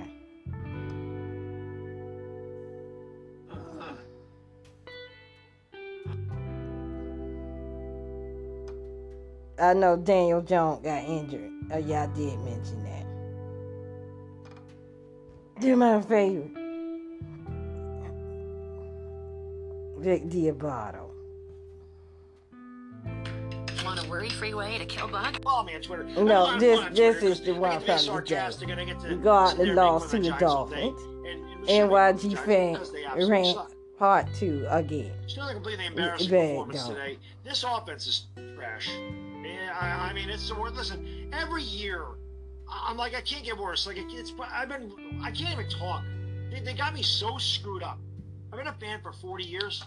I 9.58 9.72
know 9.74 9.96
Daniel 9.96 10.42
Jones 10.42 10.82
got 10.84 11.02
injured. 11.04 11.50
Oh, 11.72 11.78
yeah, 11.78 12.02
I 12.04 12.06
did 12.16 12.38
mention 12.40 12.84
that. 12.84 13.06
Do 15.60 15.76
my 15.76 16.00
favor. 16.02 16.48
Vic 19.98 20.24
DiBitetto. 20.28 21.06
Want 23.84 24.04
a 24.04 24.08
worry-free 24.10 24.52
way 24.54 24.76
to 24.78 24.84
kill 24.84 25.08
bug? 25.08 25.42
Follow 25.42 25.64
me 25.64 25.74
on 25.76 25.80
Twitter. 25.80 26.04
No, 26.04 26.46
I'm 26.48 26.58
this 26.60 26.78
on 26.80 26.92
this 26.92 27.18
Twitter 27.18 27.32
is 27.32 27.40
the 27.40 27.46
'cause 27.52 27.56
I 27.56 27.60
one 27.60 27.70
get 27.70 27.78
to 27.80 27.80
be 27.80 27.86
from 27.86 27.96
the 27.96 27.98
sarcastic 28.02 28.66
day. 28.68 28.72
and 28.72 28.80
I 28.80 28.84
get 28.84 29.00
to 29.00 29.08
Regarding 29.08 29.50
sit 29.50 29.56
the 29.56 29.62
and 29.62 29.74
make 29.76 29.76
loss 29.84 30.02
fun 30.02 30.10
to 30.10 30.16
the 30.16 30.28
Giants 30.28 30.42
all 30.44 30.66
day. 30.66 30.80
Dolphins. 30.82 31.02
And- 31.02 31.26
and 31.26 31.68
it 31.68 31.88
was 31.88 32.24
NYG 32.24 32.30
shocking 32.30 32.36
fan 32.36 32.72
because 32.74 32.92
they 32.92 33.04
absolutely 33.04 33.30
ran 33.32 33.54
part 33.98 34.26
two 34.34 34.66
again. 34.68 35.12
Still 35.26 35.48
a 35.48 35.54
completely 35.54 35.86
embarrassing 35.86 36.30
Bad 36.30 36.48
performance 36.50 36.82
dog. 36.82 36.94
today. 36.94 37.18
This 37.44 37.64
offense 37.64 38.06
is 38.06 38.26
trash. 38.56 38.90
I, 39.50 40.10
I 40.10 40.12
mean, 40.12 40.28
it's 40.28 40.48
the 40.48 40.54
word. 40.54 40.74
Listen, 40.74 41.30
every 41.32 41.62
year, 41.62 42.04
I'm 42.68 42.96
like, 42.96 43.14
I 43.14 43.20
can't 43.20 43.44
get 43.44 43.56
worse. 43.56 43.86
Like, 43.86 43.98
it's. 43.98 44.32
I've 44.40 44.68
been. 44.68 44.92
I 45.22 45.30
can't 45.30 45.52
even 45.52 45.68
talk. 45.68 46.02
They, 46.50 46.60
they 46.60 46.74
got 46.74 46.94
me 46.94 47.02
so 47.02 47.38
screwed 47.38 47.82
up. 47.82 47.98
I've 48.52 48.58
been 48.58 48.68
a 48.68 48.72
fan 48.74 49.00
for 49.02 49.12
40 49.12 49.44
years, 49.44 49.84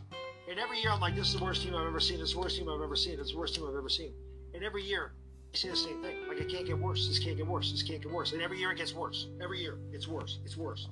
and 0.50 0.60
every 0.60 0.80
year 0.82 0.92
I'm 0.92 1.00
like, 1.00 1.16
this 1.16 1.30
is 1.30 1.40
the 1.40 1.44
worst 1.44 1.64
team 1.64 1.76
I've 1.76 1.88
ever 1.88 2.00
seen. 2.00 2.20
This 2.20 2.30
is 2.30 2.36
the 2.36 2.42
worst 2.42 2.58
team 2.58 2.70
I've 2.70 2.82
ever 2.82 2.96
seen. 2.96 3.18
This 3.18 3.28
is 3.28 3.34
the 3.34 3.40
worst 3.40 3.56
team 3.56 3.66
I've 3.68 3.76
ever 3.76 3.90
seen. 3.90 4.14
And 4.54 4.64
every 4.64 4.84
year, 4.84 5.14
I 5.54 5.58
say 5.58 5.70
the 5.70 5.76
same 5.76 6.02
thing. 6.02 6.16
Like, 6.28 6.40
it 6.40 6.50
can't 6.50 6.66
get 6.66 6.78
worse. 6.78 7.08
This 7.08 7.20
can't 7.20 7.38
get 7.38 7.48
worse. 7.48 7.72
This 7.72 7.84
can't 7.84 8.02
get 8.02 8.12
worse. 8.12 8.34
And 8.34 8.42
every 8.42 8.60
year 8.60 8.72
it 8.72 8.78
gets 8.78 8.94
worse. 8.94 9.28
Every 9.42 9.62
year, 9.62 9.78
it's 9.92 10.08
worse. 10.08 10.40
It's 10.46 10.58
worse. 10.58 10.90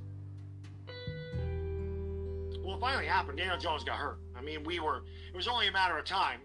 Well, 2.63 2.75
it 2.75 2.81
finally 2.81 3.05
happened. 3.05 3.37
Daniel 3.37 3.57
Jones 3.57 3.83
got 3.83 3.97
hurt. 3.97 4.19
I 4.35 4.41
mean, 4.41 4.63
we 4.63 4.79
were. 4.79 5.03
It 5.31 5.35
was 5.35 5.47
only 5.47 5.67
a 5.67 5.71
matter 5.71 5.97
of 5.97 6.05
time 6.05 6.39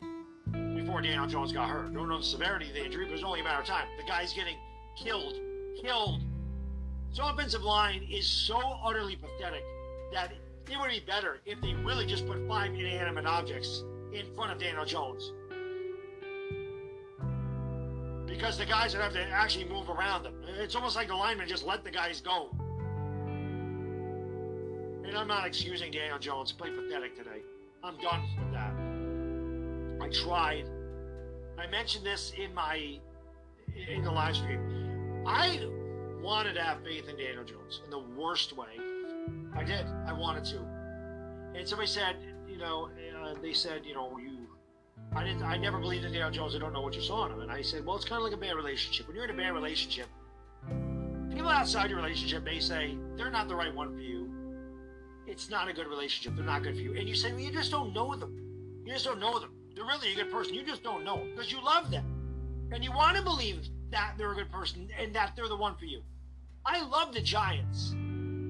before 0.92 1.00
Daniel 1.00 1.26
Jones 1.26 1.52
got 1.52 1.70
hurt. 1.70 1.94
Don't 1.94 2.10
know 2.10 2.18
the 2.18 2.22
severity 2.22 2.68
of 2.68 2.74
the 2.74 2.84
injury, 2.84 3.06
but 3.06 3.12
it 3.12 3.14
was 3.14 3.24
only 3.24 3.40
a 3.40 3.44
matter 3.44 3.60
of 3.60 3.66
time. 3.66 3.86
The 3.96 4.06
guy's 4.06 4.34
getting 4.34 4.56
killed. 4.94 5.40
Killed. 5.80 6.20
This 7.08 7.18
offensive 7.18 7.62
line 7.62 8.06
is 8.10 8.26
so 8.26 8.58
utterly 8.84 9.16
pathetic 9.16 9.64
that 10.12 10.32
it 10.70 10.78
would 10.78 10.90
be 10.90 11.00
better 11.00 11.40
if 11.46 11.58
they 11.62 11.72
really 11.72 12.04
just 12.04 12.26
put 12.26 12.46
five 12.46 12.74
inanimate 12.74 13.24
objects 13.24 13.84
in 14.12 14.26
front 14.34 14.52
of 14.52 14.58
Daniel 14.58 14.84
Jones. 14.84 15.32
Because 18.26 18.58
the 18.58 18.66
guys 18.66 18.92
would 18.92 19.02
have 19.02 19.14
to 19.14 19.26
actually 19.30 19.64
move 19.64 19.88
around 19.88 20.24
them. 20.24 20.34
It's 20.58 20.74
almost 20.76 20.94
like 20.94 21.08
the 21.08 21.16
linemen 21.16 21.48
just 21.48 21.64
let 21.64 21.84
the 21.84 21.90
guys 21.90 22.20
go. 22.20 22.50
And 25.06 25.16
I'm 25.16 25.28
not 25.28 25.46
excusing 25.46 25.90
Daniel 25.90 26.18
Jones. 26.18 26.50
He 26.50 26.56
played 26.58 26.76
pathetic 26.76 27.16
today. 27.16 27.40
I'm 27.82 27.96
done 27.98 28.28
with 28.38 28.52
that. 28.52 28.74
I 30.04 30.10
tried. 30.22 30.68
I 31.62 31.70
mentioned 31.70 32.04
this 32.04 32.32
in 32.36 32.52
my 32.54 32.98
in 33.88 34.02
the 34.02 34.10
live 34.10 34.34
stream. 34.34 35.22
I 35.26 35.60
wanted 36.20 36.54
to 36.54 36.62
have 36.62 36.82
faith 36.82 37.08
in 37.08 37.16
Daniel 37.16 37.44
Jones 37.44 37.82
in 37.84 37.90
the 37.90 38.00
worst 38.00 38.56
way. 38.56 38.66
I 39.54 39.62
did. 39.62 39.86
I 40.06 40.12
wanted 40.12 40.44
to. 40.46 40.58
And 41.54 41.68
somebody 41.68 41.88
said, 41.88 42.16
you 42.48 42.58
know, 42.58 42.90
uh, 43.22 43.34
they 43.40 43.52
said, 43.52 43.82
you 43.84 43.94
know, 43.94 44.18
you. 44.18 44.48
I 45.14 45.22
didn't. 45.22 45.44
I 45.44 45.56
never 45.56 45.78
believed 45.78 46.04
in 46.04 46.12
Daniel 46.12 46.30
Jones. 46.30 46.56
I 46.56 46.58
don't 46.58 46.72
know 46.72 46.80
what 46.80 46.94
you 46.94 47.00
saw 47.00 47.26
in 47.26 47.32
him. 47.32 47.40
And 47.40 47.52
I 47.52 47.62
said, 47.62 47.86
well, 47.86 47.94
it's 47.94 48.04
kind 48.04 48.18
of 48.18 48.24
like 48.24 48.32
a 48.32 48.40
bad 48.40 48.56
relationship. 48.56 49.06
When 49.06 49.14
you're 49.14 49.26
in 49.26 49.30
a 49.30 49.36
bad 49.36 49.52
relationship, 49.52 50.06
people 51.30 51.48
outside 51.48 51.90
your 51.90 51.98
relationship 52.00 52.42
may 52.42 52.58
say 52.58 52.96
they're 53.16 53.30
not 53.30 53.46
the 53.46 53.54
right 53.54 53.72
one 53.72 53.94
for 53.94 54.00
you. 54.00 54.28
It's 55.28 55.48
not 55.48 55.68
a 55.68 55.72
good 55.72 55.86
relationship. 55.86 56.34
They're 56.34 56.44
not 56.44 56.64
good 56.64 56.74
for 56.74 56.80
you. 56.80 56.96
And 56.96 57.08
you 57.08 57.14
say, 57.14 57.30
well, 57.30 57.40
you 57.40 57.52
just 57.52 57.70
don't 57.70 57.94
know 57.94 58.16
them. 58.16 58.36
You 58.84 58.92
just 58.94 59.04
don't 59.04 59.20
know 59.20 59.38
them. 59.38 59.50
They're 59.74 59.84
really 59.84 60.12
a 60.12 60.16
good 60.16 60.30
person. 60.30 60.54
You 60.54 60.64
just 60.64 60.82
don't 60.82 61.04
know 61.04 61.26
because 61.30 61.50
you 61.50 61.62
love 61.62 61.90
them. 61.90 62.04
And 62.72 62.82
you 62.82 62.92
want 62.92 63.16
to 63.16 63.22
believe 63.22 63.68
that 63.90 64.14
they're 64.16 64.32
a 64.32 64.34
good 64.34 64.50
person 64.50 64.88
and 64.98 65.14
that 65.14 65.34
they're 65.36 65.48
the 65.48 65.56
one 65.56 65.76
for 65.76 65.84
you. 65.84 66.02
I 66.64 66.82
love 66.82 67.12
the 67.12 67.20
Giants 67.20 67.94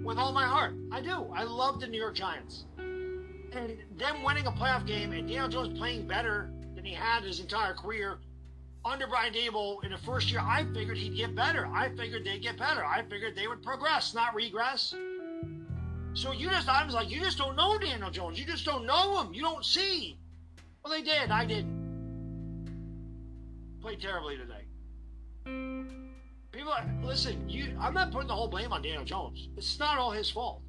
with 0.05 0.19
all 0.19 0.33
my 0.33 0.47
heart. 0.47 0.75
I 0.93 1.01
do. 1.01 1.31
I 1.35 1.45
love 1.45 1.81
the 1.81 1.87
New 1.87 1.99
York 1.99 2.15
Giants. 2.15 2.67
And 2.79 3.79
them 3.97 4.23
winning 4.23 4.47
a 4.47 4.53
playoff 4.53 4.87
game 4.87 5.13
and 5.13 5.27
Daniel 5.27 5.49
Jones 5.49 5.79
playing 5.79 6.07
better 6.07 6.51
than 6.75 6.85
he 6.85 6.95
had 6.95 7.25
his 7.25 7.41
entire 7.41 7.75
career 7.75 8.19
under 8.85 9.07
Brian 9.07 9.33
Daboll 9.33 9.85
in 9.85 9.93
the 9.93 9.99
first 9.99 10.31
year, 10.31 10.41
I 10.41 10.67
figured 10.75 10.97
he'd 10.97 11.17
get 11.17 11.35
better. 11.35 11.67
I 11.67 11.89
figured 11.91 12.25
they'd 12.25 12.43
get 12.43 12.59
better. 12.59 12.85
I 12.85 13.03
figured 13.03 13.37
they 13.37 13.47
would 13.47 13.63
progress, 13.63 14.15
not 14.15 14.35
regress. 14.35 14.95
So 16.15 16.33
you 16.33 16.51
just, 16.51 16.69
I 16.69 16.85
was 16.85 16.95
like, 16.95 17.11
you 17.11 17.21
just 17.21 17.39
don't 17.39 17.57
know 17.57 17.79
Daniel 17.79 18.11
Jones. 18.11 18.39
You 18.39 18.45
just 18.45 18.65
don't 18.65 18.85
know 18.85 19.21
him. 19.21 19.33
You 19.33 19.43
don't 19.43 19.65
see. 19.65 20.19
Well, 20.83 20.93
they 20.93 21.03
did. 21.03 21.31
I 21.31 21.45
didn't. 21.45 21.81
Played 23.81 24.01
terribly 24.01 24.37
today. 24.37 24.65
People, 26.53 26.75
listen. 27.03 27.49
You, 27.49 27.77
I'm 27.81 27.95
not 27.95 28.11
putting 28.13 28.29
the 28.29 28.35
whole 28.35 28.49
blame 28.49 28.73
on 28.73 28.83
Daniel 28.83 29.05
Jones. 29.05 29.49
It's 29.57 29.79
not 29.79 29.99
all 29.99 30.11
his 30.11 30.31
fault. 30.31 30.61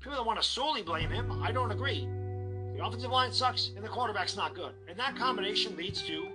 People 0.00 0.16
that 0.16 0.24
want 0.24 0.40
to 0.40 0.46
solely 0.46 0.82
blame 0.82 1.10
him, 1.10 1.42
I 1.42 1.52
don't 1.52 1.70
agree. 1.70 2.08
The 2.76 2.84
offensive 2.84 3.10
line 3.10 3.32
sucks, 3.32 3.72
and 3.76 3.84
the 3.84 3.88
quarterback's 3.88 4.36
not 4.36 4.54
good, 4.54 4.72
and 4.88 4.98
that 4.98 5.16
combination 5.16 5.76
leads 5.76 6.00
to 6.02 6.28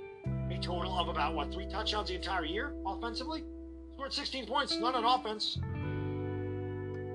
a 0.52 0.58
total 0.60 1.00
of 1.00 1.08
about 1.08 1.34
what 1.34 1.52
three 1.52 1.68
touchdowns 1.68 2.10
the 2.10 2.16
entire 2.16 2.46
year 2.46 2.74
offensively. 2.86 3.44
Scored 3.94 4.14
16 4.14 4.46
points, 4.46 4.78
none 4.78 4.94
on 4.94 5.04
offense. 5.04 5.58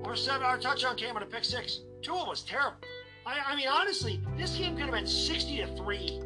Our 0.03 0.15
seven, 0.15 0.43
our 0.43 0.57
touchdown 0.57 0.97
came 0.97 1.15
on 1.15 1.23
a 1.23 1.25
pick 1.25 1.45
six. 1.45 1.79
Tua 2.01 2.25
was 2.27 2.41
terrible. 2.41 2.79
I, 3.25 3.39
I 3.47 3.55
mean, 3.55 3.67
honestly, 3.67 4.19
this 4.37 4.55
game 4.57 4.75
could 4.75 4.85
have 4.85 4.93
been 4.93 5.07
60 5.07 5.57
to 5.57 5.67
three. 5.75 6.19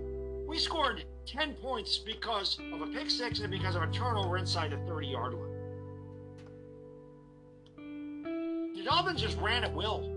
We 0.47 0.57
scored 0.59 1.03
10 1.25 1.53
points 1.55 1.97
because 1.97 2.57
of 2.73 2.81
a 2.81 2.87
pick 2.87 3.09
six 3.09 3.39
and 3.39 3.51
because 3.51 3.75
of 3.75 3.81
a 3.83 3.87
turnover 3.87 4.37
inside 4.37 4.71
the 4.71 4.77
30 4.87 5.07
yard 5.07 5.33
line. 5.33 5.51
The 8.75 8.83
Dolphins 8.83 9.21
just 9.21 9.37
ran 9.39 9.63
at 9.63 9.73
will, 9.73 10.09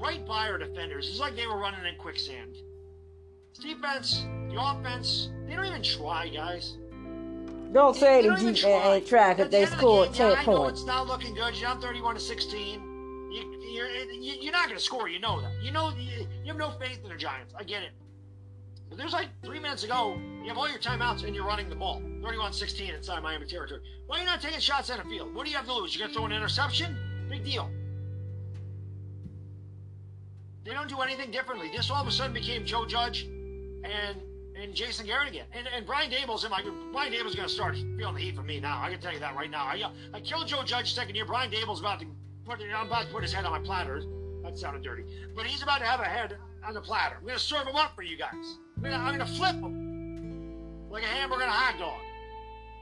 right 0.00 0.24
by 0.26 0.48
our 0.48 0.58
defenders. 0.58 1.08
It's 1.08 1.18
like 1.20 1.34
they 1.36 1.46
were 1.46 1.58
running 1.58 1.84
in 1.84 1.96
quicksand. 1.96 2.56
The 3.60 3.74
Defense, 3.74 4.24
the 4.50 4.56
offense, 4.60 5.28
they 5.46 5.54
don't 5.56 5.66
even 5.66 5.82
try, 5.82 6.28
guys. 6.28 6.76
Don't 7.72 7.96
say 7.96 8.16
They 8.22 8.22
the 8.22 8.34
don't 8.34 8.40
even 8.42 8.54
defense 8.54 8.64
ain't 8.84 9.06
try. 9.06 9.18
try 9.24 9.34
'cause 9.34 9.44
At 9.46 9.50
the 9.50 9.56
they 9.58 9.64
the 9.64 9.76
scored 9.76 10.12
game, 10.12 10.28
yeah, 10.30 10.34
10 10.36 10.38
I 10.38 10.44
know 10.52 10.58
points. 10.58 10.80
it's 10.80 10.86
not 10.86 11.06
looking 11.06 11.34
good. 11.34 11.54
You're 11.54 11.68
down 11.70 11.80
31 11.80 12.14
to 12.14 12.20
16. 12.20 12.91
You, 13.72 13.84
you're, 13.84 14.10
you- 14.12 14.38
you're 14.42 14.52
not 14.52 14.66
going 14.66 14.78
to 14.78 14.84
score. 14.84 15.08
You 15.08 15.18
know 15.20 15.40
that. 15.40 15.52
You 15.62 15.70
know 15.72 15.90
you, 15.96 16.26
have 16.46 16.56
no 16.56 16.70
faith 16.72 17.00
in 17.02 17.08
the 17.10 17.16
Giants. 17.16 17.54
I 17.58 17.62
get 17.64 17.82
it. 17.82 17.90
But 18.88 18.98
there's 18.98 19.12
like 19.12 19.28
three 19.42 19.58
minutes 19.58 19.84
ago, 19.84 20.18
you 20.42 20.48
have 20.48 20.58
all 20.58 20.68
your 20.68 20.78
timeouts 20.78 21.24
and 21.24 21.34
you're 21.34 21.46
running 21.46 21.68
the 21.70 21.74
ball. 21.74 22.00
31-16 22.22 22.94
inside 22.96 23.22
Miami 23.22 23.46
territory. 23.46 23.80
Why 24.06 24.16
are 24.16 24.20
you 24.20 24.26
not 24.26 24.42
taking 24.42 24.60
shots 24.60 24.90
at 24.90 25.02
the 25.02 25.08
field? 25.08 25.34
What 25.34 25.44
do 25.46 25.50
you 25.50 25.56
have 25.56 25.64
to 25.66 25.72
lose? 25.74 25.96
You're 25.96 26.06
going 26.06 26.12
to 26.12 26.18
throw 26.18 26.26
an 26.26 26.32
interception? 26.32 26.96
Big 27.30 27.42
deal. 27.44 27.70
They 30.64 30.72
don't 30.72 30.88
do 30.88 31.00
anything 31.00 31.30
differently. 31.30 31.70
This 31.74 31.90
all 31.90 32.02
of 32.02 32.06
a 32.06 32.12
sudden 32.12 32.32
became 32.34 32.64
Joe 32.64 32.84
Judge 32.86 33.22
and 33.24 34.16
and 34.54 34.74
Jason 34.74 35.06
Garrett 35.06 35.28
again. 35.30 35.46
And, 35.52 35.66
and 35.74 35.84
Brian 35.86 36.10
Daboll's 36.10 36.44
in 36.44 36.50
my 36.50 36.62
Brian 36.92 37.12
Daboll's 37.12 37.34
going 37.34 37.48
to 37.48 37.52
start 37.54 37.74
feeling 37.96 38.14
the 38.14 38.20
heat 38.20 38.36
from 38.36 38.46
me 38.46 38.60
now. 38.60 38.80
I 38.80 38.90
can 38.90 39.00
tell 39.00 39.12
you 39.12 39.18
that 39.18 39.34
right 39.34 39.50
now. 39.50 39.64
I, 39.64 39.82
I 40.12 40.20
killed 40.20 40.46
Joe 40.46 40.62
Judge 40.62 40.94
second 40.94 41.14
year. 41.16 41.24
Brian 41.24 41.50
Daboll's 41.50 41.80
about 41.80 41.98
to 42.00 42.06
put 42.44 42.60
I'm 42.60 42.86
about 42.86 43.06
to 43.06 43.12
put 43.12 43.22
his 43.22 43.32
head 43.32 43.44
on 43.44 43.52
my 43.52 43.58
platter. 43.58 44.02
That 44.42 44.58
sounded 44.58 44.82
dirty, 44.82 45.04
but 45.36 45.46
he's 45.46 45.62
about 45.62 45.78
to 45.78 45.86
have 45.86 46.00
a 46.00 46.04
head 46.04 46.36
on 46.64 46.74
the 46.74 46.80
platter. 46.80 47.16
I'm 47.18 47.22
going 47.22 47.38
to 47.38 47.40
serve 47.40 47.66
him 47.66 47.76
up 47.76 47.94
for 47.94 48.02
you 48.02 48.16
guys. 48.16 48.58
I'm 48.76 48.82
going 48.82 48.92
to, 48.92 48.98
I'm 48.98 49.14
going 49.16 49.26
to 49.26 49.34
flip 49.34 49.54
him 49.54 50.90
like 50.90 51.04
a 51.04 51.06
hamburger 51.06 51.42
and 51.42 51.50
a 51.50 51.54
hot 51.54 51.78
dog. 51.78 52.00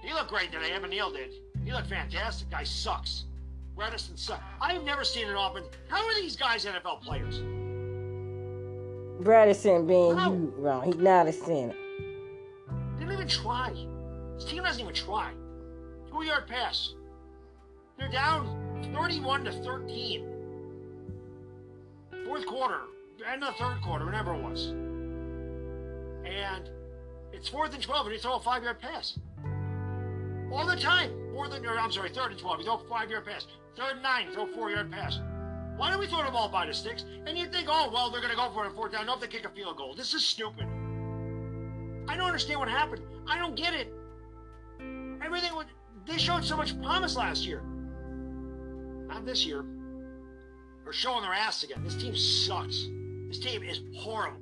He 0.03 0.12
looked 0.15 0.31
great 0.31 0.51
today. 0.51 0.73
Evan 0.73 0.91
Neal 0.91 1.11
did. 1.11 1.32
He 1.65 1.73
looked 1.73 1.89
fantastic. 1.89 2.51
Guy 2.51 2.65
sucks. 2.65 3.24
Bredeson 3.77 4.19
sucks. 4.19 4.43
I've 4.61 4.82
never 4.85 5.05
seen 5.05 5.28
an 5.28 5.37
offense. 5.37 5.66
How 5.89 6.05
are 6.07 6.15
these 6.15 6.37
guys 6.37 6.65
NFL 6.65 7.03
players? 7.03 7.41
Bredeson 9.23 9.87
being 9.87 10.19
you 10.19 10.55
wrong. 10.57 10.87
He's 10.87 10.97
not 10.97 11.27
a 11.27 11.32
center. 11.32 11.74
They 12.99 13.05
don't 13.05 13.12
even 13.12 13.28
try. 13.28 13.73
This 14.35 14.45
team 14.45 14.62
doesn't 14.62 14.81
even 14.81 14.95
try. 14.95 15.31
Two 16.11 16.24
yard 16.24 16.47
pass. 16.47 16.95
They're 17.99 18.09
down 18.09 18.69
31 18.94 19.44
to 19.44 19.52
13. 19.52 20.27
Fourth 22.27 22.47
quarter, 22.47 22.81
of 23.27 23.40
the 23.40 23.52
third 23.59 23.81
quarter, 23.82 24.07
whenever 24.07 24.35
it 24.35 24.43
was. 24.43 24.66
And 26.24 26.70
it's 27.32 27.48
fourth 27.48 27.74
and 27.74 27.82
12, 27.82 28.07
and 28.07 28.15
you 28.15 28.20
throw 28.20 28.36
a 28.36 28.40
five 28.40 28.62
yard 28.62 28.78
pass. 28.81 29.19
All 30.52 30.66
the 30.66 30.77
time. 30.77 31.11
Fourth 31.32 31.52
and, 31.52 31.66
I'm 31.66 31.93
sorry, 31.93 32.11
third 32.11 32.32
and 32.32 32.40
12, 32.40 32.61
you 32.61 32.65
throw 32.65 32.77
a 32.77 32.89
five 32.89 33.11
yard 33.11 33.27
pass. 33.27 33.47
Third 33.77 33.94
and 33.94 34.02
nine, 34.02 34.31
throw 34.32 34.44
a 34.44 34.52
four 34.52 34.70
yard 34.70 34.90
pass. 34.90 35.19
Why 35.77 35.90
don't 35.90 36.01
we 36.01 36.07
throw 36.07 36.24
the 36.24 36.31
ball 36.31 36.48
by 36.48 36.66
the 36.66 36.74
sticks? 36.74 37.05
And 37.27 37.39
you 37.39 37.47
think, 37.47 37.69
oh, 37.70 37.90
well, 37.93 38.11
they're 38.11 38.20
going 38.20 38.32
to 38.32 38.36
go 38.36 38.51
for 38.52 38.65
it 38.65 38.69
on 38.69 38.74
fourth 38.74 38.93
down. 38.93 39.07
No, 39.07 39.15
if 39.15 39.20
they 39.20 39.28
kick 39.28 39.47
a 39.47 39.48
field 39.48 39.77
goal. 39.78 39.94
This 39.94 40.12
is 40.12 40.24
stupid. 40.24 40.66
I 42.07 42.16
don't 42.16 42.27
understand 42.27 42.61
what 42.61 42.69
happened. 42.69 43.02
I 43.27 43.39
don't 43.39 43.55
get 43.55 43.73
it. 43.73 43.93
Everything 45.24 45.55
was, 45.55 45.66
they 46.07 46.19
showed 46.19 46.44
so 46.44 46.57
much 46.57 46.81
promise 46.82 47.16
last 47.16 47.47
year. 47.47 47.62
Not 49.11 49.27
this 49.27 49.45
year. 49.45 49.65
They're 50.85 50.93
showing 50.93 51.23
their 51.23 51.35
ass 51.35 51.65
again. 51.65 51.82
This 51.82 51.97
team 51.97 52.16
sucks. 52.16 52.87
This 53.28 53.41
team 53.41 53.62
is 53.62 53.81
horrible. 53.97 54.41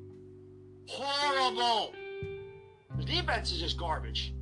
Horrible. 0.86 1.94
The 2.98 3.04
defense 3.04 3.50
is 3.50 3.60
just 3.60 3.78
garbage. 3.78 4.34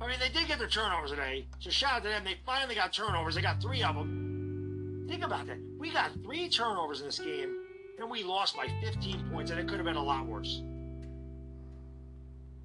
I 0.00 0.08
mean, 0.08 0.16
they 0.18 0.30
did 0.30 0.48
get 0.48 0.58
their 0.58 0.68
turnovers 0.68 1.10
today, 1.10 1.46
so 1.60 1.70
shout 1.70 1.92
out 1.92 2.02
to 2.02 2.08
them. 2.08 2.24
They 2.24 2.36
finally 2.44 2.74
got 2.74 2.92
turnovers. 2.92 3.34
They 3.34 3.42
got 3.42 3.62
three 3.62 3.82
of 3.82 3.94
them. 3.94 5.06
Think 5.08 5.22
about 5.24 5.46
that. 5.46 5.58
We 5.78 5.92
got 5.92 6.10
three 6.24 6.48
turnovers 6.48 7.00
in 7.00 7.06
this 7.06 7.18
game, 7.18 7.56
and 8.00 8.10
we 8.10 8.24
lost 8.24 8.56
by 8.56 8.66
15 8.82 9.30
points, 9.30 9.50
and 9.50 9.60
it 9.60 9.68
could 9.68 9.76
have 9.76 9.86
been 9.86 9.96
a 9.96 10.02
lot 10.02 10.26
worse. 10.26 10.62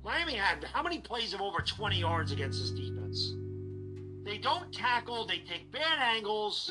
Miami 0.04 0.36
had 0.36 0.64
how 0.64 0.82
many 0.82 1.00
plays 1.00 1.34
of 1.34 1.42
over 1.42 1.60
20 1.60 2.00
yards 2.00 2.32
against 2.32 2.60
this 2.60 2.72
defense? 2.72 3.34
They 4.28 4.38
don't 4.38 4.74
tackle, 4.74 5.26
they 5.26 5.38
take 5.38 5.72
bad 5.72 6.00
angles. 6.02 6.70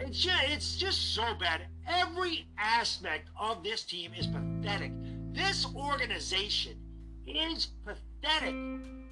It's 0.00 0.18
just, 0.18 0.42
it's 0.48 0.76
just 0.76 1.14
so 1.14 1.22
bad. 1.38 1.68
Every 1.86 2.48
aspect 2.58 3.30
of 3.38 3.62
this 3.62 3.84
team 3.84 4.10
is 4.18 4.26
pathetic. 4.26 4.90
This 5.32 5.64
organization 5.76 6.80
is 7.28 7.68
pathetic. 7.84 8.54
And 8.54 9.06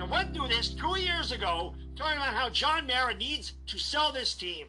I 0.00 0.04
went 0.04 0.34
through 0.34 0.48
this 0.48 0.74
two 0.74 0.98
years 0.98 1.30
ago, 1.30 1.76
talking 1.94 2.16
about 2.16 2.34
how 2.34 2.50
John 2.50 2.88
Mara 2.88 3.14
needs 3.14 3.52
to 3.68 3.78
sell 3.78 4.10
this 4.10 4.34
team. 4.34 4.66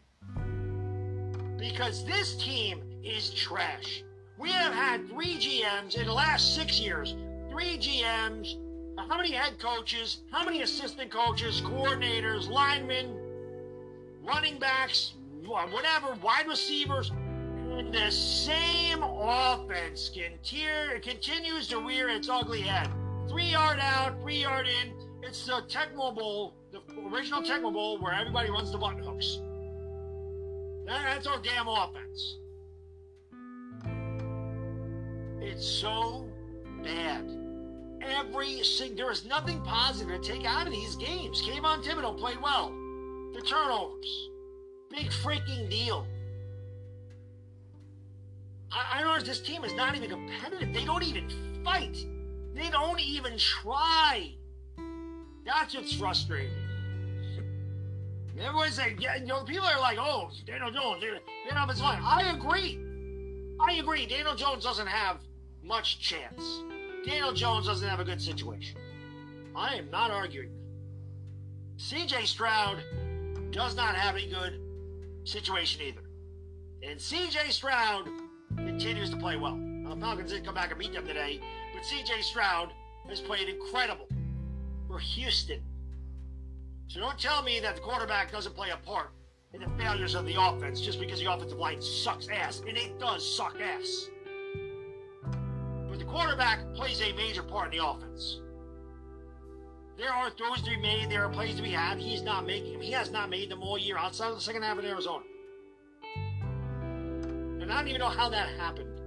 Because 1.57 2.05
this 2.05 2.35
team 2.35 2.84
is 3.03 3.34
trash. 3.34 4.03
We 4.38 4.51
have 4.51 4.76
had 4.76 5.09
three 5.09 5.38
GMs 5.38 5.97
in 5.97 6.05
the 6.05 6.13
last 6.13 6.53
six 6.53 6.80
years. 6.80 7.15
Three 7.49 7.80
GMs. 7.80 8.61
How 8.97 9.17
many 9.17 9.31
head 9.31 9.59
coaches? 9.59 10.22
How 10.31 10.45
many 10.45 10.61
assistant 10.61 11.11
coaches, 11.11 11.61
coordinators, 11.61 12.49
linemen, 12.49 13.15
running 14.23 14.57
backs, 14.57 15.13
whatever, 15.45 16.15
wide 16.23 16.47
receivers? 16.47 17.11
The 17.91 18.09
same 18.09 19.03
offense 19.03 20.09
continue, 20.09 20.99
continues 21.01 21.67
to 21.67 21.80
rear 21.80 22.09
its 22.09 22.30
ugly 22.30 22.61
head. 22.61 22.89
Three 23.27 23.45
yard 23.51 23.80
out, 23.81 24.22
three 24.22 24.41
yard 24.41 24.67
in. 24.67 24.93
It's 25.22 25.45
the 25.45 25.63
Tecmo 25.67 26.15
Bowl, 26.15 26.53
the 26.72 26.81
original 27.13 27.41
Tecmo 27.41 27.73
Bowl, 27.73 27.99
where 27.99 28.13
everybody 28.13 28.49
runs 28.49 28.72
the 28.72 28.77
button 28.77 29.03
hooks. 29.03 29.39
That's 30.85 31.27
our 31.27 31.41
damn 31.41 31.67
offense. 31.67 32.38
It's 35.41 35.67
so 35.67 36.30
bad. 36.84 37.44
Every 38.07 38.64
sing 38.64 38.95
there 38.95 39.11
is 39.11 39.26
nothing 39.26 39.61
positive 39.61 40.22
to 40.22 40.27
take 40.27 40.45
out 40.45 40.68
of 40.68 40.73
these 40.73 40.95
games. 40.95 41.41
Kayvon 41.41 41.84
Thibodeaux 41.84 42.18
played 42.18 42.41
well. 42.41 42.69
The 43.34 43.41
turnovers. 43.41 44.30
Big 44.91 45.07
freaking 45.07 45.69
deal. 45.69 46.06
I, 48.72 48.99
I 48.99 49.03
know 49.03 49.19
this 49.23 49.41
team 49.41 49.64
is 49.64 49.73
not 49.73 49.95
even 49.95 50.10
competitive. 50.10 50.73
They 50.73 50.86
don't 50.86 51.03
even 51.03 51.30
fight. 51.64 51.98
They 52.53 52.69
don't 52.69 52.99
even 52.99 53.38
try. 53.38 54.34
That's 55.45 55.76
what's 55.76 55.94
frustrating. 55.94 56.52
Everyone's 58.40 58.77
like, 58.77 59.02
yeah, 59.02 59.15
you 59.15 59.26
know, 59.26 59.44
people 59.44 59.65
are 59.65 59.80
like, 59.80 59.98
oh, 59.99 60.30
Daniel 60.45 60.69
Jones, 60.69 61.02
Daniel 61.02 61.22
Jones 61.52 61.73
is 61.73 61.80
fine. 61.80 62.02
I 62.03 62.34
agree. 62.36 62.80
I 63.61 63.73
agree. 63.76 64.06
Daniel 64.06 64.36
Jones 64.36 64.64
doesn't 64.64 64.88
have 64.88 65.19
much 65.64 65.99
chance. 65.99 66.61
Daniel 67.06 67.34
Jones 67.34 67.68
doesn't 67.68 67.88
have 67.88 67.99
a 67.99 68.03
good 68.03 68.22
situation. 68.22 68.77
I 69.56 69.76
am 69.76 69.90
not 69.91 70.11
arguing. 70.11 70.49
CJ 71.77 72.26
Stroud 72.26 72.77
does 73.52 73.76
not 73.76 73.95
have 73.95 74.15
a 74.15 74.27
good 74.27 74.60
situation 75.23 75.82
either. 75.84 76.02
And 76.82 76.99
CJ 76.99 77.52
Stroud 77.52 78.10
continues 78.57 79.10
to 79.11 79.18
play 79.18 79.38
well. 79.38 79.56
Now, 79.56 79.94
the 79.94 80.02
Falcons 80.02 80.32
did 80.32 80.44
come 80.44 80.56
back 80.56 80.72
and 80.72 80.80
beat 80.80 80.94
them 80.94 81.06
today, 81.06 81.40
but 81.73 81.84
CJ 81.84 82.23
Stroud 82.23 82.72
has 83.07 83.19
played 83.19 83.49
incredible 83.49 84.07
for 84.88 84.99
Houston. 84.99 85.61
So 86.88 86.99
don't 86.99 87.19
tell 87.19 87.44
me 87.44 87.60
that 87.60 87.76
the 87.76 87.82
quarterback 87.82 88.32
doesn't 88.32 88.56
play 88.56 88.69
a 88.72 88.77
part 88.77 89.11
in 89.53 89.61
the 89.61 89.69
failures 89.77 90.15
of 90.15 90.26
the 90.26 90.41
offense 90.41 90.82
just 90.82 90.99
because 90.99 91.19
the 91.19 91.32
offensive 91.32 91.57
line 91.57 91.82
sucks 91.82 92.27
ass. 92.30 92.61
And 92.68 92.77
it 92.77 92.99
does 92.99 93.36
suck 93.36 93.56
ass. 93.61 94.10
But 95.95 96.05
the 96.05 96.11
quarterback 96.11 96.59
plays 96.73 97.01
a 97.01 97.13
major 97.13 97.41
part 97.41 97.73
in 97.73 97.80
the 97.80 97.88
offense. 97.88 98.41
There 99.97 100.11
are 100.11 100.30
throws 100.30 100.61
to 100.63 100.72
be 100.72 100.76
made. 100.76 101.09
There 101.09 101.23
are 101.23 101.30
plays 101.30 101.55
to 101.55 101.61
be 101.61 101.69
had. 101.69 101.99
He's 101.99 102.22
not 102.22 102.45
making 102.45 102.73
them. 102.73 102.81
He 102.81 102.91
has 102.91 103.11
not 103.11 103.30
made 103.30 103.49
them 103.49 103.63
all 103.63 103.77
year 103.77 103.97
outside 103.97 104.27
of 104.27 104.35
the 104.35 104.41
second 104.41 104.63
half 104.63 104.77
in 104.77 104.84
Arizona. 104.84 105.23
And 107.61 107.72
I 107.72 107.77
don't 107.77 107.88
even 107.88 108.01
know 108.01 108.09
how 108.09 108.27
that 108.27 108.49
happened. 108.59 108.99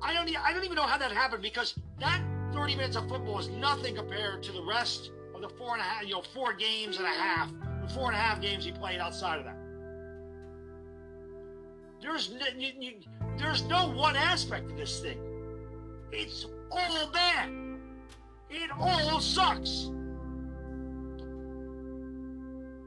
I 0.00 0.14
don't. 0.14 0.34
I 0.42 0.54
don't 0.54 0.64
even 0.64 0.74
know 0.74 0.86
how 0.86 0.96
that 0.96 1.12
happened 1.12 1.42
because 1.42 1.74
that 1.98 2.22
30 2.54 2.76
minutes 2.76 2.96
of 2.96 3.06
football 3.06 3.38
is 3.38 3.50
nothing 3.50 3.94
compared 3.94 4.42
to 4.44 4.52
the 4.52 4.64
rest 4.64 5.10
of 5.34 5.42
the 5.42 5.50
four 5.50 5.74
and 5.74 5.82
a 5.82 5.84
half, 5.84 6.04
you 6.04 6.14
know, 6.14 6.22
four 6.32 6.54
games 6.54 6.96
and 6.96 7.04
a 7.04 7.10
half, 7.10 7.52
the 7.82 7.92
four 7.92 8.06
and 8.06 8.16
a 8.16 8.18
half 8.18 8.40
games 8.40 8.64
he 8.64 8.72
played 8.72 9.00
outside 9.00 9.38
of 9.38 9.44
that. 9.44 9.58
There's 12.00 12.32
n- 12.32 12.58
you, 12.58 12.70
you, 12.78 12.92
there's 13.36 13.64
no 13.64 13.90
one 13.90 14.16
aspect 14.16 14.70
of 14.70 14.78
this 14.78 15.00
thing. 15.00 15.29
It's 16.12 16.46
all 16.70 17.10
bad. 17.12 17.50
It 18.48 18.70
all 18.78 19.20
sucks. 19.20 19.90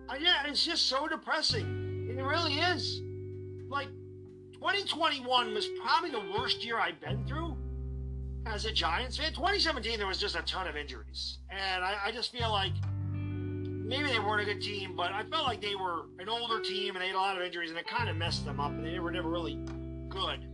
Uh, 0.10 0.16
yeah, 0.20 0.45
it's 0.45 0.66
just 0.66 0.88
so 0.88 1.08
depressing. 1.08 2.10
It 2.10 2.22
really 2.22 2.56
is. 2.56 3.02
Like, 3.70 3.88
2021 4.54 5.54
was 5.54 5.68
probably 5.82 6.12
the 6.12 6.24
worst 6.38 6.64
year 6.64 6.80
I've 6.80 7.00
been 7.00 7.26
through 7.26 7.58
as 8.45 8.66
a 8.66 8.72
Giants 8.72 9.18
fan. 9.18 9.34
2017, 9.34 9.98
there 9.98 10.08
was 10.08 10.20
just 10.20 10.36
a 10.36 10.41
ton 10.41 10.68
of 10.68 10.76
injuries. 10.76 11.40
And 11.50 11.84
I, 11.84 11.95
I 12.06 12.12
just 12.12 12.32
feel 12.32 12.52
like 12.52 12.74
maybe 13.14 14.10
they 14.10 14.20
weren't 14.20 14.41
a 14.41 14.45
good 14.45 14.62
team, 14.62 14.95
but 14.95 15.12
I 15.12 15.24
felt 15.24 15.45
like 15.45 15.62
they 15.62 15.76
were 15.76 16.06
an 16.20 16.30
older 16.30 16.62
team 16.62 16.95
and 16.95 17.02
they 17.02 17.08
had 17.08 17.16
a 17.16 17.20
lot 17.20 17.38
of 17.38 17.44
injuries 17.44 17.70
and 17.70 17.80
it 17.80 17.88
kind 17.88 18.10
of 18.10 18.16
messed 18.16 18.45
them 18.45 18.60
up 18.60 18.72
and 18.72 18.86
they 18.86 19.00
were 19.00 19.12
never 19.12 19.30
really 19.30 19.56
good. 20.10 20.48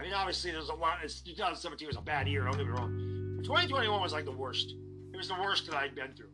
I 0.00 0.02
mean, 0.02 0.14
obviously, 0.14 0.50
there's 0.50 0.70
a 0.70 0.74
lot. 0.74 0.98
It's, 1.04 1.20
2017 1.20 1.86
was 1.86 1.98
a 1.98 2.00
bad 2.00 2.26
year, 2.26 2.44
don't 2.44 2.56
get 2.56 2.64
me 2.64 2.72
wrong. 2.72 3.36
But 3.36 3.44
2021 3.44 4.00
was 4.00 4.14
like 4.14 4.24
the 4.24 4.32
worst. 4.32 4.74
It 5.12 5.16
was 5.16 5.28
the 5.28 5.34
worst 5.34 5.66
that 5.66 5.76
I'd 5.76 5.94
been 5.94 6.14
through. 6.14 6.30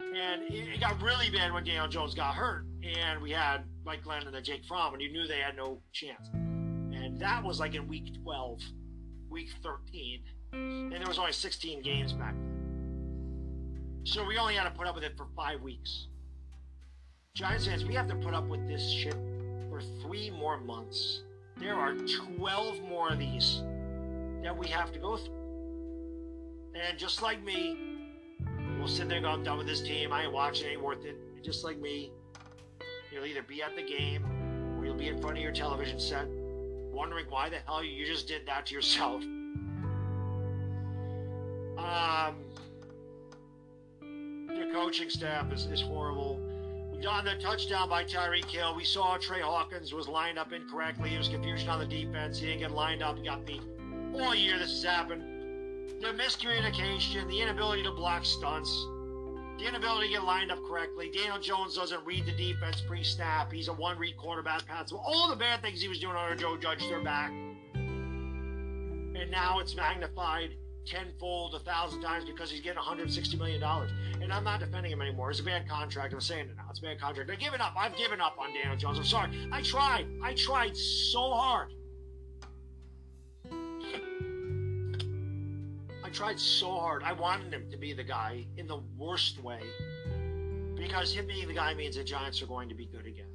And 0.00 0.42
it, 0.52 0.74
it 0.74 0.80
got 0.80 1.00
really 1.00 1.30
bad 1.30 1.52
when 1.52 1.62
Daniel 1.62 1.86
Jones 1.86 2.16
got 2.16 2.34
hurt. 2.34 2.64
And 2.82 3.22
we 3.22 3.30
had 3.30 3.62
Mike 3.84 4.02
Glennon 4.02 4.34
and 4.34 4.44
Jake 4.44 4.64
Fromm, 4.64 4.94
and 4.94 5.02
you 5.02 5.12
knew 5.12 5.28
they 5.28 5.38
had 5.38 5.56
no 5.56 5.80
chance. 5.92 6.28
And 6.32 7.20
that 7.20 7.44
was 7.44 7.60
like 7.60 7.76
in 7.76 7.86
week 7.86 8.20
12, 8.24 8.60
week 9.30 9.50
13. 9.62 10.20
And 10.52 10.92
there 10.92 11.06
was 11.06 11.20
only 11.20 11.32
16 11.32 11.82
games 11.82 12.12
back 12.12 12.34
then. 12.34 14.00
So 14.02 14.24
we 14.26 14.38
only 14.38 14.54
had 14.54 14.64
to 14.64 14.70
put 14.70 14.88
up 14.88 14.96
with 14.96 15.04
it 15.04 15.16
for 15.16 15.28
five 15.36 15.60
weeks. 15.60 16.08
Giants 17.34 17.66
fans, 17.66 17.84
we 17.84 17.94
have 17.94 18.08
to 18.08 18.16
put 18.16 18.34
up 18.34 18.48
with 18.48 18.66
this 18.66 18.90
shit 18.90 19.16
for 19.70 19.80
three 20.02 20.30
more 20.30 20.58
months. 20.58 21.22
There 21.60 21.74
are 21.74 21.94
12 21.94 22.82
more 22.82 23.10
of 23.10 23.18
these 23.18 23.62
that 24.42 24.56
we 24.56 24.68
have 24.68 24.92
to 24.92 24.98
go 24.98 25.16
through. 25.16 25.34
And 26.74 26.98
just 26.98 27.22
like 27.22 27.42
me, 27.42 27.76
we'll 28.78 28.88
sit 28.88 29.08
there 29.08 29.18
and 29.18 29.24
go, 29.24 29.30
I'm 29.30 29.42
done 29.42 29.58
with 29.58 29.66
this 29.66 29.82
team. 29.82 30.12
I 30.12 30.24
ain't 30.24 30.32
watching, 30.32 30.68
it 30.68 30.72
ain't 30.72 30.82
worth 30.82 31.04
it. 31.04 31.16
And 31.34 31.44
just 31.44 31.64
like 31.64 31.78
me, 31.80 32.12
you'll 33.12 33.26
either 33.26 33.42
be 33.42 33.62
at 33.62 33.74
the 33.74 33.82
game 33.82 34.24
or 34.78 34.84
you'll 34.84 34.94
be 34.94 35.08
in 35.08 35.20
front 35.20 35.36
of 35.36 35.42
your 35.42 35.52
television 35.52 35.98
set 35.98 36.28
wondering 36.98 37.26
why 37.28 37.48
the 37.48 37.58
hell 37.64 37.84
you 37.84 38.04
just 38.04 38.26
did 38.26 38.44
that 38.44 38.66
to 38.66 38.74
yourself. 38.74 39.22
Um, 41.78 42.34
the 44.00 44.68
coaching 44.72 45.08
staff 45.08 45.52
is, 45.52 45.66
is 45.66 45.80
horrible. 45.80 46.40
On 47.06 47.24
the 47.24 47.36
touchdown 47.36 47.88
by 47.88 48.02
Tyreek 48.02 48.46
Hill, 48.46 48.74
we 48.74 48.82
saw 48.84 49.16
Trey 49.18 49.40
Hawkins 49.40 49.92
was 49.94 50.08
lined 50.08 50.36
up 50.36 50.52
incorrectly. 50.52 51.10
There 51.10 51.18
was 51.18 51.28
confusion 51.28 51.68
on 51.68 51.78
the 51.78 51.86
defense. 51.86 52.40
He 52.40 52.46
didn't 52.46 52.60
get 52.60 52.72
lined 52.72 53.02
up. 53.02 53.16
He 53.16 53.24
got 53.24 53.46
beat. 53.46 53.62
All 54.14 54.34
year 54.34 54.58
this 54.58 54.70
has 54.70 54.82
happened. 54.82 55.22
The 56.00 56.08
miscommunication, 56.08 57.28
the 57.28 57.40
inability 57.40 57.84
to 57.84 57.92
block 57.92 58.24
stunts, 58.24 58.70
the 59.58 59.66
inability 59.68 60.08
to 60.08 60.14
get 60.14 60.24
lined 60.24 60.50
up 60.50 60.58
correctly. 60.68 61.08
Daniel 61.14 61.38
Jones 61.38 61.76
doesn't 61.76 62.04
read 62.04 62.26
the 62.26 62.32
defense 62.32 62.80
pre-snap. 62.80 63.52
He's 63.52 63.68
a 63.68 63.72
one-read 63.72 64.16
quarterback 64.16 64.66
pass. 64.66 64.90
All 64.92 65.28
the 65.28 65.36
bad 65.36 65.62
things 65.62 65.80
he 65.80 65.88
was 65.88 66.00
doing 66.00 66.16
under 66.16 66.34
Joe 66.34 66.56
Judge, 66.56 66.80
they're 66.88 67.02
back. 67.02 67.30
And 67.74 69.30
now 69.30 69.60
it's 69.60 69.76
magnified 69.76 70.56
tenfold, 70.88 71.54
a 71.54 71.58
thousand 71.60 72.00
times 72.00 72.24
because 72.24 72.50
he's 72.50 72.60
getting 72.60 72.78
160 72.78 73.36
million 73.36 73.60
dollars. 73.60 73.90
And 74.20 74.32
I'm 74.32 74.44
not 74.44 74.60
defending 74.60 74.92
him 74.92 75.02
anymore. 75.02 75.30
It's 75.30 75.40
a 75.40 75.44
bad 75.44 75.68
contract. 75.68 76.14
I'm 76.14 76.20
saying 76.20 76.48
it 76.48 76.56
now. 76.56 76.64
It's 76.70 76.78
a 76.80 76.82
bad 76.82 77.00
contract. 77.00 77.30
I've 77.30 77.38
given 77.38 77.60
up. 77.60 77.74
I've 77.76 77.96
given 77.96 78.20
up 78.20 78.36
on 78.38 78.52
Daniel 78.52 78.76
Jones. 78.76 78.98
I'm 78.98 79.04
sorry. 79.04 79.48
I 79.52 79.62
tried. 79.62 80.06
I 80.22 80.34
tried 80.34 80.76
so 80.76 81.32
hard. 81.32 81.72
I 86.04 86.10
tried 86.10 86.40
so 86.40 86.70
hard. 86.70 87.02
I 87.02 87.12
wanted 87.12 87.52
him 87.52 87.70
to 87.70 87.76
be 87.76 87.92
the 87.92 88.04
guy 88.04 88.46
in 88.56 88.66
the 88.66 88.80
worst 88.96 89.42
way 89.42 89.60
because 90.74 91.12
him 91.12 91.26
being 91.26 91.46
the 91.48 91.54
guy 91.54 91.74
means 91.74 91.96
the 91.96 92.04
Giants 92.04 92.40
are 92.40 92.46
going 92.46 92.68
to 92.68 92.74
be 92.74 92.86
good 92.86 93.06
again. 93.06 93.26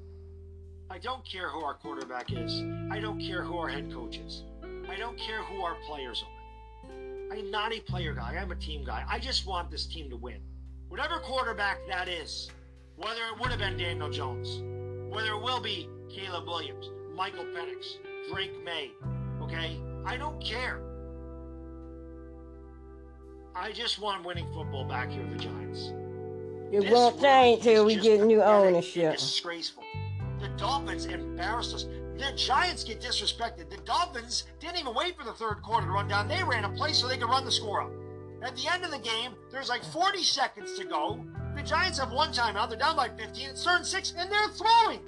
I 0.90 0.98
don't 0.98 1.24
care 1.26 1.50
who 1.50 1.64
our 1.64 1.76
quarterback 1.76 2.32
is. 2.32 2.64
I 2.92 3.00
don't 3.00 3.20
care 3.20 3.44
who 3.44 3.58
our 3.58 3.68
head 3.68 3.92
coach 3.92 4.18
is. 4.18 4.44
I 4.90 4.96
don't 4.98 5.18
care 5.18 5.44
who 5.44 5.62
our 5.62 5.76
players 5.88 6.24
are. 6.24 6.43
I'm 7.34 7.50
not 7.50 7.74
a 7.74 7.80
player 7.80 8.14
guy. 8.14 8.38
I'm 8.40 8.52
a 8.52 8.56
team 8.56 8.84
guy. 8.84 9.04
I 9.10 9.18
just 9.18 9.48
want 9.48 9.72
this 9.72 9.88
team 9.88 10.08
to 10.12 10.16
win. 10.16 10.38
Whatever 10.90 11.18
quarterback 11.18 11.80
that 11.88 12.08
is, 12.08 12.52
whether 12.96 13.22
it 13.34 13.40
would 13.40 13.50
have 13.50 13.60
been 13.60 13.76
Daniel 13.76 14.10
Jones, 14.12 14.62
whether 15.12 15.32
it 15.32 15.42
will 15.42 15.60
be 15.60 15.90
Caleb 16.12 16.46
Williams, 16.46 16.92
Michael 17.16 17.46
Penix, 17.46 17.98
Drake 18.32 18.54
Maye, 18.64 18.92
okay? 19.42 19.80
I 20.06 20.16
don't 20.16 20.44
care. 20.44 20.80
I 23.56 23.72
just 23.72 24.00
want 24.00 24.24
winning 24.24 24.46
football 24.54 24.86
back 24.86 25.10
here 25.10 25.24
with 25.24 25.32
the 25.32 25.40
Giants. 25.40 25.92
It 26.72 26.92
won't 26.92 27.20
change 27.20 27.64
till 27.64 27.86
we 27.86 27.96
get 27.96 28.22
new 28.22 28.44
ownership. 28.44 29.14
Disgraceful. 29.14 29.84
The 30.40 30.50
Dolphins 30.50 31.06
embarrassed 31.06 31.74
us. 31.74 31.86
The 32.18 32.32
Giants 32.36 32.84
get 32.84 33.02
disrespected. 33.02 33.70
The 33.70 33.78
Dolphins 33.86 34.44
didn't 34.60 34.78
even 34.78 34.94
wait 34.94 35.18
for 35.18 35.24
the 35.24 35.34
third 35.34 35.62
quarter 35.64 35.88
to 35.88 35.92
run 35.92 36.08
down. 36.08 36.28
They 36.28 36.44
ran 36.44 36.64
a 36.64 36.70
play 36.70 36.94
so 36.94 37.08
they 37.08 37.18
could 37.18 37.30
run 37.30 37.44
the 37.44 37.52
score 37.52 37.82
up. 37.82 37.92
At 38.44 38.56
the 38.56 38.72
end 38.72 38.84
of 38.84 38.92
the 38.92 39.00
game, 39.00 39.34
there's 39.52 39.70
like 39.70 39.84
40 39.84 40.22
seconds 40.22 40.78
to 40.78 40.86
go. 40.86 41.26
The 41.56 41.64
Giants 41.64 41.98
have 42.00 42.12
one 42.12 42.32
timeout. 42.32 42.70
They're 42.70 42.78
down 42.78 42.96
by 42.96 43.10
15. 43.10 43.50
It's 43.50 43.64
third 43.64 43.78
and 43.78 43.86
six, 43.86 44.14
and 44.18 44.32
they're 44.32 44.50
throwing. 44.50 45.00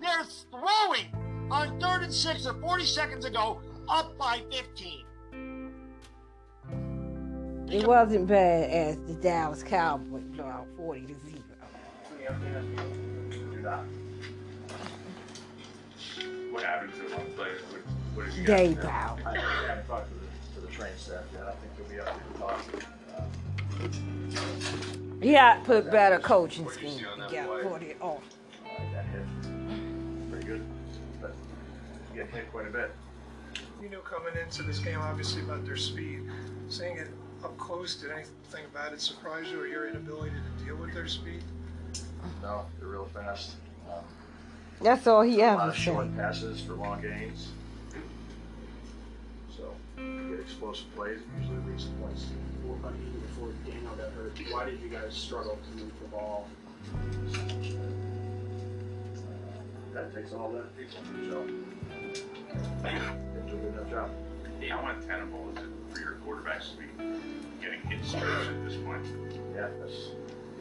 They're 0.00 0.24
throwing 0.50 1.48
on 1.50 1.78
third 1.80 2.02
and 2.02 2.12
six 2.12 2.46
or 2.46 2.54
40 2.54 2.84
seconds 2.84 3.24
ago, 3.24 3.60
up 3.88 4.16
by 4.16 4.42
15. 4.50 5.04
It 7.70 7.86
wasn't 7.86 8.26
bad 8.26 8.70
as 8.70 8.96
the 9.06 9.14
Dallas 9.14 9.62
Cowboys 9.62 10.24
blow 10.24 10.44
out 10.44 10.66
40 10.76 11.06
to 11.06 11.14
0. 11.14 11.38
What 16.52 16.62
happened 16.64 16.92
to 16.92 16.98
him 17.00 17.12
on 17.18 17.24
the 17.24 17.30
play? 17.30 17.48
What, 17.70 17.80
what 18.14 18.26
did 18.26 18.34
you 18.34 18.44
Day 18.44 18.74
guys 18.74 18.84
bow. 18.84 19.16
I 19.24 19.38
haven't 19.68 19.86
talked 19.86 20.08
to 20.08 20.14
the, 20.14 20.60
to 20.60 20.66
the 20.66 20.72
train 20.72 20.92
staff 20.98 21.24
yet. 21.32 21.44
I 21.44 21.52
think 21.52 21.72
he'll 21.76 21.86
be 21.88 21.98
up 21.98 22.14
to 22.14 22.38
talk. 22.38 22.60
Uh, 23.16 23.22
You 25.22 25.32
got 25.32 25.54
to 25.54 25.64
put 25.64 25.90
better 25.90 26.18
coaching 26.18 26.68
scheme 26.68 26.98
together 27.26 27.62
for 27.62 27.78
the 27.78 27.96
off. 28.00 28.22
that 28.92 29.04
hit. 29.06 30.30
Pretty 30.30 30.46
good. 30.46 30.62
But 31.22 31.34
getting 32.14 32.32
hit 32.32 32.52
quite 32.52 32.66
a 32.66 32.70
bit. 32.70 32.90
You 33.82 33.88
knew 33.88 34.00
coming 34.00 34.34
into 34.40 34.62
this 34.62 34.78
game, 34.78 34.98
obviously, 35.00 35.42
about 35.42 35.64
their 35.64 35.76
speed. 35.76 36.20
Seeing 36.68 36.98
it 36.98 37.08
up 37.42 37.56
close, 37.56 37.96
did 37.96 38.10
anything 38.10 38.66
about 38.70 38.92
it 38.92 39.00
surprise 39.00 39.46
you 39.50 39.58
or 39.58 39.66
your 39.66 39.88
inability 39.88 40.30
to 40.58 40.64
deal 40.64 40.76
with 40.76 40.92
their 40.92 41.08
speed? 41.08 41.42
No, 42.42 42.66
they're 42.78 42.88
real 42.88 43.06
fast. 43.14 43.52
Um, 43.90 44.04
That's 44.80 45.06
all 45.06 45.22
he 45.22 45.40
a 45.40 45.46
lot 45.46 45.60
ever 45.60 45.70
of 45.70 45.76
short 45.76 46.06
said. 46.06 46.16
passes 46.16 46.60
for 46.60 46.74
long 46.74 47.00
gains. 47.02 47.48
So 49.56 49.74
you 49.96 50.30
get 50.30 50.40
explosive 50.40 50.92
plays, 50.96 51.18
it 51.18 51.24
usually 51.40 51.70
leads 51.70 51.84
to 51.84 51.90
points. 51.92 52.26
Well, 52.64 52.78
but 52.82 52.92
even 52.94 53.20
before 53.20 53.48
Daniel 53.66 53.94
got 53.94 54.12
hurt, 54.12 54.38
why 54.50 54.64
did 54.66 54.80
you 54.80 54.88
guys 54.88 55.14
struggle 55.14 55.58
to 55.70 55.76
move 55.82 55.92
the 56.00 56.08
ball? 56.08 56.48
That 59.94 60.14
takes 60.14 60.32
all 60.32 60.50
that 60.52 60.76
people. 60.76 60.98
So 61.30 61.46
they 62.82 62.90
do 62.92 63.56
a 63.56 63.60
good 63.60 63.74
enough 63.74 63.90
job. 63.90 64.10
Yeah, 64.60 64.78
I 64.78 64.82
want 64.82 65.06
ten 65.06 65.30
balls 65.30 65.58
for 65.92 65.98
your 66.00 66.16
quarterbacks 66.26 66.70
to 66.72 66.78
be 66.78 66.86
getting 67.60 67.80
hit 67.82 68.04
straight 68.04 68.22
at 68.24 68.64
this 68.64 68.76
point. 68.76 69.04
Yeah, 69.54 69.68
that's, 69.80 70.12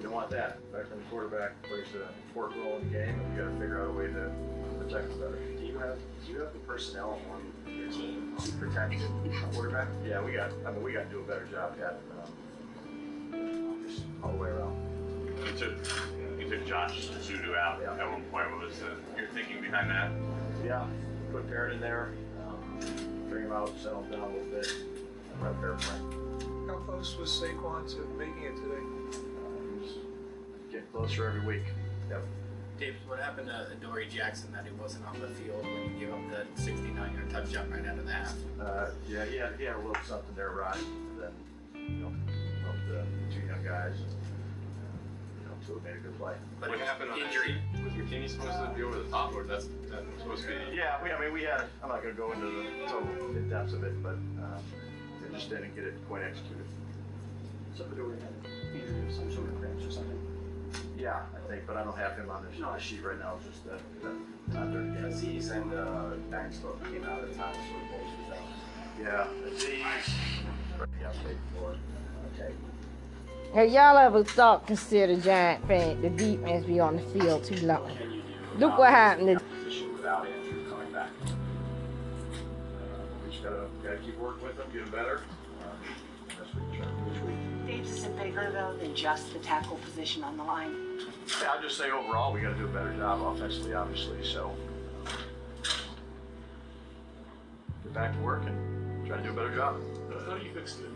you 0.01 0.07
don't 0.07 0.15
want 0.15 0.31
that. 0.31 0.57
Back 0.73 0.89
when 0.89 0.97
the 0.97 1.05
quarterback 1.11 1.61
plays 1.61 1.85
an 1.93 2.01
important 2.27 2.65
role 2.65 2.77
in 2.77 2.91
the 2.91 2.97
game, 2.97 3.19
and 3.19 3.35
you 3.35 3.43
got 3.43 3.51
to 3.51 3.59
figure 3.59 3.81
out 3.83 3.89
a 3.89 3.93
way 3.93 4.07
to 4.07 4.31
protect 4.79 5.11
him 5.11 5.19
better. 5.19 5.37
Do 5.37 5.63
you 5.63 5.77
have 5.77 5.97
do 6.25 6.31
you 6.33 6.39
have 6.39 6.53
the 6.53 6.59
personnel 6.59 7.21
on 7.31 7.71
your 7.71 7.91
team 7.91 8.35
to 8.43 8.51
protect 8.53 8.99
the 9.23 9.29
quarterback? 9.53 9.89
Yeah, 10.03 10.23
we 10.23 10.31
got. 10.31 10.51
I 10.65 10.71
mean, 10.71 10.81
we 10.81 10.93
got 10.93 11.03
to 11.03 11.09
do 11.09 11.19
a 11.19 11.23
better 11.23 11.45
job 11.45 11.75
yet. 11.77 11.99
Um, 13.31 13.83
just 13.85 14.01
all 14.23 14.31
the 14.31 14.37
way 14.37 14.49
around. 14.49 14.75
You 15.45 15.59
took 15.59 15.75
you 16.39 16.49
took 16.49 16.65
Josh 16.65 17.09
Ezeudu 17.09 17.55
out 17.55 17.83
at 17.83 18.09
one 18.09 18.23
point. 18.23 18.49
What 18.51 18.65
was 18.65 18.79
the, 18.79 19.19
your 19.19 19.29
thinking 19.29 19.61
behind 19.61 19.91
that? 19.91 20.09
Yeah, 20.65 20.87
put 21.31 21.47
Parrot 21.47 21.73
in 21.73 21.79
there, 21.79 22.13
um, 22.47 22.79
bring 23.29 23.43
him 23.43 23.51
out, 23.51 23.71
settle 23.79 24.01
him 24.03 24.11
down 24.11 24.21
a 24.21 24.33
little 24.33 24.49
bit, 24.49 24.67
and 25.33 25.43
let 25.43 25.59
Parrot 25.59 25.79
play. 25.79 25.99
How 26.67 26.77
close 26.77 27.17
was 27.17 27.29
Saquon 27.29 27.87
to 27.91 28.01
making 28.17 28.43
it 28.43 28.55
today? 28.55 28.90
Getting 30.81 30.99
closer 30.99 31.27
every 31.27 31.41
week. 31.41 31.65
Yep. 32.09 32.25
Dave, 32.79 32.95
what 33.05 33.19
happened 33.19 33.47
to 33.47 33.67
Adoree 33.71 34.07
Jackson 34.09 34.51
that 34.51 34.65
he 34.65 34.71
wasn't 34.81 35.05
on 35.05 35.19
the 35.19 35.27
field 35.27 35.63
when 35.63 35.93
you 35.93 36.05
gave 36.05 36.13
up 36.13 36.19
the 36.31 36.61
69-yard 36.61 37.29
touchdown 37.29 37.69
right 37.69 37.85
out 37.85 37.99
of 37.99 38.05
the 38.05 38.11
half? 38.11 38.33
Uh, 38.59 38.87
yeah, 39.07 39.25
he 39.25 39.37
had, 39.37 39.53
he 39.59 39.65
had 39.65 39.75
a 39.75 39.77
little 39.77 39.95
something 40.07 40.33
there, 40.35 40.49
right? 40.49 40.75
And 40.75 41.21
then, 41.21 41.31
you 41.75 42.01
know, 42.01 42.11
helped 42.65 42.87
the 42.89 43.05
two 43.29 43.45
young 43.45 43.63
guys. 43.63 43.93
And, 43.93 44.09
you 45.37 45.45
know, 45.45 45.53
two 45.67 45.79
made 45.85 45.97
a 45.97 45.99
good 45.99 46.17
play. 46.17 46.33
But 46.59 46.69
what 46.69 46.79
happened 46.79 47.11
on 47.11 47.19
injury? 47.19 47.61
That? 47.75 47.83
Was 47.83 47.93
McKinney 47.93 48.27
supposed 48.27 48.57
to 48.57 48.73
be 48.75 48.81
over 48.81 48.97
the 48.97 49.09
top, 49.09 49.35
or 49.35 49.43
that's 49.43 49.65
that 49.91 50.01
supposed 50.17 50.41
to 50.43 50.47
be? 50.47 50.75
Yeah, 50.75 50.97
we, 51.03 51.11
I 51.11 51.21
mean, 51.21 51.33
we 51.33 51.43
had. 51.43 51.65
I'm 51.83 51.89
not 51.89 52.01
going 52.01 52.15
to 52.15 52.19
go 52.19 52.31
into 52.31 52.47
the 52.47 52.87
total 52.87 53.37
in 53.37 53.47
depth 53.47 53.73
of 53.73 53.83
it, 53.83 54.01
but 54.01 54.17
um, 54.41 54.63
they 55.21 55.37
just 55.37 55.51
didn't 55.51 55.75
get 55.75 55.83
it 55.83 55.93
quite 56.07 56.23
executed. 56.23 56.65
So 57.77 57.85
Adoree 57.85 58.17
had 58.17 58.33
an 58.41 58.81
injury 58.81 59.07
of 59.07 59.13
some 59.13 59.31
sort 59.31 59.47
of 59.47 59.59
cramps 59.59 59.85
or 59.85 59.91
something. 59.91 60.20
Yeah, 61.01 61.19
I 61.35 61.49
think, 61.49 61.65
but 61.65 61.77
I 61.77 61.83
don't 61.83 61.97
have 61.97 62.15
him 62.15 62.29
on 62.29 62.45
the, 62.45 62.63
on 62.63 62.73
the 62.75 62.79
sheet 62.79 63.03
right 63.03 63.17
now. 63.17 63.33
It's 63.37 63.47
just 63.47 63.65
that, 63.65 63.79
that 64.03 64.13
not 64.53 64.71
there 64.71 64.83
yet. 64.83 65.11
Azeez 65.11 65.49
and 65.49 65.73
uh, 65.73 66.15
Banks 66.29 66.57
both 66.57 66.79
came 66.83 67.03
out 67.05 67.23
at 67.23 67.35
times 67.35 67.57
for 67.57 67.81
both 67.89 68.05
of 68.05 68.29
them. 68.29 68.43
Yeah, 69.01 69.25
Azeez. 69.49 70.13
Yeah, 71.01 71.11
paid 71.25 71.37
for. 71.57 71.75
Okay. 72.35 72.53
Have 73.55 73.71
y'all 73.71 73.97
ever 73.97 74.23
thought, 74.23 74.67
consider 74.67 75.19
Giant 75.19 75.67
fan, 75.67 76.01
the 76.03 76.11
defense 76.11 76.67
be 76.67 76.79
on 76.79 76.97
the 76.97 77.01
field 77.01 77.43
too 77.45 77.65
long? 77.65 77.91
Look 78.59 78.77
what 78.77 78.91
happened 78.91 79.39
to 79.39 79.43
Position 79.43 79.93
without 79.93 80.27
Andrew 80.27 80.69
coming 80.69 80.93
back. 80.93 81.09
We 83.25 83.31
just 83.31 83.43
gotta, 83.43 83.65
gotta 83.83 83.97
keep 83.97 84.19
working 84.19 84.43
with 84.43 84.55
them, 84.55 84.67
get 84.71 84.83
them 84.83 84.91
better. 84.91 85.21
Bigger 88.21 88.51
though 88.51 88.75
than 88.77 88.95
just 88.95 89.33
the 89.33 89.39
tackle 89.39 89.77
position 89.77 90.23
on 90.23 90.37
the 90.37 90.43
line? 90.43 90.73
Yeah, 91.41 91.51
I'll 91.53 91.61
just 91.61 91.77
say 91.77 91.91
overall, 91.91 92.33
we 92.33 92.41
gotta 92.41 92.55
do 92.55 92.65
a 92.65 92.69
better 92.69 92.93
job 92.93 93.21
offensively, 93.21 93.73
obviously, 93.73 94.23
so. 94.23 94.55
Get 97.83 97.93
back 97.93 98.13
to 98.13 98.19
work 98.19 98.43
and 98.45 99.07
try 99.07 99.17
to 99.17 99.23
do 99.23 99.29
a 99.31 99.33
better 99.33 99.55
job. 99.55 99.75
How 100.27 100.37
do 100.37 100.45
you 100.45 100.51
fix 100.53 100.75
the 100.75 100.87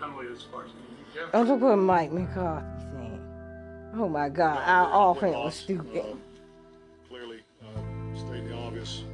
penalty 0.00 0.28
of 0.28 0.40
Sparks? 0.40 0.70
Yeah. 1.14 1.22
Oh, 1.32 1.42
look 1.42 1.60
what 1.60 1.76
Mike 1.76 2.12
McCarthy 2.12 2.66
saying. 2.92 3.20
Oh 3.96 4.08
my 4.08 4.28
God, 4.28 4.62
our 4.66 5.12
offense 5.12 5.36
was 5.36 5.54
stupid. 5.54 6.04
clearly 7.08 7.38
uh, 7.62 8.16
stated 8.16 8.48
the 8.48 8.56
obvious. 8.56 9.04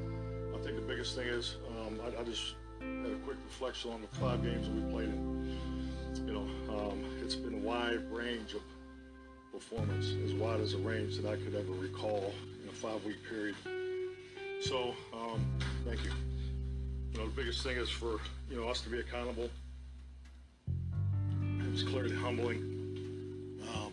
I 0.54 0.62
think 0.62 0.76
the 0.76 0.82
biggest 0.82 1.14
thing 1.14 1.28
is 1.28 1.56
um, 1.68 2.00
I, 2.02 2.20
I 2.20 2.24
just 2.24 2.54
had 2.80 3.12
a 3.12 3.16
quick 3.24 3.36
reflection 3.46 3.92
on 3.92 4.00
the 4.00 4.08
five 4.18 4.42
games 4.42 4.66
that 4.66 4.74
we 4.74 4.92
played 4.92 5.08
in. 5.08 5.58
You 6.26 6.32
know, 6.32 6.46
um, 6.74 7.04
it's 7.30 7.38
been 7.38 7.54
a 7.54 7.58
wide 7.58 8.10
range 8.10 8.54
of 8.54 8.62
performance, 9.52 10.14
as 10.24 10.34
wide 10.34 10.58
as 10.58 10.74
a 10.74 10.78
range 10.78 11.16
that 11.16 11.26
I 11.26 11.36
could 11.36 11.54
ever 11.54 11.70
recall 11.74 12.34
in 12.60 12.68
a 12.68 12.72
five-week 12.72 13.18
period. 13.28 13.54
So, 14.60 14.96
um, 15.14 15.46
thank 15.84 16.02
you. 16.02 16.10
You 17.12 17.18
know, 17.18 17.26
the 17.26 17.36
biggest 17.36 17.62
thing 17.62 17.76
is 17.76 17.88
for 17.88 18.18
you 18.50 18.60
know 18.60 18.68
us 18.68 18.80
to 18.80 18.88
be 18.88 18.98
accountable. 18.98 19.48
It 21.60 21.70
was 21.70 21.84
clearly 21.84 22.16
humbling, 22.16 23.60
um, 23.76 23.92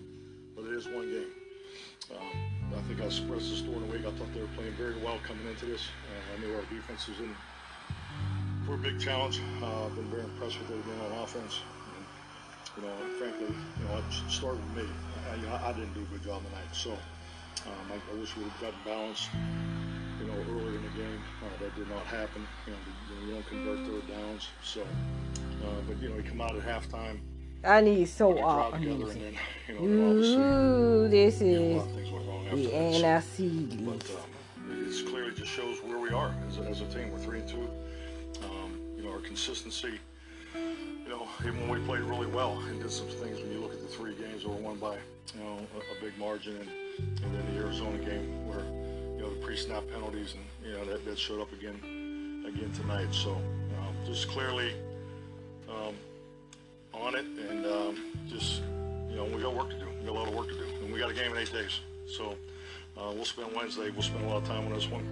but 0.55 0.65
it 0.65 0.73
is 0.73 0.87
one 0.87 1.05
game. 1.05 1.27
Um, 2.17 2.73
I 2.75 2.81
think 2.87 3.01
I 3.01 3.05
expressed 3.05 3.51
this 3.51 3.61
during 3.61 3.81
the 3.81 3.93
week. 3.93 4.01
I 4.01 4.17
thought 4.17 4.33
they 4.33 4.41
were 4.41 4.47
playing 4.55 4.73
very 4.73 4.97
well 5.03 5.19
coming 5.23 5.45
into 5.45 5.67
this. 5.67 5.83
Uh, 6.09 6.35
I 6.35 6.43
knew 6.43 6.55
our 6.55 6.63
defense 6.73 7.07
was 7.07 7.19
in 7.19 7.35
for 8.65 8.73
a 8.73 8.77
big 8.79 8.99
challenge. 8.99 9.41
Uh, 9.61 9.85
I've 9.85 9.93
been 9.93 10.09
very 10.09 10.23
impressed 10.23 10.59
with 10.59 10.71
what 10.71 10.83
they're 10.87 11.05
on 11.05 11.23
offense. 11.23 11.59
And, 12.77 12.83
you 12.83 12.89
know, 12.89 12.95
and 13.01 13.11
frankly, 13.17 13.55
you 13.79 13.85
know, 13.85 13.97
it 13.97 14.31
started 14.31 14.61
with 14.75 14.85
me. 14.85 14.89
I, 15.31 15.35
you 15.35 15.47
know, 15.47 15.59
I 15.63 15.73
didn't 15.73 15.93
do 15.93 16.01
a 16.01 16.05
good 16.05 16.23
job 16.23 16.41
tonight, 16.45 16.71
so 16.71 16.91
um, 16.91 17.91
I, 17.91 17.95
I 17.95 18.19
wish 18.19 18.35
we 18.37 18.43
would 18.43 18.51
have 18.53 18.61
gotten 18.61 18.79
balanced. 18.85 19.29
You 20.21 20.27
know, 20.27 20.33
earlier 20.49 20.77
in 20.77 20.83
the 20.83 20.89
game, 20.97 21.21
uh, 21.43 21.61
that 21.61 21.75
did 21.75 21.89
not 21.89 22.03
happen. 22.05 22.47
You 22.65 22.73
know, 22.73 22.79
you, 23.21 23.27
you 23.27 23.33
don't 23.33 23.47
convert 23.47 23.87
third 23.87 24.07
downs, 24.07 24.47
so 24.63 24.81
uh, 24.81 25.81
but 25.87 26.01
you 26.01 26.09
know, 26.09 26.15
he 26.15 26.23
come 26.23 26.41
out 26.41 26.55
at 26.55 26.63
halftime. 26.63 27.19
I 27.63 27.81
need 27.81 28.05
so 28.05 28.39
off 28.39 28.73
and 28.73 28.83
then 28.83 29.37
you 29.67 29.89
know, 29.89 30.11
Ooh, 30.11 31.07
this 31.09 31.41
know, 31.41 31.47
is 31.47 31.77
lot 31.77 31.85
of 31.85 31.91
things 31.95 32.11
went 32.11 32.27
wrong 32.27 32.45
the. 32.45 32.99
NIC 32.99 33.85
But 33.85 34.11
um, 34.11 34.85
it's 34.87 35.01
clearly 35.01 35.33
just 35.33 35.51
shows 35.51 35.81
where 35.83 35.99
we 35.99 36.09
are 36.11 36.33
as 36.47 36.57
a, 36.59 36.61
as 36.61 36.81
a 36.81 36.85
team. 36.85 37.11
We're 37.11 37.17
three 37.17 37.39
and 37.39 37.49
two. 37.49 37.67
Um, 38.43 38.79
you 38.95 39.03
know, 39.03 39.11
our 39.11 39.19
consistency. 39.19 39.99
You 40.55 41.09
know, 41.09 41.27
even 41.41 41.67
when 41.67 41.79
we 41.79 41.85
played 41.85 42.01
really 42.01 42.27
well 42.27 42.59
and 42.67 42.81
did 42.81 42.91
some 42.91 43.07
things, 43.07 43.39
when 43.39 43.51
you 43.51 43.59
look 43.59 43.73
at 43.73 43.81
the 43.81 43.87
three 43.87 44.13
games 44.15 44.43
that 44.43 44.49
were 44.49 44.55
won 44.55 44.77
by, 44.77 44.97
you 45.35 45.43
know, 45.43 45.59
a, 45.75 45.77
a 45.77 46.01
big 46.01 46.17
margin, 46.17 46.57
and, 46.57 46.69
and 47.23 47.35
then 47.35 47.55
the 47.55 47.61
Arizona 47.61 47.97
game 47.97 48.47
where, 48.47 48.65
you 49.15 49.21
know, 49.21 49.29
the 49.29 49.45
pre-snap 49.45 49.83
penalties, 49.91 50.33
and 50.33 50.43
you 50.65 50.77
know 50.77 50.85
that, 50.85 51.05
that 51.05 51.17
showed 51.17 51.41
up 51.41 51.51
again, 51.53 52.43
again 52.47 52.71
tonight. 52.73 53.07
So 53.11 53.31
um, 53.31 53.95
just 54.05 54.27
clearly 54.27 54.73
um, 55.69 55.95
on 56.93 57.15
it, 57.15 57.25
and 57.49 57.65
um, 57.65 57.97
just 58.27 58.61
you 59.09 59.15
know, 59.15 59.25
we 59.25 59.41
got 59.41 59.55
work 59.55 59.69
to 59.69 59.79
do. 59.79 59.87
We 59.99 60.05
got 60.05 60.11
a 60.11 60.19
lot 60.19 60.27
of 60.27 60.35
work 60.35 60.47
to 60.47 60.53
do, 60.53 60.65
and 60.83 60.93
we 60.93 60.99
got 60.99 61.11
a 61.11 61.13
game 61.13 61.31
in 61.31 61.37
eight 61.37 61.51
days. 61.51 61.79
So 62.07 62.35
uh, 62.97 63.11
we'll 63.13 63.25
spend 63.25 63.53
Wednesday. 63.55 63.89
We'll 63.91 64.03
spend 64.03 64.25
a 64.25 64.27
lot 64.27 64.37
of 64.41 64.47
time 64.47 64.65
on 64.65 64.73
this 64.73 64.89
one, 64.89 65.07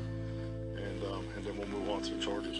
and 0.77 1.03
um, 1.05 1.25
and 1.35 1.45
then 1.45 1.57
we'll 1.57 1.67
move 1.67 1.89
on 1.89 2.01
to 2.03 2.13
the 2.13 2.21
Chargers. 2.21 2.59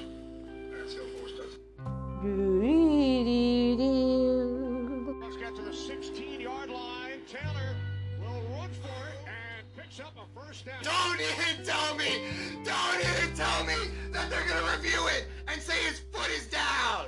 Let's 5.22 5.38
get 5.38 5.56
to 5.58 5.62
the 5.62 5.70
16-yard 5.70 6.72
line. 6.72 7.22
Taylor 7.32 7.76
will 8.20 8.42
run 8.58 8.72
for 8.82 9.08
it 9.10 9.20
and 9.28 9.64
picks 9.78 10.00
up 10.00 10.16
a 10.18 10.26
first 10.40 10.66
down. 10.66 10.82
Don't 10.82 11.22
even 11.22 11.64
tell 11.64 11.94
me, 11.96 12.26
don't 12.64 13.00
even 13.00 13.36
tell 13.36 13.64
me 13.66 13.76
that 14.12 14.32
they're 14.32 14.48
gonna 14.48 14.76
review 14.76 15.08
it 15.10 15.28
and 15.48 15.62
say 15.62 15.78
his 15.84 16.00
foot 16.12 16.28
is 16.32 16.48
down. 16.48 17.06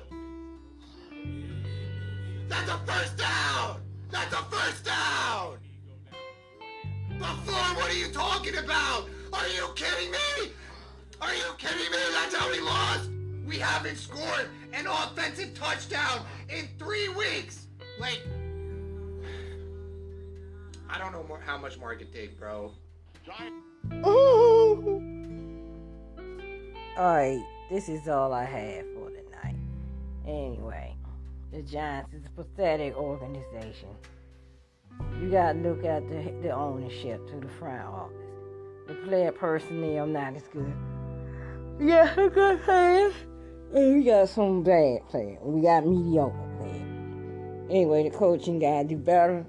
That's 2.48 2.69
a 2.69 2.77
first 2.85 3.18
down. 3.18 3.81
That's 4.11 4.34
a 4.34 4.44
first 4.52 4.85
down. 4.85 5.57
Before, 7.18 7.76
what 7.76 7.89
are 7.89 7.98
you 7.98 8.11
talking 8.11 8.57
about? 8.57 9.10
Are 9.34 9.48
you 9.48 9.68
kidding 9.73 10.11
me? 10.11 10.52
Are 11.19 11.34
you 11.34 11.56
kidding 11.57 11.91
me? 11.91 11.98
That's 12.11 12.35
how 12.35 12.52
we 12.52 12.60
lost. 12.60 13.10
We 13.48 13.57
haven't 13.57 13.95
scored 13.95 14.49
an 14.78 14.86
offensive 14.86 15.54
touchdown 15.56 16.26
in 16.49 16.68
three 16.78 17.10
weeks. 17.10 17.66
Like, 17.99 18.22
I 20.90 20.99
don't 20.99 21.12
know 21.12 21.26
more, 21.28 21.40
how 21.40 21.58
much 21.58 21.80
more 21.80 21.91
I 21.91 21.95
can 21.95 22.12
take, 22.12 22.40
bro. 22.40 22.72
Alright, 26.98 27.44
this 27.72 27.90
is 27.90 28.08
all 28.08 28.34
I 28.34 28.44
have 28.44 28.86
for 28.94 29.10
tonight. 29.10 29.56
Anyway, 30.26 30.95
the 31.52 31.62
Giants 31.64 32.14
is 32.14 32.24
a 32.26 32.30
pathetic 32.30 32.95
organization. 32.95 33.90
You 35.20 35.30
gotta 35.32 35.60
look 35.60 35.84
at 35.86 36.08
the, 36.10 36.34
the 36.41 36.52
ownership 36.52 37.28
to 37.30 37.40
the 37.40 37.48
front 37.48 37.84
office. 37.84 38.16
The 38.88 38.94
player 38.94 39.32
personnel 39.32 40.06
not 40.06 40.36
as 40.36 40.48
good. 40.48 40.74
Yeah, 41.80 42.14
good 42.16 42.62
players. 42.64 43.14
And 43.16 43.36
Mm, 43.73 43.95
we 43.95 44.03
got 44.06 44.30
some 44.30 44.64
bad 44.64 45.06
players. 45.10 45.39
We 45.41 45.61
got 45.61 45.85
mediocre 45.85 46.48
players. 46.57 47.69
Anyway, 47.69 48.10
the 48.10 48.15
coaching 48.15 48.60
gotta 48.60 48.88
do 48.88 48.95
better. 48.95 49.45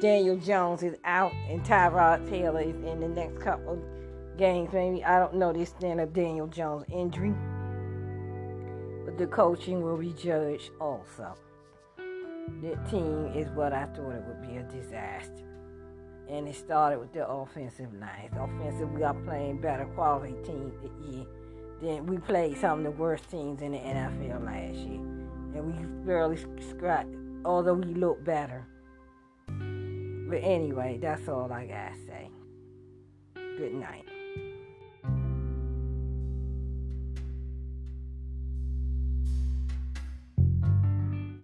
Daniel 0.00 0.36
Jones 0.36 0.84
is 0.84 0.94
out 1.04 1.32
and 1.48 1.60
Tyrod 1.64 2.28
Taylor 2.30 2.60
is 2.60 2.76
in 2.76 3.00
the 3.00 3.08
next 3.08 3.40
couple 3.40 3.72
of 3.72 4.38
games, 4.38 4.72
maybe. 4.72 5.02
I 5.04 5.18
don't 5.18 5.34
know 5.34 5.52
the 5.52 5.62
extent 5.62 5.98
of 5.98 6.12
Daniel 6.12 6.46
Jones' 6.46 6.84
injury. 6.92 7.34
But 9.04 9.18
the 9.18 9.26
coaching 9.26 9.82
will 9.82 9.96
be 9.96 10.12
judged 10.12 10.70
also. 10.80 11.34
The 12.62 12.78
team 12.88 13.32
is 13.34 13.48
what 13.50 13.72
I 13.72 13.86
thought 13.86 14.12
it 14.12 14.22
would 14.28 14.42
be 14.42 14.58
a 14.58 14.62
disaster. 14.62 15.46
And 16.28 16.46
it 16.46 16.54
started 16.54 17.00
with 17.00 17.12
the 17.12 17.26
offensive 17.26 17.92
line. 17.94 18.30
The 18.32 18.44
offensive, 18.44 18.92
we 18.92 19.02
are 19.02 19.14
playing 19.14 19.60
better 19.60 19.86
quality 19.86 20.36
teams 20.44 20.72
this 20.82 20.92
year 21.12 21.26
than 21.80 22.06
we 22.06 22.18
played 22.18 22.58
some 22.58 22.78
of 22.78 22.84
the 22.84 22.90
worst 22.90 23.30
teams 23.30 23.62
in 23.62 23.72
the 23.72 23.78
NFL 23.78 24.44
last 24.44 24.74
year. 24.74 25.00
And 25.54 25.66
we 25.66 26.06
barely 26.06 26.38
scratched, 26.68 27.16
although 27.44 27.74
we 27.74 27.94
look 27.94 28.22
better. 28.24 28.66
But 29.46 30.38
anyway, 30.42 30.98
that's 31.00 31.28
all 31.28 31.52
I 31.52 31.66
gotta 31.66 31.96
say. 32.06 32.30
Good 33.34 33.74
night. 33.74 34.04